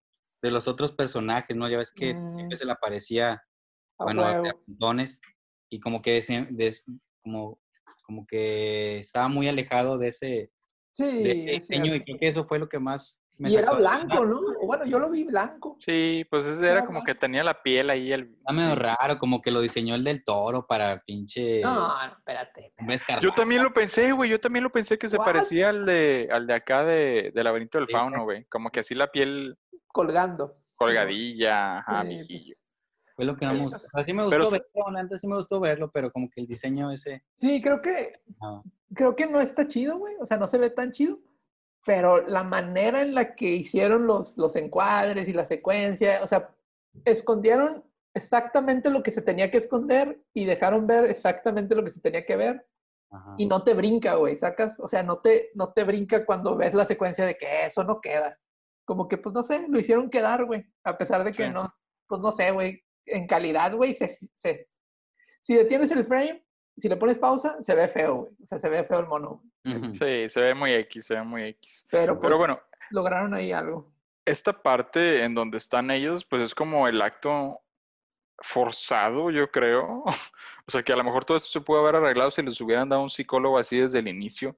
de 0.41 0.51
los 0.51 0.67
otros 0.67 0.93
personajes, 0.93 1.55
¿no? 1.55 1.67
Ya 1.67 1.77
ves 1.77 1.91
que 1.91 2.13
Mm. 2.13 2.35
siempre 2.35 2.57
se 2.57 2.65
le 2.65 2.71
aparecía, 2.71 3.43
A 3.99 4.03
bueno, 4.03 4.23
a 4.25 4.41
montones, 4.67 5.19
y 5.71 5.79
como 5.79 6.01
que, 6.01 6.21
des- 6.51 6.85
como, 7.23 7.59
como 8.03 8.25
que 8.25 8.99
estaba 8.99 9.27
muy 9.27 9.47
alejado 9.47 9.97
de 9.97 10.07
ese, 10.09 10.51
Sí, 10.91 11.05
de 11.23 11.31
ese 11.31 11.53
es 11.55 11.59
diseño, 11.69 11.95
y 11.95 12.01
creo 12.03 12.17
que 12.19 12.27
eso 12.27 12.45
fue 12.45 12.59
lo 12.59 12.69
que 12.69 12.79
más 12.79 13.18
me 13.39 13.49
Y 13.49 13.55
era 13.55 13.71
blanco. 13.71 14.25
¿no? 14.25 14.37
O 14.61 14.67
bueno, 14.67 14.85
yo 14.85 14.99
lo 14.99 15.09
vi 15.09 15.23
blanco. 15.23 15.77
Sí, 15.79 16.25
pues 16.29 16.45
ese 16.45 16.65
era 16.67 16.85
como 16.85 17.03
que 17.03 17.15
tenía 17.15 17.43
la 17.43 17.63
piel 17.63 17.89
ahí, 17.89 18.11
el... 18.11 18.35
Está 18.37 18.53
medio 18.53 18.75
raro, 18.75 19.17
como 19.17 19.41
que 19.41 19.49
lo 19.49 19.61
diseñó 19.61 19.95
el 19.95 20.03
del 20.03 20.23
toro 20.23 20.67
para 20.67 21.01
pinche... 21.03 21.61
No, 21.61 21.73
no, 21.73 22.13
espérate. 22.17 22.73
hombre 22.79 22.97
Yo 23.21 23.33
también 23.33 23.63
lo 23.63 23.73
pensé, 23.73 24.11
güey, 24.11 24.29
yo 24.29 24.39
también 24.39 24.63
lo 24.63 24.69
pensé 24.69 24.97
que 24.99 25.09
se 25.09 25.17
What? 25.17 25.25
parecía 25.25 25.69
al 25.69 25.85
de, 25.85 26.27
al 26.31 26.45
de 26.45 26.53
acá 26.53 26.83
de, 26.83 27.31
del 27.33 27.43
laberinto 27.45 27.77
del 27.77 27.87
Sí, 27.87 27.93
fauno, 27.93 28.23
güey. 28.25 28.45
Como 28.45 28.69
que 28.69 28.81
así 28.81 28.93
la 28.93 29.09
piel 29.09 29.57
Colgando. 29.87 30.57
colgadilla, 30.75 31.79
ajá, 31.79 32.01
Sí, 32.03 32.07
viejillo. 32.09 32.55
pues, 32.55 33.15
Fue 33.15 33.25
lo 33.25 33.35
que 33.35 33.45
no 33.45 33.53
me 33.53 33.59
gustó. 33.61 33.79
sí. 33.79 33.85
O 33.85 33.89
sea, 33.97 34.03
sí 34.03 34.13
me 34.13 34.23
gustó 34.23 34.51
verlo, 34.51 34.91
neta 35.01 35.17
sí 35.17 35.27
me 35.27 35.35
gustó 35.37 35.59
verlo, 35.59 35.91
pero 35.91 36.11
como 36.11 36.29
que 36.29 36.41
el 36.41 36.47
diseño 36.47 36.91
ese... 36.91 37.23
Sí, 37.37 37.61
creo 37.61 37.81
que, 37.81 38.13
no. 38.41 38.63
creo 38.93 39.15
que 39.15 39.27
no 39.27 39.39
está 39.41 39.65
chido, 39.65 39.97
güey. 39.97 40.15
O 40.19 40.25
sea, 40.25 40.37
no 40.37 40.47
se 40.47 40.57
ve 40.57 40.69
tan 40.69 40.91
chido. 40.91 41.19
Pero 41.89 42.21
la 42.27 42.43
manera 42.43 43.01
en 43.01 43.15
la 43.15 43.33
que 43.33 43.47
hicieron 43.47 44.05
los, 44.05 44.37
los 44.37 44.55
encuadres 44.55 45.27
y 45.27 45.33
la 45.33 45.43
secuencia, 45.43 46.19
o 46.21 46.27
sea, 46.27 46.55
escondieron 47.03 47.83
exactamente 48.13 48.91
lo 48.91 49.01
que 49.01 49.09
se 49.09 49.23
tenía 49.23 49.49
que 49.49 49.57
esconder 49.57 50.21
y 50.31 50.45
dejaron 50.45 50.85
ver 50.85 51.05
exactamente 51.05 51.73
lo 51.73 51.83
que 51.83 51.89
se 51.89 51.99
tenía 51.99 52.23
que 52.27 52.35
ver. 52.35 52.63
Ajá. 53.11 53.33
y 53.39 53.47
no 53.47 53.63
te 53.63 53.73
brinca, 53.73 54.13
güey, 54.13 54.37
¿sacas? 54.37 54.79
O 54.79 54.87
sea, 54.87 55.01
no 55.01 55.17
te, 55.17 55.49
no 55.55 55.73
te 55.73 55.83
brinca 55.83 56.23
cuando 56.27 56.55
ves 56.55 56.75
la 56.75 56.85
secuencia 56.85 57.25
de 57.25 57.33
que 57.37 57.65
eso 57.65 57.83
no 57.83 57.99
queda. 58.01 58.37
Como 58.85 59.07
que, 59.07 59.17
pues 59.17 59.33
no 59.33 59.41
sé, 59.41 59.65
lo 59.67 59.79
hicieron 59.79 60.11
quedar, 60.11 60.45
güey, 60.45 60.63
a 60.83 60.95
pesar 60.95 61.23
de 61.23 61.31
que 61.31 61.45
Sí. 61.45 61.49
no, 61.49 61.67
pues 62.07 62.21
no 62.21 62.31
sé, 62.31 62.51
güey, 62.51 62.83
en 63.07 63.25
calidad, 63.25 63.73
güey, 63.75 63.95
se, 63.95 64.07
se- 64.35 64.69
si 65.41 65.55
detienes 65.55 65.89
el 65.89 66.05
frame, 66.05 66.45
si 66.79 66.89
le 66.89 66.97
pones 66.97 67.17
pausa, 67.17 67.61
se 67.61 67.75
ve 67.75 67.87
feo, 67.87 68.15
güey, 68.15 68.31
o 68.41 68.45
sea, 68.45 68.57
se 68.57 68.69
ve 68.69 68.83
feo 68.83 68.99
el 68.99 69.07
mono. 69.07 69.43
Sí, 69.63 70.29
se 70.29 70.39
ve 70.41 70.53
muy 70.53 70.73
X, 70.73 71.05
se 71.05 71.15
ve 71.15 71.23
muy 71.23 71.43
X. 71.43 71.85
pero 71.91 72.13
pues 72.19 72.27
Pero 72.27 72.37
bueno, 72.37 72.59
lograron 72.91 73.33
ahí 73.33 73.51
algo. 73.51 73.91
esta 74.25 74.53
parte 74.61 75.23
en 75.23 75.35
donde 75.35 75.57
están 75.57 75.91
ellos, 75.91 76.25
pues 76.25 76.41
es 76.41 76.55
como 76.55 76.87
el 76.87 77.01
acto 77.01 77.61
forzado, 78.41 79.29
yo 79.31 79.49
creo. 79.51 80.03
O 80.67 80.71
sea, 80.71 80.83
que 80.83 80.93
a 80.93 80.95
lo 80.95 81.03
mejor 81.03 81.25
todo 81.25 81.35
esto 81.35 81.49
se 81.49 81.61
pudo 81.61 81.79
haber 81.79 81.95
arreglado 81.95 82.29
si 82.29 82.43
les 82.43 82.61
hubieran 82.61 82.87
dado 82.87 83.01
un 83.01 83.09
psicólogo 83.09 83.57
así 83.57 83.79
desde 83.79 83.97
el 83.97 84.07
inicio 84.07 84.55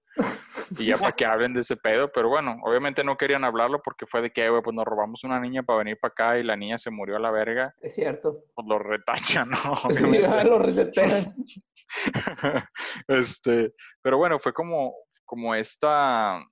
y 0.77 0.87
ya 0.87 0.97
para 0.97 1.13
que 1.13 1.25
hablen 1.25 1.53
de 1.53 1.61
ese 1.61 1.77
pedo. 1.77 2.11
Pero 2.11 2.27
bueno, 2.27 2.57
obviamente 2.65 3.01
no 3.01 3.15
querían 3.15 3.45
hablarlo 3.45 3.81
porque 3.81 4.05
fue 4.05 4.21
de 4.21 4.29
que, 4.29 4.43
"Ay, 4.43 4.49
güey, 4.49 4.61
pues 4.61 4.75
nos 4.75 4.83
robamos 4.83 5.23
una 5.23 5.39
niña 5.39 5.63
para 5.63 5.79
venir 5.79 5.97
para 6.01 6.11
acá 6.11 6.37
y 6.37 6.43
la 6.43 6.57
niña 6.57 6.77
se 6.77 6.91
murió 6.91 7.15
a 7.15 7.19
la 7.19 7.31
verga. 7.31 7.73
Es 7.79 7.95
cierto. 7.95 8.43
Pues 8.53 8.67
lo 8.67 8.77
retachan, 8.77 9.49
¿no? 9.51 9.57
Sí, 9.89 10.05
Obviamente. 10.05 10.49
lo 10.49 10.59
resetean. 10.59 11.33
este, 13.07 13.73
pero 14.01 14.17
bueno, 14.17 14.37
fue 14.37 14.51
como, 14.51 14.93
como 15.25 15.55
esta, 15.55 16.43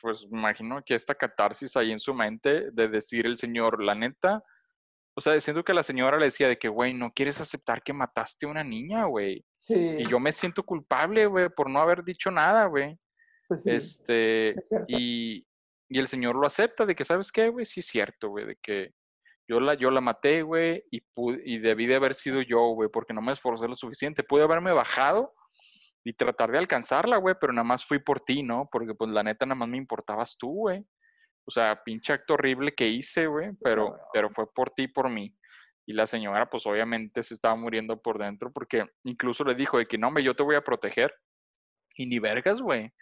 pues 0.00 0.26
me 0.30 0.38
imagino 0.40 0.82
que 0.84 0.94
esta 0.94 1.14
catarsis 1.14 1.74
ahí 1.76 1.90
en 1.90 2.00
su 2.00 2.12
mente 2.12 2.70
de 2.72 2.88
decir 2.88 3.24
el 3.24 3.36
señor, 3.38 3.82
la 3.82 3.94
neta, 3.94 4.42
o 5.16 5.20
sea, 5.20 5.40
siento 5.40 5.64
que 5.64 5.72
la 5.74 5.82
señora 5.82 6.18
le 6.18 6.26
decía 6.26 6.46
de 6.48 6.58
que, 6.58 6.68
güey, 6.68 6.92
no 6.94 7.10
quieres 7.12 7.40
aceptar 7.40 7.82
que 7.82 7.92
mataste 7.92 8.46
a 8.46 8.50
una 8.50 8.62
niña, 8.62 9.04
güey. 9.06 9.44
Sí. 9.60 9.74
Y 9.98 10.04
yo 10.08 10.20
me 10.20 10.30
siento 10.32 10.62
culpable, 10.62 11.26
güey, 11.26 11.48
por 11.48 11.70
no 11.70 11.80
haber 11.80 12.04
dicho 12.04 12.30
nada, 12.30 12.66
güey. 12.66 12.98
pues 13.48 13.62
sí, 13.62 13.70
Este, 13.70 14.50
es 14.50 14.56
y, 14.88 15.46
y 15.88 15.98
el 15.98 16.06
señor 16.06 16.36
lo 16.36 16.46
acepta 16.46 16.84
de 16.86 16.94
que, 16.94 17.04
¿sabes 17.04 17.32
qué, 17.32 17.48
güey? 17.48 17.64
Sí 17.66 17.80
es 17.80 17.86
cierto, 17.86 18.28
güey, 18.28 18.44
de 18.46 18.56
que 18.56 18.92
yo 19.48 19.58
la, 19.60 19.74
yo 19.74 19.90
la 19.90 20.00
maté, 20.00 20.42
güey, 20.42 20.84
y, 20.90 21.00
pude- 21.14 21.40
y 21.44 21.58
debí 21.58 21.86
de 21.86 21.94
haber 21.96 22.14
sido 22.14 22.42
yo, 22.42 22.60
güey, 22.74 22.88
porque 22.92 23.14
no 23.14 23.22
me 23.22 23.32
esforcé 23.32 23.66
lo 23.68 23.76
suficiente. 23.76 24.22
Pude 24.24 24.42
haberme 24.42 24.72
bajado 24.72 25.32
y 26.04 26.12
tratar 26.12 26.50
de 26.52 26.58
alcanzarla, 26.58 27.16
güey, 27.16 27.36
pero 27.40 27.52
nada 27.52 27.64
más 27.64 27.84
fui 27.84 27.98
por 28.00 28.20
ti, 28.20 28.42
¿no? 28.42 28.68
Porque, 28.70 28.94
pues, 28.94 29.10
la 29.10 29.22
neta, 29.22 29.46
nada 29.46 29.54
más 29.56 29.68
me 29.68 29.76
importabas 29.78 30.36
tú, 30.36 30.48
güey. 30.52 30.84
O 31.46 31.50
sea, 31.50 31.80
pinche 31.84 32.12
acto 32.12 32.34
horrible 32.34 32.74
que 32.74 32.88
hice, 32.88 33.26
güey, 33.26 33.52
pero, 33.62 33.96
pero 34.12 34.28
fue 34.28 34.52
por 34.52 34.70
ti 34.70 34.84
y 34.84 34.88
por 34.88 35.08
mí. 35.08 35.34
Y 35.86 35.92
la 35.92 36.06
señora, 36.06 36.50
pues, 36.50 36.66
obviamente 36.66 37.22
se 37.22 37.34
estaba 37.34 37.54
muriendo 37.54 38.02
por 38.02 38.18
dentro 38.18 38.52
porque 38.52 38.84
incluso 39.04 39.44
le 39.44 39.54
dijo 39.54 39.78
de 39.78 39.86
que, 39.86 39.96
no, 39.96 40.08
hombre, 40.08 40.24
yo 40.24 40.34
te 40.34 40.42
voy 40.42 40.56
a 40.56 40.64
proteger. 40.64 41.14
Y 41.94 42.06
ni 42.06 42.18
vergas, 42.18 42.60
güey. 42.60 42.92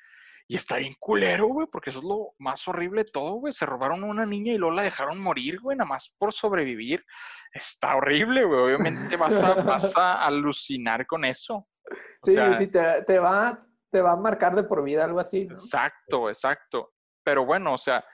Y 0.47 0.57
está 0.57 0.77
bien 0.77 0.95
culero, 1.01 1.47
güey, 1.47 1.67
porque 1.73 1.89
eso 1.89 2.01
es 2.01 2.05
lo 2.05 2.35
más 2.39 2.69
horrible 2.69 3.05
de 3.05 3.11
todo, 3.11 3.33
güey. 3.37 3.53
Se 3.55 3.65
robaron 3.65 4.05
a 4.05 4.07
una 4.07 4.27
niña 4.27 4.53
y 4.53 4.59
luego 4.59 4.75
la 4.75 4.83
dejaron 4.83 5.19
morir, 5.19 5.59
güey, 5.61 5.77
nada 5.77 5.89
más 5.89 6.15
por 6.19 6.35
sobrevivir. 6.35 7.03
Está 7.51 7.97
horrible, 7.97 8.45
güey. 8.45 8.61
Obviamente 8.61 9.17
vas 9.17 9.43
a, 9.43 9.55
vas 9.55 9.97
a 9.97 10.27
alucinar 10.27 11.07
con 11.07 11.25
eso. 11.25 11.55
O 11.57 11.67
Sí, 12.27 12.35
sea, 12.35 12.59
sí, 12.59 12.67
te, 12.67 13.03
te 13.05 13.19
va, 13.19 13.59
te 13.91 14.03
va 14.03 14.13
a 14.13 14.17
marcar 14.17 14.55
de 14.55 14.65
por 14.65 14.85
vida, 14.85 15.05
algo 15.05 15.21
así, 15.21 15.47
¿no? 15.47 15.55
Exacto, 15.55 16.29
exacto. 16.29 16.93
Pero 17.25 17.47
bueno, 17.47 17.73
o 17.73 17.79
sea, 17.79 18.05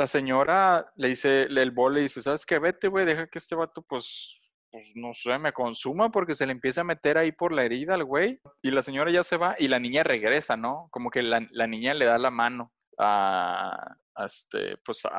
la 0.00 0.06
señora 0.06 0.90
le 0.96 1.08
dice, 1.08 1.42
el 1.42 1.70
bol 1.72 1.92
le 1.94 2.00
dice, 2.00 2.22
¿sabes 2.22 2.46
qué? 2.46 2.58
Vete, 2.58 2.88
güey, 2.88 3.04
deja 3.04 3.26
que 3.26 3.38
este 3.38 3.54
vato, 3.54 3.82
pues, 3.82 4.40
pues, 4.70 4.86
no 4.94 5.12
sé, 5.12 5.38
me 5.38 5.52
consuma 5.52 6.10
porque 6.10 6.34
se 6.34 6.46
le 6.46 6.52
empieza 6.52 6.80
a 6.80 6.84
meter 6.84 7.18
ahí 7.18 7.32
por 7.32 7.52
la 7.52 7.64
herida 7.64 7.94
al 7.94 8.04
güey. 8.04 8.40
Y 8.62 8.70
la 8.70 8.82
señora 8.82 9.10
ya 9.10 9.22
se 9.22 9.36
va 9.36 9.56
y 9.58 9.68
la 9.68 9.78
niña 9.78 10.02
regresa, 10.02 10.56
¿no? 10.56 10.88
Como 10.90 11.10
que 11.10 11.20
la, 11.22 11.46
la 11.50 11.66
niña 11.66 11.92
le 11.92 12.06
da 12.06 12.16
la 12.16 12.30
mano 12.30 12.72
a, 12.98 13.94
a 14.14 14.24
este, 14.24 14.78
pues, 14.78 15.04
a, 15.04 15.10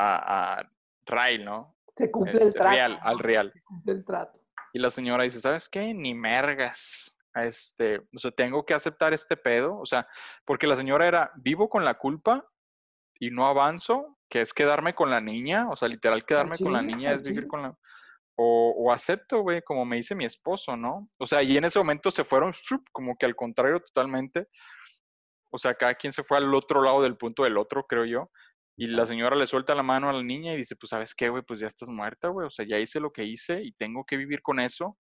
a 0.58 0.70
Ray, 1.06 1.44
¿no? 1.44 1.78
Se 1.96 2.10
cumple 2.10 2.42
el 2.42 2.48
Este, 2.48 2.58
trato. 2.60 2.76
real, 2.76 3.00
al 3.04 3.20
real. 3.20 3.52
Se 3.54 3.62
cumple 3.62 3.94
el 3.94 4.04
trato. 4.04 4.40
Y 4.74 4.80
la 4.80 4.90
señora 4.90 5.24
dice, 5.26 5.40
¿sabes 5.40 5.70
qué? 5.70 5.94
Ni 5.94 6.16
mergas. 6.16 7.20
Este, 7.36 8.00
o 8.16 8.18
sea, 8.20 8.32
tengo 8.32 8.66
que 8.66 8.74
aceptar 8.74 9.14
este 9.14 9.38
pedo. 9.38 9.78
O 9.78 9.86
sea, 9.86 10.08
porque 10.44 10.66
la 10.66 10.76
señora 10.76 11.08
era, 11.08 11.32
vivo 11.36 11.70
con 11.70 11.86
la 11.86 11.94
culpa 12.00 12.48
y 13.20 13.30
no 13.30 13.46
avanzo, 13.46 14.18
que 14.32 14.40
es 14.42 14.54
quedarme 14.54 14.96
con 14.96 15.10
la 15.10 15.20
niña. 15.20 15.70
O 15.70 15.76
sea, 15.76 15.90
literal, 15.90 16.26
quedarme 16.26 16.58
con 16.58 16.72
la 16.72 16.82
niña 16.82 17.10
al 17.10 17.18
es 17.18 17.28
vivir 17.28 17.48
con 17.48 17.62
la... 17.62 17.78
O, 18.38 18.74
o 18.78 18.92
acepto, 18.92 19.42
güey, 19.42 19.62
como 19.62 19.86
me 19.86 19.98
dice 19.98 20.16
mi 20.16 20.26
esposo, 20.26 20.76
¿no? 20.78 21.10
O 21.20 21.28
sea, 21.28 21.44
y 21.44 21.58
en 21.58 21.66
ese 21.66 21.78
momento 21.78 22.10
se 22.10 22.24
fueron 22.24 22.54
¡shup! 22.54 22.88
como 22.92 23.16
que 23.18 23.26
al 23.26 23.36
contrario 23.36 23.82
totalmente. 23.82 24.48
O 25.52 25.58
sea, 25.58 25.76
cada 25.76 25.96
quien 25.96 26.14
se 26.14 26.24
fue 26.24 26.38
al 26.38 26.56
otro 26.56 26.82
lado 26.82 27.04
del 27.04 27.18
punto 27.18 27.44
del 27.44 27.58
otro, 27.58 27.86
creo 27.86 28.06
yo. 28.06 28.32
Y 28.78 28.88
la 28.88 29.06
señora 29.06 29.36
le 29.36 29.46
suelta 29.46 29.76
la 29.76 29.84
mano 29.84 30.10
a 30.10 30.14
la 30.14 30.24
niña 30.24 30.54
y 30.54 30.58
dice, 30.58 30.78
pues, 30.78 30.90
¿sabes 30.90 31.14
qué, 31.14 31.28
güey? 31.28 31.44
Pues 31.44 31.60
ya 31.60 31.68
estás 31.68 31.90
muerta, 31.90 32.30
güey. 32.30 32.48
O 32.48 32.50
sea, 32.50 32.66
ya 32.66 32.80
hice 32.80 33.02
lo 33.02 33.12
que 33.12 33.26
hice 33.26 33.62
y 33.62 33.74
tengo 33.74 34.06
que 34.06 34.16
vivir 34.16 34.42
con 34.42 34.62
eso. 34.62 34.98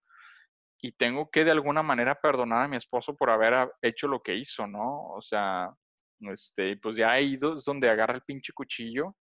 Y 0.81 0.91
tengo 0.91 1.31
que 1.31 1.45
de 1.45 1.51
alguna 1.51 1.81
manera 1.81 2.19
perdonar 2.19 2.65
a 2.65 2.67
mi 2.67 2.75
esposo 2.75 3.15
por 3.15 3.29
haber 3.29 3.71
hecho 3.81 4.09
lo 4.09 4.21
que 4.21 4.35
hizo, 4.35 4.67
¿no? 4.67 5.07
O 5.13 5.21
sea, 5.21 5.73
este, 6.19 6.75
pues 6.77 6.97
ya 6.97 7.11
ahí 7.11 7.39
es 7.41 7.65
donde 7.65 7.89
agarra 7.89 8.15
el 8.15 8.23
pinche 8.23 8.51
cuchillo 8.53 9.15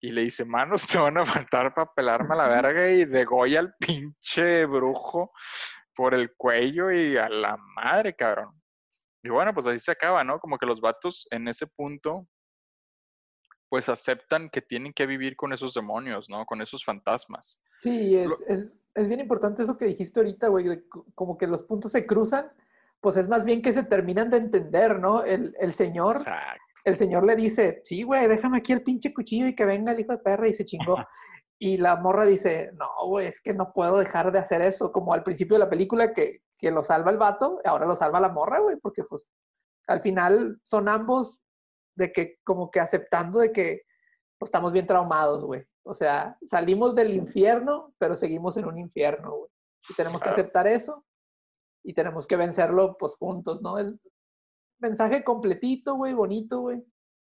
y 0.00 0.10
le 0.12 0.22
dice, 0.22 0.44
manos 0.44 0.86
te 0.86 0.98
van 0.98 1.18
a 1.18 1.26
faltar 1.26 1.74
para 1.74 1.92
pelarme 1.92 2.34
a 2.34 2.38
la 2.38 2.48
verga 2.48 2.90
y 2.90 3.04
degolla 3.04 3.60
al 3.60 3.74
pinche 3.78 4.64
brujo 4.66 5.32
por 5.94 6.14
el 6.14 6.34
cuello 6.36 6.90
y 6.90 7.16
a 7.16 7.28
la 7.28 7.56
madre, 7.76 8.14
cabrón. 8.16 8.60
Y 9.22 9.28
bueno, 9.28 9.52
pues 9.52 9.66
así 9.66 9.78
se 9.78 9.90
acaba, 9.92 10.24
¿no? 10.24 10.40
Como 10.40 10.56
que 10.56 10.64
los 10.64 10.80
vatos 10.80 11.28
en 11.30 11.46
ese 11.48 11.66
punto, 11.66 12.26
pues 13.68 13.88
aceptan 13.88 14.48
que 14.48 14.62
tienen 14.62 14.92
que 14.92 15.06
vivir 15.06 15.36
con 15.36 15.52
esos 15.52 15.74
demonios, 15.74 16.30
¿no? 16.30 16.46
Con 16.46 16.62
esos 16.62 16.84
fantasmas. 16.84 17.60
Sí, 17.78 18.12
Lo- 18.14 18.32
es, 18.32 18.40
es, 18.48 18.78
es 18.94 19.08
bien 19.08 19.20
importante 19.20 19.62
eso 19.62 19.76
que 19.76 19.84
dijiste 19.84 20.20
ahorita, 20.20 20.48
güey, 20.48 20.66
de 20.68 20.84
como 21.14 21.36
que 21.36 21.46
los 21.46 21.62
puntos 21.62 21.92
se 21.92 22.06
cruzan, 22.06 22.50
pues 23.00 23.16
es 23.18 23.28
más 23.28 23.44
bien 23.44 23.60
que 23.62 23.72
se 23.72 23.82
terminan 23.82 24.30
de 24.30 24.38
entender, 24.38 24.98
¿no? 24.98 25.22
El, 25.24 25.54
el 25.60 25.72
señor, 25.74 26.16
Exacto. 26.16 26.62
El 26.84 26.96
señor 26.96 27.24
le 27.24 27.36
dice, 27.36 27.80
sí, 27.84 28.02
güey, 28.02 28.26
déjame 28.26 28.58
aquí 28.58 28.72
el 28.72 28.82
pinche 28.82 29.12
cuchillo 29.12 29.46
y 29.46 29.54
que 29.54 29.64
venga 29.64 29.92
el 29.92 30.00
hijo 30.00 30.12
de 30.12 30.18
perra 30.18 30.48
y 30.48 30.54
se 30.54 30.64
chingó. 30.64 30.96
Y 31.58 31.76
la 31.76 31.96
morra 31.96 32.24
dice, 32.24 32.70
no, 32.74 32.88
güey, 33.06 33.26
es 33.26 33.42
que 33.42 33.52
no 33.52 33.72
puedo 33.72 33.98
dejar 33.98 34.32
de 34.32 34.38
hacer 34.38 34.62
eso, 34.62 34.92
como 34.92 35.12
al 35.12 35.22
principio 35.22 35.56
de 35.56 35.64
la 35.64 35.68
película 35.68 36.14
que, 36.14 36.42
que 36.56 36.70
lo 36.70 36.82
salva 36.82 37.10
el 37.10 37.18
vato, 37.18 37.58
ahora 37.64 37.86
lo 37.86 37.94
salva 37.94 38.18
la 38.18 38.30
morra, 38.30 38.60
güey, 38.60 38.76
porque 38.76 39.04
pues 39.04 39.32
al 39.86 40.00
final 40.00 40.58
son 40.62 40.88
ambos 40.88 41.42
de 41.96 42.12
que 42.12 42.38
como 42.44 42.70
que 42.70 42.80
aceptando 42.80 43.40
de 43.40 43.52
que 43.52 43.82
pues, 44.38 44.48
estamos 44.48 44.72
bien 44.72 44.86
traumados, 44.86 45.44
güey. 45.44 45.64
O 45.82 45.92
sea, 45.92 46.38
salimos 46.46 46.94
del 46.94 47.12
infierno, 47.12 47.92
pero 47.98 48.16
seguimos 48.16 48.56
en 48.56 48.66
un 48.66 48.78
infierno, 48.78 49.36
güey. 49.36 49.50
Y 49.88 49.94
tenemos 49.94 50.22
que 50.22 50.28
aceptar 50.28 50.66
eso 50.66 51.04
y 51.82 51.94
tenemos 51.94 52.26
que 52.26 52.36
vencerlo, 52.36 52.96
pues 52.98 53.16
juntos, 53.16 53.60
¿no? 53.62 53.78
Es 53.78 53.94
mensaje 54.80 55.22
completito, 55.24 55.94
güey, 55.94 56.12
bonito, 56.14 56.60
güey. 56.60 56.82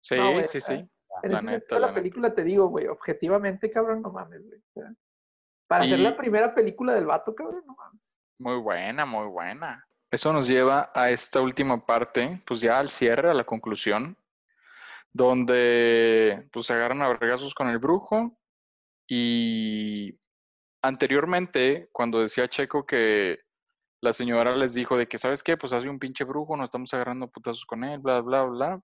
Sí, 0.02 0.16
No, 0.16 0.44
sí, 0.44 0.62
sí. 0.62 0.74
En 1.22 1.32
La 1.32 1.38
ese 1.40 1.46
neta, 1.46 1.60
sentido, 1.60 1.80
la 1.80 1.80
la 1.80 1.88
neta. 1.88 1.96
película 2.02 2.34
te 2.34 2.44
digo, 2.44 2.68
güey, 2.68 2.88
objetivamente, 2.88 3.70
cabrón, 3.70 4.02
no 4.02 4.12
mames, 4.12 4.42
güey. 4.46 4.62
para 5.68 5.86
Y- 5.86 5.98
la 5.98 6.16
primera 6.16 6.54
película 6.54 6.94
del 6.94 7.06
vato, 7.06 7.34
cabrón, 7.34 7.64
no 7.66 7.76
mames. 7.76 8.16
Muy 8.40 8.58
buena, 8.58 9.06
muy 9.06 9.28
buena. 9.28 9.88
Eso 10.12 10.32
nos 10.34 10.48
lleva 10.48 10.92
a 10.94 11.10
esta 11.10 11.42
última 11.42 11.84
parte, 11.86 12.42
pues 12.46 12.60
ya 12.62 12.78
al 12.80 12.90
cierre, 12.90 13.30
a 13.32 13.34
la 13.34 13.44
conclusión, 13.46 14.18
donde 15.12 16.48
pues 16.52 16.66
se 16.68 16.74
agarran 16.74 17.02
a 17.02 17.08
vergazos 17.08 17.54
con 17.56 17.70
el 17.70 17.78
brujo 17.80 18.38
y 19.08 20.20
anteriormente, 20.82 21.90
cuando 21.92 22.20
decía 22.20 22.48
Checo 22.50 22.86
que 22.86 23.40
la 24.04 24.12
señora 24.12 24.54
les 24.58 24.74
dijo 24.74 24.98
de 24.98 25.08
que, 25.08 25.18
¿sabes 25.18 25.42
qué? 25.42 25.56
Pues 25.56 25.72
hace 25.72 25.88
un 25.88 25.98
pinche 25.98 26.26
brujo, 26.26 26.58
nos 26.58 26.66
estamos 26.66 26.94
agarrando 26.94 27.32
putazos 27.32 27.64
con 27.66 27.86
él, 27.86 28.00
bla, 28.00 28.20
bla, 28.20 28.44
bla. 28.44 28.82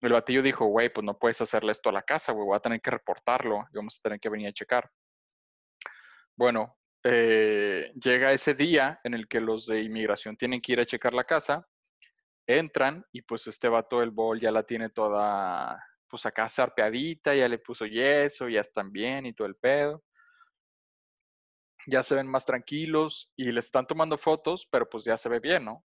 El 0.00 0.12
batillo 0.14 0.40
dijo, 0.40 0.64
güey, 0.64 0.88
pues 0.90 1.04
no 1.04 1.18
puedes 1.18 1.38
hacerle 1.42 1.70
esto 1.72 1.90
a 1.90 1.92
la 1.92 2.02
casa, 2.02 2.32
güey, 2.32 2.46
voy 2.46 2.56
a 2.56 2.60
tener 2.60 2.80
que 2.80 2.90
reportarlo 2.90 3.66
y 3.70 3.76
vamos 3.76 3.98
a 3.98 4.02
tener 4.02 4.18
que 4.18 4.30
venir 4.30 4.48
a 4.48 4.52
checar. 4.54 4.90
Bueno, 6.34 6.78
eh, 7.04 7.92
llega 8.02 8.32
ese 8.32 8.54
día 8.54 9.00
en 9.04 9.12
el 9.12 9.28
que 9.28 9.38
los 9.38 9.66
de 9.66 9.82
inmigración 9.82 10.34
tienen 10.34 10.62
que 10.62 10.72
ir 10.72 10.80
a 10.80 10.86
checar 10.86 11.12
la 11.12 11.24
casa, 11.24 11.68
entran 12.46 13.04
y 13.12 13.20
pues 13.20 13.46
este 13.46 13.68
vato 13.68 14.00
del 14.00 14.12
bol 14.12 14.40
ya 14.40 14.50
la 14.50 14.62
tiene 14.62 14.88
toda, 14.88 15.78
pues 16.08 16.24
acá 16.24 16.48
sarpeadita, 16.48 17.34
ya 17.34 17.48
le 17.48 17.58
puso 17.58 17.84
yeso, 17.84 18.48
ya 18.48 18.62
están 18.62 18.90
bien 18.90 19.26
y 19.26 19.34
todo 19.34 19.46
el 19.46 19.56
pedo. 19.56 20.04
Ya 21.86 22.02
se 22.02 22.14
ven 22.14 22.26
más 22.26 22.46
tranquilos 22.46 23.30
y 23.36 23.52
le 23.52 23.60
están 23.60 23.86
tomando 23.86 24.16
fotos, 24.18 24.66
pero 24.70 24.88
pues 24.88 25.04
ya 25.04 25.16
se 25.16 25.28
ve 25.28 25.40
bien, 25.40 25.64
¿no? 25.64 25.84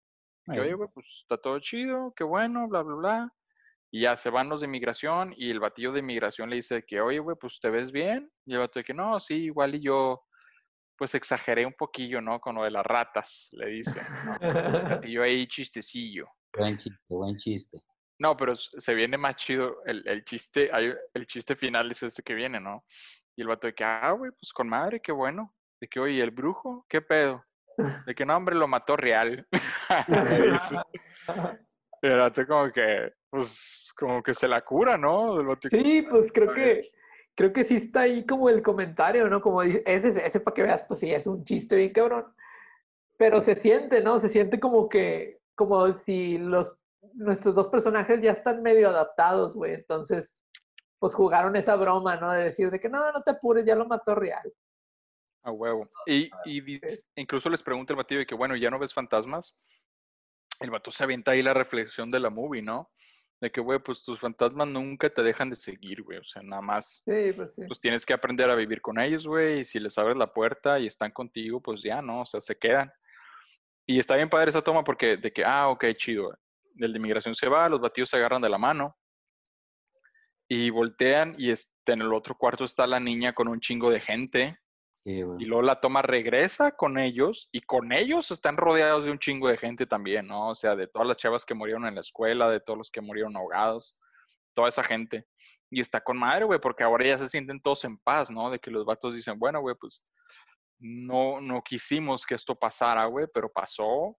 Que, 0.53 0.61
oye, 0.61 0.74
güey, 0.74 0.88
pues 0.93 1.07
está 1.22 1.36
todo 1.36 1.61
chido, 1.61 2.12
qué 2.16 2.24
bueno, 2.24 2.66
bla, 2.68 2.82
bla, 2.82 2.95
bla. 2.97 3.34
Y 3.93 4.03
ya 4.03 4.16
se 4.16 4.30
van 4.30 4.49
los 4.49 4.61
de 4.61 4.66
inmigración 4.66 5.32
y 5.36 5.51
el 5.51 5.61
batillo 5.61 5.93
de 5.93 6.01
inmigración 6.01 6.49
le 6.49 6.57
dice 6.57 6.84
que, 6.86 7.01
oye, 7.01 7.18
güey, 7.18 7.36
pues 7.41 7.61
te 7.61 7.70
ves 7.70 7.93
bien. 7.93 8.30
Y 8.47 8.55
el 8.55 8.61
vato 8.61 8.78
de 8.78 8.84
que, 8.84 8.95
no, 8.95 9.18
sí, 9.20 9.34
igual 9.45 9.74
y 9.74 9.82
yo, 9.82 10.22
pues 10.97 11.14
exageré 11.14 11.66
un 11.66 11.74
poquillo, 11.74 12.20
¿no? 12.20 12.41
Con 12.41 12.57
lo 12.57 12.64
de 12.64 12.70
las 12.70 12.84
ratas, 12.84 13.49
le 13.53 13.66
dice. 13.66 14.01
¿no? 14.24 14.36
El 14.41 14.53
batillo 15.05 15.22
ahí 15.22 15.47
chistecillo. 15.47 16.26
Buen 16.57 16.76
chiste, 16.76 16.99
buen 17.09 17.36
chiste. 17.36 17.78
No, 18.18 18.36
pero 18.36 18.55
se 18.55 18.95
viene 18.95 19.16
más 19.16 19.36
chido 19.36 19.82
el, 19.86 20.07
el 20.07 20.24
chiste, 20.24 20.70
el 21.14 21.26
chiste 21.26 21.57
final 21.57 21.91
es 21.91 22.03
este 22.03 22.22
que 22.22 22.34
viene, 22.34 22.61
¿no? 22.61 22.84
Y 23.34 23.43
el 23.43 23.49
vato 23.49 23.66
de 23.66 23.74
que, 23.74 23.82
ah, 23.82 24.11
güey, 24.12 24.30
pues 24.32 24.53
con 24.53 24.68
madre, 24.68 25.01
qué 25.01 25.11
bueno. 25.11 25.55
De 25.81 25.89
que, 25.89 25.99
oye, 26.01 26.22
¿el 26.22 26.31
brujo? 26.31 26.85
¿Qué 26.89 27.01
pedo? 27.01 27.45
De 28.07 28.14
que 28.14 28.26
no, 28.26 28.37
hombre, 28.37 28.55
lo 28.55 28.68
mató 28.68 28.97
real. 28.97 29.47
Y 32.03 32.07
el 32.07 32.18
vato 32.18 32.47
como 32.47 32.72
que, 32.72 33.12
pues, 33.28 33.93
como 33.95 34.22
que 34.22 34.33
se 34.33 34.49
la 34.49 34.62
cura, 34.64 34.97
¿no? 34.97 35.37
Sí, 35.68 36.01
pues 36.09 36.33
creo 36.33 36.51
"A 36.51 36.55
que 36.55 36.61
ver". 36.64 36.85
creo 37.37 37.53
que 37.53 37.62
sí 37.62 37.76
está 37.76 38.01
ahí 38.01 38.24
como 38.24 38.49
el 38.49 38.62
comentario, 38.62 39.28
¿no? 39.28 39.43
Como 39.43 39.61
dice, 39.61 39.83
ese, 39.85 40.09
ese 40.26 40.41
para 40.41 40.55
que 40.55 40.62
veas, 40.62 40.83
pues 40.85 41.01
sí, 41.01 41.12
es 41.12 41.26
un 41.26 41.45
chiste 41.45 41.76
bien 41.76 41.93
cabrón. 41.93 42.35
Pero 43.18 43.43
se 43.43 43.55
siente, 43.55 44.03
¿no? 44.03 44.18
Se 44.18 44.31
siente 44.31 44.59
como 44.59 44.89
que, 44.89 45.41
como 45.55 45.93
si 45.93 46.39
los, 46.39 46.74
nuestros 47.12 47.55
dos 47.55 47.68
personajes 47.68 48.18
ya 48.22 48.33
están 48.33 48.62
medio 48.62 48.89
adaptados, 48.89 49.55
güey. 49.55 49.74
Entonces, 49.74 50.41
pues 50.99 51.14
jugaron 51.14 51.55
esa 51.55 51.76
broma, 51.76 52.16
¿no? 52.16 52.33
De 52.33 52.45
decir 52.45 52.70
de 52.70 52.81
que 52.81 52.89
no, 52.89 53.12
no 53.12 53.20
te 53.20 53.33
apures, 53.33 53.64
ya 53.66 53.76
lo 53.76 53.85
mató 53.87 54.14
real. 54.14 54.51
A 55.43 55.51
huevo. 55.51 55.88
Y, 56.07 56.30
y 56.45 56.80
incluso 57.16 57.49
les 57.49 57.62
pregunta 57.62 57.93
el 57.93 57.97
batido 57.97 58.18
de 58.18 58.26
que, 58.26 58.34
bueno, 58.34 58.57
¿ya 58.57 58.70
no 58.70 58.78
ves 58.78 58.93
fantasmas? 58.93 59.57
El 60.61 60.70
vato 60.70 60.91
se 60.91 61.03
avienta 61.05 61.30
ahí 61.30 61.43
la 61.43 61.55
reflexión 61.55 62.11
de 62.11 62.20
la 62.20 62.28
movie, 62.30 62.61
¿no? 62.62 62.91
De 63.41 63.51
que, 63.51 63.62
güey, 63.62 63.78
pues 63.78 64.03
tus 64.03 64.20
fantasmas 64.20 64.68
nunca 64.68 65.09
te 65.09 65.22
dejan 65.22 65.49
de 65.49 65.57
seguir, 65.57 66.03
güey. 66.03 66.18
O 66.18 66.24
sea, 66.24 66.43
nada 66.43 66.61
más, 66.61 67.03
Sí, 67.07 67.32
pues 67.34 67.55
sí. 67.55 67.62
pues 67.66 67.80
tienes 67.80 68.05
que 68.05 68.12
aprender 68.12 68.51
a 68.51 68.55
vivir 68.55 68.82
con 68.82 68.99
ellos, 69.01 69.26
güey. 69.26 69.61
Y 69.61 69.64
si 69.64 69.80
les 69.80 69.97
abres 69.97 70.18
la 70.18 70.30
puerta 70.30 70.78
y 70.78 70.86
están 70.86 71.11
contigo, 71.11 71.62
pues 71.62 71.82
ya, 71.82 72.03
¿no? 72.03 72.20
O 72.20 72.26
sea, 72.26 72.43
se 72.43 72.59
quedan. 72.59 72.93
Y 73.86 73.99
está 73.99 74.16
bien 74.16 74.28
padre 74.28 74.51
esa 74.51 74.61
toma 74.62 74.84
porque, 74.84 75.16
de 75.16 75.32
que, 75.32 75.43
ah, 75.43 75.68
ok, 75.68 75.86
chido. 75.97 76.38
El 76.76 76.93
de 76.93 76.99
migración 77.01 77.34
se 77.34 77.49
va, 77.49 77.68
los 77.70 77.80
batidos 77.80 78.11
se 78.11 78.18
agarran 78.18 78.43
de 78.43 78.51
la 78.51 78.59
mano. 78.59 78.95
Y 80.47 80.68
voltean 80.68 81.34
y 81.38 81.51
este, 81.51 81.93
en 81.93 82.03
el 82.03 82.12
otro 82.12 82.36
cuarto 82.36 82.64
está 82.64 82.86
la 82.86 83.01
niña 83.01 83.32
con 83.32 83.49
un 83.49 83.61
chingo 83.61 83.91
de 83.91 84.01
gente. 84.01 84.60
Sí, 85.03 85.23
Y 85.39 85.47
luego 85.47 85.63
la 85.63 85.81
toma 85.81 86.03
regresa 86.03 86.73
con 86.73 86.99
ellos 86.99 87.49
y 87.53 87.63
con 87.63 87.91
ellos 87.91 88.31
están 88.31 88.59
rodeados 88.59 89.07
de 89.07 89.11
un 89.11 89.19
chingo 89.19 89.49
de 89.49 89.57
gente 89.57 89.87
también, 89.87 90.27
¿no? 90.27 90.51
O 90.51 90.55
sea, 90.55 90.77
de 90.77 90.89
todas 90.89 91.09
las 91.09 91.17
chavas 91.17 91.47
que 91.47 91.55
murieron 91.55 91.87
en 91.87 91.95
la 91.95 92.03
escuela, 92.03 92.51
de 92.51 92.61
todos 92.61 92.77
los 92.77 92.91
que 92.91 93.01
murieron 93.01 93.35
ahogados, 93.35 93.99
toda 94.53 94.69
esa 94.69 94.85
gente. 94.85 95.27
Y 95.71 95.81
está 95.81 96.03
con 96.03 96.19
madre, 96.19 96.45
güey, 96.45 96.61
porque 96.61 96.83
ahora 96.85 97.07
ya 97.07 97.17
se 97.17 97.31
sienten 97.31 97.63
todos 97.63 97.83
en 97.85 97.97
paz, 97.97 98.31
¿no? 98.31 98.51
De 98.51 98.59
que 98.59 98.71
los 98.71 98.85
vatos 98.85 99.15
dicen, 99.15 99.39
bueno, 99.39 99.63
güey, 99.63 99.75
pues 99.81 100.05
no, 100.79 101.41
no 101.41 101.63
quisimos 101.63 102.27
que 102.27 102.35
esto 102.35 102.55
pasara, 102.55 103.07
güey, 103.07 103.27
pero 103.33 103.51
pasó 103.51 104.17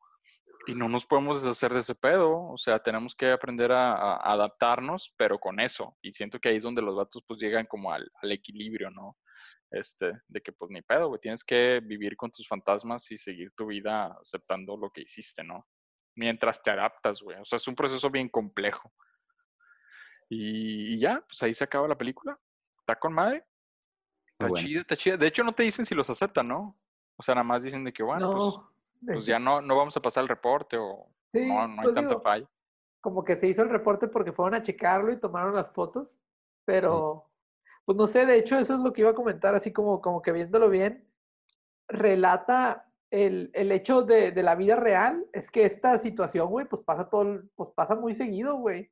y 0.65 0.73
no 0.73 0.87
nos 0.89 1.05
podemos 1.05 1.43
deshacer 1.43 1.73
de 1.73 1.81
ese 1.81 1.93
pedo. 1.93 2.47
O 2.47 2.57
sea, 2.57 2.79
tenemos 2.79 3.13
que 3.13 3.31
aprender 3.31 3.71
a, 3.71 3.93
a 3.93 4.33
adaptarnos, 4.33 5.13
pero 5.15 5.37
con 5.37 5.59
eso. 5.59 5.95
Y 6.01 6.13
siento 6.13 6.39
que 6.39 6.49
ahí 6.49 6.57
es 6.57 6.63
donde 6.63 6.81
los 6.81 6.95
vatos 6.95 7.23
pues 7.27 7.39
llegan 7.39 7.67
como 7.67 7.91
al, 7.91 8.09
al 8.21 8.31
equilibrio, 8.31 8.89
¿no? 8.89 9.17
Este, 9.69 10.13
de 10.27 10.41
que 10.41 10.51
pues 10.51 10.71
ni 10.71 10.81
pedo, 10.81 11.07
güey, 11.07 11.19
tienes 11.19 11.43
que 11.43 11.81
vivir 11.83 12.15
con 12.15 12.31
tus 12.31 12.47
fantasmas 12.47 13.09
y 13.11 13.17
seguir 13.17 13.51
tu 13.51 13.67
vida 13.67 14.17
aceptando 14.21 14.77
lo 14.77 14.89
que 14.89 15.01
hiciste, 15.01 15.43
¿no? 15.43 15.67
Mientras 16.15 16.61
te 16.61 16.71
adaptas, 16.71 17.21
güey. 17.21 17.37
O 17.39 17.45
sea, 17.45 17.57
es 17.57 17.67
un 17.67 17.75
proceso 17.75 18.09
bien 18.09 18.29
complejo. 18.29 18.91
Y, 20.29 20.95
y 20.95 20.99
ya, 20.99 21.23
pues 21.27 21.41
ahí 21.43 21.53
se 21.53 21.63
acaba 21.63 21.87
la 21.87 21.97
película. 21.97 22.39
Está 22.79 22.97
con 22.97 23.13
madre. 23.13 23.45
Está 24.27 24.47
bueno. 24.47 24.65
chida, 24.65 24.81
está 24.81 24.95
chida. 24.95 25.17
De 25.17 25.27
hecho, 25.27 25.43
no 25.43 25.53
te 25.53 25.63
dicen 25.63 25.85
si 25.85 25.95
los 25.95 26.09
aceptan, 26.09 26.47
¿no? 26.47 26.77
O 27.15 27.23
sea, 27.23 27.35
nada 27.35 27.43
más 27.43 27.63
dicen 27.63 27.83
de 27.83 27.93
que, 27.93 28.01
bueno, 28.01 28.31
pues, 28.31 28.43
no, 28.43 28.73
pues 29.05 29.17
hecho, 29.17 29.25
ya 29.27 29.39
no, 29.39 29.61
no 29.61 29.75
vamos 29.75 29.95
a 29.95 30.01
pasar 30.01 30.23
el 30.23 30.29
reporte 30.29 30.77
o 30.77 31.07
sí, 31.33 31.45
no, 31.47 31.67
no 31.67 31.81
hay 31.81 31.83
pues 31.83 31.95
tanta 31.95 32.09
digo, 32.09 32.21
falla. 32.21 32.49
como 32.99 33.23
que 33.23 33.35
se 33.35 33.47
hizo 33.47 33.61
el 33.61 33.69
reporte 33.69 34.07
porque 34.07 34.31
fueron 34.31 34.55
a 34.55 34.63
checarlo 34.63 35.11
y 35.11 35.19
tomaron 35.19 35.53
las 35.53 35.71
fotos, 35.71 36.17
pero 36.65 37.30
pues 37.93 37.97
no 37.97 38.07
sé, 38.07 38.25
de 38.25 38.37
hecho 38.37 38.57
eso 38.57 38.75
es 38.75 38.79
lo 38.79 38.93
que 38.93 39.01
iba 39.01 39.09
a 39.09 39.15
comentar, 39.15 39.53
así 39.55 39.73
como, 39.73 39.99
como 40.01 40.21
que 40.21 40.31
viéndolo 40.31 40.69
bien, 40.69 41.07
relata 41.87 42.87
el, 43.09 43.51
el 43.53 43.71
hecho 43.71 44.03
de, 44.03 44.31
de 44.31 44.43
la 44.43 44.55
vida 44.55 44.75
real, 44.75 45.25
es 45.33 45.51
que 45.51 45.65
esta 45.65 45.97
situación, 45.99 46.47
güey, 46.49 46.65
pues 46.67 46.81
pasa 46.83 47.09
todo, 47.09 47.41
pues 47.55 47.69
pasa 47.75 47.95
muy 47.95 48.13
seguido, 48.13 48.55
güey, 48.57 48.89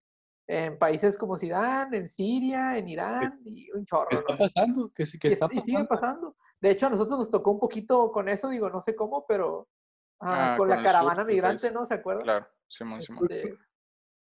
en 0.47 0.77
países 0.77 1.17
como 1.17 1.37
Sudán, 1.37 1.93
en 1.93 2.09
Siria, 2.09 2.77
en 2.77 2.89
Irán, 2.89 3.39
y 3.45 3.71
un 3.71 3.85
chorro, 3.85 4.07
¿Qué 4.09 4.15
está 4.15 4.37
pasando? 4.37 4.91
¿Qué, 4.93 5.05
sí- 5.05 5.17
qué 5.19 5.29
está 5.29 5.45
es- 5.45 5.53
y 5.57 5.61
sigue 5.61 5.85
pasando? 5.85 6.31
pasando. 6.33 6.35
De 6.59 6.71
hecho, 6.71 6.87
a 6.87 6.89
nosotros 6.89 7.19
nos 7.19 7.29
tocó 7.29 7.51
un 7.51 7.59
poquito 7.59 8.11
con 8.11 8.27
eso, 8.27 8.49
digo, 8.49 8.69
no 8.69 8.81
sé 8.81 8.95
cómo, 8.95 9.25
pero 9.27 9.69
ah, 10.19 10.53
Ah, 10.53 10.57
con 10.57 10.67
con 10.67 10.69
la 10.69 10.75
sur 10.77 10.83
caravana 10.83 11.23
del 11.23 11.27
migrante. 11.35 11.71
¿no? 11.71 11.85
¿Se 11.85 11.93
acuerdan? 11.93 12.23
Claro, 12.23 12.47
Simón, 12.67 13.01
Simón. 13.01 13.27
Este, 13.29 13.57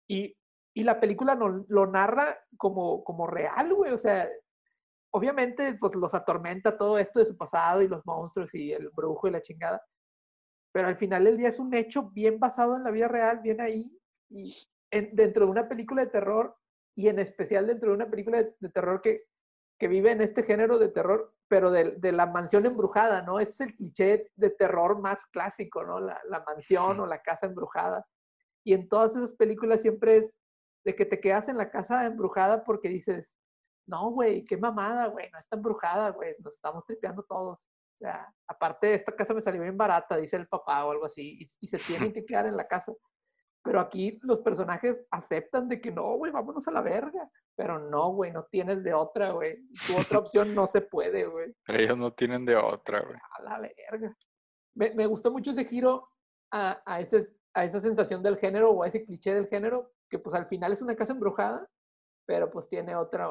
y, 0.09 0.37
y 0.75 0.83
la 0.83 0.99
película 0.99 1.37
no- 1.37 1.65
lo 1.69 1.87
narra 1.87 2.37
como, 2.57 3.05
como 3.05 3.29
real, 3.29 3.73
güey. 3.75 3.93
O 3.93 3.99
sea, 3.99 4.27
obviamente, 5.15 5.75
pues 5.81 5.95
los 5.95 6.13
atormenta 6.15 6.77
todo 6.77 6.99
esto 6.99 7.21
de 7.21 7.27
su 7.27 7.37
pasado 7.37 7.83
y 7.83 7.89
los 7.89 8.05
monstruos 8.05 8.55
y 8.55 8.73
el 8.73 8.91
brujo 8.91 9.29
y 9.29 9.31
la 9.31 9.41
chingada. 9.41 9.83
Pero 10.73 10.89
al 10.89 10.97
final 10.97 11.25
del 11.25 11.37
día 11.37 11.49
es 11.49 11.59
un 11.59 11.73
hecho 11.73 12.11
bien 12.11 12.39
basado 12.41 12.77
en 12.77 12.83
la 12.85 12.91
vida 12.91 13.07
real, 13.09 13.41
bien 13.41 13.61
ahí. 13.61 13.97
Y 14.29 14.55
en- 14.91 15.15
dentro 15.15 15.45
de 15.47 15.51
una 15.53 15.69
película 15.69 16.05
de 16.05 16.11
terror, 16.11 16.57
y 16.97 17.09
en 17.09 17.19
especial 17.19 17.67
dentro 17.67 17.91
de 17.91 17.97
una 17.97 18.11
película 18.11 18.43
de, 18.43 18.55
de 18.59 18.69
terror 18.71 19.01
que, 19.01 19.25
que 19.79 19.89
vive 19.89 20.11
en 20.11 20.21
este 20.21 20.43
género 20.43 20.79
de 20.79 20.89
terror, 20.89 21.35
pero 21.49 21.71
de, 21.71 21.93
de 21.93 22.13
la 22.13 22.27
mansión 22.27 22.67
embrujada, 22.67 23.23
¿no? 23.23 23.39
Ese 23.41 23.51
es 23.53 23.61
el 23.61 23.75
cliché 23.77 24.31
de 24.37 24.51
terror 24.51 24.99
más 25.01 25.27
clásico, 25.27 25.85
¿no? 25.85 26.01
La, 26.01 26.21
la 26.29 26.43
mansión 26.47 26.99
o 27.01 27.07
la 27.07 27.21
casa 27.23 27.47
embrujada. 27.47 28.07
Y 28.65 28.73
en 28.75 28.89
todas 28.89 29.15
esas 29.17 29.33
películas 29.35 29.83
siempre 29.83 30.17
es 30.19 30.37
de 30.85 30.95
que 30.97 31.05
te 31.07 31.21
quedas 31.21 31.49
en 31.49 31.57
la 31.57 31.71
casa 31.71 32.05
embrujada 32.07 32.65
porque 32.65 32.89
dices, 32.89 33.37
no, 33.87 34.11
güey, 34.11 34.45
qué 34.45 34.57
mamada, 34.57 35.07
güey, 35.09 35.31
no 35.31 35.39
está 35.39 35.57
embrujada, 35.57 36.11
güey, 36.11 36.35
nos 36.41 36.55
estamos 36.55 36.85
tripeando 36.87 37.23
todos. 37.23 37.65
O 37.65 37.99
sea, 37.99 38.33
aparte, 38.49 38.95
esta 38.95 39.15
casa 39.15 39.35
me 39.35 39.41
salió 39.41 39.63
bien 39.63 39.77
barata, 39.77 40.17
dice 40.17 40.37
el 40.37 40.49
papá 40.49 40.85
o 40.85 40.91
algo 40.91 41.07
así, 41.07 41.39
y, 41.41 41.49
y 41.61 41.69
se 41.69 41.79
tienen 41.79 42.13
que 42.13 42.25
quedar 42.25 42.47
en 42.47 42.57
la 42.57 42.67
casa. 42.67 42.93
Pero 43.65 43.81
aquí 43.81 44.19
los 44.23 44.41
personajes 44.43 45.07
aceptan 45.11 45.69
de 45.69 45.81
que 45.81 45.91
no, 45.91 46.17
güey, 46.17 46.31
vámonos 46.31 46.69
a 46.69 46.71
la 46.71 46.83
verga. 46.83 47.31
Pero 47.57 47.79
no, 47.79 48.13
güey, 48.13 48.31
no 48.31 48.45
tienes 48.45 48.85
de 48.85 48.93
otra, 48.93 49.31
güey. 49.31 49.67
Tu 49.87 49.97
otra 49.99 50.19
opción 50.19 50.55
no 50.55 50.67
se 50.67 50.83
puede, 50.83 51.25
güey. 51.25 51.55
Ellos 51.69 51.97
no 51.97 52.13
tienen 52.13 52.45
de 52.45 52.57
otra, 52.57 53.01
güey. 53.01 53.17
A 53.39 53.43
la 53.43 53.59
verga. 53.61 54.15
Me, 54.75 54.93
me 54.93 55.07
gustó 55.07 55.31
mucho 55.31 55.53
ese 55.53 55.65
giro 55.65 56.11
a, 56.53 56.83
a, 56.85 57.01
ese, 57.01 57.33
a 57.55 57.65
esa 57.65 57.81
sensación 57.81 58.23
del 58.23 58.37
género 58.37 58.71
o 58.71 58.83
a 58.83 58.89
ese 58.89 59.03
cliché 59.03 59.33
del 59.35 59.49
género, 59.49 59.93
que 60.11 60.19
pues 60.19 60.35
al 60.35 60.47
final 60.47 60.73
es 60.73 60.83
una 60.83 60.95
casa 60.95 61.15
embrujada, 61.15 61.67
pero 62.27 62.51
pues 62.51 62.69
tiene 62.69 62.95
otra, 62.95 63.31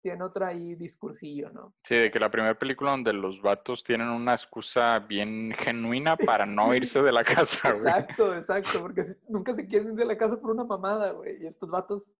tiene 0.00 0.22
otra 0.24 0.48
ahí 0.48 0.74
discursillo, 0.74 1.50
¿no? 1.50 1.74
Sí, 1.82 1.96
de 1.96 2.10
que 2.10 2.18
la 2.20 2.30
primera 2.30 2.58
película 2.58 2.90
donde 2.92 3.12
los 3.12 3.40
vatos 3.42 3.82
tienen 3.82 4.08
una 4.08 4.32
excusa 4.34 4.98
bien 5.00 5.52
genuina 5.56 6.16
para 6.16 6.46
no 6.46 6.74
irse 6.74 7.02
de 7.02 7.12
la 7.12 7.24
casa, 7.24 7.72
güey. 7.72 7.82
Exacto, 7.82 8.34
exacto, 8.34 8.80
porque 8.80 9.02
nunca 9.28 9.54
se 9.54 9.66
quieren 9.66 9.88
ir 9.88 9.94
de 9.94 10.04
la 10.04 10.16
casa 10.16 10.40
por 10.40 10.50
una 10.52 10.64
mamada, 10.64 11.12
güey. 11.12 11.42
Y 11.42 11.46
estos 11.46 11.70
vatos 11.70 12.14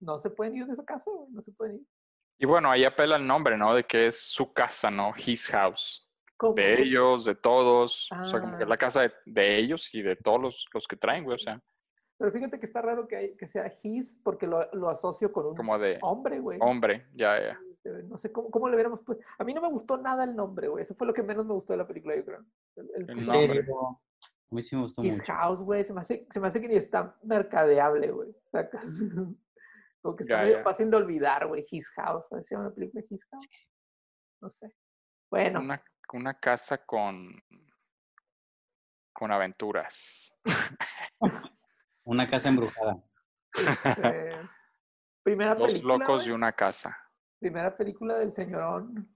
no 0.00 0.18
se 0.18 0.30
pueden 0.30 0.56
ir 0.56 0.66
de 0.66 0.72
esa 0.74 0.84
casa, 0.84 1.10
güey, 1.10 1.30
no 1.30 1.40
se 1.42 1.52
pueden 1.52 1.76
ir. 1.76 1.82
Y 2.40 2.46
bueno, 2.46 2.70
ahí 2.70 2.84
apela 2.84 3.16
el 3.16 3.26
nombre, 3.26 3.56
¿no? 3.56 3.74
De 3.74 3.84
que 3.84 4.06
es 4.08 4.20
su 4.20 4.52
casa, 4.52 4.90
¿no? 4.90 5.12
His 5.16 5.46
house. 5.48 6.04
¿Cómo? 6.36 6.54
De 6.54 6.80
ellos, 6.80 7.24
de 7.24 7.34
todos. 7.34 8.08
O 8.12 8.24
sea, 8.24 8.40
como 8.40 8.56
que 8.56 8.62
es 8.62 8.66
Ah. 8.68 8.70
la 8.70 8.76
casa 8.76 9.00
de, 9.00 9.12
de 9.26 9.58
ellos 9.58 9.92
y 9.92 10.02
de 10.02 10.14
todos 10.14 10.40
los, 10.40 10.66
los 10.72 10.86
que 10.86 10.94
traen, 10.96 11.24
güey. 11.24 11.34
O 11.34 11.38
sea, 11.38 11.60
Pero 12.18 12.32
fíjate 12.32 12.58
que 12.58 12.66
está 12.66 12.82
raro 12.82 13.06
que, 13.06 13.16
hay- 13.16 13.36
que 13.36 13.46
sea 13.46 13.72
his 13.82 14.20
porque 14.24 14.46
lo, 14.46 14.68
lo 14.72 14.88
asocio 14.88 15.30
con 15.32 15.46
un 15.46 15.54
como 15.56 15.78
de 15.78 15.98
hombre, 16.02 16.40
güey. 16.40 16.58
hombre, 16.60 17.06
ya, 17.14 17.40
ya. 17.40 17.60
Eh, 17.84 18.02
No 18.08 18.18
sé 18.18 18.32
cómo, 18.32 18.50
cómo 18.50 18.68
le 18.68 18.74
hubiéramos 18.74 19.00
puesto. 19.02 19.24
A 19.38 19.44
mí 19.44 19.54
no 19.54 19.60
me 19.62 19.68
gustó 19.68 19.96
nada 19.98 20.24
el 20.24 20.34
nombre, 20.34 20.66
güey. 20.68 20.82
Eso 20.82 20.94
fue 20.94 21.06
lo 21.06 21.14
que 21.14 21.22
menos 21.22 21.46
me 21.46 21.52
gustó 21.54 21.72
de 21.72 21.76
la 21.78 21.86
película, 21.86 22.16
yo 22.16 22.24
creo. 22.24 22.44
El, 22.76 22.90
el 22.96 23.10
El 23.10 23.26
nombre. 23.26 23.66
A 24.50 24.54
mí 24.54 24.62
sí 24.64 24.74
me 24.74 24.82
gustó 24.82 25.02
His 25.04 25.18
mucho. 25.18 25.32
House, 25.32 25.62
güey. 25.62 25.84
Se 25.84 25.92
me, 25.94 26.00
hace, 26.00 26.26
se 26.30 26.40
me 26.40 26.48
hace 26.48 26.60
que 26.60 26.68
ni 26.68 26.74
está 26.74 27.16
mercadeable, 27.22 28.10
güey. 28.10 28.34
Como 30.02 30.16
que 30.16 30.22
está 30.24 30.38
Ya, 30.38 30.42
medio 30.42 30.56
ya. 30.58 30.62
fácil 30.64 30.90
de 30.90 30.96
olvidar, 30.96 31.46
güey. 31.46 31.64
His 31.70 31.88
House. 31.90 32.26
¿Sabes 32.28 32.46
si 32.46 32.48
se 32.48 32.54
llama 32.56 32.68
la 32.70 32.74
película 32.74 33.04
His 33.08 33.24
House? 33.30 33.48
No 34.40 34.50
sé. 34.50 34.72
Bueno, 35.30 35.60
Una, 35.60 35.82
una 36.14 36.34
casa 36.34 36.78
con, 36.84 37.32
con 39.12 39.30
aventuras. 39.30 40.34
Una 42.08 42.26
casa 42.26 42.48
embrujada. 42.48 42.96
este, 43.54 44.30
primera 45.22 45.54
Dos 45.54 45.68
película. 45.68 45.98
locos 45.98 46.26
y 46.26 46.30
una 46.30 46.52
casa. 46.52 46.96
Primera 47.38 47.76
película 47.76 48.14
del 48.16 48.32
señorón. 48.32 49.14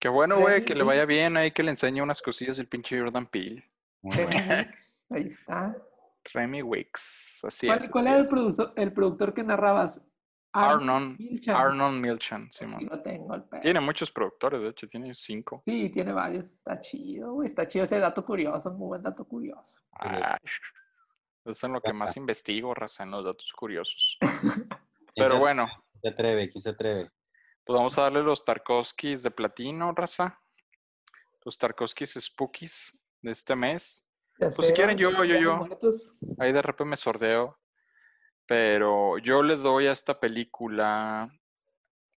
Qué 0.00 0.08
bueno, 0.08 0.40
güey, 0.40 0.64
que 0.64 0.74
le 0.74 0.82
vaya 0.82 1.04
bien 1.04 1.36
ahí, 1.36 1.52
que 1.52 1.62
le 1.62 1.70
enseñe 1.70 2.00
unas 2.02 2.20
cosillas 2.22 2.56
del 2.56 2.66
pinche 2.68 2.98
Jordan 2.98 3.26
Peele. 3.26 3.70
Muy. 4.02 4.16
Weeks, 4.16 5.06
Ahí 5.10 5.26
está. 5.26 5.76
Remy 6.34 6.62
Wicks, 6.62 7.40
así 7.44 7.66
¿Cuál, 7.66 7.78
es. 7.84 7.90
cuál 7.90 8.06
así 8.08 8.14
era 8.16 8.22
el, 8.22 8.28
produso- 8.28 8.72
el 8.76 8.92
productor 8.92 9.32
que 9.32 9.42
narrabas? 9.44 10.00
Arnon, 10.52 11.16
Milchan. 11.18 11.54
Arnon 11.56 12.00
Milchan, 12.00 12.50
Simón. 12.52 12.84
lo 12.90 13.00
tengo, 13.00 13.34
el 13.36 13.44
perro. 13.44 13.62
Tiene 13.62 13.80
muchos 13.80 14.10
productores, 14.10 14.60
de 14.62 14.68
hecho, 14.70 14.88
tiene 14.88 15.14
cinco. 15.14 15.60
Sí, 15.62 15.88
tiene 15.90 16.12
varios. 16.12 16.44
Está 16.46 16.80
chido, 16.80 17.34
güey. 17.34 17.46
Está 17.46 17.66
chido 17.68 17.84
ese 17.84 18.00
dato 18.00 18.24
curioso, 18.24 18.72
muy 18.72 18.88
buen 18.88 19.02
dato 19.02 19.24
curioso. 19.26 19.80
Ay, 19.92 20.20
es 21.44 21.62
en 21.64 21.72
lo 21.72 21.80
que 21.80 21.92
más 21.92 22.16
investigo, 22.16 22.74
raza, 22.74 23.02
en 23.02 23.10
los 23.12 23.24
datos 23.24 23.52
curiosos. 23.52 24.18
¿Quién 25.10 25.12
Pero 25.14 25.34
se- 25.34 25.38
bueno, 25.38 25.66
¿Quién 25.66 26.00
se 26.02 26.08
atreve? 26.08 26.48
¿Quién 26.50 26.62
se 26.62 26.70
atreve? 26.70 27.10
pues 27.64 27.76
vamos 27.76 27.98
a 27.98 28.02
darle 28.02 28.22
los 28.22 28.44
Tarkovskis 28.44 29.22
de 29.22 29.30
platino, 29.30 29.92
raza. 29.92 30.40
Los 31.44 31.56
Tarkovskis 31.58 32.14
Spookies 32.20 33.00
de 33.22 33.30
este 33.30 33.54
mes. 33.54 34.06
Ya 34.38 34.50
Pues 34.50 34.68
si 34.68 34.72
quieren, 34.74 34.96
yo, 34.96 35.10
yo, 35.24 35.24
yo. 35.38 35.56
Muertos. 35.58 36.04
Ahí 36.38 36.52
de 36.52 36.62
repente 36.62 36.84
me 36.90 36.96
sordeo. 36.96 37.58
Pero 38.46 39.18
yo 39.18 39.42
le 39.42 39.56
doy 39.56 39.86
a 39.86 39.92
esta 39.92 40.18
película. 40.18 41.30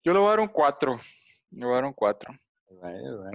Yo 0.03 0.12
le 0.12 0.19
voy 0.19 0.28
a 0.28 0.31
dar 0.31 0.40
un 0.40 0.49
4. 0.49 0.99
Le 1.51 1.65
voy 1.66 1.73
a 1.73 1.77
dar 1.77 1.85
un 1.85 1.93
4. 1.93 2.32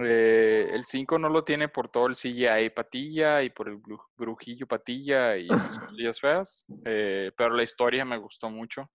Eh, 0.04 0.68
el 0.72 0.84
5 0.84 1.18
no 1.18 1.28
lo 1.28 1.44
tiene 1.44 1.68
por 1.68 1.88
todo 1.88 2.06
el 2.06 2.16
CGI 2.16 2.70
patilla 2.70 3.42
y 3.42 3.50
por 3.50 3.68
el 3.68 3.76
bru- 3.78 4.04
brujillo 4.16 4.66
patilla 4.66 5.36
y 5.36 5.48
esas 5.50 6.20
feas. 6.20 6.66
eh, 6.84 7.32
pero 7.36 7.54
la 7.54 7.62
historia 7.62 8.04
me 8.04 8.16
gustó 8.16 8.50
mucho. 8.50 8.90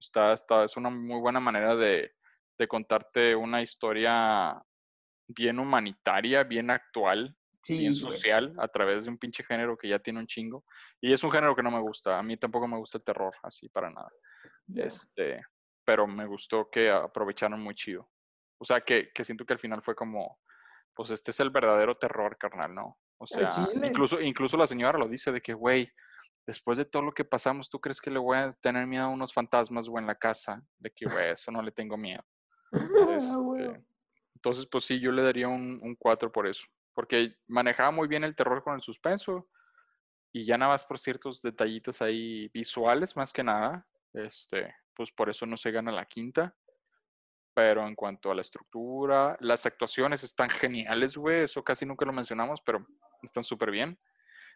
Está, 0.00 0.32
está, 0.32 0.64
es 0.64 0.76
una 0.76 0.90
muy 0.90 1.20
buena 1.20 1.40
manera 1.40 1.74
de, 1.76 2.12
de 2.58 2.68
contarte 2.68 3.34
una 3.34 3.62
historia 3.62 4.62
bien 5.28 5.58
humanitaria, 5.58 6.44
bien 6.44 6.70
actual, 6.70 7.34
Sí, 7.62 7.78
bien 7.78 7.92
güey. 7.92 8.00
social 8.12 8.54
a 8.58 8.68
través 8.68 9.04
de 9.04 9.10
un 9.10 9.18
pinche 9.18 9.42
género 9.42 9.76
que 9.78 9.88
ya 9.88 9.98
tiene 9.98 10.18
un 10.20 10.26
chingo. 10.26 10.64
Y 11.00 11.12
es 11.12 11.24
un 11.24 11.30
género 11.30 11.56
que 11.56 11.62
no 11.62 11.70
me 11.70 11.80
gusta. 11.80 12.18
A 12.18 12.22
mí 12.22 12.36
tampoco 12.36 12.68
me 12.68 12.76
gusta 12.76 12.98
el 12.98 13.04
terror, 13.04 13.34
así 13.42 13.68
para 13.70 13.88
nada. 13.90 14.10
Este, 14.74 15.40
pero 15.84 16.06
me 16.06 16.26
gustó 16.26 16.68
que 16.70 16.90
aprovecharon 16.90 17.60
muy 17.62 17.74
chido. 17.74 18.10
O 18.64 18.66
sea, 18.66 18.80
que, 18.80 19.10
que 19.12 19.24
siento 19.24 19.44
que 19.44 19.52
al 19.52 19.58
final 19.58 19.82
fue 19.82 19.94
como, 19.94 20.38
pues 20.94 21.10
este 21.10 21.32
es 21.32 21.40
el 21.40 21.50
verdadero 21.50 21.98
terror, 21.98 22.38
carnal, 22.38 22.74
¿no? 22.74 22.98
O 23.18 23.26
sea, 23.26 23.46
incluso, 23.74 24.22
incluso 24.22 24.56
la 24.56 24.66
señora 24.66 24.98
lo 24.98 25.06
dice 25.06 25.30
de 25.32 25.42
que, 25.42 25.52
güey, 25.52 25.92
después 26.46 26.78
de 26.78 26.86
todo 26.86 27.02
lo 27.02 27.12
que 27.12 27.26
pasamos, 27.26 27.68
¿tú 27.68 27.78
crees 27.78 28.00
que 28.00 28.10
le 28.10 28.18
voy 28.18 28.38
a 28.38 28.50
tener 28.52 28.86
miedo 28.86 29.04
a 29.04 29.08
unos 29.08 29.34
fantasmas, 29.34 29.86
güey, 29.86 30.00
en 30.00 30.06
la 30.06 30.14
casa? 30.14 30.62
De 30.78 30.90
que, 30.90 31.04
güey, 31.04 31.32
eso 31.32 31.50
no 31.50 31.60
le 31.60 31.72
tengo 31.72 31.98
miedo. 31.98 32.24
Este, 33.74 33.84
entonces, 34.34 34.66
pues 34.66 34.86
sí, 34.86 34.98
yo 34.98 35.12
le 35.12 35.22
daría 35.22 35.46
un, 35.46 35.78
un 35.82 35.94
4 35.96 36.32
por 36.32 36.46
eso. 36.46 36.66
Porque 36.94 37.36
manejaba 37.46 37.90
muy 37.90 38.08
bien 38.08 38.24
el 38.24 38.34
terror 38.34 38.64
con 38.64 38.76
el 38.76 38.80
suspenso. 38.80 39.46
Y 40.32 40.46
ya 40.46 40.56
nada 40.56 40.72
más 40.72 40.84
por 40.84 40.98
ciertos 40.98 41.42
detallitos 41.42 42.00
ahí 42.00 42.48
visuales, 42.48 43.14
más 43.14 43.30
que 43.30 43.44
nada. 43.44 43.86
Este, 44.14 44.74
pues 44.94 45.12
por 45.12 45.28
eso 45.28 45.44
no 45.44 45.58
se 45.58 45.70
gana 45.70 45.92
la 45.92 46.06
quinta. 46.06 46.56
Pero 47.54 47.86
en 47.86 47.94
cuanto 47.94 48.30
a 48.30 48.34
la 48.34 48.42
estructura, 48.42 49.36
las 49.40 49.64
actuaciones 49.64 50.24
están 50.24 50.50
geniales, 50.50 51.16
güey. 51.16 51.44
Eso 51.44 51.62
casi 51.62 51.86
nunca 51.86 52.04
lo 52.04 52.12
mencionamos, 52.12 52.60
pero 52.60 52.84
están 53.22 53.44
súper 53.44 53.70
bien. 53.70 53.98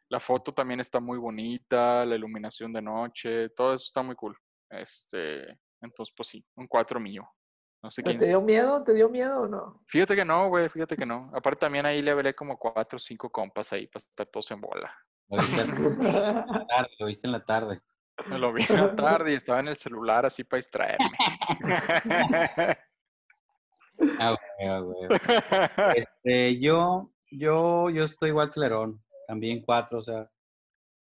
La 0.09 0.21
foto 0.21 0.53
también 0.53 0.81
está 0.81 1.01
muy 1.01 1.19
bonita, 1.19 2.05
la 2.05 2.17
iluminación 2.17 2.73
de 2.73 2.83
noche, 2.83 3.51
todo 3.51 3.75
eso 3.75 3.85
está 3.85 4.03
muy 4.03 4.15
cool. 4.15 4.37
Este, 4.71 5.59
entonces, 5.81 6.15
pues 6.17 6.29
sí, 6.29 6.45
un 6.57 6.67
4 6.67 6.99
mío. 6.99 7.29
No 7.83 7.91
sé 7.91 8.03
¿Pero 8.03 8.13
quién 8.13 8.19
¿Te 8.19 8.27
dio 8.27 8.41
miedo? 8.41 8.83
¿Te 8.83 8.95
dio 8.95 9.09
miedo 9.09 9.43
o 9.43 9.49
no? 9.49 9.83
Fíjate 9.87 10.17
que 10.17 10.25
no, 10.25 10.49
güey, 10.49 10.69
fíjate 10.69 10.97
que 10.97 11.07
no. 11.07 11.31
Aparte 11.35 11.61
también 11.61 11.87
ahí 11.87 12.03
le 12.03 12.11
hablé 12.11 12.35
como 12.35 12.59
cuatro 12.59 12.97
o 12.97 12.99
cinco 12.99 13.31
compas 13.31 13.73
ahí 13.73 13.87
para 13.87 14.01
estar 14.01 14.27
todos 14.27 14.51
en 14.51 14.61
bola. 14.61 14.93
Lo 15.29 15.39
viste 15.39 15.61
en 15.61 15.69
la 16.03 16.67
tarde, 16.67 16.91
lo 16.99 17.07
viste 17.07 17.27
en 17.27 17.33
la 17.33 17.45
tarde. 17.45 17.83
Me 18.27 18.39
lo 18.39 18.53
vi 18.53 18.65
en 18.69 18.77
la 18.77 18.97
tarde 18.97 19.33
y 19.33 19.37
estaba 19.37 19.61
en 19.61 19.69
el 19.69 19.77
celular 19.77 20.27
así 20.27 20.43
para 20.43 20.59
distraerme. 20.59 21.11
Ah. 24.21 24.37
Este, 25.95 26.59
yo, 26.59 27.13
yo, 27.31 27.91
yo 27.91 28.05
estoy 28.05 28.31
igual 28.31 28.51
que 28.51 28.61
Lerón, 28.61 29.03
también 29.27 29.63
cuatro, 29.63 29.99
o 29.99 30.03
sea, 30.03 30.31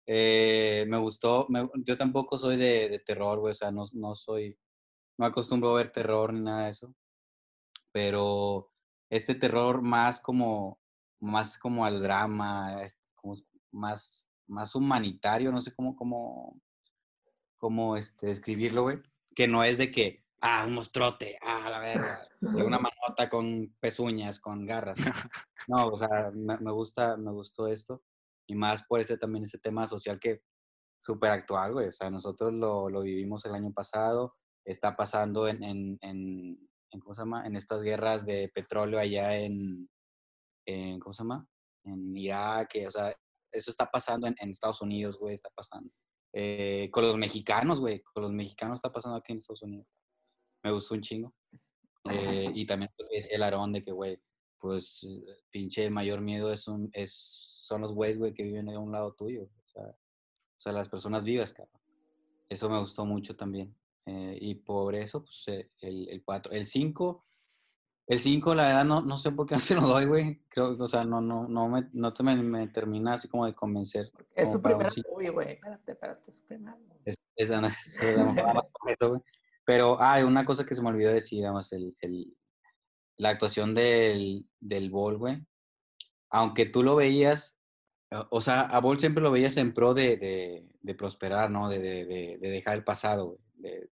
eh, 0.06 0.85
me 0.89 0.98
gustó, 0.98 1.47
yo 1.85 1.97
tampoco 1.97 2.39
soy 2.39 2.56
de, 2.56 3.02
terror, 3.05 3.39
güey, 3.40 3.52
o 3.52 3.55
sea, 3.55 3.70
no, 3.70 3.85
no 3.94 4.14
soy, 4.14 4.59
no 5.19 5.27
acostumbro 5.27 5.70
a 5.70 5.77
ver 5.77 5.93
terror 5.93 6.32
ni 6.32 6.40
nada 6.40 6.64
de 6.64 6.70
eso, 6.70 6.94
pero 7.93 8.70
este 9.10 9.35
terror 9.35 9.82
más 9.82 10.20
como, 10.20 10.81
más 11.20 11.59
como 11.59 11.85
al 11.85 12.02
drama, 12.02 12.81
más, 13.70 14.31
más 14.47 14.74
humanitario, 14.74 15.52
no 15.52 15.60
sé 15.60 15.74
cómo, 15.74 15.94
cómo, 15.97 16.60
cómo 17.59 17.97
este, 17.97 18.27
describirlo, 18.27 18.82
güey, 18.85 18.98
que 19.35 19.47
no 19.47 19.62
es 19.64 19.78
de 19.78 19.90
que, 19.90 20.21
ah, 20.43 20.64
un 20.66 20.74
monstruote, 20.74 21.39
ah, 21.40 21.70
la 21.70 21.78
verga, 21.78 22.28
una 22.40 22.78
manota 22.90 23.28
con 23.31 23.74
pezuñas, 23.81 24.40
con 24.40 24.66
garras. 24.66 24.98
No, 25.69 25.86
o 25.86 25.97
sea, 25.97 26.31
me, 26.35 26.59
me 26.59 26.73
gusta, 26.73 27.16
me 27.16 27.31
gustó 27.31 27.69
esto. 27.69 28.02
Y 28.48 28.56
más 28.56 28.82
por 28.85 29.01
ese 29.01 29.16
también 29.16 29.44
ese 29.44 29.59
tema 29.59 29.86
social 29.86 30.19
que 30.19 30.43
súper 30.98 31.31
actual, 31.31 31.73
güey. 31.73 31.89
O 31.89 31.93
sea, 31.93 32.10
nosotros 32.10 32.52
lo, 32.52 32.90
lo 32.90 33.02
vivimos 33.02 33.44
el 33.47 33.55
año 33.55 33.73
pasado. 33.73 34.35
Está 34.64 34.97
pasando 34.97 35.47
en, 35.48 35.62
en, 35.62 35.98
en, 36.01 36.59
en, 36.90 37.01
¿cómo 37.01 37.14
se 37.14 37.23
llama? 37.23 37.47
En 37.47 37.56
estas 37.56 37.81
guerras 37.82 38.27
de 38.27 38.51
petróleo 38.52 38.98
allá 38.98 39.36
en, 39.36 39.89
en 40.66 40.98
¿cómo 40.98 41.12
se 41.12 41.23
llama? 41.23 41.47
En 41.85 42.16
Irak, 42.16 42.70
o 42.86 42.90
sea, 42.90 43.14
eso 43.52 43.70
está 43.70 43.90
pasando 43.90 44.27
en, 44.27 44.35
en 44.39 44.51
Estados 44.51 44.82
Unidos, 44.82 45.19
güey, 45.19 45.35
está 45.35 45.51
pasando. 45.51 45.93
Eh, 46.32 46.89
con 46.90 47.05
los 47.05 47.16
mexicanos, 47.16 47.81
güey, 47.81 48.02
con 48.02 48.23
los 48.23 48.32
mexicanos 48.32 48.77
está 48.77 48.93
pasando 48.93 49.19
aquí 49.19 49.32
en 49.32 49.39
Estados 49.39 49.62
Unidos. 49.62 49.86
Me 50.62 50.70
gustó 50.70 50.94
un 50.94 51.01
chingo. 51.02 51.34
Eh, 52.10 52.51
y 52.55 52.66
también 52.66 52.90
lo 52.98 53.06
que 53.09 53.16
decía 53.16 53.36
el 53.36 53.43
Aarón 53.43 53.72
de 53.72 53.84
que, 53.84 53.93
güey, 53.93 54.20
pues 54.59 55.05
eh, 55.09 55.24
pinche 55.51 55.84
el 55.84 55.90
mayor 55.93 56.20
miedo 56.20 56.52
es 56.52 56.66
un, 56.68 56.90
es, 56.93 57.12
son 57.62 57.80
los 57.80 57.93
güeyes, 57.93 58.18
güey, 58.18 58.32
que 58.34 58.43
viven 58.44 58.68
a 58.70 58.78
un 58.78 58.93
lado 58.93 59.14
tuyo. 59.14 59.44
O 59.44 59.68
sea, 59.68 59.82
o 59.86 60.60
sea, 60.60 60.72
las 60.72 60.89
personas 60.89 61.24
vivas, 61.24 61.52
cabrón. 61.52 61.80
Eso 62.48 62.68
me 62.68 62.78
gustó 62.78 63.05
mucho 63.05 63.34
también. 63.36 63.74
Eh, 64.06 64.36
y 64.40 64.55
por 64.56 64.94
eso, 64.94 65.22
pues, 65.24 65.44
eh, 65.48 65.70
el, 65.80 66.09
el 66.09 66.22
4. 66.24 66.52
El 66.52 66.66
5, 66.66 67.24
el 68.09 68.18
5, 68.18 68.55
la 68.55 68.66
verdad, 68.66 68.84
no, 68.84 69.01
no 69.01 69.16
sé 69.16 69.30
por 69.32 69.47
qué 69.47 69.55
no 69.55 69.60
se 69.60 69.74
lo 69.76 69.82
doy, 69.82 70.06
güey. 70.06 70.43
Creo, 70.48 70.76
o 70.78 70.89
sea, 70.89 71.05
no, 71.05 71.20
no, 71.20 71.47
no 71.48 71.68
me, 71.68 71.89
no 71.93 72.12
te 72.12 72.22
me, 72.24 72.34
me 72.36 72.66
termina 72.68 73.14
así 73.14 73.28
como 73.28 73.47
de 73.47 73.55
convencer. 73.55 74.10
Es 74.34 74.52
su 74.52 74.60
primera 74.60 74.90
movie, 75.10 75.30
güey. 75.30 75.48
Espérate, 75.52 75.93
espérate, 75.93 76.30
es 76.30 76.36
su 76.36 76.44
primera. 76.44 76.76
Es- 77.05 77.16
esa 77.36 77.60
no 77.60 77.68
es- 77.68 77.98
esa 78.02 78.24
no 78.24 78.32
me 78.32 78.43
va 78.43 78.68
con 78.72 78.90
eso, 78.93 79.09
güey. 79.10 79.20
Pero, 79.72 79.96
ah, 79.98 80.22
una 80.22 80.44
cosa 80.44 80.66
que 80.66 80.74
se 80.74 80.82
me 80.82 80.90
olvidó 80.90 81.10
decir, 81.12 81.40
nada 81.40 81.54
más, 81.54 81.72
el, 81.72 81.94
el- 82.02 82.36
la 83.16 83.30
actuación 83.30 83.72
del, 83.72 84.46
del 84.60 84.90
Ball, 84.90 85.16
güey. 85.16 85.42
Aunque 86.30 86.66
tú 86.66 86.82
lo 86.82 86.94
veías, 86.94 87.58
o- 88.30 88.42
sea, 88.42 88.60
a 88.62 88.80
Ball 88.80 89.00
siempre 89.00 89.22
lo 89.22 89.30
veías 89.30 89.56
en 89.56 89.72
pro 89.72 89.94
de, 89.94 90.18
de- 90.82 90.94
prosperar, 90.94 91.50
¿no? 91.50 91.70
De, 91.70 91.78
de- 91.78 92.04
de- 92.04 92.36
de 92.38 92.50
dejar 92.50 92.76
el 92.76 92.84
pasado, 92.84 93.28
güey. 93.28 93.88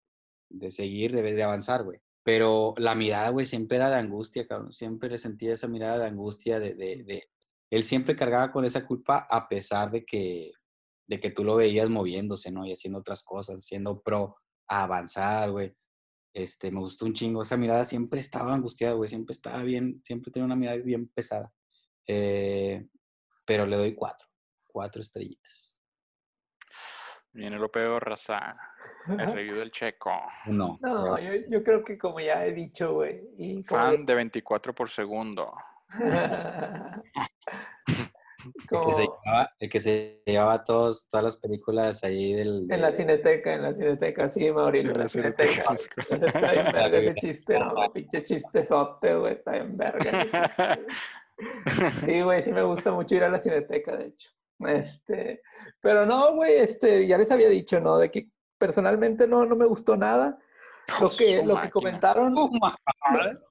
De, 0.49 0.69
seguir, 0.69 1.13
de, 1.13 1.43
avanzar, 1.43 1.85
güey. 1.85 1.99
Pero 2.23 2.73
la 2.77 2.93
mirada, 2.93 3.29
güey, 3.29 3.45
siempre 3.45 3.77
era 3.77 3.89
de 3.89 3.95
angustia, 3.99 4.45
cabrón. 4.45 4.73
Siempre 4.73 5.09
le 5.09 5.17
sentía 5.17 5.53
esa 5.53 5.69
mirada 5.69 5.97
de 5.99 6.07
angustia, 6.07 6.59
de- 6.59 7.29
Él 7.69 7.83
siempre 7.83 8.17
cargaba 8.17 8.51
con 8.51 8.65
esa 8.65 8.85
culpa 8.85 9.25
a 9.29 9.47
pesar 9.47 9.91
de 9.91 10.03
que, 10.03 10.51
de 11.07 11.19
que 11.21 11.29
tú 11.29 11.45
lo 11.45 11.55
veías 11.55 11.89
moviéndose, 11.89 12.51
¿no? 12.51 12.65
Y 12.65 12.73
haciendo 12.73 12.99
otras 12.99 13.23
cosas, 13.23 13.63
siendo 13.63 14.01
pro 14.01 14.35
a 14.69 14.83
avanzar, 14.83 15.51
güey. 15.51 15.75
Este, 16.33 16.71
me 16.71 16.79
gustó 16.79 17.05
un 17.05 17.13
chingo. 17.13 17.41
Esa 17.41 17.57
mirada 17.57 17.83
siempre 17.83 18.19
estaba 18.19 18.53
angustiada, 18.53 18.93
güey. 18.93 19.09
Siempre 19.09 19.33
estaba 19.33 19.63
bien, 19.63 20.01
siempre 20.03 20.31
tenía 20.31 20.45
una 20.45 20.55
mirada 20.55 20.77
bien 20.77 21.09
pesada. 21.09 21.51
Eh, 22.07 22.87
pero 23.45 23.65
le 23.65 23.75
doy 23.75 23.95
cuatro. 23.95 24.27
Cuatro 24.67 25.01
estrellitas. 25.01 25.79
Viene 27.31 27.57
lo 27.57 27.71
peor, 27.71 28.07
raza. 28.07 28.53
El 29.07 29.17
review 29.33 29.57
del 29.57 29.71
checo. 29.71 30.11
Uno. 30.45 30.77
No, 30.81 31.19
yo, 31.19 31.31
yo 31.49 31.63
creo 31.63 31.83
que 31.83 31.97
como 31.97 32.19
ya 32.19 32.45
he 32.45 32.53
dicho, 32.53 32.93
güey. 32.93 33.63
Fan 33.65 34.05
de 34.05 34.15
24 34.15 34.73
por 34.73 34.89
segundo. 34.89 35.51
El 38.71 38.79
que, 38.85 38.93
se 38.93 39.01
llevaba, 39.01 39.51
el 39.59 39.69
que 39.69 39.79
se 39.79 40.21
llevaba 40.25 40.63
todos, 40.63 41.07
todas 41.07 41.23
las 41.23 41.37
películas 41.37 42.03
ahí 42.03 42.33
del... 42.33 42.67
en 42.69 42.81
la 42.81 42.91
cineteca, 42.93 43.53
en 43.53 43.63
la 43.63 43.73
cineteca, 43.73 44.29
sí, 44.29 44.51
Mauricio, 44.51 44.91
en 44.91 44.97
la 44.99 45.09
cineteca. 45.09 45.63
Ese 46.09 46.25
está 46.25 46.51
bien 46.51 46.65
verga 46.71 46.97
ese 46.97 47.15
chiste, 47.15 47.59
¿no? 47.59 47.73
Pinche 47.93 48.23
chistezote, 48.23 49.15
güey, 49.15 49.33
está 49.33 49.51
bien 49.51 49.75
verga. 49.75 50.79
Sí, 52.05 52.21
güey, 52.21 52.41
sí 52.41 52.51
me 52.51 52.63
gusta 52.63 52.91
mucho 52.91 53.15
ir 53.15 53.23
a 53.23 53.29
la 53.29 53.39
cineteca, 53.39 53.95
de 53.95 54.07
hecho. 54.07 54.29
Este, 54.59 55.41
pero 55.81 56.05
no, 56.05 56.35
güey, 56.35 56.55
este, 56.55 57.07
ya 57.07 57.17
les 57.17 57.31
había 57.31 57.49
dicho, 57.49 57.79
¿no? 57.79 57.97
De 57.97 58.11
que 58.11 58.29
personalmente 58.57 59.27
no, 59.27 59.45
no 59.45 59.55
me 59.55 59.65
gustó 59.65 59.95
nada. 59.95 60.37
Lo 60.99 61.09
que, 61.11 61.37
lo 61.37 61.41
que 61.41 61.53
máquina. 61.53 61.71
comentaron, 61.71 62.35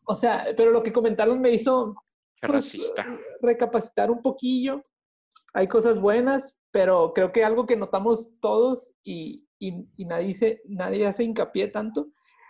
o 0.05 0.15
sea, 0.17 0.47
pero 0.57 0.73
lo 0.73 0.83
que 0.83 0.93
comentaron 0.93 1.41
me 1.41 1.51
hizo 1.51 1.95
pues, 2.41 2.53
racista. 2.53 3.07
recapacitar 3.41 4.11
un 4.11 4.23
poquillo. 4.23 4.85
Hay 5.55 5.67
cosas 5.67 5.99
buenas, 6.01 6.59
pero 6.71 7.13
creo 7.15 7.33
que 7.33 7.45
algo 7.45 7.67
que 7.67 7.77
notamos 7.77 8.31
todos 8.41 8.93
y, 9.03 9.49
y- 9.59 9.87
y 9.97 10.05
nadie, 10.05 10.35
se, 10.35 10.63
nadie 10.67 11.07
hace 11.07 11.25
hincapié 11.25 11.69
tanto, 11.69 12.09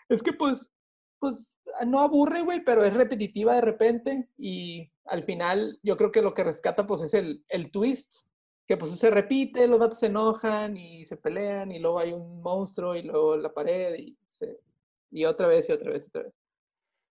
es 0.09 0.23
que 0.23 0.33
pues, 0.33 0.73
pues 1.21 1.55
no 1.87 2.01
aburre, 2.01 2.43
güey, 2.43 2.65
pero 2.65 2.85
es 2.85 2.93
repetitiva 2.95 3.55
de 3.55 3.61
repente 3.61 4.29
y 4.37 4.91
al 5.05 5.23
final 5.23 5.79
yo 5.83 5.97
creo 5.97 6.11
que 6.11 6.23
lo 6.23 6.35
que 6.35 6.45
rescata 6.45 6.87
pues 6.87 7.03
es 7.03 7.15
el, 7.15 7.45
el 7.49 7.71
twist, 7.71 8.17
que 8.67 8.77
pues 8.77 8.91
se 8.99 9.11
repite, 9.11 9.67
los 9.67 9.79
vatos 9.79 9.99
se 10.01 10.07
enojan 10.07 10.77
y 10.77 11.07
se 11.07 11.17
pelean 11.17 11.71
y 11.73 11.79
luego 11.79 11.99
hay 12.01 12.13
un 12.13 12.43
monstruo 12.43 12.95
y 12.97 13.03
luego 13.03 13.37
la 13.37 13.53
pared 13.55 13.95
y, 13.97 14.19
se- 14.27 14.61
y 15.11 15.25
otra 15.25 15.47
vez 15.47 15.69
y 15.69 15.73
otra 15.73 15.91
vez 15.91 16.05
y 16.05 16.09
otra 16.09 16.23
vez 16.25 16.35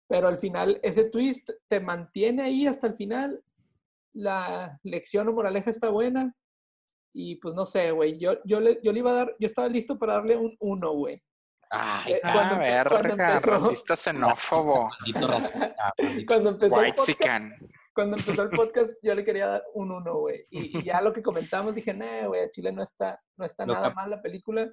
pero 0.08 0.26
al 0.28 0.38
final 0.38 0.80
ese 0.82 1.04
twist 1.04 1.50
te 1.68 1.80
mantiene 1.80 2.42
ahí 2.42 2.66
hasta 2.66 2.86
el 2.88 2.94
final. 2.94 3.42
La 4.14 4.78
lección 4.82 5.28
o 5.28 5.32
moraleja 5.32 5.70
está 5.70 5.90
buena. 5.90 6.34
Y 7.12 7.36
pues 7.36 7.54
no 7.54 7.64
sé, 7.66 7.90
güey. 7.90 8.18
Yo, 8.18 8.38
yo, 8.44 8.60
le, 8.60 8.80
yo 8.82 8.92
le 8.92 8.98
iba 9.00 9.10
a 9.10 9.14
dar, 9.14 9.36
yo 9.38 9.46
estaba 9.46 9.68
listo 9.68 9.98
para 9.98 10.14
darle 10.14 10.36
un 10.36 10.56
1, 10.60 10.92
güey. 10.92 11.22
Ay, 11.70 12.14
Eh, 12.14 12.20
cuando 12.22 12.58
verga, 12.58 13.34
empezó- 13.34 13.50
racista 13.50 13.94
xenófobo. 13.96 14.88
Cuando 16.26 16.50
empezó, 16.50 16.76
el 16.80 16.86
White 16.86 16.96
podcast, 16.96 17.62
cuando 17.94 18.16
empezó 18.16 18.42
el 18.42 18.50
podcast, 18.50 18.90
yo 19.02 19.14
le 19.14 19.24
quería 19.24 19.46
dar 19.46 19.64
un 19.74 19.90
1, 19.90 20.14
güey. 20.18 20.46
Y, 20.50 20.78
y 20.78 20.82
ya 20.82 21.00
lo 21.02 21.12
que 21.12 21.22
comentamos, 21.22 21.74
dije, 21.74 21.92
nah, 21.92 22.26
güey, 22.26 22.42
a 22.42 22.50
Chile 22.50 22.72
no 22.72 22.82
está, 22.82 23.20
no 23.36 23.44
está 23.44 23.66
Lo 23.66 23.74
nada 23.74 23.90
mal 23.90 24.08
la 24.10 24.22
película. 24.22 24.70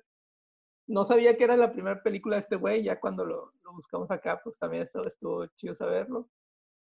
No 0.88 1.04
sabía 1.04 1.36
que 1.36 1.44
era 1.44 1.58
la 1.58 1.72
primera 1.72 2.02
película 2.04 2.36
de 2.36 2.42
este 2.42 2.56
güey, 2.56 2.84
ya 2.84 3.00
cuando 3.00 3.26
lo, 3.26 3.54
lo 3.64 3.74
buscamos 3.74 4.10
acá, 4.12 4.40
pues 4.44 4.60
también 4.60 4.84
estuvo, 4.84 5.06
estuvo 5.08 5.46
chido 5.56 5.74
saberlo. 5.74 6.30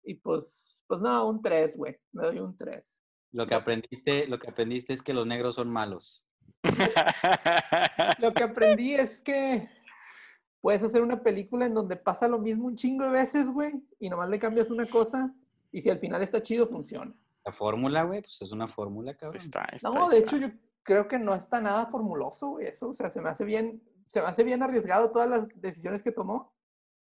Y 0.03 0.16
pues, 0.16 0.84
pues 0.88 1.02
no, 1.02 1.28
un 1.28 1.41
3, 1.41 1.76
güey. 1.78 1.98
Me 2.11 2.24
doy 2.24 2.40
un 2.40 2.56
3. 2.56 3.02
Lo 3.32 3.48
que 3.48 3.56
aprendiste, 3.56 4.28
lo 4.28 4.40
que 4.40 4.49
aprendiste 4.49 4.94
es 4.94 5.02
que 5.02 5.14
los 5.14 5.26
negros 5.28 5.56
son 5.56 5.70
malos. 5.72 6.24
Lo 8.20 8.34
que 8.34 8.44
aprendí 8.44 8.95
es 8.95 9.22
que 9.22 9.68
puedes 10.61 10.84
hacer 10.84 11.02
una 11.02 11.22
película 11.22 11.66
en 11.66 11.74
donde 11.74 11.95
pasa 11.95 12.28
lo 12.28 12.40
mismo 12.40 12.68
un 12.68 12.76
chingo 12.76 13.06
de 13.06 13.11
veces, 13.11 13.49
güey, 13.49 13.74
y 13.99 14.10
nomás 14.10 14.30
le 14.30 14.40
cambias 14.40 14.70
una 14.70 14.86
cosa, 14.86 15.34
y 15.72 15.80
si 15.82 15.90
al 15.90 15.99
final 15.99 16.22
está 16.22 16.41
chido, 16.41 16.66
funciona. 16.66 17.14
La 17.45 17.53
fórmula, 17.53 18.03
güey, 18.03 18.22
pues 18.22 18.41
es 18.41 18.52
una 18.52 18.68
fórmula, 18.68 19.16
cabrón. 19.16 19.38
Está, 19.38 19.64
está, 19.72 19.90
No, 19.90 20.10
de 20.10 20.18
está. 20.18 20.36
hecho, 20.36 20.48
yo 20.48 20.53
creo 20.90 21.07
que 21.07 21.20
no 21.20 21.36
está 21.36 21.61
nada 21.61 21.86
formuloso, 21.86 22.57
eso. 22.60 22.90
O 22.90 22.94
sea, 22.95 23.11
se 23.11 23.22
me 23.22 23.30
hace 23.30 23.45
bien, 23.45 23.80
se 24.07 24.22
me 24.22 24.28
hace 24.28 24.44
bien 24.44 24.64
arriesgado 24.64 25.11
todas 25.11 25.30
las 25.30 25.48
decisiones 25.53 26.02
que 26.02 26.11
tomó. 26.11 26.52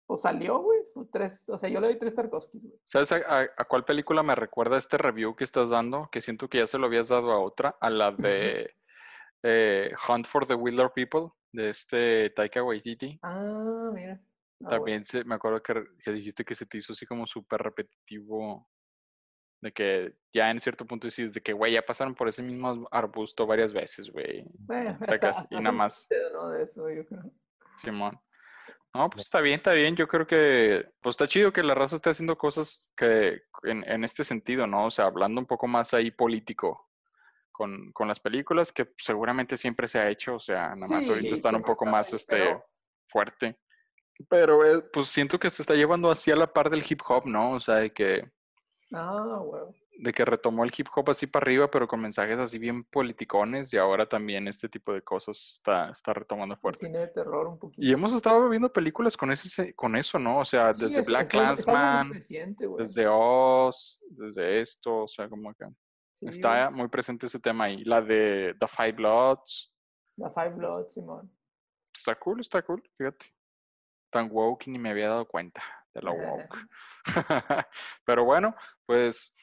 O 0.05 0.15
salió, 0.15 0.59
güey, 0.59 0.79
tres, 1.11 1.49
o 1.49 1.57
sea, 1.57 1.69
yo 1.69 1.79
le 1.79 1.87
doy 1.87 1.97
tres 1.97 2.13
Tarkovskis, 2.13 2.61
güey. 2.61 2.79
¿Sabes 2.85 3.11
a, 3.13 3.15
a- 3.15 3.49
a 3.57 3.65
cuál 3.65 3.83
película 3.83 4.21
me 4.21 4.35
recuerda 4.35 4.77
este 4.77 4.97
review 4.99 5.35
que 5.35 5.43
estás 5.45 5.69
dando? 5.69 6.07
Que 6.11 6.21
siento 6.21 6.47
que 6.47 6.59
ya 6.59 6.67
se 6.67 6.77
lo 6.77 6.85
habías 6.85 7.07
dado 7.07 7.31
a 7.31 7.39
otra, 7.39 7.77
a 7.81 7.89
la 7.89 8.11
de 8.11 8.75
eh, 9.41 9.91
Hunt 10.07 10.27
for 10.27 10.45
the 10.45 10.53
Wilder 10.53 10.91
People, 10.93 11.29
de 11.51 11.69
este 11.69 12.29
Taika 12.29 12.61
Waititi. 12.61 13.17
Ah, 13.23 13.89
mira. 13.93 14.21
Ah, 14.65 14.69
También 14.69 15.03
se, 15.03 15.23
me 15.23 15.33
acuerdo 15.35 15.63
que, 15.63 15.83
que 16.03 16.11
dijiste 16.11 16.45
que 16.45 16.53
se 16.53 16.65
te 16.67 16.77
hizo 16.77 16.93
así 16.93 17.05
como 17.07 17.25
súper 17.25 17.61
repetitivo, 17.61 18.69
de 19.63 19.71
que 19.71 20.13
ya 20.33 20.51
en 20.51 20.59
cierto 20.59 20.85
punto 20.85 21.07
decís 21.07 21.33
de 21.33 21.41
que, 21.41 21.53
güey, 21.53 21.73
ya 21.73 21.81
pasaron 21.81 22.13
por 22.13 22.27
ese 22.27 22.41
mismo 22.43 22.87
arbusto 22.91 23.47
varias 23.47 23.73
veces, 23.73 24.11
güey. 24.11 24.45
Bueno, 24.59 24.97
y 25.49 25.55
nada 25.55 25.71
más, 25.71 26.07
¿no? 26.33 26.49
De 26.49 26.63
eso, 26.63 26.89
yo 26.89 27.05
creo. 27.05 27.23
Simón. 27.77 28.19
No, 28.93 29.09
pues 29.09 29.23
está 29.23 29.39
bien, 29.41 29.55
está 29.55 29.71
bien. 29.71 29.95
Yo 29.95 30.07
creo 30.07 30.27
que, 30.27 30.85
pues 31.01 31.13
está 31.13 31.27
chido 31.27 31.51
que 31.51 31.63
la 31.63 31.73
raza 31.73 31.95
esté 31.95 32.11
haciendo 32.11 32.37
cosas 32.37 32.91
que 32.95 33.41
en, 33.63 33.89
en 33.89 34.03
este 34.03 34.23
sentido, 34.23 34.67
¿no? 34.67 34.85
O 34.85 34.91
sea, 34.91 35.05
hablando 35.05 35.39
un 35.41 35.47
poco 35.47 35.65
más 35.65 35.93
ahí 35.95 36.11
político 36.11 36.91
con, 37.51 37.91
con 37.93 38.07
las 38.07 38.19
películas, 38.19 38.71
que 38.71 38.93
seguramente 38.97 39.57
siempre 39.57 39.87
se 39.87 39.97
ha 39.99 40.09
hecho, 40.09 40.35
o 40.35 40.39
sea, 40.39 40.75
nada 40.75 40.87
más 40.87 41.07
ahorita 41.07 41.29
Sí, 41.29 41.33
están 41.35 41.55
un 41.55 41.63
poco 41.63 41.85
está 41.85 41.91
más, 41.91 42.09
ahí, 42.09 42.15
este, 42.17 42.35
pero- 42.37 42.65
fuerte. 43.07 43.57
Pero, 44.29 44.63
eh, 44.63 44.81
pues 44.93 45.07
siento 45.07 45.39
que 45.39 45.49
se 45.49 45.63
está 45.63 45.73
llevando 45.73 46.11
así 46.11 46.29
a 46.29 46.35
la 46.35 46.51
par 46.53 46.69
del 46.69 46.85
hip 46.87 47.01
hop, 47.07 47.25
¿no? 47.25 47.51
O 47.53 47.59
sea, 47.59 47.77
de 47.77 47.91
que, 47.91 48.29
Ah, 48.93 49.39
huevo. 49.41 49.73
de 49.95 50.11
que 50.11 50.25
retomó 50.25 50.63
el 50.63 50.71
hip 50.75 50.87
hop 50.95 51.11
así 51.11 51.27
para 51.27 51.43
arriba, 51.43 51.69
pero 51.69 51.87
con 51.87 52.01
mensajes 52.01 52.37
así 52.39 52.57
bien 52.57 52.83
politicones, 52.83 53.71
y 53.73 53.77
ahora 53.77 54.07
también 54.09 54.47
este 54.47 54.67
tipo 54.67 54.91
de 54.91 55.01
cosas 55.03 55.37
está, 55.57 55.89
está 55.91 56.13
retomando 56.13 56.55
fuerte. 56.57 56.87
cine 56.87 56.97
de 56.99 57.07
terror 57.07 57.47
un 57.47 57.59
poquito. 57.59 57.81
Y 57.85 57.91
hemos 57.91 58.11
estado 58.11 58.49
viendo 58.49 58.73
películas 58.73 59.15
con 59.15 59.31
ese, 59.31 59.73
con 59.75 59.95
eso, 59.95 60.17
¿no? 60.17 60.39
O 60.39 60.45
sea, 60.45 60.73
Sí, 60.73 60.81
desde 60.81 60.99
es- 61.01 61.07
Black 61.07 61.29
Clansman, 61.29 62.11
desde 62.77 63.07
Oz, 63.07 64.01
desde 64.09 64.61
esto, 64.61 65.03
o 65.03 65.07
sea, 65.07 65.29
como 65.29 65.53
que 65.53 65.65
Sí, 66.13 66.25
está 66.27 66.65
güey. 66.69 66.77
muy 66.79 66.87
presente 66.89 67.27
ese 67.27 67.39
tema 67.39 67.65
ahí. 67.65 67.83
La 67.83 68.01
de 68.01 68.55
The 68.59 68.67
Five 68.67 68.93
Bloods, 68.93 69.71
La 70.17 70.29
Five 70.31 70.49
Bloods, 70.55 70.93
Simón. 70.93 71.31
está 71.93 72.15
cool, 72.15 72.39
está 72.41 72.61
cool, 72.63 72.81
fíjate. 72.97 73.27
Tan 74.09 74.27
woke 74.31 74.67
y 74.67 74.71
ni 74.71 74.79
me 74.79 74.89
había 74.89 75.09
dado 75.09 75.27
cuenta 75.27 75.61
de 75.93 76.01
la 76.01 76.11
Eh. 76.11 76.17
woke. 76.17 76.49
Pero 78.05 78.25
bueno, 78.25 78.55
pues 78.85 79.33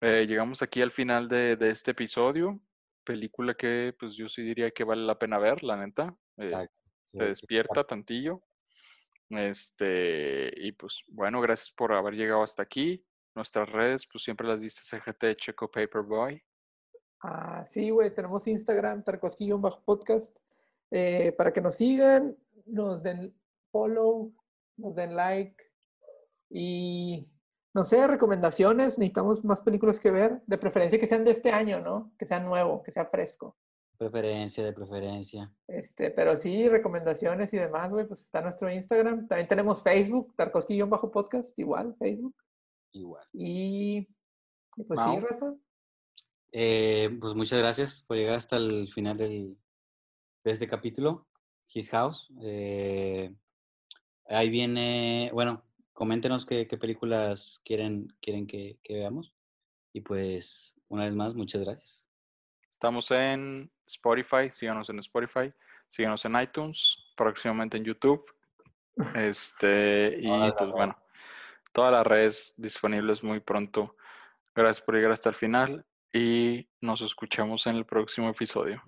eh, 0.00 0.26
llegamos 0.26 0.62
aquí 0.62 0.82
al 0.82 0.90
final 0.90 1.28
de, 1.28 1.56
de 1.56 1.70
este 1.70 1.92
episodio. 1.92 2.60
Película 3.04 3.54
que 3.54 3.94
pues 3.98 4.14
yo 4.14 4.28
sí 4.28 4.42
diría 4.42 4.70
que 4.70 4.84
vale 4.84 5.02
la 5.02 5.18
pena 5.18 5.38
ver, 5.38 5.62
la 5.62 5.76
neta. 5.76 6.14
Eh, 6.38 6.46
Exacto. 6.46 6.74
Sí, 7.04 7.18
te 7.18 7.24
sí, 7.24 7.28
despierta 7.30 7.84
tantillo. 7.84 8.42
Este, 9.30 10.52
y 10.56 10.72
pues 10.72 11.02
bueno, 11.08 11.40
gracias 11.40 11.72
por 11.72 11.92
haber 11.92 12.14
llegado 12.14 12.42
hasta 12.42 12.62
aquí. 12.62 13.04
Nuestras 13.34 13.68
redes, 13.70 14.06
pues 14.10 14.24
siempre 14.24 14.46
las 14.46 14.60
diste 14.60 14.82
CGT 14.84 15.36
Checo 15.36 15.70
Paperboy. 15.70 16.42
Ah, 17.22 17.64
sí, 17.64 17.90
güey, 17.90 18.12
tenemos 18.12 18.46
Instagram, 18.46 19.04
Tarkovsky-podcast, 19.04 20.36
eh, 20.90 21.32
para 21.32 21.52
que 21.52 21.60
nos 21.60 21.76
sigan, 21.76 22.36
nos 22.66 23.02
den 23.02 23.32
follow, 23.70 24.34
nos 24.76 24.94
den 24.96 25.14
like 25.14 25.71
y, 26.52 27.26
no 27.74 27.84
sé, 27.84 28.06
recomendaciones, 28.06 28.98
necesitamos 28.98 29.42
más 29.44 29.62
películas 29.62 29.98
que 29.98 30.10
ver, 30.10 30.42
de 30.46 30.58
preferencia 30.58 30.98
que 30.98 31.06
sean 31.06 31.24
de 31.24 31.30
este 31.30 31.50
año, 31.50 31.80
¿no? 31.80 32.12
Que 32.18 32.26
sean 32.26 32.44
nuevo, 32.44 32.82
que 32.82 32.92
sea 32.92 33.06
fresco. 33.06 33.56
Preferencia, 33.96 34.64
de 34.64 34.72
preferencia. 34.72 35.50
Este, 35.66 36.10
pero 36.10 36.36
sí, 36.36 36.68
recomendaciones 36.68 37.54
y 37.54 37.56
demás, 37.56 37.88
güey, 37.90 38.06
pues 38.06 38.20
está 38.20 38.42
nuestro 38.42 38.70
Instagram. 38.70 39.26
También 39.28 39.48
tenemos 39.48 39.82
Facebook, 39.82 40.34
Tarkovsky-podcast, 40.36 41.54
igual, 41.56 41.94
Facebook. 41.98 42.34
Igual. 42.92 43.26
Y, 43.32 44.06
pues 44.86 45.00
sí, 45.00 45.20
raza. 45.20 45.54
Eh, 46.52 47.16
pues 47.18 47.34
muchas 47.34 47.58
gracias 47.60 48.02
por 48.02 48.18
llegar 48.18 48.34
hasta 48.34 48.56
el 48.56 48.92
final 48.92 49.16
del, 49.16 49.56
de 50.44 50.52
este 50.52 50.68
capítulo, 50.68 51.26
His 51.72 51.88
House. 51.88 52.30
Eh, 52.42 53.34
ahí 54.26 54.50
viene, 54.50 55.30
bueno, 55.32 55.64
coméntenos 56.02 56.44
qué, 56.44 56.66
qué 56.66 56.76
películas 56.76 57.62
quieren, 57.64 58.12
quieren 58.20 58.48
que, 58.48 58.76
que 58.82 58.94
veamos. 58.94 59.32
Y 59.92 60.00
pues, 60.00 60.74
una 60.88 61.04
vez 61.04 61.14
más, 61.14 61.36
muchas 61.36 61.60
gracias. 61.60 62.10
Estamos 62.68 63.08
en 63.12 63.70
Spotify, 63.86 64.50
síganos 64.50 64.90
en 64.90 64.98
Spotify, 64.98 65.52
síganos 65.86 66.24
en 66.24 66.40
iTunes, 66.40 66.98
próximamente 67.16 67.76
en 67.76 67.84
YouTube. 67.84 68.24
Este, 69.14 70.16
y 70.20 70.28
pues 70.58 70.70
bueno, 70.72 70.98
todas 71.72 71.92
las 71.92 72.04
redes 72.04 72.54
disponibles 72.56 73.22
muy 73.22 73.38
pronto. 73.38 73.94
Gracias 74.56 74.84
por 74.84 74.96
llegar 74.96 75.12
hasta 75.12 75.28
el 75.28 75.36
final 75.36 75.86
y 76.12 76.68
nos 76.80 77.00
escuchamos 77.02 77.64
en 77.68 77.76
el 77.76 77.86
próximo 77.86 78.28
episodio. 78.28 78.82